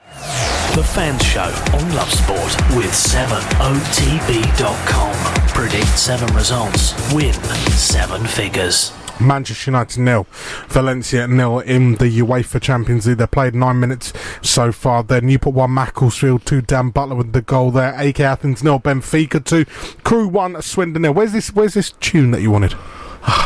The 0.75 0.83
Fans 0.83 1.23
Show 1.23 1.43
on 1.43 1.95
Love 1.95 2.11
Sport 2.11 2.57
with 2.77 2.91
7otb.com. 2.91 5.15
Predict 5.49 5.99
seven 5.99 6.35
results. 6.35 6.95
Win 7.15 7.33
seven 7.71 8.27
figures. 8.27 8.93
Manchester 9.21 9.71
United 9.71 10.01
nil, 10.01 10.27
Valencia 10.69 11.27
nil 11.27 11.61
in 11.61 11.97
the 11.97 12.21
UEFA 12.21 12.61
Champions 12.61 13.07
League. 13.07 13.19
They 13.19 13.27
played 13.27 13.55
nine 13.55 13.81
minutes 13.81 14.13
so 14.43 14.73
far. 14.73 15.03
There, 15.03 15.21
Newport 15.21 15.55
one, 15.55 15.75
Macclesfield 15.75 16.45
two, 16.47 16.61
Dan 16.61 16.91
Butler 16.91 17.17
with 17.17 17.33
the 17.33 17.43
goal 17.43 17.71
there. 17.71 17.93
AEK 17.95 18.21
Athens 18.21 18.63
nil, 18.63 18.81
Benfica 18.81 19.45
two, 19.45 19.65
Crewe 20.03 20.29
one, 20.29 20.61
Swindon 20.63 21.03
nil. 21.03 21.15
Where's 21.15 21.33
this? 21.33 21.53
Where's 21.53 21.75
this 21.75 21.93
tune 22.01 22.31
that 22.33 22.43
you 22.43 22.51
wanted? 22.51 22.75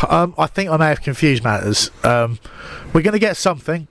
Um, 0.09 0.33
I 0.37 0.47
think 0.47 0.69
I 0.69 0.75
may 0.77 0.87
have 0.87 1.01
confused 1.01 1.43
matters. 1.43 1.91
Um, 2.03 2.39
we're 2.91 3.01
going 3.01 3.13
to 3.13 3.19
get 3.19 3.37
something. 3.37 3.87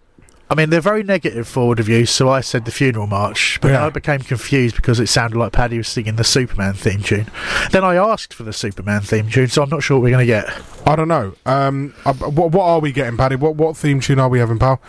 I 0.51 0.55
mean, 0.55 0.71
they're 0.71 0.81
very 0.81 1.03
negative 1.03 1.47
forward 1.47 1.79
reviews, 1.79 2.09
so 2.11 2.31
I 2.31 2.41
said 2.41 2.65
the 2.65 2.71
funeral 2.71 3.07
march, 3.07 3.59
but 3.61 3.69
Yeah. 3.73 3.85
I 3.87 3.91
became 3.91 4.21
confused 4.21 4.77
because 4.77 4.99
it 4.99 5.09
sounded 5.09 5.39
like 5.39 5.53
Paddy 5.53 5.77
was 5.77 5.89
singing 5.89 6.17
the 6.17 6.25
Superman 6.25 6.73
theme 6.73 7.03
tune. 7.03 7.27
Then 7.71 7.85
I 7.85 7.97
asked 7.97 8.33
for 8.33 8.45
the 8.45 8.53
Superman 8.55 9.03
theme 9.03 9.29
tune, 9.29 9.49
so 9.49 9.63
I'm 9.63 9.69
not 9.69 9.83
sure 9.83 9.99
what 9.99 10.05
we're 10.05 10.11
going 10.11 10.27
to 10.27 10.33
get. 10.33 10.49
I 10.87 10.97
don't 10.97 11.09
know. 11.09 11.35
Um, 11.45 11.93
uh, 12.07 12.15
what, 12.15 12.53
what 12.53 12.65
are 12.65 12.81
we 12.81 12.93
getting, 12.93 13.19
Paddy? 13.19 13.37
What 13.37 13.57
what 13.57 13.77
theme 13.77 14.01
tune 14.01 14.19
are 14.19 14.29
we 14.31 14.39
having, 14.39 14.59
pal? 14.59 14.81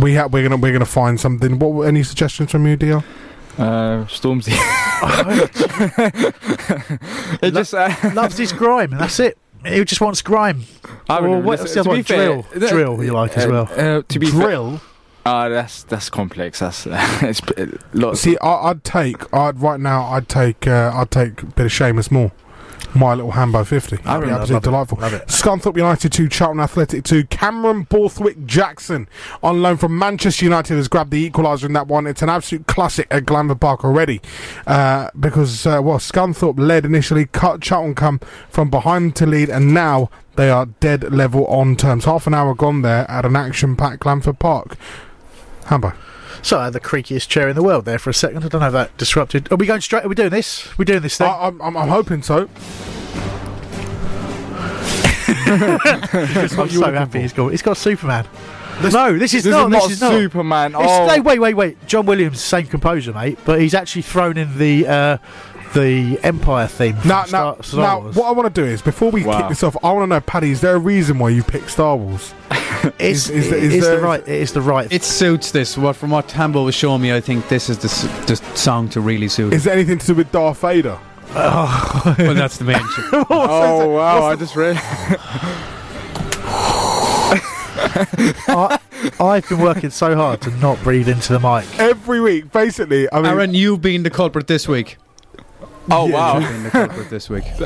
We 0.00 0.14
ha- 0.14 0.26
we're 0.28 0.42
gonna 0.42 0.56
we're 0.56 0.72
gonna 0.72 0.86
find 0.86 1.20
something. 1.20 1.58
What 1.58 1.82
any 1.86 2.02
suggestions 2.02 2.50
from 2.50 2.66
you, 2.66 2.78
DL? 2.78 3.04
Uh, 3.58 4.04
Stormzy. 4.06 4.52
it 7.42 7.52
just 7.52 7.74
uh, 7.74 7.94
loves 8.14 8.38
his 8.38 8.52
grime, 8.52 8.92
and 8.92 9.00
that's 9.00 9.20
it. 9.20 9.36
He 9.66 9.84
just 9.84 10.00
wants 10.00 10.22
grime. 10.22 10.62
I 11.08 11.18
Or 11.18 11.22
wouldn't 11.22 11.44
what's 11.44 11.62
listen- 11.62 11.74
the 11.74 11.80
other 11.80 11.90
one? 11.90 12.02
fair, 12.02 12.42
Drill. 12.58 12.68
Drill 12.70 13.04
you 13.04 13.12
like 13.12 13.36
as 13.36 13.46
uh, 13.46 13.48
well. 13.50 13.68
Uh, 13.98 14.02
to 14.08 14.18
be 14.18 14.26
Drill. 14.30 14.80
Ah, 15.24 15.48
that's 15.48 15.82
that's 15.82 16.08
complex. 16.08 16.60
That's 16.60 16.86
it's 16.86 17.40
a 17.56 17.68
lot. 17.92 18.16
See, 18.16 18.38
I, 18.38 18.70
I'd 18.70 18.84
take. 18.84 19.32
I'd 19.34 19.60
right 19.60 19.80
now. 19.80 20.04
I'd 20.04 20.28
take. 20.28 20.66
Uh, 20.68 20.92
I'd 20.94 21.10
take 21.10 21.42
a 21.42 21.46
bit 21.46 21.66
of 21.66 21.72
Seamus 21.72 22.10
Moore. 22.12 22.30
My 22.94 23.14
little 23.14 23.32
Hambo 23.32 23.64
fifty. 23.64 23.96
That'd 23.96 24.26
be 24.26 24.30
absolutely 24.30 24.56
it, 24.56 24.62
delightful. 24.62 24.98
love 24.98 25.12
it. 25.12 25.26
Scunthorpe 25.26 25.76
United 25.76 26.12
two, 26.12 26.28
Charlton 26.28 26.60
Athletic 26.60 27.04
two. 27.04 27.24
Cameron 27.24 27.82
Borthwick 27.82 28.46
Jackson 28.46 29.06
on 29.42 29.60
loan 29.60 29.76
from 29.76 29.98
Manchester 29.98 30.44
United 30.46 30.76
has 30.76 30.88
grabbed 30.88 31.10
the 31.10 31.30
equaliser 31.30 31.64
in 31.64 31.74
that 31.74 31.88
one. 31.88 32.06
It's 32.06 32.22
an 32.22 32.30
absolute 32.30 32.66
classic 32.66 33.06
at 33.10 33.26
Glanford 33.26 33.60
Park 33.60 33.84
already, 33.84 34.22
uh, 34.66 35.10
because 35.18 35.66
uh, 35.66 35.80
well, 35.82 35.98
Scunthorpe 35.98 36.58
led 36.58 36.86
initially. 36.86 37.26
Cut 37.26 37.60
Charlton 37.60 37.94
come 37.94 38.20
from 38.48 38.70
behind 38.70 39.14
to 39.16 39.26
lead, 39.26 39.50
and 39.50 39.74
now 39.74 40.08
they 40.36 40.48
are 40.48 40.66
dead 40.66 41.12
level 41.12 41.46
on 41.48 41.76
terms. 41.76 42.06
Half 42.06 42.26
an 42.26 42.34
hour 42.34 42.54
gone 42.54 42.82
there 42.82 43.10
at 43.10 43.24
an 43.26 43.36
action-packed 43.36 44.00
Glanford 44.00 44.38
Park. 44.38 44.76
Hambo. 45.66 45.92
So 46.42 46.58
I 46.58 46.64
had 46.64 46.72
the 46.72 46.80
creakiest 46.80 47.28
chair 47.28 47.48
in 47.48 47.56
the 47.56 47.62
world 47.62 47.84
there 47.84 47.98
for 47.98 48.10
a 48.10 48.14
second. 48.14 48.44
I 48.44 48.48
don't 48.48 48.60
know 48.60 48.66
if 48.68 48.72
that 48.72 48.96
disrupted. 48.96 49.50
Are 49.52 49.56
we 49.56 49.66
going 49.66 49.80
straight? 49.80 50.04
Are 50.04 50.08
we 50.08 50.14
doing 50.14 50.30
this? 50.30 50.68
We're 50.78 50.84
doing 50.84 51.02
this 51.02 51.16
thing. 51.18 51.26
I, 51.26 51.46
I'm, 51.46 51.60
I'm, 51.60 51.76
I'm 51.76 51.88
hoping 51.88 52.22
so. 52.22 52.48
I'm 55.48 56.48
so 56.48 56.92
happy 56.92 57.20
he's 57.20 57.32
got. 57.32 57.48
He's 57.48 57.62
got 57.62 57.76
Superman. 57.76 58.26
no, 58.82 59.18
this 59.18 59.32
is 59.34 59.44
this 59.44 59.52
not. 59.52 59.66
is 59.66 59.72
this 59.72 59.82
not 59.82 59.90
is 59.90 60.00
not 60.00 60.12
Superman. 60.12 60.72
Oh. 60.76 61.22
wait, 61.22 61.38
wait, 61.38 61.54
wait. 61.54 61.86
John 61.86 62.06
Williams, 62.06 62.40
same 62.40 62.66
composer, 62.66 63.12
mate, 63.12 63.38
but 63.44 63.60
he's 63.60 63.74
actually 63.74 64.02
thrown 64.02 64.36
in 64.36 64.58
the 64.58 64.86
uh, 64.86 65.18
the 65.74 66.18
Empire 66.22 66.66
theme. 66.66 66.96
from 66.96 67.08
Now, 67.08 67.24
Star, 67.24 67.54
now, 67.56 67.60
Star 67.62 67.80
now, 67.80 68.00
Wars. 68.00 68.16
what 68.16 68.28
I 68.28 68.32
want 68.32 68.54
to 68.54 68.60
do 68.62 68.66
is 68.66 68.82
before 68.82 69.10
we 69.10 69.24
Wow. 69.24 69.40
kick 69.40 69.48
this 69.50 69.62
off, 69.62 69.76
I 69.82 69.92
want 69.92 70.04
to 70.04 70.14
know, 70.14 70.20
Paddy, 70.20 70.50
is 70.50 70.60
there 70.60 70.76
a 70.76 70.78
reason 70.78 71.18
why 71.18 71.28
you 71.30 71.42
picked 71.42 71.70
Star 71.70 71.96
Wars? 71.96 72.34
It's, 72.98 73.28
is- 73.28 73.30
is- 73.30 73.52
it 73.52 73.62
is 73.64 73.74
is 73.74 73.84
there- 73.84 73.96
the 73.96 74.02
right. 74.02 74.20
It 74.22 74.28
is 74.42 74.52
the 74.52 74.60
right. 74.60 74.92
It 74.92 75.02
suits 75.02 75.50
this. 75.50 75.76
What 75.76 75.96
from 75.96 76.10
what 76.10 76.30
Hambo 76.30 76.64
was 76.64 76.74
showing 76.74 77.02
me, 77.02 77.12
I 77.12 77.20
think 77.20 77.48
this 77.48 77.68
is 77.68 77.78
the, 77.78 77.88
the 78.26 78.36
song 78.56 78.88
to 78.90 79.00
really 79.00 79.28
suit. 79.28 79.52
Is 79.54 79.64
there 79.64 79.74
anything 79.74 79.98
to 79.98 80.06
do 80.06 80.14
with 80.14 80.30
Darth 80.30 80.60
Vader? 80.60 80.96
Oh, 81.34 82.14
well, 82.18 82.34
that's 82.34 82.58
the 82.58 82.64
main. 82.64 82.76
oh 83.12 83.88
wow! 83.88 84.24
I 84.26 84.36
just 84.36 84.54
read. 84.54 84.76
I, 88.48 88.78
I've 89.20 89.48
been 89.48 89.58
working 89.60 89.90
so 89.90 90.14
hard 90.14 90.40
to 90.42 90.50
not 90.58 90.80
breathe 90.82 91.08
into 91.08 91.32
the 91.32 91.40
mic. 91.40 91.64
Every 91.78 92.20
week, 92.20 92.52
basically. 92.52 93.08
I 93.12 93.16
mean, 93.16 93.26
Aaron, 93.26 93.54
you've 93.54 93.82
been 93.82 94.02
the 94.02 94.10
culprit 94.10 94.46
this 94.46 94.68
week. 94.68 94.96
Oh 95.90 96.06
wow! 96.06 96.38
You've 96.38 96.50
been 96.50 96.62
the 96.64 96.70
culprit 96.70 97.10
this 97.10 97.30
week. 97.30 97.44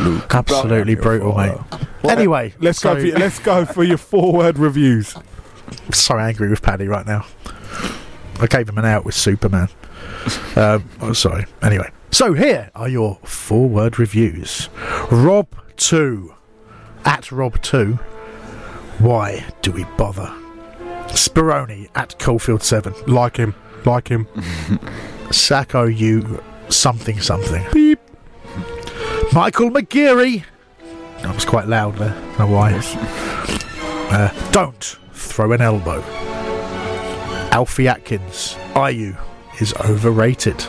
Luke, 0.00 0.34
Absolutely 0.34 0.94
brutal, 0.96 1.34
mate. 1.34 1.56
Anyway, 2.04 2.52
let's 2.60 2.80
go. 2.82 2.94
For 2.94 3.06
your, 3.06 3.18
let's 3.18 3.38
go 3.38 3.64
for 3.64 3.82
your 3.82 3.96
four-word 3.98 4.58
reviews. 4.58 5.16
I'm 5.16 5.92
so 5.92 6.18
angry 6.18 6.50
with 6.50 6.62
Paddy 6.62 6.86
right 6.86 7.06
now. 7.06 7.26
I 8.40 8.46
gave 8.46 8.68
him 8.68 8.78
an 8.78 8.84
out 8.84 9.04
with 9.04 9.14
Superman. 9.14 9.68
um, 10.56 10.88
oh, 11.00 11.12
sorry. 11.12 11.46
Anyway, 11.62 11.90
so 12.10 12.32
here 12.32 12.70
are 12.74 12.88
your 12.88 13.18
four-word 13.24 13.98
reviews. 13.98 14.68
Rob 15.10 15.48
two 15.76 16.34
at 17.04 17.32
Rob 17.32 17.60
two. 17.62 17.94
Why 18.98 19.44
do 19.62 19.72
we 19.72 19.84
bother? 19.96 20.32
Spironi 21.08 21.88
at 21.94 22.18
Coalfield 22.18 22.62
seven. 22.62 22.94
Like 23.06 23.36
him. 23.36 23.54
Like 23.84 24.08
him. 24.08 24.26
Sakho 25.34 25.94
you 25.94 26.42
something 26.68 27.20
something. 27.20 27.66
Beep. 27.72 27.98
Michael 29.32 29.70
McGeary. 29.70 30.44
That 31.22 31.34
was 31.34 31.44
quite 31.44 31.66
loud 31.66 31.96
there. 31.96 32.14
Don't 32.14 32.38
know 32.38 32.46
why. 32.46 32.80
Uh, 34.10 34.50
don't 34.52 34.96
throw 35.12 35.50
an 35.52 35.60
elbow. 35.60 36.02
Alfie 37.50 37.88
Atkins. 37.88 38.54
Ayew 38.74 39.20
is 39.60 39.74
overrated. 39.74 40.64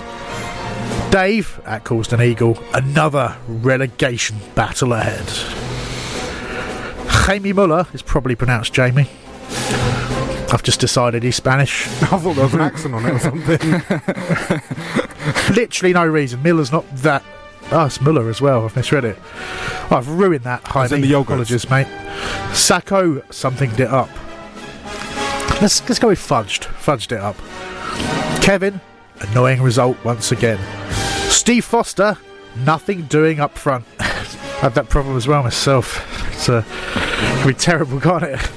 Dave 1.12 1.62
at 1.66 1.84
Causton 1.84 2.22
Eagle. 2.22 2.58
Another 2.74 3.38
relegation 3.48 4.38
battle 4.56 4.94
ahead. 4.94 5.26
Jamie 7.26 7.54
Muller 7.54 7.88
is 7.94 8.02
probably 8.02 8.36
pronounced 8.36 8.74
Jamie. 8.74 9.10
I've 10.56 10.64
just 10.64 10.80
decided 10.80 11.22
he's 11.22 11.36
Spanish. 11.36 11.86
I 12.04 12.18
thought 12.18 12.36
there 12.36 12.46
was 12.46 12.54
an 12.54 12.62
accent 12.62 12.96
on 12.96 13.06
it 13.06 13.12
or 13.12 13.20
something. 13.20 13.60
Literally 15.54 15.92
no 15.92 16.06
reason. 16.06 16.42
Miller's 16.42 16.72
not 16.72 16.90
that. 16.96 17.24
Oh, 17.74 17.88
it's 17.88 18.00
Muller 18.00 18.30
as 18.30 18.40
well. 18.40 18.64
I've 18.64 18.74
misread 18.74 19.04
it. 19.04 19.18
I've 19.92 20.08
ruined 20.08 20.46
that. 20.46 20.74
As 20.74 20.94
in 20.94 21.02
the. 21.02 21.12
Apologies, 21.12 21.70
mate. 21.70 21.88
Sakho 22.52 23.22
somethinged 23.34 23.82
it 23.82 23.90
up. 23.90 24.10
Let's 25.62 25.82
let's 25.90 26.00
go 26.00 26.08
with 26.08 26.20
fudged. 26.20 26.64
Fudged 26.64 27.12
it 27.12 27.20
up. 27.20 27.36
Kevin, 28.42 28.80
annoying 29.20 29.62
result 29.62 29.98
once 30.06 30.32
again. 30.32 30.60
Steve 31.30 31.66
Foster, 31.66 32.18
nothing 32.64 33.02
doing 33.08 33.42
up 33.42 33.58
front. 33.58 33.84
I 34.00 34.04
had 34.62 34.76
that 34.76 34.88
problem 34.88 35.18
as 35.18 35.28
well 35.28 35.44
myself. 35.44 36.00
It's 36.32 36.48
uh, 36.48 36.64
be 37.46 37.54
terrible, 37.54 38.00
can't 38.00 38.24
it? 38.24 38.52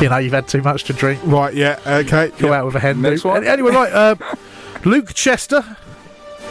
You 0.00 0.08
know, 0.10 0.18
you've 0.18 0.32
had 0.32 0.48
too 0.48 0.60
much 0.60 0.84
to 0.84 0.92
drink. 0.92 1.20
Right, 1.24 1.54
yeah, 1.54 1.78
okay. 1.86 2.30
Go 2.38 2.52
out 2.52 2.66
with 2.66 2.74
a 2.74 2.80
hen. 2.80 3.00
Next 3.00 3.24
one. 3.24 3.46
Anyway, 3.46 3.70
right, 3.72 3.92
uh, 3.92 4.16
Luke 4.84 5.14
Chester, 5.14 5.64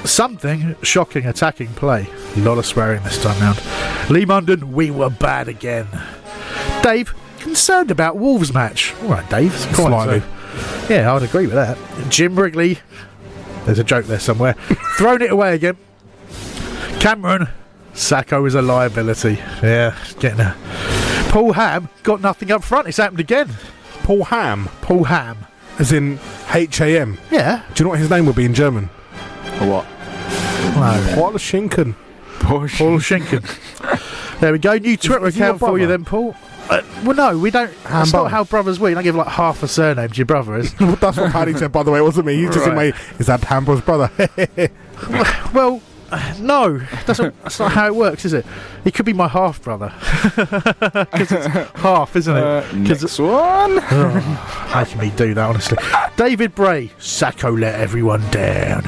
something 0.06 0.76
shocking 0.82 1.26
attacking 1.26 1.68
play. 1.74 2.08
A 2.36 2.40
lot 2.40 2.58
of 2.58 2.66
swearing 2.66 3.04
this 3.04 3.22
time 3.22 3.40
round. 3.42 3.62
Lee 4.10 4.26
Munden, 4.26 4.72
we 4.72 4.90
were 4.92 5.10
bad 5.10 5.48
again. 5.48 5.88
Dave, 6.82 7.14
concerned 7.40 7.92
about 7.92 8.18
Wolves 8.18 8.54
match. 8.54 8.94
All 9.04 9.10
right, 9.10 9.30
Dave. 9.30 9.52
quite 9.74 9.88
Slightly. 9.90 10.20
so- 10.22 10.94
Yeah, 10.94 11.14
I'd 11.14 11.24
agree 11.24 11.46
with 11.46 11.56
that. 11.56 11.78
Jim 12.10 12.36
Wrigley, 12.40 12.80
there's 13.66 13.80
a 13.80 13.84
joke 13.84 14.06
there 14.06 14.20
somewhere. 14.20 14.54
Thrown 14.98 15.22
it 15.22 15.32
away 15.32 15.54
again. 15.54 15.78
Cameron, 17.00 17.50
Sakho 17.94 18.48
is 18.48 18.56
a 18.56 18.62
liability. 18.62 19.34
Yeah, 19.62 19.96
getting 20.20 20.40
a. 20.40 20.56
Paul 21.34 21.54
Ham 21.54 21.90
got 22.04 22.22
nothing 22.22 22.52
up 22.52 22.64
front. 22.64 22.88
It's 22.88 22.98
happened 22.98 23.20
again. 23.20 23.50
Paul 24.04 24.26
Ham? 24.26 24.70
Paul 24.84 25.06
Ham. 25.06 25.36
As 25.80 25.92
in 25.92 26.20
H 26.54 26.80
A 26.80 27.00
M? 27.00 27.18
Yeah. 27.32 27.64
Do 27.74 27.82
you 27.82 27.86
know 27.86 27.90
what 27.90 27.98
his 27.98 28.12
name 28.12 28.28
would 28.28 28.36
be 28.36 28.46
in 28.46 28.54
German? 28.54 28.92
Or 29.60 29.68
what? 29.68 29.86
Paul 31.16 31.32
Schinken. 31.34 31.96
Paul 32.40 32.60
Schinken. 32.68 34.40
there 34.42 34.52
we 34.52 34.60
go. 34.60 34.78
New 34.78 34.96
Twitter 34.96 35.26
is 35.26 35.34
he 35.34 35.40
your 35.40 35.48
account 35.50 35.60
for 35.60 35.80
you 35.80 35.88
brother? 35.88 35.98
then, 35.98 36.06
Paul. 36.06 36.36
Uh, 36.70 36.84
well, 37.04 37.16
no, 37.16 37.40
we 37.40 37.50
don't. 37.50 37.72
That's 37.82 38.12
Hambo. 38.12 38.26
not 38.26 38.32
how 38.32 38.44
brothers 38.44 38.80
work. 38.80 38.90
You 38.90 38.96
don't 38.96 39.04
give 39.04 39.16
like 39.16 39.28
half 39.28 39.64
a 39.64 39.68
surname 39.68 40.10
to 40.10 40.16
your 40.16 40.28
brother. 40.28 40.56
Is 40.58 40.72
That's 40.80 41.18
what 41.18 41.32
Paddy 41.32 41.56
said, 41.56 41.72
by 41.72 41.82
the 41.82 41.90
way. 41.90 41.98
It 41.98 42.04
wasn't 42.04 42.28
me. 42.28 42.36
He 42.36 42.46
just 42.46 42.60
said, 42.60 42.76
Right. 42.76 42.94
mate, 42.94 43.20
is 43.20 43.26
that 43.26 43.42
Hambo's 43.42 43.82
brother? 43.82 44.12
well, 45.52 45.82
no, 46.40 46.80
that's 47.06 47.20
not, 47.20 47.44
that's 47.44 47.60
not 47.60 47.72
how 47.72 47.88
it 47.88 47.96
works, 47.96 48.26
is 48.26 48.34
it? 48.34 48.46
He 48.84 48.92
could 48.92 49.06
be 49.06 49.14
my 49.14 49.28
half 49.28 49.62
brother 49.62 49.94
because 50.36 51.32
it's 51.32 51.46
half, 51.80 52.16
isn't 52.16 52.36
it? 52.36 52.44
Uh, 52.44 52.62
'Cause 52.88 53.02
next 53.02 53.20
one. 53.20 53.80
Oh, 54.76 54.84
can 54.90 55.00
me 55.00 55.12
do 55.16 55.34
that, 55.36 55.50
honestly. 55.50 55.78
David 56.18 56.56
Bray, 56.56 56.88
Sakho 57.00 57.60
let 57.60 57.80
everyone 57.80 58.28
down. 58.32 58.84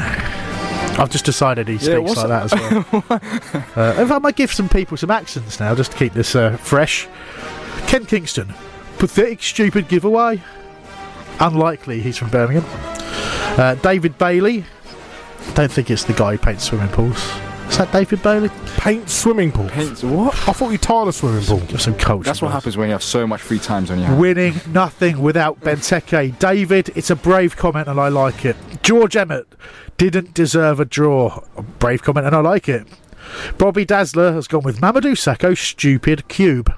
I've 0.98 1.10
just 1.12 1.26
decided 1.26 1.68
he 1.68 1.78
speaks 1.78 2.00
what's 2.00 2.24
like 2.24 2.28
that 2.30 2.54
as 2.54 2.54
well. 2.92 3.04
uh, 3.76 3.94
fact, 4.08 4.12
I 4.12 4.20
might 4.20 4.36
give 4.36 4.52
some 4.52 4.68
people 4.70 4.98
some 4.98 5.12
accents 5.12 5.60
now 5.60 5.76
just 5.76 5.92
to 5.92 5.98
keep 5.98 6.14
this 6.14 6.36
uh, 6.36 6.58
fresh. 6.58 7.08
Ken 7.88 8.06
Kingston, 8.06 8.54
pathetic, 8.98 9.44
stupid 9.44 9.88
giveaway. 9.90 10.42
Unlikely 11.40 12.02
he's 12.02 12.18
from 12.18 12.30
Birmingham. 12.30 12.66
Uh, 13.60 13.76
David 13.76 14.18
Bailey, 14.18 14.66
don't 15.54 15.72
think 15.72 15.90
it's 15.90 16.04
the 16.04 16.14
guy 16.14 16.34
who 16.34 16.38
paints 16.38 16.66
swimming 16.66 16.90
pools. 16.90 17.18
Is 17.70 17.80
that 17.80 17.92
David 17.92 18.22
Bailey? 18.22 18.50
Paint 18.78 19.10
swimming 19.10 19.52
pools? 19.52 19.72
Paints 19.72 20.04
what? 20.04 20.34
I 20.48 20.54
thought 20.54 20.70
you 20.70 20.78
tiled 20.78 21.08
a 21.08 21.14
swimming 21.14 21.44
pool. 21.44 21.60
Give 21.62 21.82
some 21.82 21.96
culture. 21.96 22.24
That's 22.24 22.42
what 22.42 22.50
guys. 22.50 22.56
happens 22.56 22.78
when 22.78 22.88
you 22.90 22.94
have 22.94 23.04
so 23.04 23.26
much 23.26 23.42
free 23.42 23.60
times 23.60 23.90
on 23.90 23.98
your 23.98 24.08
hands. 24.08 24.20
Winning 24.20 24.54
nothing 24.68 25.22
without 25.22 25.60
Benteke. 25.62 26.38
David, 26.40 26.90
it's 26.96 27.10
a 27.10 27.16
brave 27.16 27.58
comment 27.58 27.88
and 27.88 28.00
I 28.00 28.10
like 28.10 28.46
it. 28.46 28.56
George 28.84 29.16
Emmett 29.16 29.48
didn't 29.98 30.34
deserve 30.34 30.80
a 30.80 30.86
draw. 30.86 31.44
A 31.58 31.64
brave 31.64 32.04
comment 32.04 32.28
and 32.28 32.36
I 32.36 32.40
like 32.40 32.70
it. 32.70 32.88
Bobby 33.58 33.84
Dazzler 33.84 34.34
has 34.34 34.48
gone 34.48 34.64
with 34.64 34.80
Mamadou 34.80 35.14
Sakho, 35.14 35.58
stupid 35.58 36.28
cube. 36.28 36.72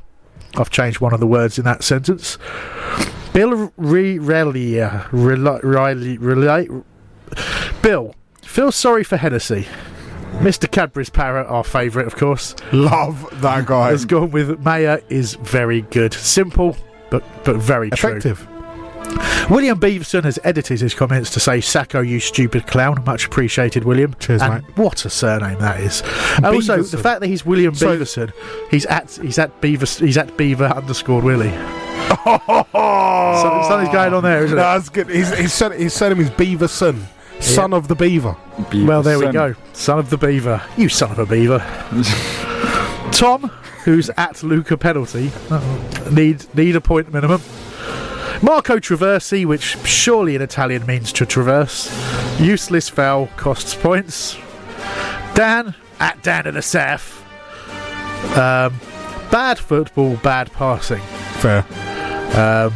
I've 0.56 0.69
changed 0.69 1.02
one 1.02 1.14
of 1.14 1.19
the 1.19 1.27
words 1.27 1.60
in 1.60 1.65
that 1.65 1.84
sentence. 1.84 2.38
Bill 3.34 3.72
Relia, 3.77 5.07
Riley, 5.11 6.18
Riley, 6.18 6.69
Bill, 7.81 8.15
feel 8.57 8.71
sorry 8.71 9.03
for 9.03 9.17
Hennessy. 9.17 9.67
Mr. 10.39 10.69
Cadbury's 10.69 11.11
parrot, 11.11 11.45
our 11.45 11.63
favourite, 11.63 12.07
of 12.07 12.15
course. 12.15 12.55
Love 12.71 13.29
that 13.43 13.67
guy. 13.67 13.89
Has 13.91 14.03
gone 14.03 14.31
with 14.31 14.59
Meyer 14.61 14.99
is 15.09 15.35
very 15.35 15.81
good. 15.84 16.11
Simple, 16.11 16.75
but 17.11 17.23
but 17.43 17.57
very 17.57 17.89
Effective. 17.89 18.39
true. 18.39 19.55
William 19.55 19.79
Beaverson 19.79 20.23
has 20.23 20.39
edited 20.43 20.81
his 20.81 20.95
comments 20.95 21.29
to 21.35 21.39
say, 21.39 21.59
Sakho, 21.59 22.05
you 22.05 22.19
stupid 22.19 22.65
clown. 22.65 23.03
Much 23.05 23.27
appreciated, 23.27 23.84
William. 23.84 24.15
Cheers, 24.15 24.41
and 24.41 24.65
mate. 24.65 24.75
What 24.77 25.05
a 25.05 25.09
surname 25.11 25.59
that 25.59 25.79
is. 25.79 26.01
And 26.38 26.47
also, 26.47 26.81
the 26.81 26.97
fact 26.97 27.21
that 27.21 27.27
he's 27.27 27.45
William 27.45 27.75
So- 27.75 27.95
Beaverson, 27.95 28.34
he's 28.71 28.88
at 28.88 29.11
he's 29.21 29.38
at 29.38 29.61
Beaver 29.61 29.85
he's 29.85 30.17
at 30.17 30.35
Beaver 30.35 30.65
underscore 30.65 31.21
Willie. 31.21 31.53
Oh, 32.79 33.67
something's 33.69 33.93
going 33.93 34.13
on 34.13 34.23
there, 34.23 34.43
isn't 34.43 34.57
it? 34.57 34.61
That's 34.61 34.89
good. 34.89 35.09
He's, 35.09 35.35
he's, 35.38 35.53
said, 35.53 35.73
his 35.73 35.93
surname 35.93 36.21
is 36.21 36.29
Beaverson, 36.31 37.03
son 37.39 37.73
of 37.73 37.88
the 37.88 37.95
beaver. 37.95 38.35
Well, 38.73 39.03
there 39.03 39.19
we 39.19 39.31
go. 39.31 39.55
Son 39.73 39.99
of 39.99 40.09
the 40.09 40.18
Beaver. 40.18 40.61
You 40.77 40.89
son 40.89 41.11
of 41.11 41.19
a 41.19 41.26
beaver. 41.26 41.59
Tom, 43.11 43.51
who's 43.84 44.09
at 44.11 44.43
Luca 44.43 44.77
penalty, 44.77 45.31
need 46.11 46.45
need 46.55 46.76
a 46.76 46.81
point 46.81 47.11
minimum. 47.14 47.41
Marco 48.41 48.77
Traversi, 48.77 49.45
which 49.45 49.77
surely 49.85 50.35
in 50.35 50.41
Italian 50.41 50.85
means 50.85 51.11
to 51.14 51.26
traverse. 51.26 51.89
Useless 52.39 52.88
foul 52.89 53.27
costs 53.38 53.73
points. 53.73 54.38
Dan 55.34 55.73
at 55.99 56.22
Dan 56.22 56.45
and 56.45 56.57
Asaf. 56.57 57.23
Um, 58.38 58.80
bad 59.31 59.57
football, 59.57 60.18
bad 60.18 60.51
passing. 60.53 61.01
Fair. 61.39 61.65
Um, 62.38 62.73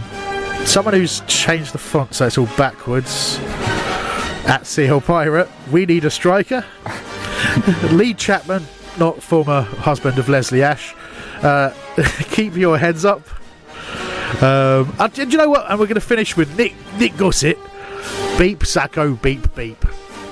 someone 0.66 0.94
who's 0.94 1.22
changed 1.28 1.74
the 1.74 1.78
font 1.78 2.16
so 2.16 2.26
it's 2.26 2.38
all 2.38 2.50
backwards. 2.58 3.40
At 4.46 4.66
Seal 4.66 5.00
Pirate, 5.02 5.50
we 5.72 5.86
need 5.86 6.04
a 6.06 6.10
striker. 6.10 6.66
Lee 7.92 8.14
Chapman, 8.14 8.66
not 8.98 9.22
former 9.22 9.62
husband 9.62 10.18
of 10.18 10.28
Leslie 10.30 10.64
Ash. 10.64 10.94
Uh, 11.42 11.74
keep 12.32 12.56
your 12.56 12.78
heads 12.78 13.06
up. 13.06 13.22
Um, 14.42 14.94
and 15.00 15.14
do 15.14 15.26
you 15.28 15.38
know 15.38 15.50
what? 15.50 15.70
And 15.70 15.80
we're 15.80 15.86
going 15.88 15.96
to 15.96 16.02
finish 16.02 16.36
with 16.36 16.58
Nick 16.58 16.74
Nick 16.98 17.16
Gossett. 17.18 17.58
Beep 18.38 18.60
Sakho, 18.60 19.22
beep 19.22 19.54
beep. 19.56 19.84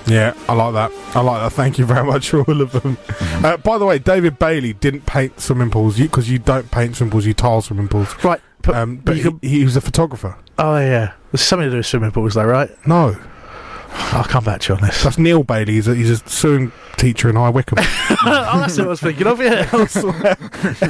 Yeah, 0.08 0.34
I 0.48 0.54
like 0.54 0.74
that. 0.74 0.92
I 1.16 1.22
like 1.22 1.42
that. 1.42 1.52
Thank 1.56 1.78
you 1.78 1.86
very 1.86 2.06
much 2.06 2.30
for 2.30 2.42
all 2.44 2.62
of 2.62 2.72
them. 2.72 2.98
Uh, 3.46 3.58
by 3.58 3.78
the 3.78 3.86
way, 3.86 4.00
David 4.00 4.40
Bailey 4.40 4.74
didn't 4.74 5.06
paint 5.06 5.40
swimming 5.40 5.70
pools 5.70 5.98
because 6.00 6.30
you, 6.30 6.40
don't 6.40 6.72
paint 6.72 6.96
swimming 6.96 7.12
pools, 7.12 7.26
you 7.28 7.34
tile 7.36 7.62
swimming 7.62 7.88
pools. 7.90 8.16
Right, 8.24 8.42
but, 8.64 8.76
Um, 8.76 8.96
but 8.98 9.18
he, 9.18 9.22
can- 9.22 9.40
he 9.44 9.64
was 9.64 9.76
a 9.76 9.82
photographer. 9.82 10.36
Oh 10.58 10.78
yeah, 10.78 11.14
there's 11.32 11.42
something 11.42 11.68
to 11.68 11.72
do 11.72 11.78
with 11.78 11.86
swimming 11.86 12.12
pools, 12.12 12.34
though, 12.34 12.46
right? 12.46 12.72
No, 12.88 13.16
I'll 13.92 14.24
come 14.24 14.44
back 14.44 14.62
to 14.62 14.74
you 14.74 14.78
on 14.78 14.86
this. 14.86 15.04
that's 15.04 15.18
Neil 15.18 15.44
Bailey. 15.44 15.74
He's 15.74 15.88
a, 15.88 15.96
he's 15.96 16.10
a 16.10 16.18
swimming 16.30 16.72
teacher 16.98 17.30
in 17.30 17.36
High 17.36 17.50
Wycombe. 17.50 17.80
oh, 18.26 18.60
that's 18.60 18.78
what 18.78 18.88
I 18.88 18.90
was 18.90 19.00
thinking 19.00 19.28
of. 19.28 19.40
Yeah. 19.42 19.70
elsewhere, 19.72 20.38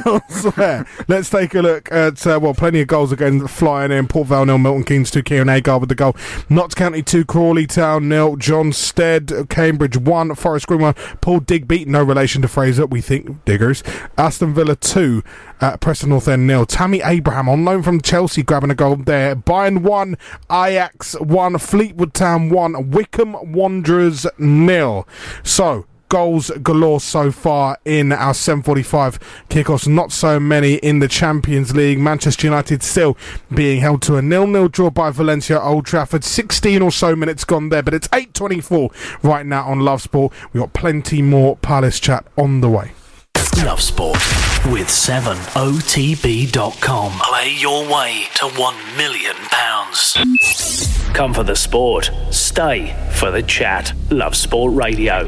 elsewhere. 0.06 0.86
Let's 1.08 1.30
take 1.30 1.54
a 1.54 1.62
look 1.62 1.90
at 1.92 2.26
uh, 2.26 2.38
well, 2.42 2.54
plenty 2.54 2.80
of 2.80 2.88
goals 2.88 3.12
again 3.12 3.46
flying 3.46 3.92
in. 3.92 4.08
Port 4.08 4.28
Vale 4.28 4.46
nil, 4.46 4.58
Milton 4.58 4.84
Keynes 4.84 5.10
two, 5.10 5.22
Kieran 5.22 5.48
Agard 5.48 5.80
with 5.80 5.88
the 5.88 5.94
goal. 5.94 6.16
Notts 6.48 6.74
County 6.74 7.02
two, 7.02 7.24
Crawley 7.24 7.66
Town 7.66 8.08
nil, 8.08 8.36
Jon 8.36 8.72
Stead, 8.72 9.32
Cambridge 9.48 9.96
one, 9.96 10.34
Forest 10.34 10.66
Green 10.66 10.80
one, 10.80 10.94
Paul 11.20 11.40
Digby, 11.40 11.84
no 11.84 12.02
relation 12.02 12.42
to 12.42 12.48
Fraser, 12.48 12.86
we 12.86 13.00
think 13.00 13.44
diggers. 13.44 13.82
Aston 14.18 14.54
Villa 14.54 14.76
two, 14.76 15.22
uh, 15.60 15.76
Preston 15.76 16.10
North 16.10 16.28
End 16.28 16.46
nil. 16.46 16.66
Tammy 16.66 17.00
Abraham 17.02 17.48
on 17.48 17.64
loan 17.64 17.82
from 17.82 18.00
Chelsea 18.00 18.42
grabbing 18.42 18.70
a 18.70 18.74
goal 18.74 18.96
there. 18.96 19.36
Bayern 19.36 19.82
one, 19.82 20.16
Ajax 20.50 21.14
one, 21.20 21.58
Fleetwood 21.58 22.14
Town 22.14 22.50
one, 22.50 22.90
Wycombe 22.90 23.52
Wanderers 23.52 24.26
nil. 24.38 25.06
So 25.42 25.86
goals 26.10 26.50
galore 26.62 27.00
so 27.00 27.30
far 27.30 27.78
in 27.86 28.12
our 28.12 28.34
745 28.34 29.18
kickoffs. 29.48 29.88
Not 29.88 30.12
so 30.12 30.38
many 30.38 30.74
in 30.74 30.98
the 30.98 31.08
Champions 31.08 31.74
League. 31.74 31.98
Manchester 31.98 32.48
United 32.48 32.82
still 32.82 33.16
being 33.54 33.80
held 33.80 34.02
to 34.02 34.16
a 34.16 34.22
nil-nil 34.22 34.68
draw 34.68 34.90
by 34.90 35.10
Valencia 35.10 35.58
Old 35.58 35.86
Trafford. 35.86 36.24
16 36.24 36.82
or 36.82 36.90
so 36.90 37.16
minutes 37.16 37.44
gone 37.44 37.70
there, 37.70 37.82
but 37.82 37.94
it's 37.94 38.08
8.24 38.08 39.22
right 39.22 39.46
now 39.46 39.64
on 39.66 39.80
Love 39.80 40.02
Sport. 40.02 40.32
We've 40.52 40.62
got 40.62 40.74
plenty 40.74 41.22
more 41.22 41.56
Palace 41.56 42.00
chat 42.00 42.26
on 42.36 42.60
the 42.60 42.68
way. 42.68 42.92
Love 43.64 43.80
Sport 43.80 44.18
with 44.66 44.88
7otb.com. 44.88 45.62
Play 47.18 47.54
your 47.56 47.82
way 47.88 48.24
to 48.34 48.46
1 48.48 48.96
million 48.96 49.34
pounds. 49.50 50.16
Come 51.14 51.32
for 51.34 51.42
the 51.44 51.56
sport, 51.56 52.10
stay 52.30 52.94
for 53.12 53.30
the 53.30 53.42
chat. 53.42 53.92
Love 54.10 54.36
Sport 54.36 54.74
Radio. 54.74 55.24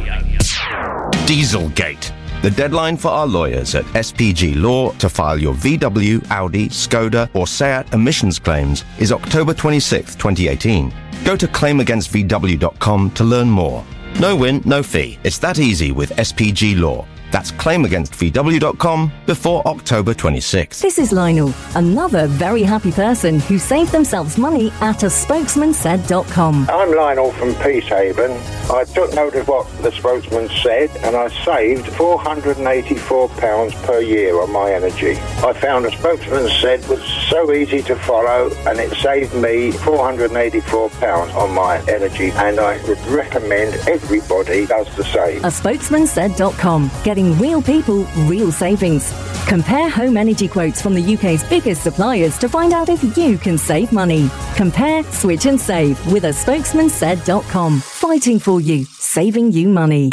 Dieselgate. 1.26 2.12
The 2.42 2.50
deadline 2.50 2.96
for 2.96 3.08
our 3.08 3.26
lawyers 3.26 3.74
at 3.74 3.84
SPG 3.86 4.60
Law 4.60 4.92
to 4.94 5.08
file 5.08 5.38
your 5.38 5.54
VW, 5.54 6.28
Audi, 6.30 6.68
Skoda, 6.68 7.30
or 7.34 7.46
Seat 7.46 7.84
emissions 7.92 8.38
claims 8.38 8.84
is 8.98 9.12
October 9.12 9.54
26, 9.54 10.16
2018. 10.16 10.92
Go 11.24 11.36
to 11.36 11.46
claimagainstVW.com 11.46 13.10
to 13.12 13.24
learn 13.24 13.48
more. 13.48 13.84
No 14.20 14.34
win, 14.36 14.60
no 14.64 14.82
fee. 14.82 15.18
It's 15.22 15.38
that 15.38 15.58
easy 15.58 15.92
with 15.92 16.10
SPG 16.16 16.78
Law. 16.80 17.06
That's 17.32 17.50
claimagainstVW.com 17.50 19.10
before 19.26 19.66
October 19.66 20.12
26th. 20.12 20.82
This 20.82 20.98
is 20.98 21.12
Lionel, 21.12 21.54
another 21.74 22.26
very 22.26 22.62
happy 22.62 22.92
person 22.92 23.40
who 23.40 23.58
saved 23.58 23.90
themselves 23.90 24.36
money 24.36 24.70
at 24.82 25.02
a 25.02 25.06
spokesmansaid.com. 25.06 26.68
I'm 26.68 26.94
Lionel 26.94 27.32
from 27.32 27.54
Peacehaven. 27.54 28.30
I 28.70 28.84
took 28.84 29.14
note 29.14 29.34
of 29.34 29.48
what 29.48 29.66
the 29.82 29.90
spokesman 29.92 30.50
said 30.62 30.90
and 30.98 31.16
I 31.16 31.28
saved 31.44 31.86
£484 31.86 33.82
per 33.82 34.00
year 34.00 34.40
on 34.40 34.52
my 34.52 34.70
energy. 34.72 35.12
I 35.42 35.54
found 35.54 35.86
a 35.86 35.90
spokesman 35.90 36.48
said 36.60 36.86
was 36.86 37.02
so 37.30 37.50
easy 37.52 37.80
to 37.84 37.96
follow 37.96 38.50
and 38.66 38.78
it 38.78 38.94
saved 38.98 39.34
me 39.34 39.72
£484 39.72 41.34
on 41.34 41.54
my 41.54 41.78
energy 41.88 42.30
and 42.32 42.60
I 42.60 42.76
would 42.86 43.00
recommend 43.06 43.74
everybody 43.88 44.66
does 44.66 44.94
the 44.96 45.04
same. 45.04 45.38
A 45.44 45.48
spokesmansaid.com, 45.48 46.90
getting 47.04 47.21
real 47.38 47.62
people, 47.62 48.04
real 48.26 48.50
savings. 48.52 49.12
Compare 49.46 49.88
home 49.88 50.16
energy 50.16 50.48
quotes 50.48 50.80
from 50.80 50.94
the 50.94 51.14
UK's 51.14 51.42
biggest 51.48 51.82
suppliers 51.82 52.38
to 52.38 52.48
find 52.48 52.72
out 52.72 52.88
if 52.88 53.16
you 53.16 53.38
can 53.38 53.58
save 53.58 53.92
money. 53.92 54.30
Compare, 54.56 55.02
switch 55.04 55.46
and 55.46 55.60
save 55.60 56.04
with 56.12 56.24
a 56.24 56.28
spokesmansaid.com. 56.28 57.80
Fighting 57.80 58.38
for 58.38 58.60
you, 58.60 58.84
saving 58.84 59.52
you 59.52 59.68
money. 59.68 60.10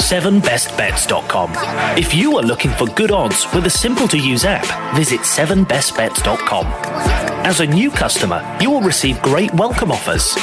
7bestbets.com. 0.00 1.52
If 1.98 2.14
you 2.14 2.36
are 2.36 2.42
looking 2.42 2.72
for 2.72 2.86
good 2.86 3.10
odds 3.10 3.46
with 3.54 3.66
a 3.66 3.70
simple 3.70 4.08
to 4.08 4.18
use 4.18 4.44
app, 4.44 4.96
visit 4.96 5.20
7bestbets.com. 5.20 6.66
As 7.46 7.60
a 7.60 7.66
new 7.66 7.90
customer, 7.90 8.58
you 8.60 8.70
will 8.70 8.82
receive 8.82 9.20
great 9.22 9.52
welcome 9.54 9.92
offers. 9.92 10.36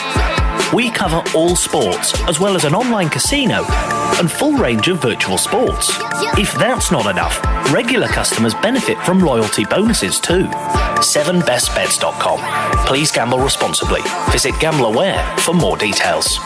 We 0.74 0.90
cover 0.92 1.24
all 1.36 1.56
sports, 1.56 2.14
as 2.28 2.40
well 2.40 2.56
as 2.56 2.66
an 2.66 2.76
online 2.76 3.10
casino 3.10 3.66
and 4.20 4.32
full 4.32 4.54
range 4.54 4.88
of 4.88 5.02
virtual 5.02 5.38
sports. 5.38 5.90
If 6.38 6.54
that's 6.56 6.92
not 6.92 7.10
enough, 7.10 7.40
regular 7.72 8.08
customers 8.08 8.54
benefit 8.56 8.98
from 9.00 9.20
loyalty 9.20 9.66
bonuses 9.66 10.20
too. 10.20 10.46
7bestbets.com. 10.46 12.86
Please 12.86 13.12
gamble 13.12 13.40
responsibly. 13.40 14.02
Visit 14.32 14.54
GambleAware 14.56 15.40
for 15.40 15.54
more 15.54 15.78
details. 15.78 16.38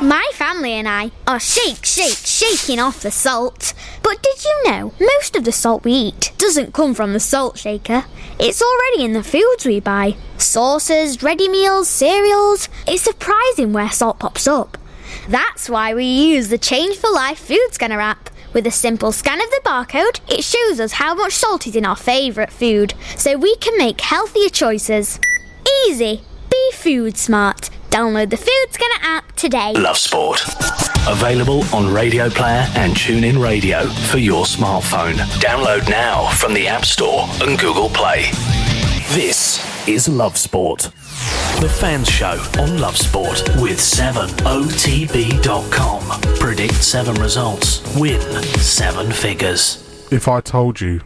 My 0.00 0.30
family 0.34 0.74
and 0.74 0.88
I 0.88 1.10
are 1.26 1.40
shake, 1.40 1.84
shake, 1.84 2.18
shaking 2.18 2.78
off 2.78 3.02
the 3.02 3.10
salt. 3.10 3.74
But 4.00 4.22
did 4.22 4.44
you 4.44 4.62
know 4.66 4.92
most 5.00 5.34
of 5.34 5.42
the 5.42 5.50
salt 5.50 5.82
we 5.82 5.92
eat 5.92 6.32
doesn't 6.38 6.72
come 6.72 6.94
from 6.94 7.14
the 7.14 7.20
salt 7.20 7.58
shaker? 7.58 8.04
It's 8.38 8.62
already 8.62 9.04
in 9.04 9.12
the 9.12 9.24
foods 9.24 9.66
we 9.66 9.80
buy 9.80 10.14
sauces, 10.36 11.20
ready 11.24 11.48
meals, 11.48 11.88
cereals. 11.88 12.68
It's 12.86 13.02
surprising 13.02 13.72
where 13.72 13.90
salt 13.90 14.20
pops 14.20 14.46
up. 14.46 14.78
That's 15.28 15.68
why 15.68 15.94
we 15.94 16.04
use 16.04 16.48
the 16.48 16.58
Change 16.58 16.96
for 16.96 17.10
Life 17.10 17.40
food 17.40 17.68
scanner 17.72 18.00
app. 18.00 18.30
With 18.52 18.68
a 18.68 18.70
simple 18.70 19.10
scan 19.10 19.40
of 19.40 19.50
the 19.50 19.60
barcode, 19.64 20.20
it 20.28 20.44
shows 20.44 20.78
us 20.78 20.92
how 20.92 21.16
much 21.16 21.32
salt 21.32 21.66
is 21.66 21.74
in 21.74 21.84
our 21.84 21.96
favourite 21.96 22.52
food, 22.52 22.94
so 23.16 23.36
we 23.36 23.56
can 23.56 23.76
make 23.76 24.00
healthier 24.00 24.48
choices. 24.48 25.18
Easy. 25.88 26.22
Be 26.50 26.70
food 26.72 27.16
smart. 27.16 27.70
Download 27.90 28.28
the 28.30 28.36
Food 28.36 28.66
Scanner 28.70 29.00
app 29.02 29.32
today. 29.36 29.72
Love 29.72 29.96
Sport. 29.96 30.42
Available 31.08 31.62
on 31.74 31.92
Radio 31.92 32.28
Player 32.28 32.66
and 32.76 32.92
TuneIn 32.94 33.42
Radio 33.42 33.86
for 33.86 34.18
your 34.18 34.44
smartphone. 34.44 35.14
Download 35.40 35.88
now 35.88 36.28
from 36.32 36.52
the 36.52 36.68
App 36.68 36.84
Store 36.84 37.26
and 37.40 37.58
Google 37.58 37.88
Play. 37.88 38.26
This 39.14 39.58
is 39.88 40.06
Love 40.08 40.36
Sport. 40.36 40.90
The 41.60 41.68
Fans 41.80 42.08
Show 42.08 42.40
on 42.60 42.78
Love 42.78 42.96
Sport 42.96 43.42
with 43.56 43.78
7OTB.com. 43.78 44.38
Predict 46.38 46.74
seven 46.74 47.14
results. 47.16 47.82
Win 47.98 48.20
seven 48.58 49.10
figures. 49.10 49.84
If 50.12 50.28
I 50.28 50.40
told 50.40 50.80
you 50.80 51.00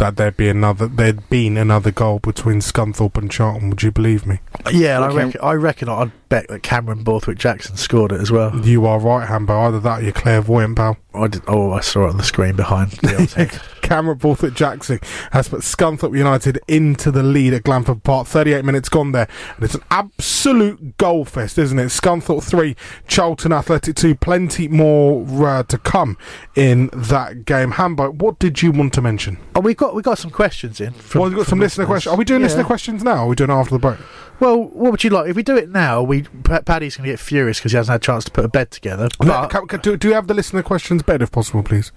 that 0.00 0.16
there'd 0.16 0.36
be 0.36 0.48
another, 0.48 0.86
there'd 0.86 1.28
been 1.28 1.56
another 1.56 1.90
goal 1.90 2.18
between 2.18 2.60
Scunthorpe 2.60 3.16
and 3.16 3.30
Charlton, 3.30 3.70
would 3.70 3.82
you 3.82 3.92
believe 3.92 4.26
me? 4.26 4.40
Yeah, 4.72 4.96
and 4.96 5.04
I 5.04 5.14
reckon, 5.14 5.40
I 5.42 5.52
reckon 5.52 5.88
I'd 5.88 6.28
bet 6.28 6.48
that 6.48 6.62
Cameron 6.62 7.04
Borthwick 7.04 7.38
Jackson 7.38 7.76
scored 7.76 8.12
it 8.12 8.20
as 8.20 8.30
well. 8.30 8.56
You 8.66 8.86
are 8.86 8.98
right, 8.98 9.28
Hambo. 9.28 9.60
Either 9.60 9.80
that 9.80 10.00
or 10.00 10.02
you're 10.02 10.12
clairvoyant, 10.12 10.76
pal. 10.76 10.96
I 11.14 11.28
did, 11.28 11.42
oh, 11.46 11.72
I 11.72 11.80
saw 11.80 12.06
it 12.06 12.10
on 12.10 12.16
the 12.16 12.24
screen 12.24 12.56
behind 12.56 12.98
Dale's 12.98 13.34
head. 13.90 14.00
Cameron 14.00 14.18
Borthwick 14.18 14.54
Jackson 14.54 14.98
has 15.32 15.48
put 15.48 15.60
Scunthorpe 15.60 16.16
United 16.16 16.58
into 16.68 17.10
the 17.10 17.22
lead 17.22 17.52
at 17.52 17.64
Glanford 17.64 18.02
Park. 18.02 18.26
38 18.26 18.64
minutes 18.64 18.88
gone 18.88 19.12
there. 19.12 19.28
And 19.56 19.64
it's 19.64 19.74
an 19.74 19.82
absolute 19.90 20.96
goal 20.96 21.24
fest, 21.24 21.58
isn't 21.58 21.78
it? 21.78 21.86
Scunthorpe 21.86 22.42
3, 22.42 22.76
Charlton 23.06 23.52
Athletic 23.52 23.96
2. 23.96 24.14
Plenty 24.14 24.68
more 24.68 25.26
uh, 25.46 25.62
to 25.64 25.76
come 25.78 26.16
in 26.54 26.88
that 26.94 27.44
game. 27.44 27.72
Hambo, 27.72 28.10
what 28.12 28.38
did 28.38 28.62
you 28.62 28.70
want 28.72 28.92
to 28.94 29.02
mention? 29.02 29.38
Oh, 29.54 29.60
we 29.60 29.74
got 29.74 29.94
we 29.94 30.02
got 30.02 30.18
some 30.18 30.30
questions 30.30 30.80
in. 30.80 30.92
From, 30.92 31.20
well, 31.20 31.28
we've 31.30 31.38
got 31.38 31.46
some 31.46 31.58
listener 31.60 31.84
questions. 31.86 32.12
Are 32.12 32.16
we 32.16 32.24
doing 32.24 32.40
Yeah. 32.40 32.46
listener 32.46 32.64
questions 32.64 33.02
now 33.04 33.16
or 33.16 33.18
are 33.18 33.26
we 33.28 33.34
doing 33.36 33.50
it 33.50 33.54
after 33.54 33.74
the 33.74 33.78
break? 33.78 33.98
Well, 34.38 34.62
what 34.62 34.92
would 34.92 35.04
you 35.04 35.10
like? 35.10 35.28
If 35.28 35.36
we 35.36 35.42
do 35.42 35.56
it 35.56 35.68
now, 35.68 36.02
we 36.02 36.22
Paddy's 36.22 36.96
going 36.96 37.04
to 37.06 37.12
get 37.12 37.20
furious 37.20 37.58
because 37.58 37.72
he 37.72 37.76
hasn't 37.76 37.92
had 37.92 38.00
a 38.00 38.04
chance 38.04 38.24
to 38.24 38.30
put 38.30 38.44
a 38.44 38.48
bed 38.48 38.70
together. 38.70 39.08
But 39.18 39.48
ca- 39.50 39.66
ca- 39.66 39.76
do, 39.76 39.98
do 39.98 40.08
you 40.08 40.14
have 40.14 40.28
the 40.28 40.34
listener 40.34 40.62
questions 40.62 41.02
bed 41.02 41.20
if 41.20 41.30
possible, 41.30 41.62
please? 41.62 41.92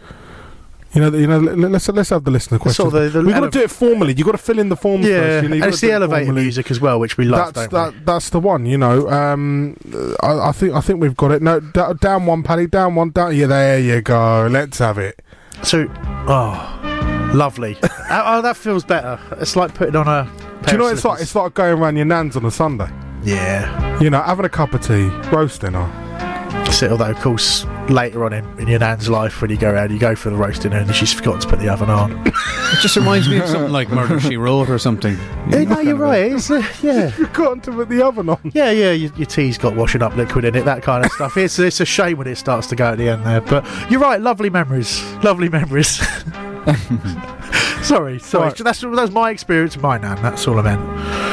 You 0.93 1.01
know, 1.01 1.17
you 1.17 1.27
know. 1.27 1.39
let- 1.39 1.71
Let's 1.71 1.89
let's 1.89 2.09
have 2.11 2.23
the 2.23 2.29
listener 2.31 2.59
question. 2.59 2.89
The- 2.89 3.09
the 3.09 3.21
We've 3.23 3.33
got 3.33 3.41
to 3.41 3.49
do 3.49 3.61
it 3.61 3.71
formally. 3.71 4.13
You've 4.13 4.25
got 4.25 4.33
to 4.33 4.37
fill 4.37 4.59
in 4.59 4.69
the 4.69 4.75
forms 4.77 5.05
yeah, 5.05 5.19
first. 5.19 5.43
You 5.43 5.49
know, 5.49 5.55
and 5.55 5.65
it's 5.65 5.81
the 5.81 5.91
elevator 5.91 6.25
formally. 6.25 6.43
music 6.43 6.69
as 6.69 6.79
well, 6.79 6.99
which 6.99 7.17
we 7.17 7.25
love. 7.25 7.53
That's 7.53 7.67
don't 7.71 7.93
we? 7.95 7.99
that's 8.05 8.29
the 8.29 8.39
one. 8.39 8.65
You 8.65 8.77
know, 8.77 9.09
um, 9.09 9.75
I, 10.21 10.49
I 10.49 10.51
think 10.51 10.73
I 10.73 10.81
think 10.81 11.01
we've 11.01 11.17
got 11.17 11.31
it. 11.31 11.41
No, 11.41 11.59
d- 11.59 11.81
down 11.99 12.25
one, 12.27 12.43
Paddy. 12.43 12.67
Down 12.67 12.95
one. 12.95 13.09
Down. 13.09 13.35
Yeah, 13.35 13.47
there 13.47 13.79
you 13.79 14.01
go. 14.01 14.47
Let's 14.51 14.77
have 14.79 14.97
it. 14.99 15.19
So, 15.63 15.87
oh, 16.27 17.31
lovely. 17.33 17.77
oh, 17.81 17.87
oh, 18.09 18.41
that 18.41 18.55
feels 18.57 18.83
better. 18.83 19.19
It's 19.39 19.55
like 19.55 19.73
putting 19.73 19.95
on 19.95 20.07
a. 20.07 20.29
Do 20.65 20.73
you 20.73 20.77
know 20.77 20.87
it's 20.87 21.03
like? 21.05 21.21
It's 21.21 21.33
like 21.35 21.53
going 21.55 21.79
around 21.79 21.95
your 21.95 22.05
nan's 22.05 22.35
on 22.37 22.45
a 22.45 22.51
Sunday. 22.51 22.89
Yeah. 23.23 23.99
You 24.01 24.09
know, 24.09 24.21
having 24.21 24.45
a 24.45 24.49
cup 24.49 24.73
of 24.73 24.81
tea, 24.81 25.07
roasting 25.31 25.73
her. 25.73 26.32
So, 26.73 26.89
although, 26.89 27.11
of 27.11 27.19
course, 27.19 27.65
later 27.87 28.25
on 28.25 28.33
in, 28.33 28.59
in 28.59 28.67
your 28.67 28.79
nan's 28.79 29.07
life, 29.07 29.41
when 29.41 29.51
you 29.51 29.57
go 29.57 29.75
out, 29.75 29.91
you 29.91 29.99
go 29.99 30.15
for 30.15 30.29
the 30.31 30.35
roasting 30.35 30.73
and 30.73 30.93
she's 30.95 31.13
forgotten 31.13 31.41
to 31.41 31.47
put 31.47 31.59
the 31.59 31.69
oven 31.69 31.89
on. 31.89 32.25
It 32.27 32.79
just 32.81 32.95
reminds 32.95 33.29
me 33.29 33.37
of 33.37 33.47
something 33.47 33.71
like 33.71 33.89
Murder 33.89 34.19
She 34.19 34.37
Wrote 34.37 34.69
or 34.69 34.79
something. 34.79 35.15
Yeah, 35.49 35.63
no, 35.65 35.79
you're 35.79 35.95
right. 35.95 36.31
It's, 36.31 36.49
uh, 36.49 36.63
yeah. 36.81 37.11
You've 37.17 37.31
got 37.33 37.63
to 37.63 37.71
put 37.71 37.89
the 37.89 38.01
oven 38.01 38.27
on. 38.29 38.39
Yeah, 38.53 38.71
yeah, 38.71 38.91
your, 38.91 39.11
your 39.13 39.27
tea's 39.27 39.57
got 39.57 39.75
washing 39.75 40.01
up 40.01 40.15
liquid 40.15 40.45
in 40.45 40.55
it, 40.55 40.65
that 40.65 40.81
kind 40.81 41.05
of 41.05 41.11
stuff. 41.13 41.37
It's, 41.37 41.59
it's 41.59 41.79
a 41.79 41.85
shame 41.85 42.17
when 42.17 42.27
it 42.27 42.37
starts 42.37 42.67
to 42.67 42.75
go 42.75 42.85
at 42.85 42.97
the 42.97 43.09
end 43.09 43.25
there. 43.25 43.41
But 43.41 43.65
you're 43.91 44.01
right, 44.01 44.19
lovely 44.19 44.49
memories. 44.49 45.01
Lovely 45.23 45.49
memories. 45.49 45.89
sorry, 47.83 48.19
sorry. 48.19 48.47
Right. 48.47 48.57
That's, 48.57 48.81
that's 48.81 49.11
my 49.11 49.29
experience 49.29 49.75
of 49.75 49.83
my 49.83 49.97
nan. 49.99 50.21
That's 50.21 50.47
all 50.47 50.57
I 50.59 50.63
meant. 50.63 51.32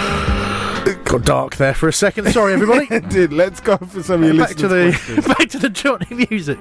Got 1.11 1.25
dark 1.25 1.57
there 1.57 1.75
for 1.75 1.89
a 1.89 1.93
second. 1.93 2.31
Sorry, 2.31 2.53
everybody. 2.53 2.87
it 2.95 3.09
did. 3.09 3.33
Let's 3.33 3.59
go 3.59 3.77
for 3.79 4.01
some 4.01 4.23
of 4.23 4.33
your 4.33 4.47
back 4.47 4.55
to 4.59 4.69
the 4.69 4.93
questions. 4.93 5.27
back 5.39 5.49
to 5.49 5.59
the 5.59 5.69
Johnny 5.69 6.07
music. 6.31 6.61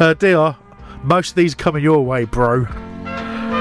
Uh, 0.00 0.14
Dr. 0.14 0.56
Most 1.04 1.30
of 1.30 1.36
these 1.36 1.54
coming 1.54 1.84
your 1.84 2.04
way, 2.04 2.24
bro. 2.24 2.66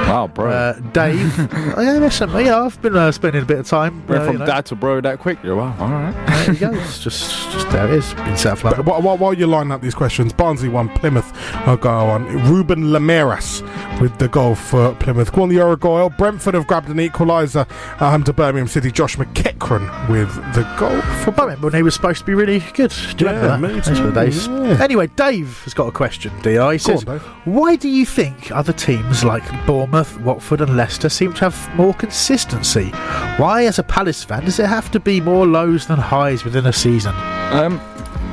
Wow, 0.03 0.27
bro. 0.27 0.51
Uh, 0.51 0.73
Dave. 0.91 1.33
oh, 1.77 1.81
yeah, 1.81 1.93
listen, 1.93 2.29
yeah, 2.31 2.59
I've 2.61 2.79
been 2.81 2.95
uh, 2.95 3.11
spending 3.11 3.41
a 3.41 3.45
bit 3.45 3.59
of 3.59 3.67
time. 3.67 4.05
Went 4.07 4.21
uh, 4.21 4.25
from 4.25 4.33
you 4.33 4.39
know. 4.39 4.45
dad 4.45 4.65
to 4.67 4.75
bro 4.75 5.01
that 5.01 5.19
quick. 5.19 5.37
You're 5.43 5.55
wow. 5.55 5.75
All 5.79 5.89
right. 5.89 6.27
There 6.27 6.53
you 6.53 6.59
go. 6.59 6.71
It's 6.73 6.99
just, 6.99 7.31
just 7.51 7.69
there 7.71 7.87
it 7.87 7.93
is 7.95 8.11
in 8.13 8.37
South 8.37 8.63
London. 8.63 8.83
But 8.83 8.91
while, 8.93 9.01
while, 9.01 9.17
while 9.17 9.33
you're 9.33 9.47
lining 9.47 9.71
up 9.71 9.81
these 9.81 9.95
questions, 9.95 10.33
Barnsley 10.33 10.69
won 10.69 10.89
Plymouth. 10.89 11.31
I'll 11.67 11.77
go 11.77 11.89
on. 11.89 12.25
Ruben 12.49 12.85
Lameiras 12.85 13.61
with 14.01 14.17
the 14.19 14.27
goal 14.27 14.55
for 14.55 14.93
Plymouth. 14.95 15.31
Go 15.31 15.43
on 15.43 15.49
the 15.49 15.55
Uruguay. 15.55 16.07
Brentford 16.17 16.53
have 16.53 16.67
grabbed 16.67 16.89
an 16.89 16.97
equaliser 16.97 17.67
at 17.69 17.97
home 18.11 18.23
to 18.25 18.33
Birmingham 18.33 18.67
City. 18.67 18.91
Josh 18.91 19.15
McEachran 19.17 20.09
with 20.09 20.33
the 20.53 20.63
goal 20.77 21.01
for 21.23 21.33
I 21.39 21.45
remember 21.45 21.67
when 21.67 21.75
he 21.75 21.83
was 21.83 21.93
supposed 21.95 22.19
to 22.19 22.25
be 22.25 22.33
really 22.33 22.59
good. 22.73 22.91
Do 23.17 23.25
you 23.25 23.31
Yeah, 23.31 23.41
remember 23.55 23.67
me 23.69 23.73
that? 23.79 23.85
Those 23.85 23.97
too, 23.97 24.11
days. 24.13 24.47
yeah. 24.47 24.83
Anyway, 24.83 25.07
Dave 25.15 25.61
has 25.63 25.73
got 25.73 25.87
a 25.87 25.91
question, 25.91 26.31
Di. 26.41 26.51
He 26.51 26.55
Go 26.57 26.77
says, 26.77 27.05
on, 27.05 27.17
Dave. 27.17 27.23
Why 27.45 27.75
do 27.75 27.89
you 27.89 28.05
think 28.05 28.51
other 28.51 28.73
teams 28.73 29.23
like 29.23 29.43
Bournemouth, 29.65 29.92
Watford, 29.93 30.61
and 30.61 30.75
Leicester 30.75 31.07
seem 31.09 31.33
to 31.33 31.41
have 31.49 31.75
more 31.75 31.93
consistency? 31.93 32.89
Why, 33.37 33.65
as 33.65 33.77
a 33.79 33.83
Palace 33.83 34.23
fan, 34.23 34.43
does 34.45 34.59
it 34.59 34.65
have 34.65 34.89
to 34.91 34.99
be 34.99 35.21
more 35.21 35.45
lows 35.45 35.87
than 35.87 35.99
highs 35.99 36.43
within 36.43 36.65
a 36.65 36.73
season? 36.73 37.13
Um, 37.51 37.79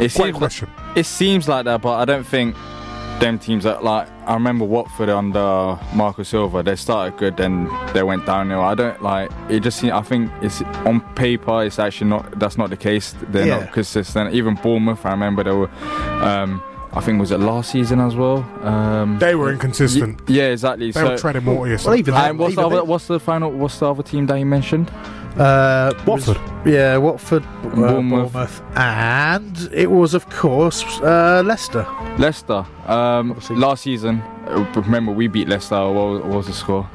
it 0.01 0.11
seems 0.11 0.37
question. 0.39 0.71
it 0.97 1.05
seems 1.05 1.47
like 1.49 1.67
that, 1.67 1.83
but 1.83 1.95
I 1.99 2.05
don't 2.07 2.25
think 2.27 2.57
them 3.21 3.39
teams 3.39 3.65
that 3.65 3.85
like 3.85 4.09
I 4.27 4.33
remember 4.33 4.65
Watford 4.65 5.11
under 5.11 5.79
Marco 5.95 6.23
Silva. 6.23 6.63
They 6.63 6.75
started 6.77 7.19
good, 7.19 7.37
then 7.37 7.69
they 7.93 8.03
went 8.03 8.25
downhill. 8.25 8.63
I 8.63 8.75
don't 8.75 9.03
like 9.03 9.31
it. 9.51 9.61
Just 9.61 9.85
I 9.85 10.01
think 10.01 10.33
it's 10.41 10.63
on 10.87 11.03
paper. 11.15 11.63
It's 11.65 11.79
actually 11.79 12.09
not. 12.09 12.39
That's 12.39 12.57
not 12.57 12.71
the 12.71 12.79
case. 12.79 13.15
They're 13.29 13.47
Yeah. 13.47 13.59
not 13.61 13.73
consistent. 13.73 14.33
Even 14.33 14.55
Bournemouth. 14.55 15.05
I 15.05 15.11
remember 15.11 15.45
they 15.45 15.51
were. 15.51 15.69
Um, 16.25 16.63
I 16.93 17.01
think 17.01 17.21
was 17.21 17.31
it 17.31 17.39
last 17.39 17.71
season 17.71 18.01
as 18.01 18.17
well. 18.17 18.39
Um, 18.63 19.19
They 19.21 19.35
were 19.37 19.53
inconsistent. 19.53 20.19
y- 20.29 20.35
yeah, 20.35 20.45
exactly. 20.51 20.91
They 20.91 21.01
so, 21.01 21.11
were 21.11 21.19
treading 21.19 21.45
water 21.45 21.71
yesterday. 21.71 22.13
and 22.29 22.39
what's 22.39 22.57
the, 22.57 22.67
other, 22.67 22.83
what's 22.85 23.07
the 23.07 23.21
final? 23.21 23.51
What's 23.53 23.79
the 23.79 23.91
other 23.91 24.03
team 24.03 24.27
that 24.27 24.37
you 24.39 24.47
mentioned? 24.47 24.91
Uh, 25.39 25.93
Watford. 26.05 26.39
yeah, 26.67 26.97
Watford, 26.97 27.45
uh, 27.45 27.69
Bournemouth. 27.69 28.33
Bournemouth. 28.33 28.63
and 28.77 29.71
it 29.73 29.89
was, 29.89 30.15
of 30.15 30.29
course, 30.31 30.83
uh, 31.03 31.43
Leicester. 31.47 31.87
Leicester. 32.19 32.67
Um, 32.87 33.39
last 33.51 33.85
season, 33.85 34.21
uh, 34.49 34.67
remember 34.75 35.13
we 35.13 35.29
beat 35.29 35.49
Leicester. 35.49 35.77
What, 35.89 36.25
what 36.25 36.39
was 36.39 36.47
the 36.49 36.53
score? 36.53 36.91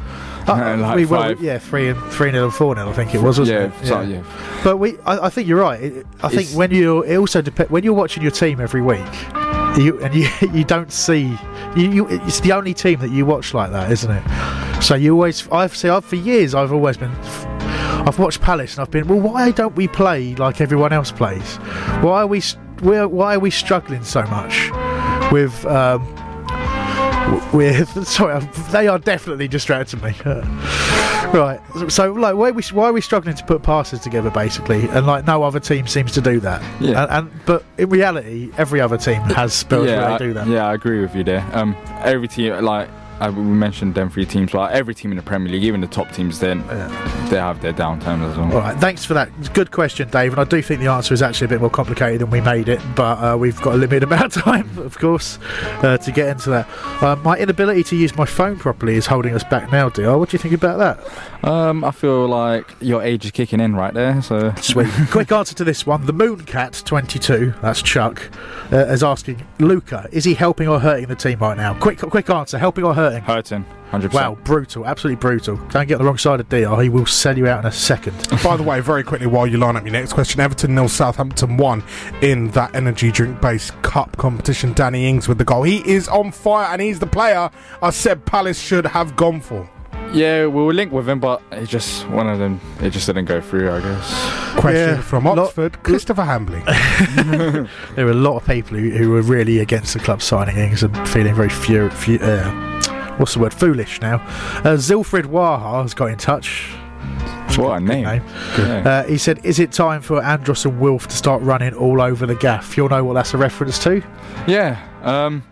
Uh, 0.48 0.76
like 0.80 0.96
we 0.98 1.06
were, 1.06 1.36
yeah, 1.40 1.58
three 1.58 1.88
and 1.88 2.00
three 2.12 2.32
nil 2.34 2.44
and 2.44 2.54
four 2.54 2.76
nil. 2.76 2.90
I 2.90 2.94
think 2.94 3.16
it 3.16 3.22
was, 3.22 3.40
wasn't 3.40 3.58
Yeah, 3.58 3.82
it? 3.82 3.88
so- 3.88 4.02
yeah. 4.02 4.22
But 4.66 4.78
we, 4.78 4.98
I, 5.06 5.28
I 5.28 5.30
think 5.30 5.48
you're 5.48 5.62
right. 5.62 5.82
I 6.22 6.28
think 6.28 6.42
It's- 6.42 6.56
when 6.56 6.72
you, 6.72 7.04
it 7.04 7.16
also 7.16 7.42
depends 7.42 7.72
when 7.72 7.86
you're 7.86 7.94
watching 7.94 8.22
your 8.22 8.34
team 8.34 8.60
every 8.60 8.82
week, 8.82 9.00
you 9.78 10.00
and 10.02 10.14
you, 10.14 10.28
you 10.54 10.64
don't 10.64 10.92
see, 10.92 11.38
you, 11.76 11.92
you, 11.92 12.08
it's 12.08 12.40
the 12.40 12.52
only 12.52 12.74
team 12.74 13.00
that 13.00 13.12
you 13.12 13.26
watch 13.26 13.54
like 13.54 13.72
that, 13.72 13.92
isn't 13.92 14.12
it? 14.12 14.84
So 14.84 14.96
you 14.96 15.14
always, 15.14 15.48
I've 15.52 15.76
see, 15.76 15.90
I've 15.90 16.06
for 16.06 16.16
years, 16.16 16.54
I've 16.56 16.72
always 16.72 16.98
been. 16.98 17.12
I've 18.06 18.20
watched 18.20 18.42
Palace 18.42 18.76
and 18.76 18.82
I've 18.82 18.92
been, 18.92 19.08
well, 19.08 19.20
why 19.20 19.50
don't 19.50 19.76
we 19.76 19.88
play 19.88 20.36
like 20.36 20.62
everyone 20.62 20.94
else 20.94 21.12
plays? 21.12 21.56
Why 22.02 22.22
are 22.22 22.28
we, 22.28 22.42
why 22.82 23.36
are 23.36 23.40
we 23.40 23.50
struggling 23.50 24.04
so 24.04 24.22
much 24.24 24.70
with, 25.32 25.66
um, 25.66 26.04
with, 27.52 28.08
sorry, 28.08 28.46
they 28.72 28.88
are 28.88 29.00
definitely 29.00 29.48
distracting 29.48 30.02
me. 30.02 30.14
Right, 31.34 31.60
so 31.90 32.12
like, 32.14 32.36
why 32.36 32.50
are 32.50 32.54
we, 32.54 32.64
why 32.72 32.86
are 32.86 32.94
we 32.94 33.02
struggling 33.02 33.36
to 33.36 33.44
put 33.46 33.64
passes 33.64 34.00
together, 34.00 34.30
basically, 34.30 34.88
and 34.90 35.06
like 35.06 35.26
no 35.26 35.44
other 35.44 35.60
team 35.60 35.88
seems 35.88 36.12
to 36.14 36.22
do 36.22 36.40
that. 36.42 36.62
Yeah. 36.82 37.04
and, 37.04 37.12
and 37.12 37.46
but 37.46 37.64
in 37.78 37.90
reality, 37.90 38.52
every 38.58 38.82
other 38.82 38.98
team 38.98 39.22
has 39.24 39.54
spells 39.54 39.88
yeah, 39.88 39.98
where 39.98 40.10
I, 40.10 40.18
they 40.18 40.26
do 40.28 40.34
that. 40.34 40.48
yeah, 40.48 40.68
I 40.68 40.74
agree 40.74 41.02
with 41.02 41.16
you 41.16 41.24
there. 41.24 41.48
Um, 41.54 41.76
every 42.04 42.28
team, 42.28 42.54
like 42.64 42.90
uh, 43.20 43.32
we 43.36 43.42
mentioned, 43.44 43.96
them 43.96 44.10
three 44.10 44.26
teams, 44.26 44.52
but 44.52 44.72
every 44.72 44.94
team 44.94 45.12
in 45.12 45.18
the 45.18 45.24
Premier 45.24 45.52
League, 45.52 45.64
even 45.64 45.82
the 45.82 45.88
top 45.88 46.12
teams, 46.12 46.40
then 46.40 46.60
they 47.30 47.38
have 47.38 47.62
their 47.62 47.74
downtimes 47.74 48.30
as 48.30 48.38
well. 48.38 48.54
All 48.54 48.60
right, 48.60 48.78
thanks 48.78 49.06
for 49.06 49.14
that. 49.14 49.30
Good 49.54 49.72
question, 49.72 50.10
Dave. 50.10 50.34
And 50.34 50.42
I 50.42 50.44
do 50.44 50.62
think 50.62 50.82
the 50.82 50.88
answer 50.88 51.14
is 51.14 51.22
actually 51.22 51.46
a 51.46 51.50
bit 51.50 51.62
more 51.62 51.70
complicated 51.70 52.22
than 52.22 52.30
we 52.30 52.42
made 52.42 52.68
it, 52.68 52.82
but 52.96 53.18
uh, 53.18 53.38
we've 53.38 53.60
got 53.62 53.76
a 53.76 53.78
limited 53.78 54.04
amount 54.12 54.36
of 54.36 54.44
time, 54.44 54.78
of 54.78 54.98
course, 55.00 55.40
uh, 55.84 55.98
to 55.98 56.12
get 56.12 56.30
into 56.30 56.50
that. 56.50 56.68
Uh, 57.02 57.16
my 57.18 57.38
inability 57.38 57.84
to 57.84 57.96
use 57.96 58.16
my 58.16 58.26
phone 58.26 58.58
properly 58.58 58.96
is 58.96 59.06
holding 59.06 59.34
us 59.34 59.44
back 59.46 59.72
now, 59.72 59.90
Dr. 59.90 60.18
What 60.18 60.30
do 60.30 60.36
you 60.36 60.40
think 60.40 60.54
about 60.54 60.78
that? 60.80 61.48
Um, 61.48 61.84
I 61.84 61.92
feel 61.92 62.28
like 62.28 62.76
your 62.82 63.02
age 63.02 63.24
is 63.26 63.32
kicking 63.32 63.60
in 63.60 63.76
right 63.76 63.94
there. 63.94 64.22
So 64.22 64.54
Sweet. 64.56 64.90
Quick 65.12 65.32
answer 65.32 65.56
to 65.56 65.64
this 65.64 65.86
one. 65.86 66.06
The 66.06 66.14
Mooncat 66.14 66.84
22, 66.84 67.54
that's 67.62 67.82
Chuck, 67.82 68.30
uh, 68.72 68.78
is 68.88 69.04
asking 69.04 69.46
Luka, 69.60 70.10
is 70.12 70.26
he 70.26 70.34
helping 70.34 70.68
or 70.68 70.80
hurting 70.80 71.08
the 71.08 71.16
team 71.16 71.40
right 71.40 71.56
now? 71.56 71.74
Quick, 71.76 72.00
quick 72.00 72.30
answer. 72.30 72.58
Helping 72.58 72.84
or 72.84 72.94
hurting? 72.94 73.05
Hurting, 73.14 73.66
hundred 73.90 74.14
Wow, 74.14 74.38
brutal, 74.44 74.86
absolutely 74.86 75.20
brutal. 75.20 75.58
Don't 75.70 75.88
get 75.88 75.98
the 75.98 76.04
wrong 76.04 76.18
side 76.18 76.40
of 76.40 76.50
DR. 76.50 76.82
He 76.82 76.90
will 76.90 77.06
sell 77.06 77.38
you 77.38 77.48
out 77.48 77.60
in 77.60 77.66
a 77.66 77.72
second. 77.72 78.16
By 78.44 78.58
the 78.58 78.64
way, 78.64 78.80
very 78.80 79.04
quickly 79.04 79.28
while 79.28 79.48
you 79.48 79.58
line 79.58 79.76
up 79.76 79.84
your 79.84 79.94
next 79.94 80.14
question, 80.14 80.42
Everton 80.42 80.76
nil 80.76 80.90
Southampton 80.90 81.58
one 81.58 81.84
in 82.22 82.50
that 82.52 82.76
energy 82.76 83.12
drink 83.12 83.42
based 83.42 83.80
cup 83.82 84.18
competition. 84.18 84.74
Danny 84.74 85.08
Ings 85.08 85.28
with 85.28 85.38
the 85.38 85.46
goal. 85.46 85.64
He 85.64 85.78
is 85.90 86.08
on 86.08 86.32
fire 86.32 86.72
and 86.72 86.82
he's 86.82 87.00
the 87.00 87.08
player 87.08 87.50
I 87.82 87.90
said 87.90 88.26
Palace 88.26 88.60
should 88.60 88.86
have 88.86 89.16
gone 89.16 89.42
for. 89.42 89.70
Yeah, 90.16 90.48
we 90.48 90.64
were 90.64 90.74
linked 90.74 90.94
with 90.94 91.10
him, 91.10 91.20
but 91.20 91.42
it 91.52 91.68
just 91.68 92.08
one 92.08 92.30
of 92.30 92.40
them. 92.40 92.62
It 92.80 92.92
just 92.92 93.06
didn't 93.06 93.26
go 93.26 93.42
through. 93.42 93.70
I 93.70 93.82
guess. 93.82 94.60
Question 94.60 95.02
from 95.02 95.28
Oxford, 95.28 95.84
Christopher 95.84 96.24
Hambley. 96.24 96.64
there 97.96 98.06
were 98.06 98.12
a 98.12 98.16
lot 98.16 98.38
of 98.38 98.46
people 98.48 98.78
who, 98.78 98.92
who 98.92 99.12
were 99.12 99.22
really 99.22 99.60
against 99.60 99.94
the 99.94 100.00
club 100.00 100.22
signing 100.22 100.56
Ings 100.58 100.84
and 100.84 100.96
feeling 101.10 101.36
very 101.36 101.50
fur- 101.50 101.90
fu- 101.90 102.20
uh, 102.22 102.50
what's 103.18 103.34
the 103.34 103.40
word? 103.40 103.54
Foolish 103.54 104.00
now. 104.00 104.16
Uh, 104.64 104.78
Zilfrid 104.78 105.26
Waha 105.26 105.82
has 105.82 105.94
got 105.94 106.10
in 106.10 106.18
touch. 106.18 106.72
What 107.58 107.78
a 107.78 107.80
name. 107.80 108.04
Yeah. 108.06 108.84
Uh, 108.86 109.04
he 109.08 109.18
said, 109.18 109.46
Is 109.46 109.60
it 109.60 109.72
time 109.72 110.02
for 110.02 110.22
Andros 110.24 110.66
and 110.66 110.80
Wilf 110.80 111.08
to 111.08 111.16
start 111.16 111.42
running 111.42 111.74
all 111.74 112.02
over 112.02 112.26
the 112.26 112.36
gaff? 112.36 112.76
You'll 112.76 112.90
know 112.90 113.04
what 113.04 113.14
that's 113.14 113.34
a 113.34 113.38
reference 113.38 113.80
to? 113.84 114.02
Yeah, 114.48 114.82
um, 115.04 115.44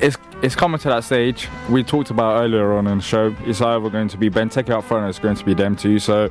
it's 0.00 0.16
it's 0.42 0.54
coming 0.56 0.78
to 0.80 0.88
that 0.88 1.04
stage. 1.04 1.48
We 1.68 1.82
talked 1.82 2.10
about 2.10 2.40
earlier 2.42 2.72
on 2.72 2.86
in 2.86 2.98
the 2.98 3.04
show. 3.04 3.34
It's 3.40 3.60
either 3.60 3.90
going 3.90 4.08
to 4.08 4.16
be 4.16 4.30
Benteke 4.30 4.70
up 4.70 4.84
front, 4.84 5.04
or 5.04 5.08
it's 5.08 5.18
going 5.18 5.36
to 5.36 5.44
be 5.44 5.54
them 5.54 5.76
two. 5.76 5.98
So 5.98 6.30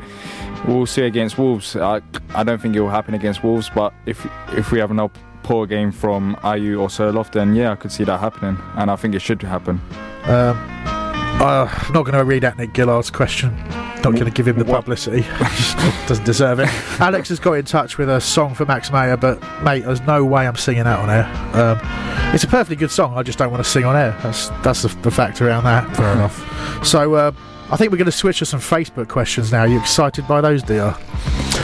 we'll 0.68 0.86
see 0.86 1.04
against 1.04 1.38
Wolves. 1.38 1.76
I 1.76 2.02
I 2.34 2.44
don't 2.44 2.62
think 2.62 2.76
it 2.76 2.82
will 2.82 2.90
happen 2.90 3.14
against 3.14 3.44
Wolves, 3.44 3.70
but 3.74 3.94
if 4.06 4.28
if 4.54 4.72
we 4.72 4.80
have 4.80 4.92
another 4.92 5.14
poor 5.44 5.66
game 5.66 5.92
from 5.92 6.36
Ayew 6.44 6.80
or 6.80 6.90
Sorloth, 6.90 7.32
then 7.32 7.56
yeah, 7.56 7.72
I 7.72 7.76
could 7.76 7.92
see 7.92 8.04
that 8.04 8.20
happening, 8.20 8.58
and 8.76 8.92
I 8.92 8.96
think 8.96 9.16
it 9.16 9.22
should 9.22 9.42
happen. 9.42 9.80
Um, 10.26 10.99
uh, 11.40 11.70
I'm 11.72 11.94
not 11.94 12.04
going 12.04 12.18
to 12.18 12.24
read 12.24 12.44
out 12.44 12.58
Nick 12.58 12.74
Gillard's 12.74 13.10
question. 13.10 13.56
Not 14.04 14.14
going 14.14 14.26
to 14.26 14.32
give 14.32 14.48
him 14.48 14.58
the 14.58 14.66
publicity. 14.66 15.22
Doesn't 16.08 16.26
deserve 16.26 16.60
it. 16.60 16.68
Alex 17.00 17.30
has 17.30 17.40
got 17.40 17.54
in 17.54 17.66
touch 17.66 17.98
with 17.98 18.10
a 18.10 18.20
song 18.22 18.54
for 18.54 18.66
Max 18.66 18.92
Meyer, 18.92 19.18
but 19.18 19.42
mate, 19.64 19.86
there's 19.86 20.02
no 20.02 20.24
way 20.24 20.48
I'm 20.48 20.56
singing 20.56 20.84
that 20.84 21.00
on 21.00 21.10
air. 21.10 21.26
Um, 21.56 21.80
it's 22.34 22.44
a 22.44 22.48
perfectly 22.48 22.76
good 22.76 22.92
song. 22.92 23.18
I 23.18 23.24
just 23.24 23.38
don't 23.38 23.52
want 23.52 23.64
to 23.64 23.70
sing 23.70 23.86
on 23.86 23.96
air. 23.96 24.18
That's 24.22 24.50
that's 24.64 24.84
the, 24.84 24.90
the 25.02 25.12
fact 25.12 25.42
around 25.42 25.64
that. 25.66 25.96
Fair 25.96 26.14
enough. 26.14 26.86
So 26.86 27.16
uh, 27.16 27.32
I 27.72 27.78
think 27.78 27.92
we're 27.92 27.98
going 27.98 28.06
to 28.06 28.12
switch 28.12 28.40
to 28.40 28.46
some 28.46 28.60
Facebook 28.60 29.08
questions 29.08 29.52
now. 29.52 29.62
Are 29.62 29.68
you 29.68 29.80
excited 29.80 30.28
by 30.28 30.42
those, 30.42 30.64
DR? 30.64 30.94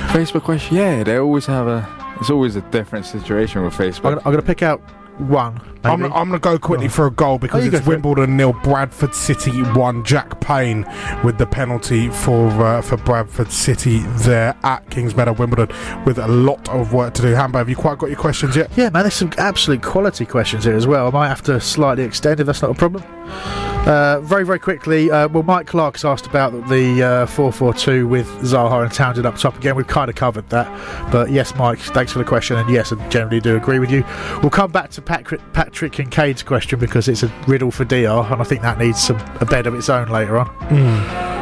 Facebook 0.09 0.43
question, 0.43 0.77
yeah, 0.77 1.03
they 1.03 1.17
always 1.17 1.45
have 1.45 1.67
a. 1.67 2.15
It's 2.19 2.29
always 2.29 2.55
a 2.55 2.61
different 2.61 3.05
situation 3.05 3.61
with 3.63 3.73
Facebook. 3.73 4.17
I'm 4.17 4.23
going 4.23 4.37
to 4.37 4.41
pick 4.41 4.61
out 4.61 4.81
one. 5.19 5.59
I'm. 5.83 6.03
I'm 6.05 6.29
going 6.29 6.31
to 6.31 6.39
go 6.39 6.57
quickly 6.57 6.87
for 6.87 7.05
a 7.05 7.11
goal 7.11 7.37
because 7.37 7.63
Oh, 7.63 7.67
it's 7.67 7.85
for 7.85 7.93
it. 7.93 8.01
Wimbledon 8.03 8.35
nil, 8.37 8.53
Bradford 8.63 9.13
City 9.13 9.61
one. 9.73 10.03
Jack 10.03 10.39
Payne 10.41 10.85
with 11.23 11.37
the 11.37 11.45
penalty 11.45 12.09
for 12.09 12.47
uh, 12.63 12.81
for 12.81 12.97
Bradford 12.97 13.51
City 13.51 13.99
there 13.99 14.55
at 14.63 14.89
Kingsmeadow, 14.89 15.37
Wimbledon, 15.37 15.69
with 16.05 16.17
a 16.17 16.27
lot 16.27 16.67
of 16.69 16.93
work 16.93 17.13
to 17.15 17.21
do. 17.21 17.33
Hambo, 17.33 17.59
have 17.59 17.69
you 17.69 17.75
quite 17.75 17.97
got 17.99 18.07
your 18.09 18.19
questions 18.19 18.55
yet? 18.55 18.69
Yeah, 18.75 18.89
man, 18.89 19.03
there's 19.03 19.13
some 19.13 19.31
absolute 19.37 19.81
quality 19.83 20.25
questions 20.25 20.63
here 20.65 20.75
as 20.75 20.87
well. 20.87 21.07
I 21.07 21.11
might 21.11 21.27
have 21.29 21.43
to 21.43 21.59
slightly 21.61 22.03
extend 22.03 22.39
if 22.39 22.47
that's 22.47 22.61
not 22.61 22.71
a 22.71 22.75
problem. 22.75 23.03
Uh, 23.85 24.19
very, 24.21 24.43
very 24.43 24.57
quickly, 24.57 25.11
uh, 25.11 25.27
well, 25.27 25.43
Mike 25.43 25.67
Clark's 25.67 26.03
asked 26.03 26.25
about 26.25 26.51
the 26.69 27.03
uh, 27.03 27.25
442 27.27 28.07
with 28.07 28.25
Zaha 28.41 28.81
and 28.83 28.91
Townsend 28.91 29.27
up 29.27 29.37
top 29.37 29.55
again. 29.57 29.75
We've 29.75 29.85
kind 29.85 30.09
of 30.09 30.15
covered 30.15 30.49
that. 30.49 31.11
But 31.11 31.29
yes, 31.29 31.55
Mike, 31.55 31.77
thanks 31.77 32.11
for 32.11 32.17
the 32.17 32.25
question. 32.25 32.57
And 32.57 32.67
yes, 32.67 32.91
I 32.91 33.09
generally 33.09 33.39
do 33.39 33.55
agree 33.55 33.77
with 33.77 33.91
you. 33.91 34.03
We'll 34.41 34.49
come 34.49 34.71
back 34.71 34.89
to 34.91 35.03
Patrick, 35.03 35.41
Patrick 35.53 35.91
Kincaid's 35.91 36.41
question 36.41 36.79
because 36.79 37.07
it's 37.07 37.21
a 37.21 37.27
riddle 37.47 37.69
for 37.69 37.85
DR, 37.85 38.31
and 38.31 38.41
I 38.41 38.43
think 38.43 38.63
that 38.63 38.79
needs 38.79 38.99
some 38.99 39.17
a 39.39 39.45
bed 39.45 39.67
of 39.67 39.75
its 39.75 39.87
own 39.87 40.07
later 40.09 40.39
on. 40.39 40.47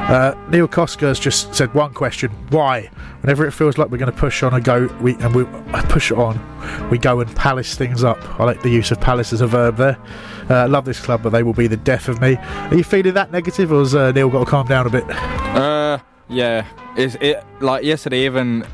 Uh, 0.03 0.35
Neil 0.49 0.67
Koska's 0.67 1.17
just 1.17 1.55
said 1.55 1.73
one 1.73 1.93
question: 1.93 2.29
Why? 2.49 2.89
Whenever 3.21 3.47
it 3.47 3.51
feels 3.51 3.77
like 3.77 3.89
we're 3.89 3.97
going 3.97 4.11
to 4.11 4.17
push 4.17 4.43
on 4.43 4.53
and 4.53 4.61
go, 4.61 4.87
we 4.99 5.15
and 5.15 5.33
we 5.33 5.45
push 5.83 6.11
it 6.11 6.17
on, 6.17 6.37
we 6.89 6.97
go 6.97 7.21
and 7.21 7.33
palace 7.37 7.75
things 7.75 8.03
up. 8.03 8.17
I 8.37 8.43
like 8.43 8.61
the 8.61 8.69
use 8.69 8.91
of 8.91 8.99
palace 8.99 9.31
as 9.31 9.39
a 9.39 9.47
verb 9.47 9.77
there. 9.77 9.97
Uh, 10.49 10.67
love 10.67 10.83
this 10.83 10.99
club, 10.99 11.23
but 11.23 11.29
they 11.29 11.41
will 11.41 11.53
be 11.53 11.67
the 11.67 11.77
death 11.77 12.09
of 12.09 12.19
me. 12.19 12.32
Are 12.37 12.75
you 12.75 12.83
feeling 12.83 13.13
that 13.13 13.31
negative, 13.31 13.71
or 13.71 13.79
has 13.79 13.95
uh, 13.95 14.11
Neil 14.11 14.29
got 14.29 14.39
to 14.39 14.45
calm 14.45 14.67
down 14.67 14.87
a 14.87 14.89
bit? 14.89 15.09
Uh, 15.09 15.99
yeah, 16.29 16.65
it's 16.97 17.15
it 17.15 17.43
like 17.59 17.83
yesterday 17.83 18.25
even 18.25 18.65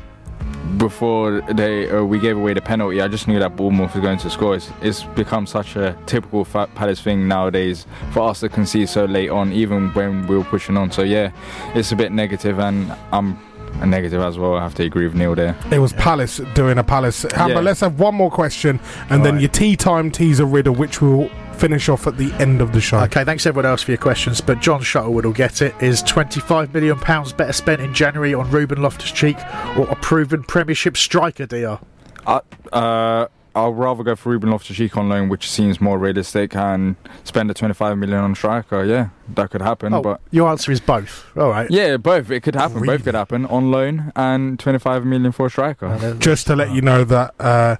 before 0.76 1.40
they 1.52 1.90
uh, 1.90 2.02
we 2.04 2.18
gave 2.18 2.36
away 2.36 2.54
the 2.54 2.60
penalty. 2.60 3.00
I 3.00 3.08
just 3.08 3.28
knew 3.28 3.38
that 3.38 3.56
Bournemouth 3.56 3.94
was 3.94 4.02
going 4.02 4.18
to 4.18 4.30
score. 4.30 4.56
It's, 4.56 4.70
it's 4.80 5.02
become 5.04 5.46
such 5.46 5.76
a 5.76 5.96
typical 6.06 6.44
Palace 6.44 7.00
thing 7.00 7.28
nowadays 7.28 7.86
for 8.12 8.20
us 8.20 8.40
to 8.40 8.48
concede 8.48 8.88
so 8.88 9.04
late 9.04 9.30
on, 9.30 9.52
even 9.52 9.90
when 9.90 10.26
we 10.26 10.36
were 10.36 10.44
pushing 10.44 10.76
on. 10.76 10.90
So 10.90 11.02
yeah, 11.02 11.32
it's 11.74 11.92
a 11.92 11.96
bit 11.96 12.12
negative, 12.12 12.58
and 12.58 12.92
I'm 13.12 13.38
a 13.80 13.86
negative 13.86 14.20
as 14.20 14.38
well. 14.38 14.54
I 14.56 14.62
have 14.62 14.74
to 14.76 14.84
agree 14.84 15.04
with 15.06 15.14
Neil 15.14 15.34
there. 15.34 15.56
It 15.70 15.78
was 15.78 15.92
Palace 15.94 16.38
doing 16.54 16.78
a 16.78 16.84
Palace. 16.84 17.22
Hambo, 17.34 17.56
Yeah. 17.56 17.60
let's 17.60 17.80
have 17.80 17.98
one 17.98 18.14
more 18.14 18.30
question 18.30 18.80
and 19.08 19.24
then 19.24 19.38
your 19.40 19.48
tea 19.48 19.76
time 19.76 20.10
teaser 20.10 20.44
riddle, 20.44 20.74
which 20.74 21.00
we'll 21.00 21.30
finish 21.54 21.88
off 21.90 22.06
at 22.06 22.16
the 22.16 22.32
end 22.34 22.60
of 22.62 22.72
the 22.72 22.80
show. 22.80 22.98
Okay, 23.00 23.22
thanks 23.24 23.44
everyone 23.46 23.66
else 23.70 23.82
for 23.82 23.90
your 23.90 23.98
questions, 23.98 24.40
but 24.40 24.60
John 24.60 24.80
Shuttlewood 24.82 25.24
will 25.26 25.32
get 25.32 25.60
it. 25.62 25.74
Is 25.80 26.02
£25 26.02 26.72
million 26.72 26.98
better 27.36 27.52
spent 27.52 27.80
in 27.82 27.92
January 27.94 28.32
on 28.34 28.50
Ruben 28.50 28.80
Loftus 28.82 29.12
Cheek 29.12 29.36
or 29.76 29.86
a 29.90 29.96
proven 29.96 30.42
Premiership 30.42 30.96
striker, 30.96 31.46
DR? 31.46 31.78
I, 32.26 32.40
uh, 32.72 33.26
I'll 33.54 33.74
rather 33.74 34.02
go 34.04 34.14
for 34.16 34.30
Ruben 34.30 34.50
Loftus-Cheek 34.50 34.96
on 34.96 35.08
loan, 35.08 35.28
which 35.28 35.50
seems 35.50 35.80
more 35.80 35.98
realistic, 35.98 36.54
and 36.54 36.96
spend 37.24 37.50
the 37.50 37.54
25 37.54 37.98
million 37.98 38.18
on 38.18 38.34
striker. 38.34 38.84
Yeah, 38.84 39.08
that 39.34 39.50
could 39.50 39.62
happen. 39.62 39.92
Oh, 39.92 40.02
but 40.02 40.20
your 40.30 40.48
answer 40.48 40.70
is 40.70 40.80
both. 40.80 41.26
All 41.36 41.50
right. 41.50 41.70
yeah, 41.70 41.96
both. 41.96 42.30
It 42.30 42.40
could 42.42 42.54
happen. 42.54 42.84
Both 42.86 43.04
could 43.04 43.14
happen 43.14 43.46
on 43.46 43.70
loan 43.70 44.12
and 44.14 44.58
25 44.58 45.04
million 45.04 45.32
for 45.32 45.46
a 45.46 45.50
striker. 45.50 46.16
Just 46.18 46.46
to 46.46 46.56
let 46.56 46.70
you 46.72 46.80
know 46.80 47.04
that. 47.04 47.34
Uh, 47.40 47.76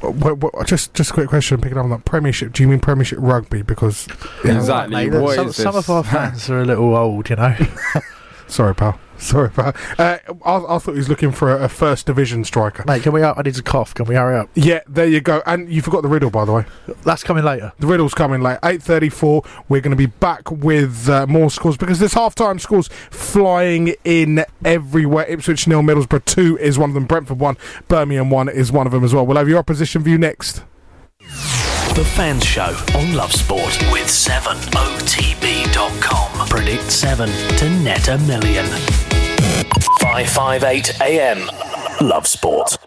w- 0.00 0.36
w- 0.36 0.64
just, 0.64 0.94
just 0.94 1.10
a 1.10 1.14
quick 1.14 1.28
question. 1.28 1.60
Picking 1.60 1.78
up 1.78 1.84
on 1.84 1.90
that 1.90 2.04
Premiership. 2.04 2.52
Do 2.52 2.62
you 2.62 2.68
mean 2.68 2.80
Premiership 2.80 3.18
rugby? 3.20 3.62
Because 3.62 4.08
Exactly. 4.44 5.08
Mate, 5.08 5.34
some, 5.36 5.52
some 5.52 5.76
of 5.76 5.88
our 5.88 6.02
fans 6.02 6.50
are 6.50 6.60
a 6.60 6.64
little 6.64 6.96
old, 6.96 7.30
you 7.30 7.36
know. 7.36 7.56
Sorry, 8.48 8.74
pal. 8.74 8.98
Sorry 9.32 9.46
about. 9.46 9.76
Uh, 10.00 10.18
I, 10.44 10.56
I 10.56 10.78
thought 10.78 10.92
he 10.92 10.98
was 10.98 11.08
looking 11.08 11.30
for 11.30 11.56
a, 11.56 11.64
a 11.64 11.68
first 11.68 12.06
division 12.06 12.42
striker. 12.42 12.82
Mate, 12.88 13.04
can 13.04 13.12
we? 13.12 13.22
I 13.22 13.40
need 13.42 13.54
to 13.54 13.62
cough. 13.62 13.94
Can 13.94 14.06
we 14.06 14.16
hurry 14.16 14.36
up? 14.36 14.50
Yeah, 14.54 14.80
there 14.88 15.06
you 15.06 15.20
go. 15.20 15.42
And 15.46 15.72
you 15.72 15.80
forgot 15.80 16.02
the 16.02 16.08
riddle, 16.08 16.28
by 16.28 16.44
the 16.44 16.52
way. 16.52 16.64
That's 17.04 17.22
coming 17.22 17.44
later. 17.44 17.72
The 17.78 17.86
riddle's 17.86 18.14
coming 18.14 18.42
late. 18.42 18.58
Eight 18.64 18.82
thirty-four. 18.82 19.44
We're 19.68 19.80
going 19.80 19.92
to 19.92 19.96
be 19.96 20.06
back 20.06 20.50
with 20.50 21.08
uh, 21.08 21.28
more 21.28 21.52
scores 21.52 21.76
because 21.76 22.00
there's 22.00 22.14
half-time 22.14 22.58
scores 22.58 22.88
flying 22.88 23.94
in 24.04 24.44
everywhere. 24.64 25.24
Ipswich 25.26 25.68
nil, 25.68 25.82
Middlesbrough 25.82 26.24
two 26.24 26.58
is 26.58 26.76
one 26.76 26.90
of 26.90 26.94
them. 26.94 27.04
Brentford 27.04 27.38
one, 27.38 27.56
Birmingham 27.86 28.28
one 28.28 28.48
is 28.48 28.72
one 28.72 28.86
of 28.86 28.92
them 28.92 29.04
as 29.04 29.14
well. 29.14 29.24
We'll 29.24 29.36
have 29.36 29.48
your 29.48 29.58
opposition 29.58 30.02
view 30.02 30.18
next. 30.18 30.64
The 31.94 32.04
Fans 32.16 32.42
Show 32.42 32.74
on 32.96 33.12
Love 33.12 33.34
Sport 33.34 33.76
with 33.92 34.06
7otb.com. 34.06 36.48
Predict 36.48 36.90
7 36.90 37.28
to 37.28 37.70
net 37.84 38.08
a 38.08 38.16
million. 38.18 38.64
558 40.00 41.00
AM. 41.02 41.50
Love 42.00 42.26
Sport. 42.26 42.78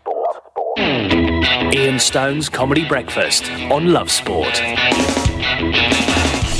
Ian 0.79 1.99
Stone's 1.99 2.49
Comedy 2.49 2.87
Breakfast 2.87 3.43
on 3.69 3.93
Love 3.93 4.09
Sport. 4.09 4.59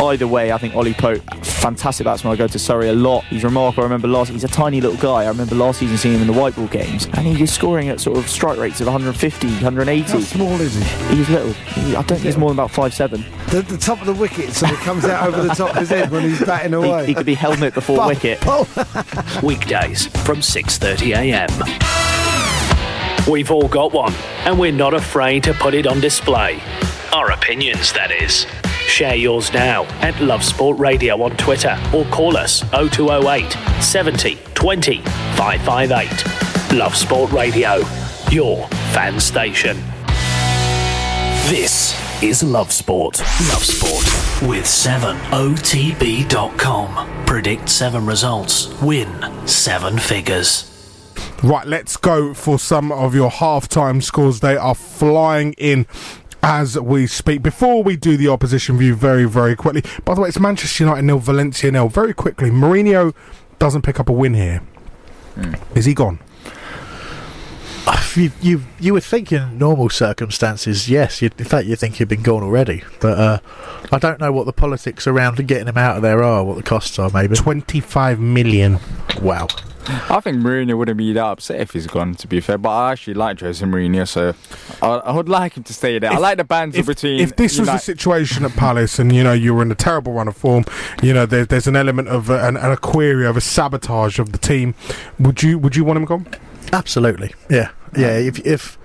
Either 0.01 0.27
way, 0.27 0.51
I 0.51 0.57
think 0.57 0.75
Ollie 0.75 0.93
Pope, 0.93 1.21
fantastic 1.43 2.03
batsman. 2.03 2.33
I 2.33 2.35
go 2.35 2.47
to 2.47 2.59
Surrey 2.59 2.89
a 2.89 2.93
lot. 2.93 3.23
He's 3.25 3.43
remarkable. 3.45 3.83
I 3.83 3.85
remember 3.85 4.07
last. 4.09 4.29
He's 4.29 4.43
a 4.43 4.47
tiny 4.47 4.81
little 4.81 4.97
guy. 4.97 5.23
I 5.23 5.29
remember 5.29 5.55
last 5.55 5.79
season 5.79 5.97
seeing 5.97 6.15
him 6.15 6.21
in 6.21 6.27
the 6.27 6.33
white 6.39 6.55
ball 6.55 6.67
games, 6.67 7.05
and 7.13 7.25
he 7.25 7.41
was 7.41 7.51
scoring 7.51 7.87
at 7.87 8.01
sort 8.01 8.17
of 8.17 8.29
strike 8.29 8.59
rates 8.59 8.81
of 8.81 8.87
150, 8.87 9.47
180. 9.47 10.11
How 10.11 10.19
small 10.19 10.59
is 10.59 10.75
he? 10.75 11.15
He's 11.15 11.29
little. 11.29 11.53
He, 11.53 11.91
I 11.91 11.93
don't 11.93 12.07
think 12.07 12.21
he's 12.21 12.37
more 12.37 12.49
than 12.49 12.57
about 12.59 12.71
five 12.71 12.93
seven. 12.93 13.23
The, 13.49 13.61
the 13.61 13.77
top 13.77 14.01
of 14.01 14.07
the 14.07 14.13
wicket, 14.13 14.51
so 14.51 14.67
it 14.67 14.75
comes 14.79 15.05
out 15.05 15.27
over 15.27 15.41
the 15.41 15.53
top 15.53 15.71
of 15.71 15.77
his 15.77 15.89
head 15.89 16.11
when 16.11 16.23
he's 16.23 16.43
batting 16.43 16.73
away. 16.73 17.01
He, 17.01 17.07
he 17.07 17.13
could 17.15 17.25
be 17.25 17.33
helmet 17.33 17.73
before 17.73 17.97
Pull, 17.97 18.07
wicket. 18.07 18.45
Weekdays 19.41 20.07
from 20.25 20.39
6:30 20.39 21.15
a.m. 21.15 21.49
We've 23.31 23.49
all 23.49 23.69
got 23.69 23.93
one, 23.93 24.13
and 24.43 24.59
we're 24.59 24.71
not 24.73 24.93
afraid 24.93 25.43
to 25.45 25.53
put 25.53 25.73
it 25.73 25.87
on 25.87 26.01
display. 26.01 26.61
Our 27.13 27.31
opinions, 27.31 27.93
that 27.93 28.11
is. 28.11 28.45
Share 28.87 29.15
yours 29.15 29.51
now 29.53 29.83
at 30.01 30.19
Love 30.21 30.43
Sport 30.43 30.77
Radio 30.79 31.21
on 31.23 31.35
Twitter 31.37 31.77
or 31.93 32.05
call 32.05 32.37
us 32.37 32.61
0208 32.71 33.51
70 33.83 34.37
20 34.53 35.01
558. 35.01 36.77
Love 36.77 36.95
Sport 36.95 37.31
Radio, 37.31 37.81
your 38.31 38.67
fan 38.93 39.19
station. 39.19 39.75
This 41.49 41.93
is 42.23 42.43
Love 42.43 42.71
Sport. 42.71 43.19
Love 43.19 43.63
Sport 43.63 44.05
with 44.49 44.65
7otb.com. 44.65 47.25
Predict 47.25 47.69
7 47.69 48.05
results, 48.05 48.81
win 48.81 49.47
7 49.47 49.97
figures. 49.97 50.71
Right, 51.43 51.67
let's 51.67 51.97
go 51.97 52.33
for 52.33 52.57
some 52.57 52.91
of 52.91 53.13
your 53.13 53.29
half-time 53.29 54.01
scores. 54.01 54.39
They 54.39 54.57
are 54.57 54.73
flying 54.73 55.53
in 55.53 55.85
as 56.45 56.79
we 56.79 57.07
speak. 57.07 57.41
Before 57.41 57.81
we 57.81 57.97
do 57.97 58.17
the 58.17 58.27
opposition 58.27 58.77
view 58.77 58.93
very, 58.93 59.25
very 59.25 59.55
quickly. 59.55 59.81
By 60.05 60.13
the 60.13 60.21
way, 60.21 60.29
it's 60.29 60.39
Manchester 60.39 60.83
United 60.83 61.01
nil, 61.01 61.17
Valencia 61.17 61.71
nil. 61.71 61.89
Very 61.89 62.13
quickly, 62.13 62.51
Mourinho 62.51 63.15
doesn't 63.57 63.81
pick 63.81 63.99
up 63.99 64.09
a 64.09 64.11
win 64.11 64.35
here. 64.35 64.59
Hmm. 65.33 65.55
Is 65.73 65.85
he 65.85 65.95
gone? 65.95 66.19
You, 68.15 68.31
you 68.41 68.63
you 68.79 68.93
would 68.93 69.03
think 69.03 69.31
in 69.33 69.57
normal 69.57 69.89
circumstances, 69.89 70.89
yes. 70.89 71.21
You'd, 71.21 71.37
in 71.37 71.45
fact, 71.45 71.67
you 71.67 71.75
think 71.75 71.95
he'd 71.95 72.07
been 72.07 72.23
gone 72.23 72.43
already. 72.43 72.83
But 73.01 73.17
uh, 73.17 73.39
I 73.91 73.99
don't 73.99 74.21
know 74.21 74.31
what 74.31 74.45
the 74.45 74.53
politics 74.53 75.05
around 75.05 75.45
getting 75.47 75.67
him 75.67 75.77
out 75.77 75.97
of 75.97 76.01
there 76.01 76.23
are. 76.23 76.43
What 76.43 76.55
the 76.55 76.63
costs 76.63 76.97
are, 76.97 77.09
maybe 77.09 77.35
twenty-five 77.35 78.19
million. 78.19 78.79
Wow. 79.21 79.47
I 79.87 80.19
think 80.19 80.37
Mourinho 80.37 80.75
wouldn't 80.77 80.97
be 80.97 81.13
that 81.13 81.23
upset 81.23 81.59
if 81.59 81.71
he's 81.71 81.85
gone, 81.85 82.15
to 82.15 82.27
be 82.27 82.39
fair. 82.39 82.57
But 82.57 82.69
I 82.69 82.91
actually 82.93 83.13
like 83.13 83.39
Jose 83.41 83.63
Mourinho, 83.63 84.07
so 84.07 84.33
I, 84.81 84.87
I 84.87 85.11
would 85.11 85.29
like 85.29 85.57
him 85.57 85.63
to 85.63 85.73
stay 85.73 85.99
there. 85.99 86.11
I 86.11 86.17
like 86.17 86.37
the 86.37 86.43
banter 86.43 86.79
if, 86.79 86.87
between. 86.87 87.19
if 87.19 87.35
this 87.35 87.59
was 87.59 87.67
the 87.67 87.77
situation 87.77 88.45
at 88.45 88.53
Palace 88.53 88.97
and 88.97 89.13
you 89.13 89.23
know 89.23 89.33
you 89.33 89.53
were 89.53 89.61
in 89.61 89.71
a 89.71 89.75
terrible 89.75 90.13
run 90.13 90.27
of 90.27 90.35
form, 90.35 90.65
you 91.03 91.13
know 91.13 91.25
there, 91.25 91.45
there's 91.45 91.67
an 91.67 91.75
element 91.75 92.07
of 92.07 92.31
uh, 92.31 92.35
an, 92.35 92.57
an 92.57 92.71
a 92.71 92.77
query 92.77 93.27
of 93.27 93.37
a 93.37 93.41
sabotage 93.41 94.17
of 94.19 94.31
the 94.31 94.39
team. 94.39 94.73
Would 95.19 95.43
you 95.43 95.59
would 95.59 95.75
you 95.75 95.83
want 95.83 95.97
him 95.97 96.05
gone? 96.05 96.27
Absolutely. 96.73 97.33
Yeah. 97.49 97.69
Yeah. 97.97 98.17
If 98.17 98.45
if 98.45 98.77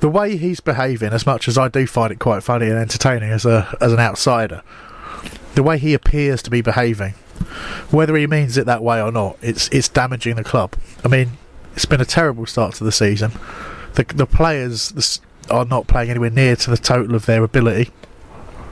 the 0.00 0.08
way 0.08 0.36
he's 0.36 0.60
behaving, 0.60 1.12
as 1.12 1.26
much 1.26 1.48
as 1.48 1.58
I 1.58 1.68
do 1.68 1.86
find 1.86 2.12
it 2.12 2.18
quite 2.18 2.42
funny 2.42 2.66
and 2.68 2.78
entertaining 2.78 3.30
as 3.30 3.44
a 3.44 3.76
as 3.80 3.92
an 3.92 3.98
outsider, 3.98 4.62
the 5.54 5.62
way 5.62 5.78
he 5.78 5.94
appears 5.94 6.42
to 6.42 6.50
be 6.50 6.62
behaving, 6.62 7.14
whether 7.90 8.16
he 8.16 8.26
means 8.26 8.56
it 8.56 8.66
that 8.66 8.82
way 8.82 9.02
or 9.02 9.12
not, 9.12 9.36
it's 9.42 9.68
it's 9.68 9.88
damaging 9.88 10.36
the 10.36 10.44
club. 10.44 10.74
I 11.04 11.08
mean, 11.08 11.32
it's 11.74 11.86
been 11.86 12.00
a 12.00 12.06
terrible 12.06 12.46
start 12.46 12.74
to 12.76 12.84
the 12.84 12.92
season. 12.92 13.32
The 13.94 14.04
the 14.04 14.26
players 14.26 15.20
are 15.50 15.64
not 15.64 15.86
playing 15.86 16.10
anywhere 16.10 16.30
near 16.30 16.56
to 16.56 16.70
the 16.70 16.76
total 16.76 17.14
of 17.14 17.26
their 17.26 17.42
ability. 17.42 17.90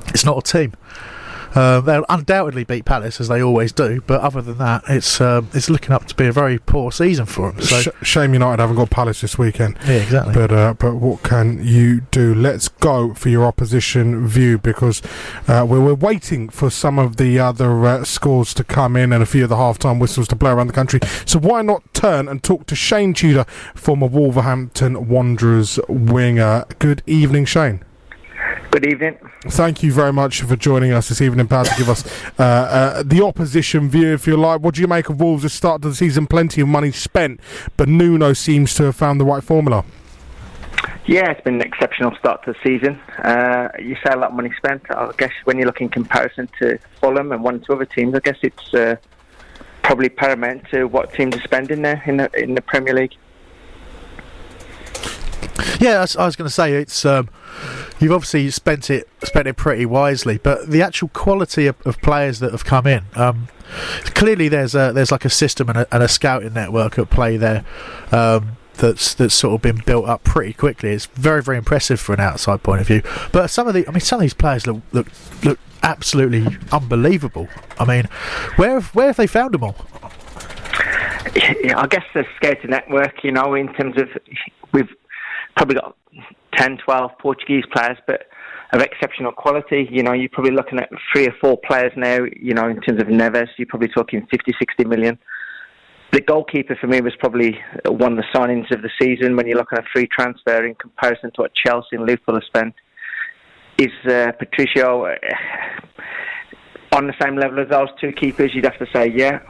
It's 0.09 0.25
not 0.25 0.39
a 0.39 0.43
team. 0.43 0.73
Um, 1.59 1.85
they'll 1.85 2.05
undoubtedly 2.09 2.65
beat 2.65 2.85
Palace 2.85 3.21
as 3.21 3.29
they 3.29 3.43
always 3.43 3.73
do, 3.73 4.01
but 4.07 4.21
other 4.21 4.41
than 4.41 4.59
that, 4.59 4.85
it's 4.89 5.21
um, 5.21 5.49
it's 5.53 5.69
looking 5.69 5.93
up 5.93 6.07
to 6.07 6.15
be 6.15 6.27
a 6.27 6.33
very 6.33 6.59
poor 6.59 6.93
season 6.93 7.27
for 7.27 7.51
them. 7.51 7.61
So 7.63 7.81
Sh- 7.81 7.89
shame 8.03 8.33
United 8.33 8.61
haven't 8.61 8.77
got 8.77 8.91
Palace 8.91 9.21
this 9.21 9.37
weekend. 9.39 9.77
Yeah, 9.87 9.95
exactly. 9.95 10.35
But 10.35 10.53
uh, 10.53 10.75
but 10.75 10.95
what 10.97 11.23
can 11.23 11.65
you 11.67 12.03
do? 12.13 12.35
Let's 12.35 12.69
go 12.69 13.13
for 13.15 13.29
your 13.29 13.45
opposition 13.45 14.27
view 14.29 14.59
because 14.59 15.03
uh, 15.49 15.67
we're, 15.69 15.81
we're 15.81 15.95
waiting 15.95 16.49
for 16.49 16.71
some 16.71 16.99
of 16.99 17.17
the 17.17 17.41
other 17.41 17.85
uh, 17.85 18.05
scores 18.05 18.55
to 18.55 18.63
come 18.65 18.97
in 18.97 19.13
and 19.13 19.23
a 19.23 19.27
few 19.27 19.43
of 19.43 19.49
the 19.49 19.57
half-time 19.57 19.99
whistles 19.99 20.29
to 20.29 20.37
blow 20.37 20.55
around 20.55 20.69
the 20.69 20.73
country. 20.73 21.01
So 21.27 21.39
why 21.39 21.63
not 21.63 21.83
turn 21.93 22.29
and 22.29 22.43
talk 22.43 22.67
to 22.67 22.77
Shane 22.77 23.15
Tudor, 23.15 23.47
former 23.75 24.07
Wolverhampton 24.07 25.09
Wanderers 25.09 25.81
winger? 25.89 26.67
Good 26.79 27.03
evening, 27.07 27.47
Shane. 27.47 27.83
Good 28.71 28.87
evening. 28.87 29.17
Thank 29.45 29.83
you 29.83 29.93
very 29.93 30.13
much 30.13 30.43
for 30.43 30.55
joining 30.55 30.93
us 30.93 31.09
this 31.09 31.23
evening, 31.23 31.49
pal, 31.49 31.65
to 31.65 31.75
give 31.79 31.89
us 31.89 32.05
uh, 32.39 32.43
uh, 32.43 33.03
the 33.03 33.25
opposition 33.25 33.89
view, 33.89 34.13
if 34.13 34.27
you 34.27 34.37
like. 34.37 34.61
What 34.61 34.75
do 34.75 34.83
you 34.83 34.87
make 34.87 35.09
of 35.09 35.19
Wolves' 35.19 35.51
start 35.55 35.81
to 35.83 35.89
the 35.89 35.95
season? 35.95 36.27
Plenty 36.27 36.61
of 36.61 36.69
money 36.69 36.93
spent, 36.93 37.41
but 37.79 37.89
Nuno 37.89 38.35
seems 38.35 38.75
to 38.75 38.85
have 38.85 38.97
found 38.97 39.21
the 39.21 39.25
right 39.25 39.43
formula. 39.43 39.87
Yeah, 41.07 41.31
it's 41.31 41.41
been 41.41 41.55
an 41.55 41.63
exceptional 41.63 42.15
start 42.17 42.45
to 42.45 42.53
the 42.53 42.59
season. 42.63 43.01
Uh, 43.25 43.71
you 43.79 43.97
say 44.05 44.13
a 44.13 44.17
lot 44.17 44.31
of 44.31 44.37
money 44.37 44.53
spent. 44.59 44.83
I 44.91 45.13
guess 45.17 45.33
when 45.45 45.59
you 45.59 45.65
look 45.65 45.81
in 45.81 45.89
comparison 45.89 46.51
to 46.59 46.79
Fulham 47.01 47.33
and 47.33 47.43
one 47.43 47.55
or 47.55 47.59
two 47.61 47.73
other 47.73 47.87
teams, 47.87 48.15
I 48.15 48.21
guess 48.21 48.37
it's 48.43 48.75
uh, 48.75 48.97
probably 49.83 50.11
paramount 50.11 50.69
to 50.73 50.85
what 50.85 51.15
teams 51.15 51.35
are 51.35 51.41
spending 51.41 51.81
there 51.81 52.03
in 52.05 52.19
the 52.19 52.31
in 52.39 52.55
the 52.55 52.61
Premier 52.61 52.93
League. 52.93 53.15
Yeah, 55.79 55.99
I 55.99 56.01
was, 56.01 56.17
I 56.17 56.27
was 56.27 56.37
going 56.37 56.49
to 56.49 56.55
say 56.55 56.75
it's 56.75 57.05
um, 57.05 57.29
you've 58.01 58.13
obviously 58.13 58.51
spent 58.51 58.91
it 58.91 59.09
spent 59.23 59.47
it 59.47 59.57
pretty 59.57 59.87
wisely, 59.87 60.39
but 60.39 60.69
the 60.69 60.83
actual 60.83 61.09
quality 61.09 61.67
of, 61.67 61.77
of 61.87 62.01
players 62.01 62.41
that 62.41 62.53
have 62.53 62.65
come 62.65 62.87
in, 62.87 63.05
um, 63.15 63.49
clearly 64.15 64.49
there's 64.49 64.75
a 64.75 64.93
there's 64.93 65.13
like 65.13 65.25
a 65.25 65.31
system 65.31 65.69
and 65.69 65.79
a, 65.79 65.95
and 65.95 66.03
a 66.03 66.09
scouting 66.09 66.55
network 66.55 66.99
at 66.99 67.11
play 67.11 67.37
there. 67.37 67.65
Um, 68.11 68.57
that's 68.75 69.15
that's 69.15 69.35
sort 69.35 69.55
of 69.55 69.63
been 69.63 69.83
built 69.85 70.09
up 70.09 70.25
pretty 70.25 70.53
quickly. 70.53 70.91
It's 70.91 71.07
very 71.07 71.43
very 71.43 71.59
impressive 71.59 72.01
for 72.01 72.13
an 72.13 72.21
outside 72.21 72.63
point 72.63 72.81
of 72.81 72.87
view. 72.87 73.03
But 73.33 73.49
some 73.49 73.69
of 73.69 73.75
the, 73.75 73.87
I 73.87 73.93
mean, 73.93 74.01
some 74.01 74.19
of 74.19 74.23
these 74.23 74.35
players 74.35 74.67
look 74.67 74.83
look 74.93 75.09
look 75.45 75.59
absolutely 75.83 76.57
unbelievable. 76.73 77.49
I 77.79 77.85
mean, 77.85 78.05
where 78.57 78.75
have, 78.75 78.95
where 78.95 79.07
have 79.07 79.17
they 79.17 79.27
found 79.27 79.55
them 79.55 79.65
all? 79.65 79.77
Yeah, 81.63 81.79
I 81.79 81.87
guess 81.87 82.05
the 82.15 82.25
scouting 82.37 82.71
network, 82.71 83.23
you 83.23 83.33
know, 83.33 83.55
in 83.55 83.73
terms 83.75 83.97
of 83.97 84.09
we've 84.73 84.93
probably 85.59 85.75
got 85.75 85.97
10, 86.57 86.79
12 86.85 87.11
Portuguese 87.21 87.65
players, 87.75 87.99
but 88.07 88.23
of 88.73 88.81
exceptional 88.81 89.33
quality. 89.33 89.89
You 89.91 90.03
know, 90.03 90.13
you're 90.13 90.29
probably 90.31 90.53
looking 90.53 90.79
at 90.79 90.89
three 91.13 91.27
or 91.27 91.35
four 91.41 91.59
players 91.67 91.93
now, 91.97 92.21
you 92.41 92.55
know, 92.55 92.69
in 92.69 92.81
terms 92.81 93.01
of 93.01 93.09
Neves, 93.09 93.49
you're 93.57 93.67
probably 93.67 93.89
talking 93.89 94.27
50, 94.31 94.53
60 94.59 94.85
million. 94.85 95.19
The 96.13 96.21
goalkeeper 96.21 96.77
for 96.81 96.87
me 96.87 97.01
was 97.01 97.13
probably 97.19 97.59
one 97.87 98.13
of 98.13 98.19
the 98.19 98.39
signings 98.39 98.71
of 98.75 98.83
the 98.83 98.91
season 99.01 99.37
when 99.37 99.47
you're 99.47 99.59
looking 99.59 99.79
at 99.79 99.85
free 99.93 100.07
transfer 100.07 100.65
in 100.65 100.75
comparison 100.77 101.31
to 101.33 101.43
what 101.43 101.55
Chelsea 101.55 101.97
and 101.97 102.07
Liverpool 102.07 102.37
have 102.37 102.45
spent. 102.45 102.75
Is 103.79 103.93
uh, 104.11 104.33
Patricio 104.39 105.05
uh, 105.05 105.15
on 106.93 107.07
the 107.07 107.15
same 107.21 107.37
level 107.37 107.61
as 107.61 107.69
those 107.69 107.89
two 108.01 108.13
keepers? 108.13 108.53
You'd 108.55 108.65
have 108.65 108.79
to 108.79 108.87
say, 108.93 109.13
yeah. 109.15 109.41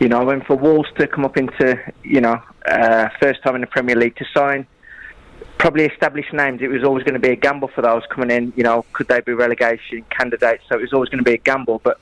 You 0.00 0.08
know, 0.08 0.30
and 0.30 0.44
for 0.46 0.56
Wolves 0.56 0.88
to 0.98 1.06
come 1.06 1.24
up 1.24 1.36
into, 1.36 1.76
you 2.04 2.20
know, 2.20 2.40
uh, 2.66 3.08
first 3.20 3.42
time 3.42 3.56
in 3.56 3.60
the 3.60 3.66
Premier 3.66 3.96
League 3.96 4.16
to 4.16 4.24
sign 4.34 4.66
probably 5.58 5.84
established 5.84 6.32
names, 6.32 6.62
it 6.62 6.68
was 6.68 6.84
always 6.84 7.04
going 7.04 7.14
to 7.14 7.20
be 7.20 7.30
a 7.30 7.36
gamble 7.36 7.68
for 7.68 7.82
those 7.82 8.02
coming 8.10 8.30
in. 8.30 8.52
You 8.56 8.62
know, 8.62 8.84
could 8.92 9.08
they 9.08 9.20
be 9.20 9.32
relegation 9.32 10.04
candidates? 10.10 10.64
So 10.68 10.76
it 10.76 10.80
was 10.80 10.92
always 10.92 11.08
going 11.08 11.22
to 11.22 11.28
be 11.28 11.34
a 11.34 11.38
gamble. 11.38 11.80
But 11.82 12.00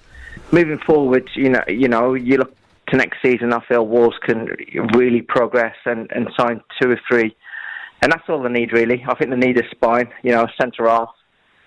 moving 0.53 0.79
forward, 0.79 1.29
you 1.35 1.51
know, 1.51 1.63
you 1.67 1.89
know, 1.89 2.15
you 2.15 2.37
look 2.37 2.55
to 2.89 2.97
next 2.97 3.21
season. 3.23 3.53
I 3.53 3.61
feel 3.61 3.87
Wolves 3.87 4.17
can 4.23 4.49
really 4.95 5.23
progress 5.23 5.77
and, 5.85 6.11
and 6.13 6.29
sign 6.39 6.63
two 6.81 6.91
or 6.91 7.01
three, 7.09 7.35
and 8.03 8.13
that's 8.13 8.29
all 8.29 8.43
they 8.43 8.51
need 8.51 8.73
really. 8.73 9.05
I 9.09 9.15
think 9.15 9.31
they 9.31 9.37
need 9.37 9.59
a 9.59 9.69
spine, 9.71 10.09
you 10.23 10.33
know, 10.33 10.45
a 10.45 10.53
centre 10.61 10.89
half, 10.89 11.11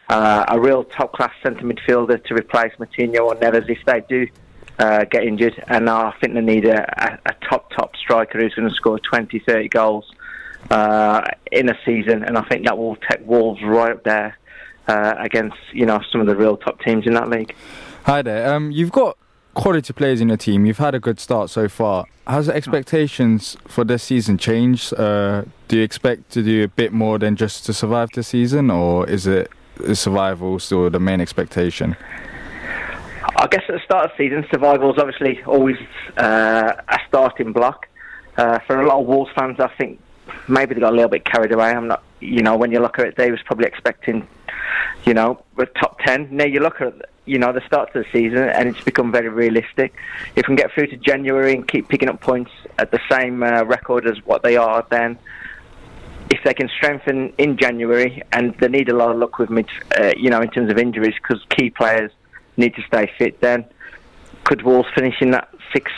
uh, 0.08 0.46
a 0.48 0.60
real 0.60 0.84
top 0.84 1.14
class 1.14 1.34
centre 1.44 1.66
midfielder 1.66 2.24
to 2.26 2.34
replace 2.36 2.72
Moutinho 2.80 3.26
or 3.26 3.36
Neves 3.36 3.70
if 3.70 3.84
they 3.86 4.02
do. 4.08 4.28
Uh, 4.78 5.04
get 5.04 5.26
injured, 5.26 5.62
and 5.68 5.90
I 5.90 6.14
think 6.22 6.36
they 6.36 6.40
need 6.40 6.64
a, 6.64 6.80
a, 7.04 7.20
a 7.26 7.34
top 7.50 7.70
top 7.72 7.98
striker 7.98 8.40
who's 8.40 8.54
going 8.54 8.70
to 8.70 8.74
score 8.74 8.98
20, 8.98 9.38
30 9.40 9.68
goals 9.68 10.10
uh, 10.70 11.22
in 11.52 11.70
a 11.70 11.78
season, 11.86 12.24
and 12.24 12.38
I 12.38 12.44
think 12.44 12.66
that 12.66 12.78
will 12.78 12.96
take 13.10 13.26
Wolves 13.26 13.62
right 13.64 13.92
up 13.92 14.04
there 14.04 14.38
uh, 14.88 15.16
against 15.20 15.58
you 15.74 15.86
know 15.86 16.00
some 16.12 16.22
of 16.22 16.28
the 16.28 16.36
real 16.36 16.58
top 16.58 16.82
teams 16.82 17.06
in 17.06 17.14
that 17.14 17.30
league. 17.30 17.56
Hi 18.04 18.22
there. 18.22 18.54
Um, 18.54 18.72
you've 18.72 18.92
got 18.92 19.18
quality 19.54 19.94
players 19.94 20.22
in 20.22 20.30
your 20.30 20.38
team. 20.38 20.66
You've 20.66 20.78
had 20.78 20.96
a 20.96 21.00
good 21.00 21.20
start 21.20 21.50
so 21.50 21.68
far. 21.68 22.06
Has 22.28 22.48
the 22.48 22.56
expectations 22.56 23.58
for 23.68 23.84
this 23.84 24.04
season 24.04 24.38
changed? 24.38 24.94
Uh, 24.94 25.44
do 25.68 25.78
you 25.78 25.84
expect 25.84 26.30
to 26.32 26.44
do 26.44 26.64
a 26.64 26.68
bit 26.68 26.94
more 26.94 27.18
than 27.20 27.36
just 27.36 27.66
to 27.66 27.74
survive 27.74 28.10
the 28.14 28.24
season, 28.24 28.70
or 28.70 29.08
is 29.10 29.28
it 29.28 29.52
is 29.84 30.00
survival 30.00 30.60
still 30.60 30.90
the 30.90 31.00
main 31.00 31.22
expectation? 31.22 31.96
I 33.36 33.48
guess 33.48 33.64
at 33.70 33.76
the 33.76 33.82
start 33.86 34.06
of 34.06 34.12
the 34.18 34.24
season, 34.26 34.46
survival 34.52 34.94
is 34.94 35.00
obviously 35.00 35.42
always 35.44 35.78
uh, 36.18 36.74
a 36.88 36.98
starting 37.08 37.54
block. 37.54 37.88
Uh, 38.38 38.60
for 38.68 38.82
a 38.82 38.88
lot 38.88 39.02
of 39.02 39.06
Wolves 39.06 39.32
fans, 39.36 39.58
I 39.60 39.68
think 39.78 40.00
maybe 40.48 40.74
they 40.74 40.82
got 40.82 40.94
a 40.94 40.96
little 40.96 41.10
bit 41.10 41.26
carried 41.26 41.52
away. 41.52 41.70
I'm 41.72 41.88
not, 41.88 42.04
you 42.20 42.42
know, 42.42 42.56
when 42.58 42.72
you 42.72 42.80
look 42.80 43.00
at 43.00 43.08
it, 43.08 43.16
they 43.16 43.32
was 43.32 43.42
probably 43.44 43.68
expecting, 43.68 44.28
you 45.06 45.14
know, 45.14 45.44
the 45.58 45.66
top 45.66 46.00
ten. 46.00 46.28
Now 46.32 46.46
you 46.46 46.60
look 46.60 46.82
at, 46.82 46.94
you 47.26 47.38
know, 47.38 47.52
the 47.54 47.62
start 47.66 47.96
of 47.96 48.04
the 48.04 48.12
season, 48.12 48.40
and 48.40 48.70
it's 48.70 48.84
become 48.84 49.12
very 49.12 49.30
realistic. 49.30 49.94
If 50.36 50.38
we 50.38 50.44
can 50.44 50.56
get 50.56 50.72
through 50.74 50.88
to 50.88 50.98
January 50.98 51.54
and 51.54 51.68
keep 51.68 51.88
picking 51.88 52.10
up 52.10 52.22
points 52.22 52.52
at 52.78 52.92
the 52.92 53.00
same 53.10 53.44
uh, 53.44 53.64
record 53.64 54.08
as 54.08 54.18
what 54.26 54.42
they 54.42 54.58
are, 54.58 54.86
then 54.90 55.18
if 56.32 56.44
they 56.44 56.54
can 56.54 56.70
strengthen 56.70 57.34
in 57.38 57.58
January, 57.58 58.22
and 58.32 58.56
they 58.60 58.68
need 58.68 58.90
a 58.90 58.96
lot 58.96 59.12
of 59.12 59.18
luck 59.18 59.40
with 59.40 59.50
mid, 59.50 59.68
uh, 60.00 60.14
you 60.18 60.30
know, 60.30 60.42
in 60.42 60.50
terms 60.50 60.72
of 60.72 60.78
injuries, 60.78 61.16
because 61.16 61.44
key 61.50 61.70
players 61.70 62.12
need 62.58 62.76
to 62.76 62.82
stay 62.84 63.12
fit. 63.18 63.42
Then 63.42 63.66
could 64.44 64.62
Wolves 64.64 64.90
finish 64.94 65.22
in 65.22 65.32
that 65.32 65.54
six, 65.74 65.92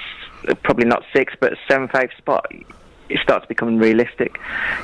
probably 0.64 0.86
not 0.86 1.04
six, 1.14 1.34
but 1.40 1.54
seventh, 1.68 1.96
eighth 1.96 2.16
spot? 2.18 2.46
It 3.12 3.20
starts 3.22 3.46
becoming 3.46 3.78
realistic. 3.78 4.40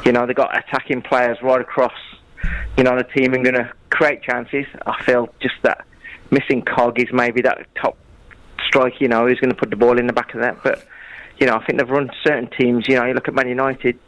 You 0.05 0.11
know, 0.11 0.25
they've 0.25 0.35
got 0.35 0.57
attacking 0.57 1.01
players 1.01 1.37
right 1.41 1.61
across. 1.61 1.97
You 2.77 2.83
know, 2.83 2.95
the 2.97 3.03
team 3.03 3.33
are 3.33 3.43
going 3.43 3.55
to 3.55 3.71
create 3.89 4.21
chances. 4.21 4.65
I 4.85 5.03
feel 5.03 5.33
just 5.41 5.55
that 5.63 5.85
missing 6.31 6.61
cog 6.61 6.99
is 6.99 7.07
maybe 7.11 7.41
that 7.41 7.65
top 7.75 7.97
strike. 8.67 9.01
You 9.01 9.07
know, 9.07 9.27
who's 9.27 9.39
going 9.39 9.51
to 9.51 9.57
put 9.57 9.69
the 9.69 9.75
ball 9.75 9.97
in 9.97 10.07
the 10.07 10.13
back 10.13 10.33
of 10.35 10.41
that, 10.41 10.63
but. 10.63 10.85
You 11.39 11.45
know, 11.45 11.53
I 11.53 11.63
think 11.65 11.77
they've 11.77 11.87
run 11.87 12.09
certain 12.25 12.49
teams. 12.59 12.87
You 12.87 12.95
know, 12.95 13.05
you 13.05 13.13
look 13.13 13.27
at 13.27 13.35
Man 13.35 13.47
United, 13.47 13.99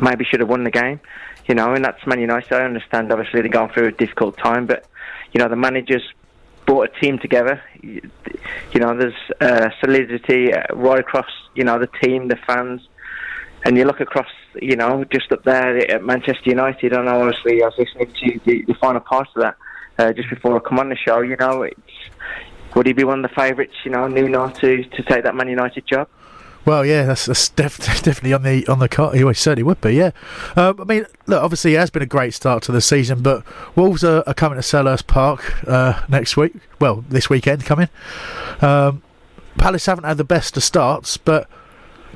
maybe 0.00 0.24
should 0.24 0.38
have 0.38 0.48
won 0.48 0.62
the 0.62 0.70
game, 0.70 1.00
you 1.48 1.56
know, 1.56 1.72
and 1.72 1.84
that's 1.84 2.06
Man 2.06 2.20
United. 2.20 2.52
I 2.52 2.64
understand, 2.64 3.10
obviously, 3.10 3.40
they're 3.40 3.50
going 3.50 3.72
through 3.72 3.88
a 3.88 3.90
difficult 3.90 4.38
time, 4.38 4.66
but, 4.66 4.86
you 5.32 5.40
know, 5.40 5.48
the 5.48 5.56
managers 5.56 6.04
brought 6.66 6.88
a 6.88 7.00
team 7.00 7.18
together. 7.18 7.60
You, 7.82 8.08
you 8.72 8.78
know, 8.78 8.96
there's 8.96 9.12
uh, 9.40 9.70
solidity 9.80 10.52
uh, 10.52 10.72
right 10.72 11.00
across, 11.00 11.26
you 11.56 11.64
know, 11.64 11.80
the 11.80 11.88
team, 12.00 12.28
the 12.28 12.38
fans, 12.46 12.86
and 13.68 13.76
you 13.76 13.84
look 13.84 14.00
across, 14.00 14.30
you 14.62 14.76
know, 14.76 15.04
just 15.12 15.30
up 15.30 15.44
there 15.44 15.76
at 15.90 16.02
Manchester 16.02 16.48
United, 16.48 16.94
and 16.94 17.06
obviously 17.06 17.62
I 17.62 17.66
was 17.66 17.74
listening 17.76 18.10
to 18.10 18.40
the, 18.46 18.62
the 18.62 18.74
final 18.80 19.02
part 19.02 19.28
of 19.36 19.42
that 19.42 19.56
uh, 19.98 20.10
just 20.14 20.30
before 20.30 20.56
I 20.56 20.60
come 20.66 20.78
on 20.78 20.88
the 20.88 20.96
show, 20.96 21.20
you 21.20 21.36
know, 21.36 21.68
would 22.74 22.86
he 22.86 22.94
be 22.94 23.04
one 23.04 23.22
of 23.22 23.30
the 23.30 23.34
favourites, 23.34 23.74
you 23.84 23.90
know, 23.90 24.08
Nuno, 24.08 24.48
to, 24.48 24.84
to 24.84 25.02
take 25.02 25.22
that 25.24 25.34
Man 25.34 25.48
United 25.48 25.86
job? 25.86 26.08
Well, 26.64 26.86
yeah, 26.86 27.04
that's, 27.04 27.26
that's 27.26 27.50
def- 27.50 27.76
definitely 28.02 28.32
on 28.32 28.42
the 28.42 28.66
on 28.68 28.78
the 28.78 28.88
card. 28.88 29.16
He 29.16 29.34
certainly 29.34 29.64
would 29.64 29.82
be. 29.82 29.96
Yeah, 29.96 30.12
um, 30.56 30.80
I 30.80 30.84
mean, 30.84 31.04
look, 31.26 31.42
obviously 31.42 31.74
it 31.74 31.78
has 31.78 31.90
been 31.90 32.02
a 32.02 32.06
great 32.06 32.32
start 32.32 32.62
to 32.64 32.72
the 32.72 32.80
season, 32.80 33.22
but 33.22 33.44
Wolves 33.76 34.02
are, 34.02 34.24
are 34.26 34.34
coming 34.34 34.56
to 34.56 34.62
Selhurst 34.62 35.06
Park 35.06 35.66
uh, 35.68 36.02
next 36.08 36.38
week. 36.38 36.54
Well, 36.80 37.04
this 37.06 37.28
weekend 37.28 37.66
coming. 37.66 37.90
Um, 38.62 39.02
Palace 39.58 39.84
haven't 39.84 40.04
had 40.04 40.16
the 40.16 40.24
best 40.24 40.56
of 40.56 40.64
starts, 40.64 41.18
but 41.18 41.50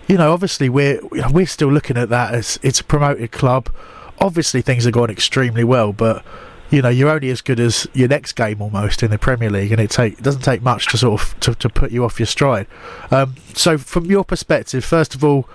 you 0.08 0.16
know, 0.16 0.32
obviously 0.32 0.68
we're 0.68 1.00
we're 1.30 1.46
still 1.46 1.72
looking 1.72 1.96
at 1.96 2.08
that 2.10 2.34
as 2.34 2.58
it's 2.62 2.80
a 2.80 2.84
promoted 2.84 3.32
club. 3.32 3.68
Obviously, 4.18 4.62
things 4.62 4.86
are 4.86 4.90
going 4.90 5.10
extremely 5.10 5.64
well, 5.64 5.92
but 5.92 6.24
you 6.70 6.80
know, 6.80 6.88
you're 6.88 7.10
only 7.10 7.30
as 7.30 7.42
good 7.42 7.60
as 7.60 7.86
your 7.92 8.08
next 8.08 8.32
game 8.32 8.62
almost 8.62 9.02
in 9.02 9.10
the 9.10 9.18
Premier 9.18 9.50
League, 9.50 9.72
and 9.72 9.80
it 9.80 9.90
take 9.90 10.14
it 10.14 10.22
doesn't 10.22 10.42
take 10.42 10.62
much 10.62 10.86
to 10.88 10.96
sort 10.96 11.20
of 11.20 11.40
to, 11.40 11.54
to 11.56 11.68
put 11.68 11.92
you 11.92 12.04
off 12.04 12.18
your 12.18 12.26
stride. 12.26 12.66
Um, 13.10 13.34
so, 13.54 13.76
from 13.76 14.06
your 14.06 14.24
perspective, 14.24 14.84
first 14.84 15.14
of 15.14 15.22
all, 15.22 15.48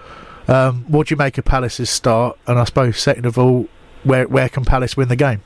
um, 0.48 0.86
what 0.88 1.08
do 1.08 1.14
you 1.14 1.18
make 1.18 1.38
of 1.38 1.46
Palace's 1.46 1.90
start, 1.90 2.38
and 2.46 2.60
I 2.60 2.64
suppose 2.66 3.00
second 3.00 3.26
of 3.26 3.38
all, 3.38 3.68
where 4.04 4.28
where 4.28 4.48
can 4.48 4.64
Palace 4.64 4.96
win 4.96 5.08
the 5.08 5.16
game? 5.16 5.42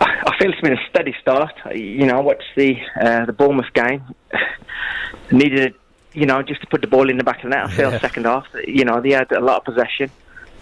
I 0.00 0.32
feel 0.38 0.50
it's 0.50 0.60
been 0.60 0.72
a 0.72 0.88
steady 0.88 1.14
start. 1.20 1.52
You 1.74 2.06
know, 2.06 2.20
what's 2.22 2.44
the 2.56 2.76
uh, 3.00 3.26
the 3.26 3.32
Bournemouth 3.32 3.72
game? 3.74 4.02
Needed, 5.30 5.74
you 6.14 6.26
know, 6.26 6.42
just 6.42 6.60
to 6.62 6.66
put 6.68 6.80
the 6.80 6.86
ball 6.86 7.10
in 7.10 7.18
the 7.18 7.24
back 7.24 7.38
of 7.38 7.50
the 7.50 7.56
net. 7.56 7.64
I 7.64 7.70
feel 7.70 7.90
Yeah. 7.92 7.98
second 8.00 8.24
half. 8.26 8.46
You 8.66 8.84
know, 8.84 9.00
they 9.00 9.10
had 9.10 9.30
a 9.32 9.40
lot 9.40 9.56
of 9.58 9.64
possession, 9.64 10.10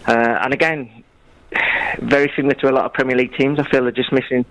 uh, 0.09 0.39
and 0.43 0.53
again, 0.53 1.05
very 2.01 2.33
similar 2.35 2.55
to 2.55 2.71
a 2.71 2.73
lot 2.73 2.85
of 2.87 2.93
Premier 2.95 3.17
League 3.17 3.37
teams. 3.37 3.59
I 3.59 3.65
feel 3.65 3.83
they're 3.83 3.93
just 3.93 4.13
missing, 4.13 4.45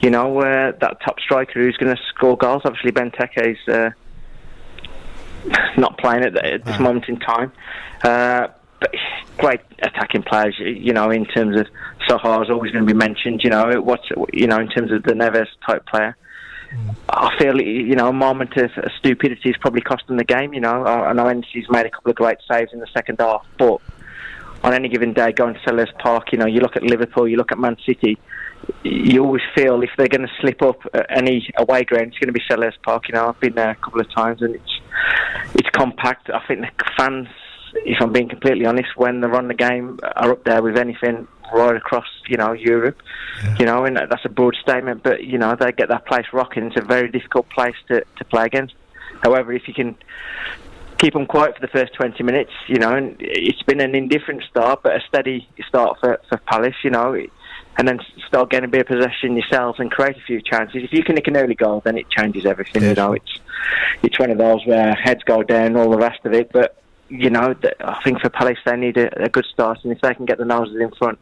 you 0.00 0.10
know, 0.10 0.38
uh, 0.40 0.72
that 0.80 0.98
top 1.04 1.18
striker 1.20 1.60
who's 1.62 1.76
going 1.76 1.94
to 1.94 2.02
score 2.08 2.36
goals. 2.36 2.62
Obviously, 2.64 2.92
Benteke 2.92 3.52
is 3.52 3.68
uh, 3.68 3.90
not 5.76 5.98
playing 5.98 6.24
at, 6.24 6.36
at 6.36 6.64
this 6.64 6.78
moment 6.78 7.08
in 7.08 7.18
time. 7.18 7.52
Uh, 8.02 8.48
but 8.80 8.94
great 9.38 9.60
attacking 9.82 10.22
players, 10.22 10.54
you 10.58 10.92
know, 10.92 11.10
in 11.10 11.24
terms 11.24 11.58
of 11.58 11.66
Zaha 12.08 12.44
is 12.44 12.50
always 12.50 12.70
going 12.72 12.86
to 12.86 12.92
be 12.92 12.96
mentioned, 12.98 13.40
you 13.42 13.50
know, 13.50 13.80
what's, 13.80 14.06
you 14.32 14.46
know, 14.46 14.58
in 14.58 14.68
terms 14.68 14.92
of 14.92 15.02
the 15.04 15.12
Neves 15.12 15.46
type 15.66 15.86
player. 15.86 16.16
I 17.08 17.36
feel, 17.38 17.60
you 17.60 17.94
know, 17.94 18.08
a 18.08 18.12
moment 18.12 18.56
of 18.56 18.70
stupidity 18.98 19.50
has 19.50 19.56
probably 19.60 19.82
cost 19.82 20.06
them 20.06 20.16
the 20.16 20.24
game, 20.24 20.52
you 20.54 20.60
know. 20.60 20.84
I 20.84 21.12
know 21.12 21.26
Ennis's 21.26 21.68
made 21.70 21.86
a 21.86 21.90
couple 21.90 22.10
of 22.10 22.16
great 22.16 22.38
saves 22.50 22.72
in 22.72 22.80
the 22.80 22.88
second 22.92 23.20
half, 23.20 23.46
but 23.58 23.80
on 24.62 24.72
any 24.72 24.88
given 24.88 25.12
day, 25.12 25.32
going 25.32 25.54
to 25.54 25.60
Selhurst 25.60 25.96
Park, 25.98 26.32
you 26.32 26.38
know, 26.38 26.46
you 26.46 26.60
look 26.60 26.76
at 26.76 26.82
Liverpool, 26.82 27.28
you 27.28 27.36
look 27.36 27.52
at 27.52 27.58
Man 27.58 27.76
City, 27.84 28.18
you 28.82 29.22
always 29.24 29.42
feel 29.54 29.82
if 29.82 29.90
they're 29.98 30.08
going 30.08 30.26
to 30.26 30.32
slip 30.40 30.62
up 30.62 30.78
at 30.94 31.06
any 31.10 31.50
away 31.56 31.84
ground, 31.84 32.08
it's 32.08 32.18
going 32.18 32.28
to 32.28 32.32
be 32.32 32.42
Selhurst 32.50 32.80
Park. 32.82 33.08
You 33.08 33.14
know, 33.14 33.28
I've 33.28 33.40
been 33.40 33.54
there 33.54 33.70
a 33.70 33.74
couple 33.76 34.00
of 34.00 34.10
times, 34.12 34.40
and 34.42 34.54
it's 34.54 34.80
it's 35.54 35.68
compact. 35.70 36.30
I 36.30 36.40
think 36.46 36.60
the 36.60 36.90
fans, 36.96 37.28
if 37.84 38.00
I'm 38.00 38.12
being 38.12 38.28
completely 38.28 38.64
honest, 38.64 38.96
when 38.96 39.20
they 39.20 39.28
run 39.28 39.48
the 39.48 39.54
game, 39.54 40.00
are 40.16 40.32
up 40.32 40.44
there 40.44 40.62
with 40.62 40.78
anything 40.78 41.28
right 41.52 41.76
across, 41.76 42.06
you 42.28 42.36
know, 42.36 42.52
Europe. 42.52 43.00
You 43.58 43.66
know, 43.66 43.84
and 43.84 43.96
that's 43.96 44.24
a 44.24 44.28
broad 44.28 44.56
statement, 44.56 45.02
but 45.02 45.24
you 45.24 45.38
know, 45.38 45.56
they 45.58 45.72
get 45.72 45.88
that 45.88 46.06
place 46.06 46.26
rocking. 46.32 46.64
It's 46.64 46.76
a 46.76 46.84
very 46.84 47.08
difficult 47.10 47.48
place 47.50 47.74
to 47.88 48.04
to 48.16 48.24
play 48.24 48.46
against. 48.46 48.74
However, 49.22 49.52
if 49.52 49.66
you 49.68 49.74
can 49.74 49.96
keep 50.98 51.12
them 51.12 51.26
quiet 51.26 51.54
for 51.54 51.60
the 51.60 51.68
first 51.68 51.92
20 51.94 52.22
minutes, 52.22 52.52
you 52.66 52.78
know, 52.78 52.94
and 52.94 53.16
it's 53.20 53.62
been 53.62 53.80
an 53.80 53.94
indifferent 53.94 54.42
start, 54.44 54.82
but 54.82 54.96
a 54.96 55.00
steady 55.06 55.46
start 55.68 55.98
for, 56.00 56.20
for 56.28 56.38
Palace, 56.38 56.76
you 56.82 56.90
know, 56.90 57.14
and 57.76 57.88
then 57.88 57.98
start 58.26 58.50
getting 58.50 58.66
a 58.66 58.70
bit 58.70 58.82
of 58.82 58.86
possession 58.86 59.36
yourselves 59.36 59.80
and 59.80 59.90
create 59.90 60.16
a 60.16 60.20
few 60.20 60.40
chances. 60.40 60.82
If 60.84 60.92
you 60.92 61.02
can 61.02 61.16
nick 61.16 61.26
an 61.26 61.36
early 61.36 61.54
goal, 61.54 61.82
then 61.84 61.98
it 61.98 62.08
changes 62.08 62.46
everything, 62.46 62.84
you 62.84 62.94
know. 62.94 63.12
It's 63.12 63.40
it's 64.02 64.18
one 64.18 64.30
of 64.30 64.38
those 64.38 64.64
where 64.66 64.94
heads 64.94 65.22
go 65.24 65.42
down, 65.42 65.76
all 65.76 65.90
the 65.90 65.98
rest 65.98 66.20
of 66.24 66.32
it, 66.32 66.52
but, 66.52 66.76
you 67.08 67.30
know, 67.30 67.54
I 67.80 68.02
think 68.02 68.20
for 68.20 68.30
Palace 68.30 68.58
they 68.64 68.76
need 68.76 68.96
a, 68.96 69.24
a 69.24 69.28
good 69.28 69.46
start, 69.52 69.80
and 69.82 69.92
if 69.92 70.00
they 70.00 70.14
can 70.14 70.26
get 70.26 70.38
the 70.38 70.44
noses 70.44 70.76
in 70.80 70.90
front, 70.92 71.18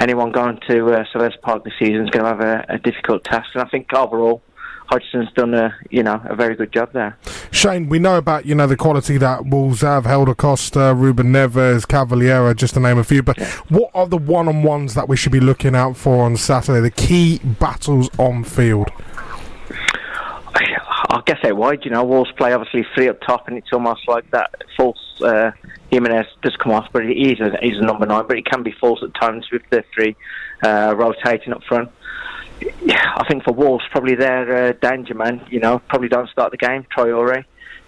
anyone 0.00 0.32
going 0.32 0.58
to 0.68 0.92
uh, 0.92 1.04
Selhurst 1.12 1.40
Park 1.40 1.64
this 1.64 1.74
season 1.78 2.04
is 2.04 2.10
going 2.10 2.24
to 2.24 2.30
have 2.30 2.40
a, 2.40 2.64
a 2.68 2.78
difficult 2.78 3.24
task, 3.24 3.48
and 3.54 3.62
I 3.62 3.68
think 3.68 3.92
overall, 3.92 4.42
Hodgson's 4.86 5.32
done 5.32 5.54
a 5.54 5.74
you 5.90 6.02
know 6.02 6.20
a 6.24 6.34
very 6.34 6.54
good 6.54 6.72
job 6.72 6.92
there. 6.92 7.16
Shane, 7.50 7.88
we 7.88 7.98
know 7.98 8.16
about 8.16 8.46
you 8.46 8.54
know 8.54 8.66
the 8.66 8.76
quality 8.76 9.16
that 9.18 9.46
Wolves 9.46 9.80
have: 9.80 10.04
Helder 10.04 10.34
Costa, 10.34 10.94
Ruben 10.94 11.32
Neves, 11.32 11.86
Cavaleiro, 11.88 12.52
just 12.54 12.74
to 12.74 12.80
name 12.80 12.98
a 12.98 13.04
few. 13.04 13.22
But 13.22 13.40
what 13.68 13.90
are 13.94 14.06
the 14.06 14.18
one-on-ones 14.18 14.94
that 14.94 15.08
we 15.08 15.16
should 15.16 15.32
be 15.32 15.40
looking 15.40 15.74
out 15.74 15.96
for 15.96 16.24
on 16.24 16.36
Saturday? 16.36 16.80
The 16.80 16.90
key 16.90 17.38
battles 17.38 18.10
on 18.18 18.44
field. 18.44 18.90
Guess 21.26 21.38
out 21.44 21.56
wide, 21.56 21.84
you 21.84 21.90
know, 21.90 22.04
Wolves 22.04 22.30
play 22.32 22.52
obviously 22.52 22.86
three 22.94 23.08
up 23.08 23.20
top, 23.20 23.48
and 23.48 23.56
it's 23.56 23.72
almost 23.72 24.06
like 24.06 24.30
that 24.32 24.50
false 24.76 24.98
uh, 25.22 25.52
Jimenez 25.90 26.26
does 26.42 26.56
come 26.56 26.72
off, 26.72 26.88
but 26.92 27.04
he 27.04 27.32
is 27.32 27.40
a, 27.40 27.56
he's 27.62 27.78
a 27.78 27.82
number 27.82 28.04
nine, 28.04 28.26
but 28.26 28.36
it 28.36 28.44
can 28.44 28.62
be 28.62 28.72
false 28.72 29.02
at 29.02 29.14
times 29.14 29.46
with 29.50 29.62
the 29.70 29.84
three 29.94 30.16
uh, 30.62 30.94
rotating 30.96 31.52
up 31.52 31.62
front. 31.64 31.90
I 32.60 33.24
think 33.28 33.44
for 33.44 33.52
Wolves, 33.52 33.84
probably 33.90 34.14
their 34.14 34.68
uh, 34.68 34.72
danger 34.72 35.14
man, 35.14 35.46
you 35.50 35.60
know, 35.60 35.80
probably 35.88 36.08
don't 36.08 36.28
start 36.30 36.50
the 36.50 36.56
game. 36.56 36.86
Traore, 36.96 37.44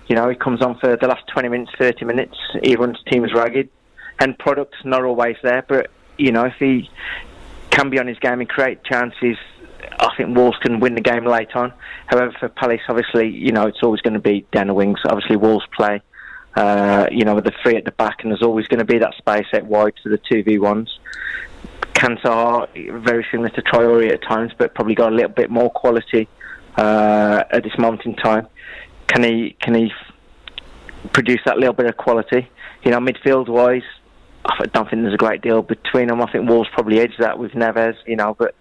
you 0.07 0.17
know, 0.17 0.29
he 0.29 0.37
comes 0.37 0.63
on 0.63 0.79
for 0.79 0.97
the 0.97 1.07
last 1.09 1.27
20 1.33 1.49
minutes, 1.49 1.73
30 1.79 2.05
minutes, 2.05 2.37
he 2.63 2.77
runs 2.77 2.99
teams 3.11 3.33
ragged, 3.35 3.69
and 4.21 4.39
product's 4.39 4.79
not 4.85 5.03
always 5.03 5.37
there, 5.43 5.65
but, 5.67 5.91
you 6.17 6.33
know, 6.33 6.45
if 6.45 6.55
he 6.59 6.89
can 7.71 7.91
be 7.91 7.99
on 7.99 8.07
his 8.07 8.19
game 8.19 8.41
and 8.41 8.49
create 8.49 8.85
chances, 8.85 9.37
I 9.98 10.14
think 10.16 10.36
Wolves 10.36 10.59
can 10.59 10.81
win 10.81 10.94
the 10.94 11.01
game 11.01 11.24
late 11.24 11.55
on. 11.55 11.73
However, 12.06 12.35
for 12.39 12.48
Palace, 12.48 12.81
obviously, 12.89 13.28
you 13.28 13.52
know, 13.52 13.66
it's 13.66 13.82
always 13.82 14.01
going 14.01 14.14
to 14.14 14.20
be 14.20 14.47
down 14.52 14.66
the 14.68 14.74
wings. 14.74 14.98
Obviously, 15.05 15.36
Wolves 15.36 15.64
play, 15.74 16.02
uh, 16.55 17.06
you 17.10 17.24
know, 17.24 17.35
with 17.35 17.44
the 17.44 17.52
three 17.62 17.77
at 17.77 17.85
the 17.85 17.93
back, 17.93 18.23
and 18.23 18.31
there's 18.31 18.43
always 18.43 18.66
going 18.68 18.81
to 18.81 18.85
be 18.85 18.98
that 18.98 19.14
space 19.16 19.47
out 19.55 19.64
wide 19.64 19.94
to 20.02 20.09
the 20.09 20.18
2v1s. 20.18 20.89
Kansas 21.94 22.24
are 22.27 22.68
very 22.77 23.27
similar 23.31 23.48
to 23.51 23.62
Traore 23.62 24.12
at 24.12 24.23
times, 24.23 24.52
but 24.59 24.74
probably 24.74 24.94
got 24.94 25.12
a 25.12 25.14
little 25.14 25.31
bit 25.31 25.51
more 25.51 25.70
quality 25.70 26.28
uh, 26.77 27.44
at 27.51 27.62
this 27.62 27.78
moment 27.78 28.05
in 28.05 28.14
time. 28.16 28.47
Can 29.06 29.23
he 29.23 29.56
can 29.60 29.74
he 29.74 29.90
produce 31.12 31.40
that 31.47 31.59
little 31.59 31.74
bit 31.74 31.86
of 31.86 31.97
quality. 31.97 32.48
You 32.85 32.90
know, 32.90 32.98
midfield 32.98 33.48
wise, 33.48 33.82
I 34.44 34.66
don't 34.66 34.89
think 34.89 35.02
there's 35.02 35.14
a 35.14 35.18
great 35.18 35.43
deal 35.43 35.62
between 35.62 36.09
them. 36.09 36.23
I 36.23 36.31
think 36.31 36.48
Wolves 36.48 36.68
probably 36.73 37.01
edge 37.01 37.14
that 37.18 37.39
with 37.39 37.52
Neves, 37.52 37.97
you 38.06 38.16
know, 38.16 38.35
but 38.39 38.55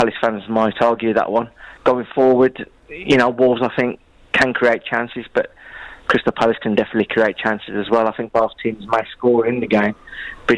Palace 0.00 0.14
fans 0.18 0.48
might 0.48 0.80
argue 0.80 1.12
that 1.12 1.30
one. 1.30 1.50
Going 1.84 2.06
forward, 2.14 2.66
you 2.88 3.18
know, 3.18 3.28
Wolves 3.28 3.60
I 3.62 3.68
think 3.76 4.00
can 4.32 4.54
create 4.54 4.82
chances, 4.82 5.26
but 5.34 5.52
Crystal 6.06 6.32
Palace 6.32 6.56
can 6.62 6.74
definitely 6.74 7.04
create 7.04 7.36
chances 7.36 7.76
as 7.76 7.90
well. 7.90 8.08
I 8.08 8.16
think 8.16 8.32
both 8.32 8.52
teams 8.62 8.86
may 8.86 9.02
score 9.12 9.46
in 9.46 9.60
the 9.60 9.66
game, 9.66 9.94
but 10.46 10.56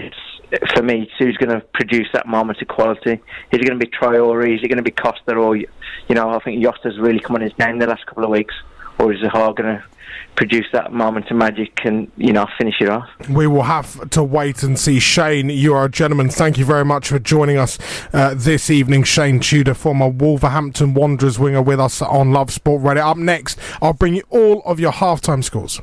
for 0.73 0.85
me, 0.85 1.11
who's 1.19 1.37
going 1.39 1.51
to 1.51 1.61
produce 1.75 2.07
that 2.13 2.29
moment 2.29 2.63
of 2.63 2.69
quality? 2.69 3.15
Is 3.15 3.19
it 3.51 3.67
going 3.67 3.81
to 3.81 3.85
be 3.85 3.91
Traore? 3.91 4.55
Is 4.55 4.63
it 4.63 4.69
going 4.69 4.77
to 4.77 4.85
be 4.85 4.93
Costa? 4.93 5.35
Or 5.35 5.57
you 5.57 5.67
know, 6.11 6.31
I 6.31 6.39
think 6.39 6.63
Jota's 6.63 7.01
really 7.01 7.19
come 7.19 7.35
on 7.35 7.43
his 7.43 7.53
game 7.55 7.81
the 7.81 7.89
last 7.89 8.07
couple 8.07 8.23
of 8.23 8.31
weeks, 8.31 8.55
or 9.01 9.13
is 9.13 9.21
Zaha 9.23 9.57
going 9.57 9.77
to 9.77 9.85
produce 10.37 10.67
that 10.73 10.93
moment 10.93 11.31
of 11.31 11.37
magic 11.37 11.73
and 11.85 12.11
you 12.17 12.33
know 12.33 12.47
finish 12.59 12.77
it 12.81 12.89
off? 12.89 13.09
We 13.29 13.47
will 13.47 13.63
have 13.63 14.11
to 14.11 14.23
wait 14.23 14.63
and 14.63 14.79
see. 14.79 14.99
Shane, 14.99 15.51
you 15.51 15.75
are 15.75 15.87
a 15.87 15.91
gentleman. 15.91 16.29
Thank 16.29 16.59
you 16.59 16.65
very 16.65 16.85
much 16.85 17.09
for 17.09 17.19
joining 17.19 17.59
us 17.59 17.79
uh, 18.13 18.35
this 18.37 18.71
evening. 18.71 19.03
Shane 19.05 19.41
Tudor, 19.41 19.75
former 19.75 20.09
Wolverhampton 20.09 20.95
Wanderers 20.95 21.39
winger, 21.39 21.63
with 21.63 21.81
us 21.81 22.03
on 22.03 22.33
Love 22.33 22.51
Sport 22.51 22.83
Radio. 22.83 23.05
Up 23.05 23.17
next, 23.17 23.59
I'll 23.81 23.93
bring 23.93 24.15
you 24.15 24.23
all 24.31 24.63
of 24.65 24.81
your 24.81 24.93
halftime 24.93 25.45
scores. 25.45 25.81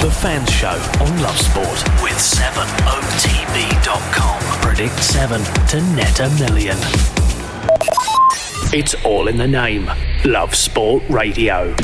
The 0.00 0.10
Fans 0.10 0.50
Show 0.50 0.76
on 1.00 1.22
Love 1.22 1.38
Sport 1.38 1.82
with 2.02 2.12
7OTB.com. 2.12 4.40
Predict 4.60 5.02
7 5.02 5.40
to 5.68 5.80
net 5.96 6.20
a 6.20 6.28
million. 6.38 6.76
It's 8.72 8.94
all 9.04 9.28
in 9.28 9.36
the 9.36 9.46
name. 9.48 9.90
Love 10.24 10.54
Sport 10.54 11.02
Radio. 11.08 11.74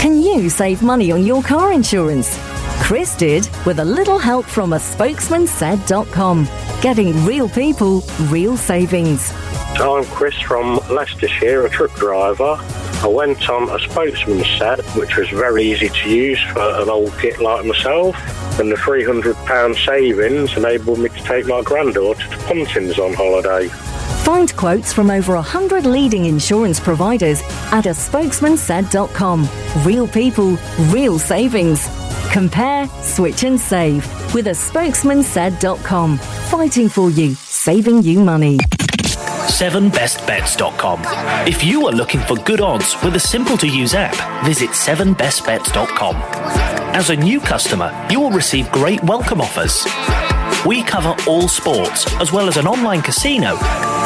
Can 0.00 0.22
you 0.22 0.48
save 0.48 0.80
money 0.80 1.10
on 1.10 1.26
your 1.26 1.42
car 1.42 1.72
insurance? 1.72 2.38
Chris 2.80 3.16
did 3.16 3.48
with 3.66 3.80
a 3.80 3.84
little 3.84 4.16
help 4.16 4.46
from 4.46 4.72
a 4.72 4.78
spokesman 4.78 5.44
said.com. 5.48 6.44
Getting 6.80 7.24
real 7.26 7.48
people, 7.48 8.02
real 8.28 8.56
savings. 8.56 9.32
I'm 9.74 10.04
Chris 10.04 10.40
from 10.40 10.76
Leicestershire, 10.88 11.66
a 11.66 11.68
truck 11.68 11.92
driver. 11.96 12.56
I 12.60 13.08
went 13.08 13.50
on 13.50 13.68
a 13.70 13.78
spokesman 13.80 14.44
set, 14.44 14.80
which 14.94 15.16
was 15.16 15.28
very 15.30 15.64
easy 15.64 15.88
to 15.88 16.08
use 16.08 16.40
for 16.52 16.60
an 16.60 16.88
old 16.88 17.12
git 17.20 17.40
like 17.40 17.66
myself, 17.66 18.16
and 18.60 18.70
the 18.70 18.76
£300 18.76 19.84
savings 19.84 20.56
enabled 20.56 21.00
me 21.00 21.08
to 21.08 21.22
take 21.24 21.46
my 21.46 21.60
granddaughter 21.62 22.28
to 22.28 22.36
Pontins 22.46 22.98
on 23.00 23.14
holiday. 23.14 23.68
Find 24.28 24.54
quotes 24.56 24.92
from 24.92 25.10
over 25.10 25.34
100 25.36 25.86
leading 25.86 26.26
insurance 26.26 26.78
providers 26.78 27.40
at 27.72 27.86
a 27.86 27.94
spokesmansaid.com. 27.94 29.48
Real 29.86 30.06
people, 30.06 30.58
real 30.92 31.18
savings. 31.18 31.88
Compare, 32.30 32.86
switch 33.00 33.44
and 33.44 33.58
save 33.58 34.04
with 34.34 34.48
a 34.48 34.50
spokesmansaid.com. 34.50 36.18
Fighting 36.18 36.90
for 36.90 37.10
you, 37.10 37.32
saving 37.36 38.02
you 38.02 38.20
money. 38.20 38.58
7bestbets.com. 38.58 41.00
If 41.48 41.64
you 41.64 41.86
are 41.86 41.92
looking 41.92 42.20
for 42.20 42.36
good 42.36 42.60
odds 42.60 43.02
with 43.02 43.16
a 43.16 43.20
simple 43.20 43.56
to 43.56 43.66
use 43.66 43.94
app, 43.94 44.44
visit 44.44 44.68
7bestbets.com. 44.68 46.16
As 46.94 47.08
a 47.08 47.16
new 47.16 47.40
customer, 47.40 48.06
you 48.10 48.20
will 48.20 48.32
receive 48.32 48.70
great 48.72 49.02
welcome 49.04 49.40
offers. 49.40 49.86
We 50.66 50.82
cover 50.82 51.14
all 51.28 51.48
sports, 51.48 52.04
as 52.20 52.32
well 52.32 52.48
as 52.48 52.56
an 52.56 52.66
online 52.66 53.00
casino 53.00 53.56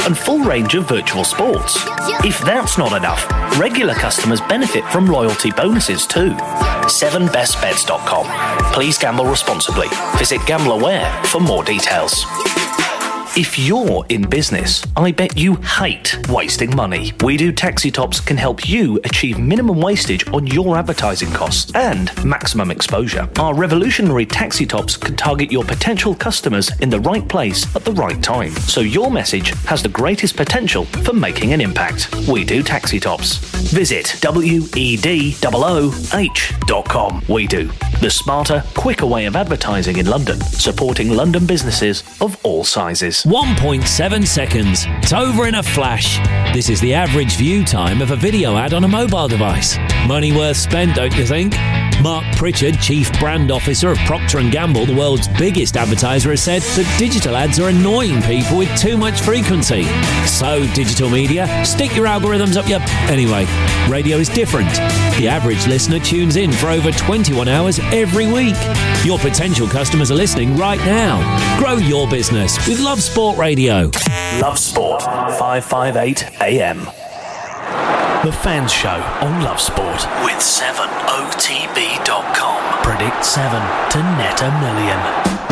and 0.04 0.16
full 0.16 0.40
range 0.40 0.74
of 0.74 0.88
virtual 0.88 1.24
sports. 1.24 1.76
If 2.24 2.38
that's 2.40 2.76
not 2.76 2.92
enough, 2.92 3.26
regular 3.58 3.94
customers 3.94 4.40
benefit 4.42 4.84
from 4.86 5.06
loyalty 5.06 5.50
bonuses 5.50 6.06
too. 6.06 6.32
7bestbets.com. 6.32 8.72
Please 8.72 8.98
gamble 8.98 9.26
responsibly. 9.26 9.88
Visit 10.18 10.40
GambleAware 10.42 11.24
for 11.26 11.40
more 11.40 11.64
details. 11.64 12.24
If 13.34 13.58
you're 13.58 14.04
in 14.10 14.28
business, 14.28 14.84
I 14.94 15.10
bet 15.10 15.38
you 15.38 15.54
hate 15.54 16.18
wasting 16.28 16.76
money. 16.76 17.14
We 17.24 17.38
Do 17.38 17.50
Taxi 17.50 17.90
Tops 17.90 18.20
can 18.20 18.36
help 18.36 18.68
you 18.68 19.00
achieve 19.04 19.38
minimum 19.38 19.80
wastage 19.80 20.28
on 20.34 20.46
your 20.46 20.76
advertising 20.76 21.30
costs 21.32 21.74
and 21.74 22.12
maximum 22.26 22.70
exposure. 22.70 23.26
Our 23.38 23.54
revolutionary 23.54 24.26
taxi 24.26 24.66
tops 24.66 24.98
can 24.98 25.16
target 25.16 25.50
your 25.50 25.64
potential 25.64 26.14
customers 26.14 26.70
in 26.80 26.90
the 26.90 27.00
right 27.00 27.26
place 27.26 27.74
at 27.74 27.86
the 27.86 27.92
right 27.92 28.22
time, 28.22 28.50
so 28.50 28.82
your 28.82 29.10
message 29.10 29.54
has 29.64 29.82
the 29.82 29.88
greatest 29.88 30.36
potential 30.36 30.84
for 30.84 31.14
making 31.14 31.54
an 31.54 31.62
impact. 31.62 32.14
We 32.28 32.44
Do 32.44 32.62
Taxi 32.62 33.00
Tops. 33.00 33.38
Visit 33.72 34.04
wedooh.com. 34.20 34.82
We 37.28 37.46
Do, 37.46 37.70
the 38.02 38.10
smarter, 38.10 38.62
quicker 38.74 39.06
way 39.06 39.24
of 39.24 39.36
advertising 39.36 39.96
in 39.96 40.04
London, 40.04 40.38
supporting 40.42 41.08
London 41.08 41.46
businesses 41.46 42.04
of 42.20 42.38
all 42.44 42.62
sizes. 42.62 43.21
1.7 43.24 44.26
seconds. 44.26 44.84
It's 44.88 45.12
over 45.12 45.46
in 45.46 45.54
a 45.54 45.62
flash. 45.62 46.18
This 46.52 46.68
is 46.68 46.80
the 46.80 46.92
average 46.94 47.36
view 47.36 47.64
time 47.64 48.02
of 48.02 48.10
a 48.10 48.16
video 48.16 48.56
ad 48.56 48.74
on 48.74 48.82
a 48.82 48.88
mobile 48.88 49.28
device. 49.28 49.78
Money 50.08 50.32
worth 50.32 50.56
spent, 50.56 50.96
don't 50.96 51.14
you 51.14 51.24
think? 51.24 51.54
Mark 52.02 52.24
Pritchard, 52.36 52.80
Chief 52.80 53.10
Brand 53.20 53.52
Officer 53.52 53.92
of 53.92 53.98
Procter 53.98 54.42
& 54.42 54.50
Gamble, 54.50 54.86
the 54.86 54.94
world's 54.94 55.28
biggest 55.28 55.76
advertiser, 55.76 56.30
has 56.30 56.42
said 56.42 56.62
that 56.62 56.96
digital 56.98 57.36
ads 57.36 57.60
are 57.60 57.68
annoying 57.68 58.20
people 58.22 58.58
with 58.58 58.76
too 58.76 58.96
much 58.96 59.20
frequency. 59.20 59.84
So, 60.26 60.66
digital 60.74 61.08
media, 61.08 61.64
stick 61.64 61.94
your 61.94 62.06
algorithms 62.06 62.56
up 62.56 62.68
your... 62.68 62.80
Anyway, 63.08 63.46
radio 63.88 64.16
is 64.16 64.28
different. 64.28 64.68
The 65.16 65.28
average 65.28 65.66
listener 65.68 66.00
tunes 66.00 66.34
in 66.34 66.50
for 66.50 66.68
over 66.68 66.90
21 66.90 67.46
hours 67.46 67.78
every 67.92 68.26
week. 68.26 68.56
Your 69.04 69.18
potential 69.20 69.68
customers 69.68 70.10
are 70.10 70.16
listening 70.16 70.56
right 70.56 70.80
now. 70.80 71.20
Grow 71.60 71.76
your 71.76 72.08
business 72.08 72.56
with 72.66 72.80
Love 72.80 73.00
Sport 73.00 73.38
Radio. 73.38 73.90
Love 74.40 74.58
Sport, 74.58 75.02
558 75.02 76.40
AM. 76.40 77.01
The 78.22 78.30
Fans 78.30 78.72
Show 78.72 79.02
on 79.20 79.42
Love 79.42 79.60
Sport 79.60 80.06
with 80.22 80.38
7OTB.com. 80.38 80.84
Predict 82.84 83.24
7 83.24 83.60
to 83.90 83.98
net 84.16 84.40
a 84.42 84.50
million. 84.60 85.51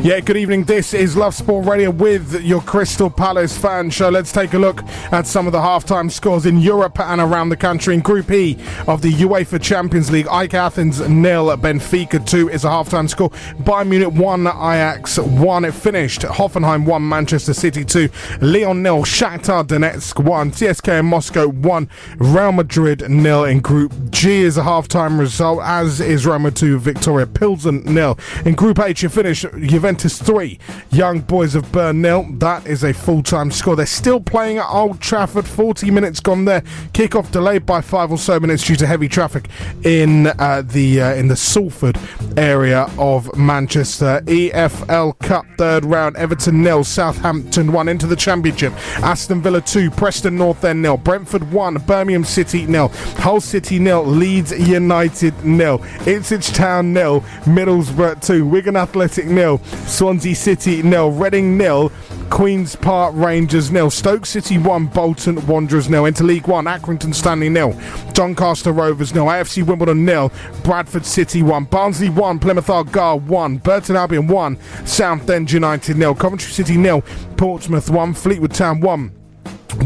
Yeah, 0.00 0.20
good 0.20 0.36
evening. 0.36 0.62
This 0.62 0.94
is 0.94 1.16
Love 1.16 1.34
Sport 1.34 1.66
Radio 1.66 1.90
with 1.90 2.44
your 2.44 2.60
Crystal 2.62 3.10
Palace 3.10 3.58
fan 3.58 3.90
show. 3.90 4.08
Let's 4.08 4.30
take 4.30 4.54
a 4.54 4.58
look 4.58 4.84
at 5.10 5.26
some 5.26 5.48
of 5.48 5.52
the 5.52 5.58
halftime 5.58 6.08
scores 6.08 6.46
in 6.46 6.60
Europe 6.60 7.00
and 7.00 7.20
around 7.20 7.48
the 7.48 7.56
country. 7.56 7.94
In 7.94 8.00
Group 8.00 8.30
E 8.30 8.56
of 8.86 9.02
the 9.02 9.12
UEFA 9.12 9.60
Champions 9.60 10.08
League, 10.08 10.28
AEK 10.28 10.54
Athens 10.54 11.00
nil, 11.08 11.46
Benfica 11.56 12.24
2 12.24 12.48
is 12.48 12.64
a 12.64 12.68
halftime 12.68 13.10
score. 13.10 13.30
Bayern 13.64 13.88
Munich 13.88 14.12
1, 14.14 14.46
Ajax 14.46 15.18
1. 15.18 15.64
It 15.64 15.74
finished. 15.74 16.20
Hoffenheim 16.20 16.86
1, 16.86 17.06
Manchester 17.06 17.52
City 17.52 17.84
2, 17.84 18.08
Lyon 18.40 18.82
nil, 18.84 19.02
Shakhtar 19.02 19.66
Donetsk 19.66 20.22
1, 20.24 20.52
CSKA 20.52 21.04
Moscow 21.04 21.48
1, 21.48 21.90
Real 22.18 22.52
Madrid 22.52 23.10
nil. 23.10 23.44
In 23.44 23.58
Group 23.58 23.92
G 24.10 24.42
is 24.42 24.56
a 24.58 24.62
halftime 24.62 25.18
result, 25.18 25.60
as 25.64 26.00
is 26.00 26.24
Roma 26.24 26.52
2, 26.52 26.78
Viktoria 26.78 27.26
Pilsen 27.26 27.82
nil. 27.82 28.16
In 28.44 28.54
Group 28.54 28.78
H, 28.78 29.02
you 29.02 29.08
finish 29.08 29.42
Juventus 29.42 29.88
3, 30.06 30.58
Young 30.90 31.20
Boys 31.20 31.54
of 31.54 31.70
Bern 31.72 32.02
nil. 32.02 32.26
That 32.32 32.66
is 32.66 32.84
a 32.84 32.92
full 32.92 33.22
time 33.22 33.50
score. 33.50 33.74
They're 33.74 33.86
still 33.86 34.20
playing 34.20 34.58
at 34.58 34.68
Old 34.70 35.00
Trafford, 35.00 35.46
40 35.46 35.90
minutes 35.90 36.20
gone 36.20 36.44
there. 36.44 36.60
Kickoff 36.92 37.30
delayed 37.32 37.66
by 37.66 37.80
five 37.80 38.12
or 38.12 38.18
so 38.18 38.38
minutes 38.38 38.64
due 38.64 38.76
to 38.76 38.86
heavy 38.86 39.08
traffic 39.08 39.48
in 39.84 40.28
uh, 40.38 40.62
the 40.64 41.00
uh, 41.00 41.14
in 41.14 41.28
the 41.28 41.36
Salford 41.36 41.98
area 42.36 42.88
of 42.98 43.34
Manchester. 43.36 44.22
EFL 44.26 45.18
Cup 45.18 45.44
third 45.56 45.84
round, 45.84 46.16
Everton 46.16 46.62
nil, 46.62 46.84
Southampton 46.84 47.72
1 47.72 47.88
into 47.88 48.06
the 48.06 48.16
Championship. 48.16 48.72
Aston 49.02 49.42
Villa 49.42 49.60
2, 49.60 49.90
Preston 49.90 50.36
North 50.36 50.64
End 50.64 50.82
nil, 50.82 50.96
Brentford 50.96 51.50
1, 51.52 51.74
Birmingham 51.78 52.24
City 52.24 52.66
nil, 52.66 52.88
Hull 53.18 53.40
City 53.40 53.78
nil, 53.78 54.04
Leeds 54.04 54.52
United 54.52 55.34
nil, 55.44 55.82
Ipswich 56.06 56.48
Town 56.52 56.92
nil, 56.92 57.22
Middlesbrough 57.44 58.24
2, 58.24 58.46
Wigan 58.46 58.76
Athletic 58.76 59.26
nil, 59.26 59.58
Swansea 59.86 60.34
City 60.34 60.82
nil, 60.82 61.10
Reading 61.10 61.56
nil, 61.56 61.90
Queen's 62.30 62.76
Park 62.76 63.14
Rangers 63.16 63.70
nil, 63.70 63.90
Stoke 63.90 64.26
City 64.26 64.58
1, 64.58 64.86
Bolton 64.86 65.44
Wanderers 65.46 65.88
nil, 65.88 66.06
into 66.06 66.24
League 66.24 66.46
1, 66.46 66.64
Accrington 66.66 67.14
Stanley 67.14 67.48
nil, 67.48 67.78
Doncaster 68.12 68.72
Rovers 68.72 69.14
nil, 69.14 69.26
AFC 69.26 69.64
Wimbledon 69.66 70.04
nil, 70.04 70.32
Bradford 70.62 71.06
City 71.06 71.42
1, 71.42 71.64
Barnsley 71.64 72.10
1, 72.10 72.38
Plymouth 72.38 72.70
Argyle 72.70 73.20
1, 73.20 73.58
Burton 73.58 73.96
Albion 73.96 74.26
1, 74.26 74.58
Southend 74.86 75.50
United 75.50 75.96
nil, 75.96 76.14
Coventry 76.14 76.52
City 76.52 76.76
nil, 76.76 77.02
Portsmouth 77.36 77.90
1, 77.90 78.14
Fleetwood 78.14 78.54
Town 78.54 78.80
1. 78.80 79.17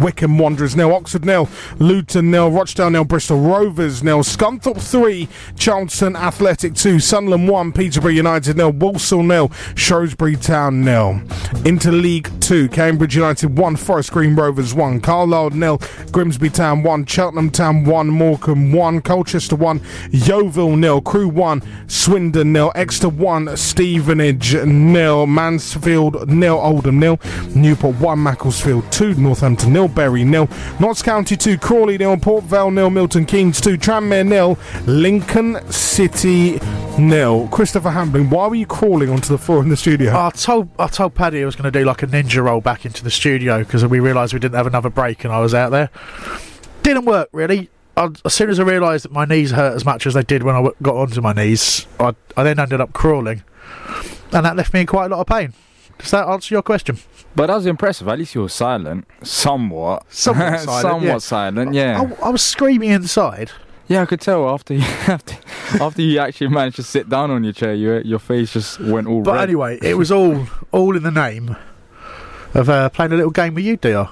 Wycombe 0.00 0.38
Wanderers 0.38 0.76
nil, 0.76 0.92
Oxford 0.92 1.24
nil, 1.24 1.48
Luton 1.78 2.30
nil, 2.30 2.50
Rochdale 2.50 2.90
nil, 2.90 3.04
Bristol 3.04 3.40
Rovers 3.40 4.02
nil, 4.02 4.20
Scunthorpe 4.20 4.80
three, 4.80 5.28
Charlton 5.56 6.16
Athletic 6.16 6.74
two, 6.74 6.98
Sunderland 7.00 7.48
one, 7.48 7.72
Peterborough 7.72 8.10
United 8.12 8.56
nil, 8.56 8.72
Walsall 8.72 9.22
nil, 9.22 9.50
Shrewsbury 9.74 10.36
Town 10.36 10.84
nil. 10.84 11.20
Into 11.64 11.92
League 11.92 12.30
two, 12.40 12.68
Cambridge 12.68 13.14
United 13.16 13.56
one, 13.56 13.76
Forest 13.76 14.12
Green 14.12 14.34
Rovers 14.34 14.74
one, 14.74 15.00
Carlisle 15.00 15.50
nil, 15.50 15.80
Grimsby 16.10 16.50
Town 16.50 16.82
one, 16.82 17.04
Cheltenham 17.04 17.50
Town 17.50 17.84
one, 17.84 18.08
Morecambe 18.08 18.72
one, 18.72 19.00
Colchester 19.00 19.56
one, 19.56 19.80
Yeovil 20.10 20.76
nil, 20.76 21.00
Crewe 21.00 21.28
one, 21.28 21.62
Swindon 21.86 22.52
nil, 22.52 22.72
Exeter 22.74 23.08
one, 23.08 23.56
Stevenage 23.56 24.54
nil, 24.64 25.26
Mansfield 25.26 26.28
nil, 26.28 26.58
Oldham 26.58 26.98
nil, 26.98 27.20
Newport 27.54 27.96
one, 28.00 28.22
Macclesfield 28.22 28.90
two, 28.90 29.14
Northampton 29.14 29.72
nil, 29.72 29.81
Bury 29.88 30.24
nil, 30.24 30.48
Notts 30.80 31.02
County 31.02 31.36
two, 31.36 31.58
Crawley 31.58 31.98
nil, 31.98 32.16
Port 32.16 32.44
Vale 32.44 32.70
nil, 32.70 32.90
Milton 32.90 33.26
Keynes 33.26 33.60
two, 33.60 33.76
Tranmere 33.76 34.26
nil, 34.26 34.58
Lincoln 34.86 35.60
City 35.70 36.58
nil. 36.98 37.48
Christopher 37.48 37.90
Hambling, 37.90 38.30
why 38.30 38.46
were 38.48 38.54
you 38.54 38.66
crawling 38.66 39.10
onto 39.10 39.28
the 39.28 39.38
floor 39.38 39.62
in 39.62 39.68
the 39.68 39.76
studio? 39.76 40.14
I 40.14 40.30
told 40.30 40.68
I 40.78 40.86
told 40.88 41.14
Paddy 41.14 41.42
I 41.42 41.46
was 41.46 41.56
going 41.56 41.70
to 41.70 41.78
do 41.78 41.84
like 41.84 42.02
a 42.02 42.06
ninja 42.06 42.42
roll 42.42 42.60
back 42.60 42.84
into 42.84 43.04
the 43.04 43.10
studio 43.10 43.60
because 43.60 43.84
we 43.86 44.00
realised 44.00 44.32
we 44.32 44.40
didn't 44.40 44.56
have 44.56 44.66
another 44.66 44.90
break 44.90 45.24
and 45.24 45.32
I 45.32 45.40
was 45.40 45.54
out 45.54 45.70
there. 45.70 45.90
Didn't 46.82 47.04
work 47.04 47.28
really. 47.32 47.70
As 47.94 48.32
soon 48.32 48.48
as 48.48 48.58
I 48.58 48.62
realised 48.62 49.04
that 49.04 49.12
my 49.12 49.26
knees 49.26 49.50
hurt 49.50 49.74
as 49.74 49.84
much 49.84 50.06
as 50.06 50.14
they 50.14 50.22
did 50.22 50.42
when 50.42 50.54
I 50.54 50.66
got 50.80 50.94
onto 50.94 51.20
my 51.20 51.34
knees, 51.34 51.86
I, 52.00 52.14
I 52.38 52.42
then 52.42 52.58
ended 52.58 52.80
up 52.80 52.94
crawling, 52.94 53.42
and 54.32 54.46
that 54.46 54.56
left 54.56 54.72
me 54.72 54.80
in 54.80 54.86
quite 54.86 55.06
a 55.06 55.08
lot 55.10 55.20
of 55.20 55.26
pain. 55.26 55.52
Does 55.98 56.10
that 56.12 56.26
answer 56.26 56.54
your 56.54 56.62
question? 56.62 56.96
But 57.34 57.46
that 57.46 57.54
was 57.56 57.66
impressive. 57.66 58.08
At 58.08 58.18
least 58.18 58.34
you 58.34 58.42
were 58.42 58.48
silent, 58.48 59.06
somewhat. 59.22 60.04
Somewhat 60.12 60.60
silent, 60.60 60.82
somewhat 60.82 61.02
yeah. 61.06 61.18
silent. 61.18 61.74
Yeah. 61.74 62.02
I, 62.22 62.26
I 62.26 62.28
was 62.30 62.42
screaming 62.42 62.90
inside. 62.90 63.50
Yeah, 63.88 64.02
I 64.02 64.06
could 64.06 64.20
tell 64.20 64.48
after 64.48 64.74
you 64.74 64.80
after, 65.08 65.36
after 65.82 66.02
you 66.02 66.18
actually 66.18 66.48
managed 66.48 66.76
to 66.76 66.82
sit 66.82 67.08
down 67.08 67.30
on 67.30 67.42
your 67.44 67.52
chair, 67.52 67.74
your 67.74 68.00
your 68.02 68.18
face 68.18 68.52
just 68.52 68.80
went 68.80 69.06
all 69.06 69.22
But 69.22 69.34
red. 69.34 69.42
anyway, 69.48 69.78
it 69.82 69.96
was 69.98 70.10
all 70.12 70.46
all 70.72 70.96
in 70.96 71.02
the 71.02 71.10
name 71.10 71.56
of 72.54 72.68
uh, 72.68 72.88
playing 72.90 73.12
a 73.12 73.16
little 73.16 73.30
game 73.32 73.54
with 73.54 73.64
you, 73.64 73.76
Dr. 73.76 74.10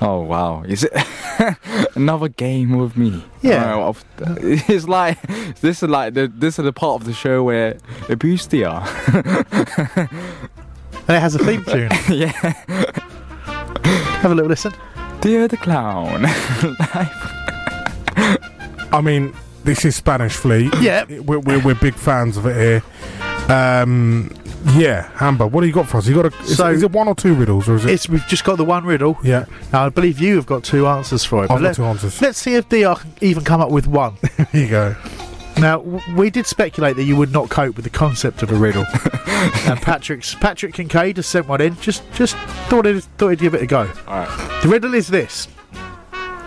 Oh 0.00 0.20
wow! 0.20 0.62
Is 0.62 0.84
it 0.84 0.92
another 1.96 2.28
game 2.28 2.76
with 2.76 2.96
me? 2.96 3.24
Yeah. 3.42 3.88
I've- 3.88 4.04
it's 4.40 4.86
like 4.86 5.20
this 5.60 5.82
is 5.82 5.88
like 5.88 6.14
the 6.14 6.28
this 6.32 6.58
is 6.58 6.64
the 6.64 6.72
part 6.72 7.00
of 7.00 7.06
the 7.06 7.12
show 7.14 7.42
where 7.42 7.78
abuse 8.08 8.46
they 8.46 8.62
are. 8.64 8.86
And 11.08 11.16
it 11.16 11.20
has 11.20 11.34
a 11.34 11.38
theme 11.38 11.64
tune. 11.64 11.90
yeah. 12.10 12.30
Have 14.20 14.30
a 14.30 14.34
little 14.34 14.48
listen. 14.48 14.72
Dear 15.20 15.48
the 15.48 15.56
clown. 15.56 16.24
I 18.92 19.00
mean, 19.02 19.34
this 19.64 19.84
is 19.84 19.96
Spanish 19.96 20.36
Fleet. 20.36 20.72
Yeah. 20.80 21.04
We're, 21.20 21.40
we're, 21.40 21.58
we're 21.60 21.74
big 21.74 21.94
fans 21.94 22.36
of 22.36 22.46
it 22.46 22.56
here. 22.56 22.82
Um, 23.50 24.30
yeah, 24.74 25.10
Amber, 25.20 25.46
what 25.46 25.62
do 25.62 25.66
you 25.66 25.72
got 25.72 25.88
for 25.88 25.98
us? 25.98 26.06
You 26.06 26.14
got 26.20 26.34
a, 26.34 26.38
is, 26.42 26.56
So- 26.56 26.68
is 26.68 26.82
it 26.82 26.92
one 26.92 27.08
or 27.08 27.14
two 27.14 27.34
riddles, 27.34 27.68
or 27.68 27.76
is 27.76 27.84
it? 27.86 27.92
It's 27.92 28.08
we've 28.08 28.26
just 28.26 28.44
got 28.44 28.56
the 28.56 28.64
one 28.64 28.84
riddle. 28.84 29.16
Yeah. 29.22 29.46
Now 29.72 29.86
I 29.86 29.88
believe 29.88 30.20
you 30.20 30.36
have 30.36 30.46
got 30.46 30.64
two 30.64 30.86
answers 30.86 31.24
for 31.24 31.44
it. 31.44 31.50
I've 31.50 31.60
but 31.60 31.62
got 31.62 31.74
two 31.76 31.84
answers. 31.84 32.20
Let's 32.20 32.38
see 32.38 32.54
if 32.54 32.68
DR 32.68 32.96
can 33.00 33.12
even 33.20 33.44
come 33.44 33.60
up 33.60 33.70
with 33.70 33.86
one. 33.86 34.16
Here 34.52 34.62
you 34.64 34.68
go. 34.68 34.96
Now 35.60 35.80
we 36.14 36.30
did 36.30 36.46
speculate 36.46 36.94
that 36.96 37.02
you 37.02 37.16
would 37.16 37.32
not 37.32 37.48
cope 37.48 37.74
with 37.74 37.84
the 37.84 37.90
concept 37.90 38.44
of 38.44 38.52
a 38.52 38.54
riddle, 38.54 38.84
and 39.26 39.80
Patrick's 39.82 40.36
Patrick 40.36 40.72
Kincaid 40.74 41.16
has 41.16 41.26
sent 41.26 41.48
one 41.48 41.60
in. 41.60 41.74
Just 41.80 42.04
just 42.12 42.36
thought 42.68 42.86
he'd, 42.86 43.02
thought 43.18 43.30
he'd 43.30 43.40
give 43.40 43.54
it 43.54 43.62
a 43.62 43.66
go. 43.66 43.90
Alright. 44.06 44.62
The 44.62 44.68
riddle 44.68 44.94
is 44.94 45.08
this: 45.08 45.48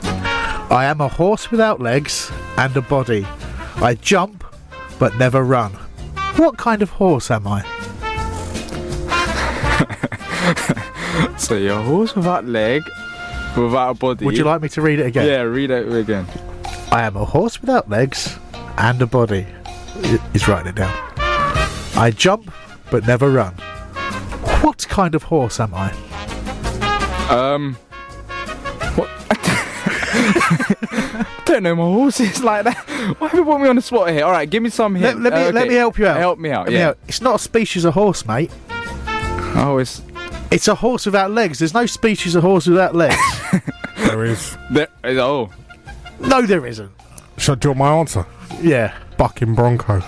I 0.05 0.85
am 0.85 1.01
a 1.01 1.09
horse 1.09 1.51
without 1.51 1.81
legs 1.81 2.31
and 2.57 2.75
a 2.77 2.81
body. 2.81 3.27
I 3.77 3.95
jump, 3.95 4.45
but 4.97 5.17
never 5.17 5.43
run. 5.43 5.73
What 6.37 6.57
kind 6.57 6.81
of 6.81 6.91
horse 6.91 7.29
am 7.31 7.47
I? 7.47 7.63
so 11.37 11.57
you're 11.57 11.77
a 11.77 11.83
horse 11.83 12.15
without 12.15 12.45
leg, 12.45 12.83
without 13.57 13.89
a 13.89 13.93
body. 13.93 14.23
Would 14.23 14.37
you 14.37 14.45
like 14.45 14.61
me 14.61 14.69
to 14.69 14.81
read 14.81 14.99
it 14.99 15.07
again? 15.07 15.27
Yeah, 15.27 15.41
read 15.41 15.69
it 15.69 15.91
again. 15.91 16.27
I 16.93 17.03
am 17.03 17.17
a 17.17 17.25
horse 17.25 17.59
without 17.59 17.89
legs 17.89 18.37
and 18.77 19.01
a 19.01 19.05
body. 19.07 19.45
I- 20.03 20.19
He's 20.33 20.47
writing 20.47 20.67
it 20.69 20.75
down. 20.75 20.93
I 21.95 22.11
jump 22.15 22.51
but 22.89 23.05
never 23.07 23.29
run. 23.29 23.53
What 24.61 24.85
kind 24.89 25.15
of 25.15 25.23
horse 25.23 25.59
am 25.59 25.73
I? 25.73 25.91
Um. 27.29 27.75
What? 28.95 29.09
I 30.13 31.25
don't 31.45 31.63
know 31.63 31.75
my 31.75 31.83
horses 31.83 32.43
like 32.43 32.65
that. 32.65 32.77
Why 33.19 33.27
have 33.29 33.37
you 33.37 33.45
put 33.45 33.59
me 33.61 33.67
on 33.69 33.75
the 33.75 33.81
spot 33.81 34.09
here? 34.09 34.25
All 34.25 34.31
right, 34.31 34.49
give 34.49 34.61
me 34.63 34.69
some 34.69 34.99
Let, 34.99 35.19
let 35.19 35.33
me 35.33 35.39
Uh, 35.39 35.51
let 35.51 35.67
me 35.67 35.75
help 35.75 35.97
you 35.97 36.07
out. 36.07 36.17
Help 36.17 36.39
me 36.39 36.49
out. 36.51 36.65
Let 36.65 36.73
me 36.73 36.79
yeah. 36.79 36.89
out. 36.89 36.97
It's 37.07 37.21
not 37.21 37.35
a 37.35 37.39
species 37.39 37.85
of 37.85 37.93
horse, 37.93 38.25
mate. 38.25 38.51
Oh, 39.55 39.77
it's 39.79 40.01
It's 40.51 40.67
a 40.67 40.75
horse 40.75 41.05
without 41.05 41.31
legs. 41.31 41.59
There's 41.59 41.73
no 41.73 41.85
species 41.85 42.35
of 42.35 42.43
horse 42.43 42.67
without 42.67 42.95
legs. 42.95 43.15
there 43.97 44.25
is. 44.25 44.57
there. 44.69 44.87
is- 45.03 45.17
Oh, 45.17 45.49
no, 46.19 46.41
there 46.45 46.65
isn't. 46.65 46.91
Shall 47.41 47.55
I 47.55 47.57
do 47.57 47.73
my 47.73 47.91
answer? 47.93 48.23
Yeah. 48.61 48.95
Bucking 49.17 49.55
Bronco. 49.55 50.03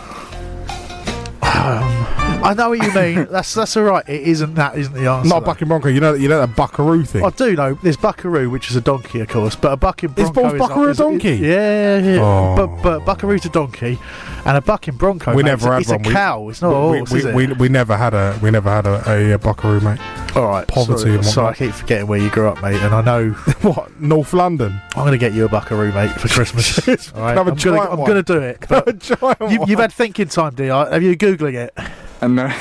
I 1.41 2.53
know 2.55 2.69
what 2.69 2.84
you 2.84 2.93
mean. 2.93 3.27
that's 3.31 3.55
that's 3.55 3.76
all 3.76 3.84
right. 3.84 4.07
It 4.07 4.22
isn't 4.22 4.53
that 4.53 4.77
isn't 4.77 4.93
the 4.93 5.07
answer. 5.07 5.27
Not 5.27 5.38
a 5.38 5.39
though. 5.39 5.45
bucking 5.47 5.68
Bronco. 5.68 5.89
You 5.89 5.99
know, 5.99 6.14
that 6.14 6.19
you 6.19 6.27
know 6.30 6.39
that 6.45 6.55
Buckaroo 6.55 7.05
thing. 7.05 7.23
I 7.23 7.31
do 7.31 7.55
know. 7.55 7.73
There's 7.81 7.97
Buckaroo, 7.97 8.51
which 8.51 8.69
is 8.69 8.76
a 8.76 8.81
donkey, 8.81 9.19
of 9.22 9.30
course, 9.30 9.55
but 9.55 9.72
a 9.72 9.77
bucking 9.77 10.11
Is 10.11 10.30
bronco 10.30 10.41
both 10.41 10.53
is 10.53 10.60
Buckaroo 10.60 10.81
not, 10.81 10.88
a 10.88 10.91
is- 10.91 10.97
donkey? 10.97 11.35
yeah, 11.38 11.97
yeah. 11.97 12.19
Oh. 12.22 12.55
But 12.55 12.84
but 12.84 13.05
Buckaroo's 13.05 13.45
a 13.45 13.49
donkey, 13.49 13.97
and 14.45 14.55
a 14.57 14.61
bucking 14.61 14.97
bronco. 14.97 15.34
we 15.34 15.41
mate, 15.41 15.49
never 15.49 15.76
it's, 15.77 15.89
had 15.89 15.97
it's 15.97 16.05
one. 16.05 16.14
a 16.14 16.15
cow. 16.15 16.49
It's 16.49 16.61
not 16.61 16.69
a 16.69 16.91
we, 16.91 16.97
horse, 16.99 17.11
we, 17.11 17.19
is 17.19 17.26
we, 17.34 17.47
we 17.53 17.69
never 17.69 17.97
had 17.97 18.14
a. 18.14 18.38
We 18.43 18.51
never 18.51 18.69
had 18.69 18.85
a, 18.85 19.03
a, 19.10 19.34
uh 19.34 19.38
Buckaroo, 19.39 19.80
mate. 19.80 19.99
All 20.35 20.47
right, 20.47 20.68
Poverty 20.68 20.99
sorry, 21.01 21.14
and 21.15 21.26
sorry, 21.26 21.49
I 21.49 21.53
keep 21.53 21.72
forgetting 21.73 22.07
where 22.07 22.18
you 22.19 22.31
grew 22.31 22.47
up, 22.47 22.60
mate, 22.64 22.81
and 22.81 22.95
I 22.95 23.01
know 23.01 23.30
what 23.61 23.99
North 24.01 24.34
London. 24.34 24.81
I'm 24.95 25.03
going 25.03 25.11
to 25.11 25.19
get 25.19 25.34
you 25.34 25.45
a 25.45 25.49
buckaroo, 25.49 25.91
mate, 25.93 26.10
for 26.11 26.27
Christmas. 26.27 26.80
All 27.14 27.22
right, 27.22 27.38
Have 27.38 27.47
a 27.47 27.51
I'm 27.51 27.55
giant 27.57 27.77
gonna, 27.89 28.01
I'm 28.01 28.07
going 28.07 28.23
to 28.23 28.34
do 28.34 28.39
it. 28.39 28.65
but 28.68 28.88
A 28.88 28.93
giant 28.93 29.51
you, 29.51 29.60
one. 29.60 29.69
you've 29.69 29.80
had 29.80 29.93
thinking 29.93 30.27
time, 30.30 30.55
Dr. 30.55 30.91
Have 30.91 31.03
you 31.03 31.15
googling 31.15 31.53
it? 31.53 31.77
and 32.22 32.35
no, 32.35 32.51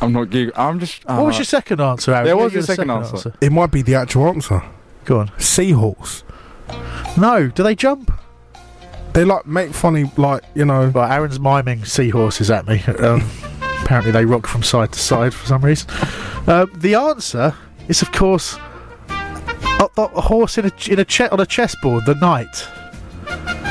I'm 0.00 0.12
not 0.14 0.30
giggling. 0.30 0.52
I'm 0.56 0.80
just. 0.80 1.04
what 1.04 1.26
was 1.26 1.34
uh, 1.34 1.38
your 1.40 1.44
second 1.44 1.80
answer, 1.82 2.12
Aaron? 2.14 2.26
Yeah, 2.26 2.32
You 2.32 2.36
what 2.38 2.44
was 2.44 2.52
gave 2.52 2.56
your 2.56 2.62
the 2.62 2.66
second 2.76 2.90
answer? 2.90 3.34
It 3.42 3.52
might 3.52 3.70
be 3.70 3.82
the 3.82 3.96
actual 3.96 4.26
answer. 4.28 4.62
Go 5.04 5.18
on. 5.20 5.32
Seahorse. 5.38 6.24
No, 7.18 7.48
do 7.48 7.62
they 7.62 7.74
jump? 7.74 8.10
They 9.12 9.26
like 9.26 9.44
make 9.44 9.74
funny, 9.74 10.10
like 10.16 10.44
you 10.54 10.64
know. 10.64 10.86
Right, 10.86 11.12
Aaron's 11.12 11.38
miming 11.38 11.84
seahorses 11.84 12.50
at 12.50 12.66
me. 12.66 12.82
Um, 12.98 13.22
apparently, 13.82 14.12
they 14.12 14.24
rock 14.24 14.46
from 14.46 14.62
side 14.62 14.92
to 14.92 14.98
side 14.98 15.34
for 15.34 15.46
some 15.46 15.64
reason. 15.64 15.88
Uh, 16.46 16.66
the 16.74 16.94
answer 16.94 17.54
is, 17.88 18.02
of 18.02 18.10
course, 18.12 18.56
a, 19.08 19.88
a 19.96 20.02
a 20.02 20.20
horse 20.20 20.58
in 20.58 20.66
a 20.66 20.72
in 20.90 20.98
a 20.98 21.04
che- 21.04 21.28
on 21.28 21.40
a 21.40 21.46
chessboard. 21.46 22.04
The 22.06 22.14
knight. 22.16 22.68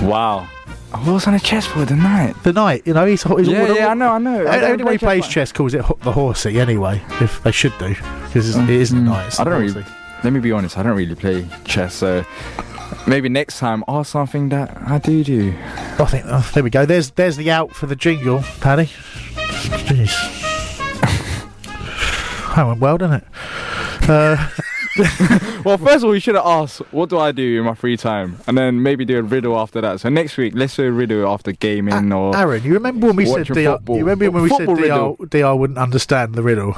Wow. 0.03 0.47
A 0.93 0.97
horse 0.97 1.27
on 1.27 1.33
a 1.33 1.39
chessboard 1.39 1.87
tonight. 1.87 2.35
The 2.43 2.51
knight. 2.53 2.85
You 2.85 2.93
know, 2.93 3.05
he's, 3.05 3.23
he's 3.23 3.47
Yeah, 3.47 3.61
all- 3.67 3.75
yeah, 3.75 3.87
I 3.89 3.93
know, 3.93 4.09
I 4.11 4.17
know. 4.17 4.41
I 4.41 4.55
don't 4.59 4.63
Everybody 4.71 4.97
play 4.97 5.19
plays 5.19 5.23
chess, 5.25 5.33
chess 5.33 5.51
calls 5.53 5.73
it 5.73 5.81
ho- 5.81 5.97
the 6.01 6.11
horsey 6.11 6.59
anyway. 6.59 7.01
If 7.21 7.41
they 7.43 7.51
should 7.51 7.73
do, 7.79 7.95
because 8.25 8.55
it 8.55 8.69
isn't 8.69 8.97
a 8.97 9.01
knight. 9.01 9.27
It's 9.27 9.39
I 9.39 9.45
don't 9.45 9.53
horsey. 9.61 9.75
really. 9.79 9.85
Let 10.23 10.33
me 10.33 10.39
be 10.39 10.51
honest. 10.51 10.77
I 10.77 10.83
don't 10.83 10.97
really 10.97 11.15
play 11.15 11.47
chess, 11.65 11.93
so 11.95 12.25
maybe 13.07 13.29
next 13.29 13.57
time 13.59 13.83
ask 13.87 14.11
something 14.11 14.49
that 14.49 14.77
I 14.85 14.97
do 14.97 15.23
do. 15.23 15.53
I 15.97 16.05
think 16.05 16.25
oh, 16.27 16.49
there 16.53 16.63
we 16.63 16.69
go. 16.69 16.85
There's 16.85 17.11
there's 17.11 17.37
the 17.37 17.49
out 17.51 17.71
for 17.73 17.85
the 17.87 17.95
jingle, 17.95 18.43
Paddy. 18.59 18.89
Jeez. 19.51 20.11
that 22.55 22.63
went 22.67 22.79
well, 22.79 22.97
didn't 22.97 23.15
it? 23.15 23.23
Uh, 24.09 24.49
well, 25.63 25.77
first 25.77 25.97
of 25.97 26.05
all, 26.05 26.13
you 26.13 26.19
should 26.19 26.35
have 26.35 26.45
asked, 26.45 26.79
what 26.91 27.09
do 27.09 27.17
I 27.17 27.31
do 27.31 27.59
in 27.59 27.65
my 27.65 27.75
free 27.75 27.95
time? 27.95 28.37
And 28.47 28.57
then 28.57 28.81
maybe 28.83 29.05
do 29.05 29.19
a 29.19 29.21
riddle 29.21 29.57
after 29.57 29.79
that. 29.81 30.01
So 30.01 30.09
next 30.09 30.35
week, 30.37 30.53
let's 30.55 30.75
do 30.75 30.83
a 30.87 30.91
riddle 30.91 31.27
after 31.31 31.51
gaming 31.53 32.11
or. 32.11 32.35
Aaron, 32.35 32.63
you 32.63 32.73
remember 32.73 33.07
when 33.07 33.15
we 33.15 33.25
said 33.25 33.49
watching 33.49 33.55
DR, 33.55 33.71
football. 33.77 33.97
you 33.97 34.03
remember 34.03 34.31
when 34.31 34.43
we 34.43 34.49
Football 34.49 34.75
said 34.75 34.83
riddle. 34.83 35.15
DR, 35.17 35.27
DR 35.27 35.55
wouldn't 35.57 35.79
understand 35.79 36.35
the 36.35 36.43
riddle? 36.43 36.75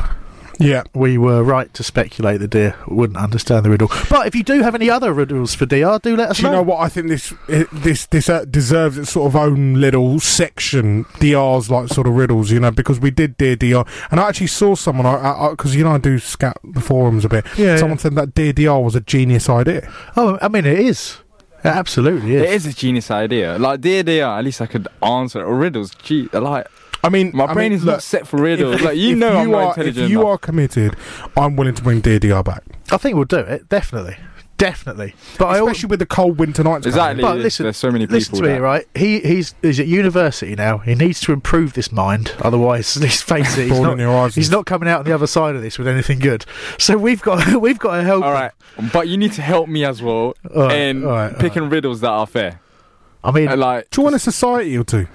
Yeah. 0.60 0.84
We 0.94 1.18
were 1.18 1.44
right 1.44 1.74
to 1.74 1.84
speculate 1.84 2.40
the 2.40 2.48
deer 2.48 2.76
wouldn't 2.88 3.18
understand 3.18 3.66
the 3.66 3.70
riddle. 3.70 3.90
But 4.10 4.28
if 4.28 4.36
you 4.36 4.44
do 4.44 4.62
have 4.62 4.76
any 4.76 4.90
other 4.90 5.14
riddles 5.14 5.56
for 5.56 5.66
DR, 5.66 6.00
do 6.02 6.16
let 6.16 6.30
us 6.30 6.38
Do 6.38 6.44
you 6.44 6.52
know 6.52 6.62
what? 6.62 6.80
I 6.80 6.90
think 6.90 7.08
this 7.08 7.34
this 7.48 8.06
this 8.08 8.30
uh, 8.30 8.46
deserves 8.46 8.98
its 8.98 9.12
sort 9.12 9.28
of 9.28 9.36
own 9.36 9.76
little 9.76 10.20
section. 10.20 11.06
DR's 11.20 11.70
like 11.70 11.90
sort 11.90 12.08
of 12.08 12.14
riddles, 12.16 12.52
you 12.52 12.60
know, 12.60 12.72
because 12.72 13.00
we 13.00 13.12
did 13.12 13.38
Dear 13.38 13.56
DR, 13.56 13.86
and 14.12 14.20
I 14.20 14.30
actually 14.30 14.48
saw 14.48 14.76
someone 14.76 15.06
I 15.06 15.50
because 15.52 15.76
you 15.76 15.84
know 15.84 15.92
I 15.92 15.98
do 15.98 16.20
scout 16.20 16.60
the 16.64 16.82
forums 16.82 17.26
a 17.26 17.30
bit. 17.30 17.46
Yeah, 17.58 17.78
someone 17.78 17.98
said 17.98 18.16
that 18.16 18.34
Dear 18.34 18.54
DR 18.54 18.80
was 18.84 18.96
a 18.96 19.02
genius 19.02 19.50
idea. 19.50 19.92
Oh, 20.16 20.38
I 20.42 20.48
mean, 20.48 20.66
it 20.66 20.80
is. 20.80 21.18
It 21.64 21.70
absolutely 21.70 22.36
is. 22.36 22.42
It 22.44 22.50
is 22.50 22.66
a 22.66 22.74
genius 22.74 23.10
idea. 23.10 23.58
Like, 23.58 23.80
dear, 23.80 24.04
DR, 24.04 24.38
at 24.38 24.44
least 24.44 24.60
I 24.60 24.66
could 24.66 24.90
answer 25.02 25.40
it. 25.40 25.44
Or 25.46 25.56
riddles, 25.56 25.96
gee, 25.96 26.28
like. 26.34 26.68
I 27.04 27.10
mean, 27.10 27.32
my 27.34 27.46
I 27.46 27.54
brain 27.54 27.72
mean, 27.72 27.78
is 27.80 27.84
look, 27.84 27.96
not 27.96 28.04
set 28.04 28.28
for 28.28 28.38
riddles. 28.42 28.76
If- 28.76 28.82
like, 28.82 28.98
you 28.98 29.12
if 29.12 29.18
know, 29.18 29.36
I'm 29.38 29.48
you 29.48 29.52
not 29.52 29.58
are, 29.64 29.68
intelligent 29.72 30.06
If 30.06 30.10
you 30.12 30.22
enough. 30.22 30.30
are 30.34 30.38
committed, 30.38 30.96
I'm 31.36 31.56
willing 31.56 31.76
to 31.76 31.84
bring 31.84 32.02
DDR 32.02 32.44
back. 32.44 32.64
I 32.92 32.98
think 32.98 33.16
we'll 33.16 33.26
do 33.26 33.38
it 33.40 33.68
definitely, 33.70 34.16
definitely. 34.58 35.14
But 35.38 35.46
I 35.48 35.58
al- 35.58 35.68
Especially 35.68 35.88
with 35.90 36.00
the 36.00 36.06
cold 36.06 36.38
winter 36.40 36.64
nights. 36.64 36.88
coming. 36.88 37.22
But 37.22 37.38
listen, 37.40 37.64
there's 37.64 37.76
so 37.78 37.92
many 37.92 38.06
people. 38.06 38.18
listen 38.20 38.36
to 38.36 38.42
me, 38.44 38.58
right? 38.58 38.86
He 38.96 39.20
he's 39.20 39.54
he's 39.62 39.80
at 39.80 39.88
university 39.88 40.56
now. 40.56 40.78
He 40.78 40.96
needs 40.96 41.20
to 41.22 41.34
improve 41.34 41.74
this 41.74 41.92
mind, 41.92 42.34
otherwise, 42.40 42.96
let's 43.02 43.22
face 43.22 43.58
it, 43.58 43.64
he's 43.70 43.80
Broaden 43.80 43.98
not, 44.06 44.34
he's 44.34 44.50
not 44.52 44.66
coming 44.66 44.88
out 44.88 45.00
on 45.00 45.06
the 45.06 45.14
other 45.14 45.28
side 45.28 45.56
of 45.56 45.62
this 45.62 45.78
with 45.78 45.88
anything 45.88 46.20
good. 46.20 46.46
So 46.78 46.98
we've 46.98 47.22
got 47.22 47.56
we've 47.62 47.80
got 47.80 47.98
to 47.98 48.04
help. 48.04 48.24
All 48.24 48.32
right, 48.32 48.52
but 48.94 49.08
you 49.10 49.18
need 49.18 49.34
to 49.34 49.42
help 49.42 49.68
me 49.68 49.84
as 49.84 50.02
well 50.02 50.36
All 50.56 50.68
right, 50.68 50.78
in 50.78 51.04
all 51.04 51.12
right, 51.12 51.34
all 51.34 51.40
picking 51.40 51.70
riddles 51.70 52.00
that 52.02 52.12
are 52.12 52.28
fair. 52.28 52.60
I 53.26 53.32
mean, 53.32 53.58
like 53.60 53.90
join 53.92 54.14
a 54.14 54.20
society 54.20 54.78
or 54.78 54.84
two. 54.84 55.08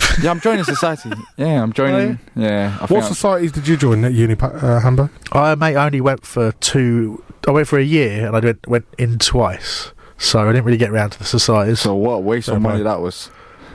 Yeah, 0.22 0.30
I'm 0.30 0.40
joining 0.40 0.64
society. 0.64 1.10
Yeah, 1.36 1.62
I'm 1.62 1.72
joining. 1.72 2.18
Yeah, 2.36 2.74
I 2.76 2.78
think 2.86 2.90
What 2.90 3.04
I'm- 3.04 3.12
societies 3.14 3.52
did 3.52 3.66
you 3.68 3.76
join 3.76 4.04
at 4.04 4.12
uni, 4.12 4.34
Pa- 4.34 4.48
uh, 4.48 4.80
Hambo? 4.80 5.08
I 5.32 5.54
mate 5.54 5.76
I 5.76 5.86
only 5.86 6.00
went 6.00 6.26
for 6.26 6.52
two. 6.60 7.22
I 7.48 7.52
went 7.52 7.68
for 7.68 7.78
a 7.78 7.82
year, 7.84 8.26
and 8.26 8.36
I 8.36 8.40
went 8.40 8.66
went 8.68 8.84
in 8.98 9.18
twice. 9.18 9.92
So 10.18 10.40
I 10.40 10.52
didn't 10.52 10.64
really 10.64 10.76
get 10.78 10.92
round 10.92 11.12
to 11.12 11.18
the 11.18 11.24
societies. 11.24 11.80
So 11.80 11.94
what 11.94 12.22
waste 12.22 12.48
of 12.48 12.60
money 12.60 12.82
that 12.82 13.00
was? 13.00 13.30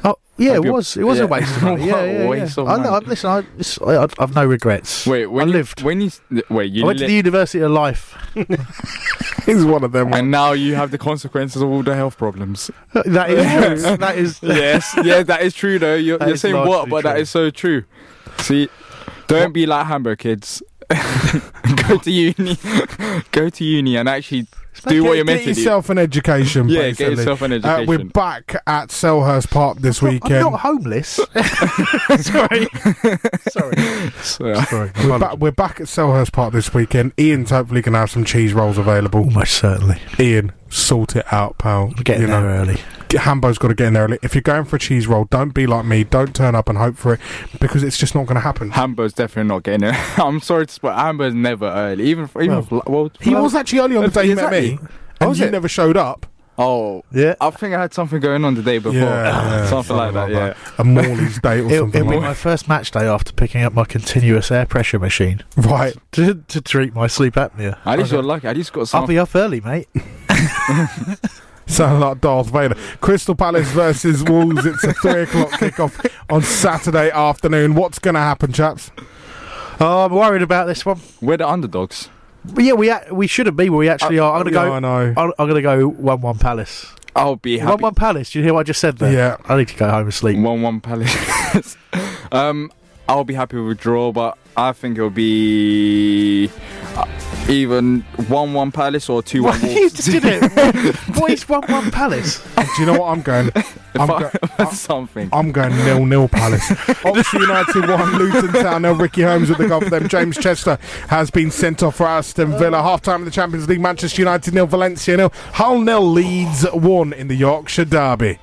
Oh 0.07 0.17
yeah, 0.37 0.53
it 0.55 0.65
was. 0.65 0.95
It 0.97 1.03
was 1.03 1.19
a 1.19 1.25
waste 1.27 1.55
of 1.57 1.63
money. 1.63 1.85
Yeah, 1.87 1.93
What 1.93 2.05
yeah, 2.05 2.27
waste 2.27 2.57
yeah. 2.57 2.63
of 2.63 2.69
I 2.69 2.83
know. 2.83 2.97
Listen, 2.99 3.29
I, 3.31 3.43
it's, 3.57 3.81
I, 3.81 4.03
I've- 4.03 4.33
no 4.35 4.45
regrets. 4.45 5.07
Wait, 5.07 5.25
when 5.27 5.47
I 5.47 5.51
you, 5.51 5.53
lived. 5.57 5.81
When 5.81 6.01
you 6.01 6.11
wait, 6.49 6.71
you 6.71 6.83
I 6.83 6.87
went 6.87 6.99
to 6.99 7.07
the 7.07 7.13
University 7.13 7.59
of 7.63 7.71
Life. 7.71 8.15
He's 9.45 9.63
one 9.65 9.83
of 9.83 9.91
them. 9.91 10.13
And 10.13 10.29
now 10.31 10.51
you 10.53 10.75
have 10.75 10.91
the 10.91 10.97
consequences 10.97 11.61
of 11.61 11.69
all 11.69 11.83
the 11.83 11.95
health 11.95 12.17
problems. 12.17 12.69
That 13.05 13.29
is 13.29 13.83
true. 13.83 13.97
That 13.97 14.17
is- 14.17 14.39
yes, 14.43 14.93
yeah, 15.03 15.23
that 15.23 15.41
is 15.41 15.53
true 15.55 15.79
though. 15.79 15.95
You're, 15.95 16.19
you're 16.27 16.37
saying 16.37 16.55
what, 16.55 16.89
but 16.89 17.03
that 17.03 17.13
true. 17.13 17.21
is 17.21 17.29
so 17.29 17.49
true. 17.49 17.83
See, 18.39 18.69
don't 19.27 19.53
be 19.53 19.65
like 19.65 19.85
Hamburg 19.87 20.19
kids. 20.19 20.61
Go 21.87 21.97
to 21.97 22.11
uni, 22.11 22.57
go 23.31 23.49
to 23.49 23.63
uni, 23.63 23.97
and 23.97 24.07
actually 24.07 24.45
do 24.87 25.03
what 25.03 25.15
you're 25.15 25.25
meant 25.25 25.39
to 25.41 25.45
do. 25.45 25.51
Get 25.51 25.57
yourself 25.57 25.89
an 25.89 25.97
education. 25.97 26.69
Yeah, 26.69 26.91
get 26.91 27.11
yourself 27.11 27.41
an 27.41 27.65
Uh, 27.65 27.83
we're 27.87 28.03
back 28.05 28.55
at 28.67 28.89
Selhurst 28.89 29.49
Park 29.49 29.79
this 29.79 30.01
weekend. 30.01 30.45
I'm 30.45 30.51
weekend. 30.51 30.51
not 30.51 30.59
homeless. 30.61 31.19
Sorry. 32.25 32.67
Sorry. 34.21 34.55
Sorry. 34.65 34.91
We're, 35.05 35.19
ba- 35.19 35.35
we're 35.39 35.51
back 35.51 35.79
at 35.81 35.87
Selhurst 35.87 36.31
Park 36.33 36.53
this 36.53 36.73
weekend. 36.73 37.13
Ian's 37.19 37.49
hopefully 37.51 37.81
going 37.81 37.93
to 37.93 37.99
have 37.99 38.11
some 38.11 38.23
cheese 38.25 38.53
rolls 38.53 38.77
available. 38.77 39.21
Almost 39.21 39.53
certainly. 39.53 39.99
Ian, 40.19 40.51
sort 40.69 41.15
it 41.15 41.25
out, 41.31 41.57
pal. 41.57 41.91
Getting 42.03 42.23
You 42.23 42.27
know, 42.27 42.41
there 42.41 42.51
early. 42.61 42.81
G- 43.15 43.21
Hambo's 43.21 43.57
got 43.57 43.69
to 43.69 43.73
get 43.75 43.87
in 43.87 43.93
there 43.93 44.03
early. 44.03 44.19
If 44.21 44.35
you're 44.35 44.41
going 44.41 44.65
for 44.65 44.75
a 44.75 44.79
cheese 44.79 45.07
roll, 45.07 45.25
don't 45.25 45.53
be 45.53 45.65
like 45.67 45.85
me. 45.85 46.03
Don't 46.03 46.35
turn 46.35 46.55
up 46.55 46.69
and 46.69 46.77
hope 46.77 46.97
for 46.97 47.13
it 47.13 47.19
because 47.59 47.83
it's 47.83 47.97
just 47.97 48.13
not 48.15 48.25
going 48.25 48.35
to 48.35 48.41
happen. 48.41 48.71
Hamburg's 48.71 49.13
definitely 49.13 49.49
not 49.49 49.63
getting 49.63 49.89
it. 49.89 49.95
I'm 50.19 50.39
sorry 50.39 50.67
to 50.67 50.73
spoil. 50.73 50.93
Hamburg's 50.95 51.35
never 51.35 51.67
early. 51.67 52.03
Even 52.05 52.27
for, 52.27 52.41
even 52.41 52.55
Well, 52.55 52.63
for, 52.63 52.83
well, 52.87 53.11
He 53.21 53.33
well- 53.33 53.43
was 53.43 53.55
actually 53.55 53.79
early 53.79 53.97
on 53.97 54.03
the 54.03 54.09
day 54.09 54.27
he 54.27 54.35
met 54.35 54.51
me, 54.51 54.57
Exactly. 54.73 54.87
and 55.21 55.29
Was 55.29 55.39
you 55.39 55.45
it? 55.47 55.51
never 55.51 55.67
showed 55.67 55.97
up. 55.97 56.25
Oh, 56.57 57.03
yeah. 57.11 57.35
I 57.41 57.49
think 57.49 57.73
I 57.75 57.81
had 57.81 57.93
something 57.93 58.21
going 58.21 58.45
on 58.45 58.55
the 58.55 58.61
day 58.63 58.77
before. 58.77 58.93
Yeah, 58.97 59.65
something 59.69 59.93
like 59.97 60.13
that. 60.13 60.29
Yeah. 60.31 60.53
A 60.77 60.85
Morley's 60.85 61.37
date 61.41 61.59
or 61.59 61.65
It'll, 61.69 61.77
something 61.79 61.99
it'll 62.05 62.11
be 62.13 62.19
my 62.21 62.33
first 62.33 62.69
match 62.69 62.91
day 62.91 63.05
after 63.05 63.33
picking 63.33 63.61
up 63.63 63.73
my 63.73 63.83
continuous 63.83 64.49
air 64.51 64.65
pressure 64.65 64.97
machine. 64.97 65.43
Right. 65.57 65.97
To, 66.13 66.35
to 66.47 66.61
treat 66.61 66.93
my 66.95 67.07
sleep 67.07 67.33
apnea. 67.33 67.77
At 67.85 67.99
least 67.99 68.13
you're 68.13 68.23
lucky. 68.23 68.47
At 68.47 68.55
least 68.55 68.71
got 68.71 68.87
some. 68.87 69.01
I'll 69.01 69.07
be 69.07 69.19
up 69.19 69.35
early, 69.35 69.59
mate. 69.59 69.89
Sound 71.67 71.99
like 71.99 72.21
Darth 72.21 72.47
Vader. 72.51 72.75
Crystal 73.01 73.35
Palace 73.35 73.67
versus 73.69 74.23
Wolves. 74.23 74.65
It's 74.65 74.83
a 74.83 74.93
three 74.93 75.23
o'clock 75.23 75.49
kickoff 75.51 76.09
on 76.29 76.41
Saturday 76.43 77.09
afternoon. 77.11 77.75
What's 77.75 77.99
going 77.99 78.13
to 78.15 78.19
happen, 78.21 78.51
chaps? 78.53 78.91
Oh, 79.79 80.05
I'm 80.05 80.13
worried 80.13 80.41
about 80.41 80.67
this 80.67 80.85
one. 80.85 80.99
We're 81.21 81.37
the 81.37 81.47
underdogs. 81.49 82.09
But 82.45 82.63
yeah, 82.63 82.73
we 82.73 82.89
a- 82.89 83.07
we 83.11 83.25
shouldn't 83.27 83.57
be, 83.57 83.69
but 83.69 83.75
we 83.77 83.89
actually 83.89 84.19
are. 84.19 84.33
I'm 84.37 84.43
gonna 84.43 84.55
yeah, 84.55 84.65
go. 84.67 84.73
I 84.73 84.79
know. 84.79 85.13
I'm, 85.17 85.33
I'm 85.39 85.47
gonna 85.47 85.61
go 85.63 85.87
one 85.87 86.21
one 86.21 86.37
Palace. 86.37 86.85
I'll 87.15 87.37
be 87.37 87.57
One 87.57 87.61
happy. 87.67 87.73
one 87.73 87.81
one 87.81 87.95
Palace. 87.95 88.29
Do 88.29 88.39
you 88.39 88.45
hear 88.45 88.53
what 88.53 88.59
I 88.59 88.63
just 88.63 88.79
said 88.79 88.97
there? 88.99 89.11
Yeah. 89.11 89.37
I 89.45 89.57
need 89.57 89.67
to 89.69 89.75
go 89.75 89.89
home 89.89 90.03
and 90.03 90.13
sleep. 90.13 90.37
One 90.37 90.61
one 90.61 90.79
Palace. 90.79 91.75
um, 92.31 92.71
I'll 93.09 93.23
be 93.23 93.33
happy 93.33 93.57
with 93.57 93.77
a 93.77 93.81
draw, 93.81 94.11
but 94.11 94.37
I 94.55 94.73
think 94.73 94.97
it'll 94.97 95.09
be 95.09 96.49
uh, 96.49 96.84
even 97.49 98.01
one 98.27 98.53
one 98.53 98.71
Palace 98.71 99.09
or 99.09 99.21
two 99.21 99.43
one 99.43 99.59
you 99.61 99.89
just 99.89 100.09
did 100.09 100.23
it. 100.25 100.95
what 101.19 101.31
is 101.31 101.47
one 101.47 101.63
one 101.67 101.91
Palace? 101.91 102.43
Do 102.55 102.63
you 102.79 102.85
know 102.87 102.99
what 102.99 103.07
I'm 103.11 103.21
going? 103.21 103.51
I'm, 103.95 104.11
I- 104.11 104.31
go- 104.57 104.69
something. 104.71 105.29
I'm 105.31 105.51
going 105.51 105.75
nil 105.77 106.05
nil 106.05 106.27
Palace. 106.27 106.69
Oxford 107.05 107.39
United 107.41 107.87
one, 107.89 108.17
Luton 108.17 108.51
Town 108.53 108.81
nil. 108.81 108.95
Ricky 108.95 109.21
Holmes 109.21 109.49
with 109.49 109.57
the 109.59 109.67
goal 109.67 109.81
for 109.81 109.89
them. 109.89 110.07
James 110.07 110.37
Chester 110.37 110.77
has 111.09 111.29
been 111.29 111.51
sent 111.51 111.83
off 111.83 111.95
for 111.95 112.07
Aston 112.07 112.57
Villa. 112.57 112.81
Half 112.81 113.01
time 113.03 113.21
in 113.21 113.25
the 113.25 113.31
Champions 113.31 113.67
League. 113.69 113.81
Manchester 113.81 114.21
United 114.21 114.53
nil, 114.53 114.65
Valencia 114.67 115.15
nil. 115.17 115.31
Hull 115.53 115.79
nil. 115.81 116.05
Leeds 116.11 116.65
one 116.73 117.13
in 117.13 117.27
the 117.27 117.35
Yorkshire 117.35 117.85
Derby. 117.85 118.39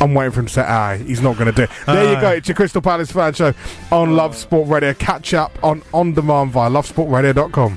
I'm 0.00 0.14
waiting 0.14 0.32
for 0.32 0.40
him 0.40 0.46
to 0.46 0.52
say, 0.52 0.62
aye, 0.62 0.96
he's 0.98 1.20
not 1.20 1.36
going 1.36 1.46
to 1.46 1.52
do 1.52 1.62
it. 1.64 1.70
There 1.86 2.14
you 2.14 2.20
go. 2.20 2.30
It's 2.30 2.48
your 2.48 2.54
Crystal 2.54 2.80
Palace 2.80 3.12
fan 3.12 3.34
show 3.34 3.52
on 3.92 4.16
Love 4.16 4.34
Sport 4.36 4.68
Radio. 4.68 4.94
Catch 4.94 5.34
up 5.34 5.52
on 5.62 5.82
on 5.92 6.14
demand 6.14 6.52
via 6.52 6.70
lovesportradio.com. 6.70 7.76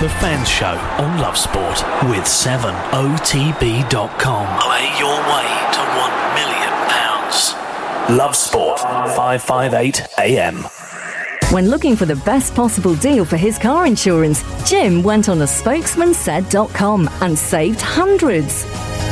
The 0.00 0.08
Fan 0.20 0.44
Show 0.44 0.76
on 1.02 1.18
Love 1.20 1.38
Sport 1.38 1.82
with 2.10 2.24
7otb.com. 2.24 4.58
Play 4.60 4.98
your 4.98 5.16
way 5.16 5.46
to 5.72 5.80
£1 5.80 6.34
million. 6.34 6.72
Love 8.18 8.36
Sport, 8.36 8.80
558 8.80 10.02
AM. 10.18 10.66
When 11.56 11.70
looking 11.70 11.96
for 11.96 12.04
the 12.04 12.16
best 12.16 12.54
possible 12.54 12.94
deal 12.96 13.24
for 13.24 13.38
his 13.38 13.58
car 13.58 13.86
insurance, 13.86 14.44
Jim 14.68 15.02
went 15.02 15.30
on 15.30 15.40
a 15.40 15.46
spokesmansaid.com 15.46 17.08
and 17.22 17.38
saved 17.38 17.80
hundreds. 17.80 18.66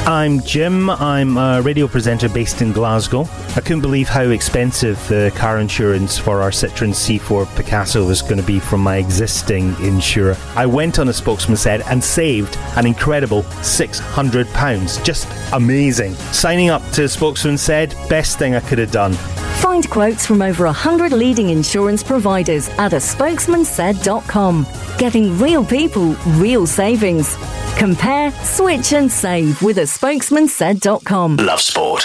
I'm 0.06 0.42
Jim. 0.42 0.90
I'm 0.90 1.38
a 1.38 1.62
radio 1.62 1.88
presenter 1.88 2.28
based 2.28 2.60
in 2.60 2.72
Glasgow. 2.72 3.22
I 3.56 3.62
couldn't 3.62 3.80
believe 3.80 4.10
how 4.10 4.24
expensive 4.24 4.98
the 5.08 5.32
car 5.34 5.58
insurance 5.58 6.18
for 6.18 6.42
our 6.42 6.50
Citroen 6.50 6.90
C4 6.90 7.56
Picasso 7.56 8.06
was 8.06 8.20
going 8.20 8.36
to 8.36 8.46
be 8.46 8.60
from 8.60 8.82
my 8.82 8.98
existing 8.98 9.74
insurer. 9.80 10.36
I 10.54 10.66
went 10.66 10.98
on 10.98 11.08
a 11.08 11.14
spokesman 11.14 11.56
said 11.56 11.80
and 11.86 12.04
saved 12.04 12.58
an 12.76 12.84
incredible 12.84 13.44
£600. 13.62 15.02
Just 15.02 15.26
amazing. 15.54 16.12
Signing 16.32 16.68
up 16.68 16.82
to 16.90 17.08
Spokesman 17.08 17.56
said, 17.56 17.96
best 18.10 18.38
thing 18.38 18.54
I 18.54 18.60
could 18.60 18.76
have 18.76 18.90
done. 18.90 19.16
Find 19.64 19.88
quotes 19.88 20.26
from 20.26 20.42
over 20.42 20.66
100 20.66 21.12
leading 21.12 21.48
insurance 21.48 22.02
providers 22.02 22.68
at 22.78 22.92
a 22.92 22.96
spokesmansaid.com. 22.96 24.66
Getting 24.98 25.38
real 25.38 25.64
people, 25.64 26.12
real 26.36 26.66
savings. 26.66 27.34
Compare, 27.78 28.30
switch 28.44 28.92
and 28.92 29.10
save 29.10 29.62
with 29.62 29.78
a 29.78 29.88
spokesmansaid.com. 29.88 31.36
Love 31.36 31.62
Sport. 31.62 32.04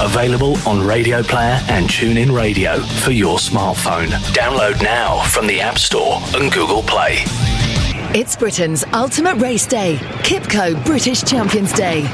Available 0.00 0.56
on 0.68 0.86
Radio 0.86 1.24
Player 1.24 1.58
and 1.68 1.88
TuneIn 1.88 2.32
Radio 2.32 2.78
for 2.78 3.10
your 3.10 3.38
smartphone. 3.38 4.10
Download 4.32 4.80
now 4.80 5.20
from 5.24 5.48
the 5.48 5.60
App 5.60 5.80
Store 5.80 6.20
and 6.36 6.52
Google 6.52 6.84
Play. 6.84 7.24
It's 8.16 8.36
Britain's 8.36 8.84
ultimate 8.92 9.38
race 9.38 9.66
day, 9.66 9.96
QIPCO 10.22 10.84
British 10.84 11.24
Champions 11.24 11.72
Day. 11.72 12.04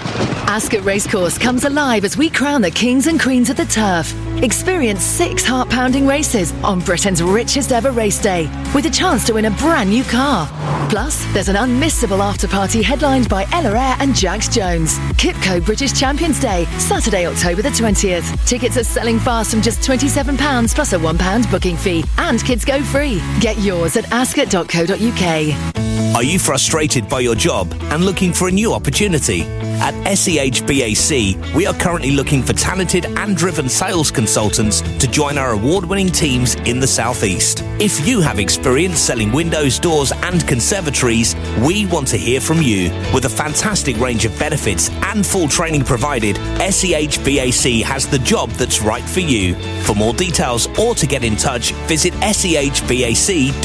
Ascot 0.48 0.82
Racecourse 0.82 1.36
comes 1.36 1.66
alive 1.66 2.06
as 2.06 2.16
we 2.16 2.30
crown 2.30 2.62
the 2.62 2.70
kings 2.70 3.06
and 3.06 3.20
queens 3.20 3.50
of 3.50 3.58
the 3.58 3.66
turf. 3.66 4.14
Experience 4.42 5.02
six 5.02 5.44
heart 5.44 5.68
pounding 5.68 6.06
races 6.06 6.54
on 6.64 6.80
Britain's 6.80 7.22
richest 7.22 7.70
ever 7.70 7.90
race 7.90 8.18
day 8.18 8.50
with 8.74 8.86
a 8.86 8.90
chance 8.90 9.26
to 9.26 9.34
win 9.34 9.44
a 9.44 9.50
brand 9.50 9.90
new 9.90 10.02
car. 10.04 10.48
Plus, 10.88 11.22
there's 11.34 11.50
an 11.50 11.56
unmissable 11.56 12.20
after 12.20 12.48
party 12.48 12.82
headlined 12.82 13.28
by 13.28 13.46
Ella 13.52 13.78
Eyre 13.78 13.96
and 14.00 14.16
Jax 14.16 14.48
Jones. 14.48 14.98
QIPCO 15.18 15.62
British 15.66 15.92
Champions 15.92 16.40
Day, 16.40 16.64
Saturday, 16.78 17.26
October 17.26 17.60
the 17.60 17.68
20th. 17.68 18.46
Tickets 18.46 18.78
are 18.78 18.84
selling 18.84 19.18
fast 19.18 19.50
from 19.50 19.60
just 19.60 19.80
£27 19.82 20.74
plus 20.74 20.94
a 20.94 20.98
£1 20.98 21.50
booking 21.50 21.76
fee, 21.76 22.02
and 22.16 22.42
kids 22.42 22.64
go 22.64 22.82
free. 22.82 23.20
Get 23.40 23.58
yours 23.58 23.98
at 23.98 24.10
ascot.co.uk. 24.10 25.89
Are 26.14 26.24
you 26.24 26.38
frustrated 26.40 27.08
by 27.08 27.20
your 27.20 27.36
job 27.36 27.72
and 27.84 28.04
looking 28.04 28.32
for 28.32 28.48
a 28.48 28.50
new 28.50 28.74
opportunity? 28.74 29.42
At 29.80 29.94
SEH 30.16 30.66
BAC, 30.66 31.54
we 31.54 31.66
are 31.66 31.74
currently 31.74 32.10
looking 32.10 32.42
for 32.42 32.52
talented 32.52 33.06
and 33.06 33.36
driven 33.36 33.68
sales 33.68 34.10
consultants 34.10 34.80
to 34.98 35.06
join 35.06 35.38
our 35.38 35.52
award 35.52 35.84
winning 35.84 36.08
teams 36.08 36.56
in 36.66 36.80
the 36.80 36.86
Southeast. 36.86 37.62
If 37.78 38.06
you 38.06 38.20
have 38.20 38.40
experience 38.40 38.98
selling 38.98 39.30
windows, 39.30 39.78
doors, 39.78 40.10
and 40.10 40.46
conservatories, 40.48 41.36
we 41.64 41.86
want 41.86 42.08
to 42.08 42.16
hear 42.16 42.40
from 42.40 42.60
you. 42.60 42.90
With 43.14 43.26
a 43.26 43.30
fantastic 43.30 43.96
range 43.98 44.24
of 44.24 44.36
benefits 44.36 44.90
and 45.04 45.24
full 45.24 45.46
training 45.48 45.84
provided, 45.84 46.36
SEH 46.58 47.22
BAC 47.24 47.84
has 47.86 48.08
the 48.08 48.20
job 48.24 48.50
that's 48.50 48.82
right 48.82 49.04
for 49.04 49.20
you. 49.20 49.54
For 49.84 49.94
more 49.94 50.12
details 50.12 50.66
or 50.78 50.96
to 50.96 51.06
get 51.06 51.22
in 51.22 51.36
touch, 51.36 51.72
visit 51.86 52.12
sehbac.com. 52.14 53.60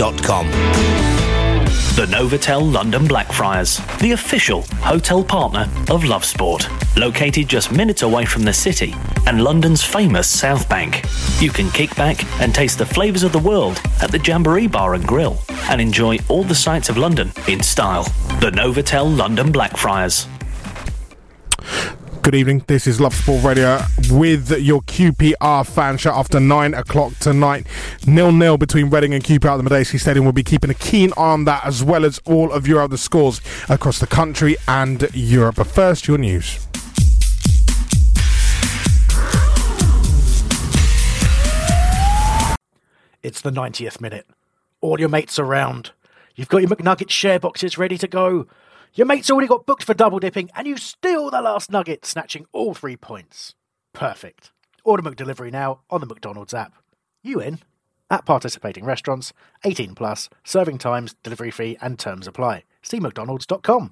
The 1.96 2.08
Novotel 2.08 2.74
London 2.74 3.08
Blackfriars, 3.08 3.80
the 4.02 4.12
official 4.12 4.64
hotel 4.82 5.24
partner 5.24 5.70
of 5.90 6.04
Love 6.04 6.26
Sport. 6.26 6.68
Located 6.98 7.48
just 7.48 7.72
minutes 7.72 8.02
away 8.02 8.26
from 8.26 8.44
the 8.44 8.52
city 8.52 8.94
and 9.26 9.42
London's 9.42 9.82
famous 9.82 10.28
South 10.28 10.68
Bank. 10.68 11.06
You 11.40 11.52
can 11.52 11.70
kick 11.72 11.96
back 11.96 12.22
and 12.42 12.54
taste 12.54 12.80
the 12.80 12.86
flavours 12.86 13.24
of 13.24 13.32
the 13.32 13.40
world 13.40 13.82
at 14.02 14.12
the 14.12 14.20
Jamboree 14.20 14.68
Bar 14.68 14.96
and 14.96 15.08
Grill 15.08 15.38
and 15.70 15.80
enjoy 15.80 16.18
all 16.28 16.44
the 16.44 16.54
sights 16.54 16.90
of 16.90 16.98
London 16.98 17.32
in 17.48 17.64
style. 17.64 18.04
The 18.42 18.52
Novotel 18.52 19.18
London 19.18 19.54
Blackfriars. 19.54 20.28
Good 22.26 22.34
evening. 22.34 22.64
This 22.66 22.88
is 22.88 23.00
Love 23.00 23.14
Sport 23.14 23.44
Radio 23.44 23.80
with 24.10 24.50
your 24.60 24.82
QPR 24.82 25.64
fan 25.64 25.96
show 26.00 26.10
after 26.10 26.40
nine 26.40 26.74
o'clock 26.74 27.14
tonight. 27.20 27.68
Nil 28.08 28.32
nil 28.32 28.58
between 28.58 28.90
Reading 28.90 29.14
and 29.14 29.24
QPR 29.24 29.60
at 29.60 29.64
the 29.64 29.70
Madejski 29.70 30.00
Stadium. 30.00 30.26
We'll 30.26 30.32
be 30.34 30.42
keeping 30.42 30.72
a 30.72 30.74
keen 30.74 31.12
eye 31.18 31.34
on 31.34 31.46
that 31.46 31.64
as 31.64 31.84
well 31.84 32.04
as 32.04 32.20
all 32.26 32.52
of 32.52 32.68
your 32.68 32.82
other 32.82 32.98
scores 32.98 33.42
across 33.70 34.00
the 34.00 34.08
country 34.08 34.56
and 34.68 35.08
Europe. 35.14 35.58
But 35.58 35.68
first, 35.68 36.08
your 36.08 36.18
news. 36.18 36.68
It's 43.22 43.42
the 43.42 43.52
90th 43.52 44.02
minute. 44.02 44.26
All 44.82 45.00
your 45.00 45.10
mates 45.10 45.38
around. 45.38 45.92
You've 46.34 46.50
got 46.50 46.64
your 46.64 46.72
McNugget 46.72 47.12
share 47.12 47.40
boxes 47.40 47.78
ready 47.78 48.00
to 48.00 48.08
go. 48.08 48.48
Your 48.96 49.08
mate's 49.08 49.30
already 49.30 49.50
got 49.50 49.66
booked 49.66 49.84
for 49.84 49.94
double 49.94 50.20
dipping, 50.20 50.50
and 50.56 50.66
you 50.66 50.78
steal 50.78 51.30
the 51.30 51.42
last 51.42 51.70
nugget, 51.70 52.06
snatching 52.06 52.46
all 52.54 52.74
three 52.74 52.96
points. 52.96 53.54
Perfect. 53.94 54.54
Order 54.86 55.04
McDelivery 55.04 55.52
now 55.52 55.82
on 55.90 56.00
the 56.00 56.08
McDonald's 56.08 56.54
app. 56.54 56.76
You 57.22 57.42
in? 57.42 57.60
At 58.10 58.26
participating 58.26 58.86
restaurants, 58.86 59.34
18 59.66 59.96
plus, 59.96 60.30
serving 60.46 60.78
times, 60.78 61.14
delivery 61.24 61.52
fee, 61.52 61.78
and 61.82 62.00
terms 62.00 62.26
apply. 62.26 62.64
See 62.82 63.02
McDonald's.com. 63.02 63.92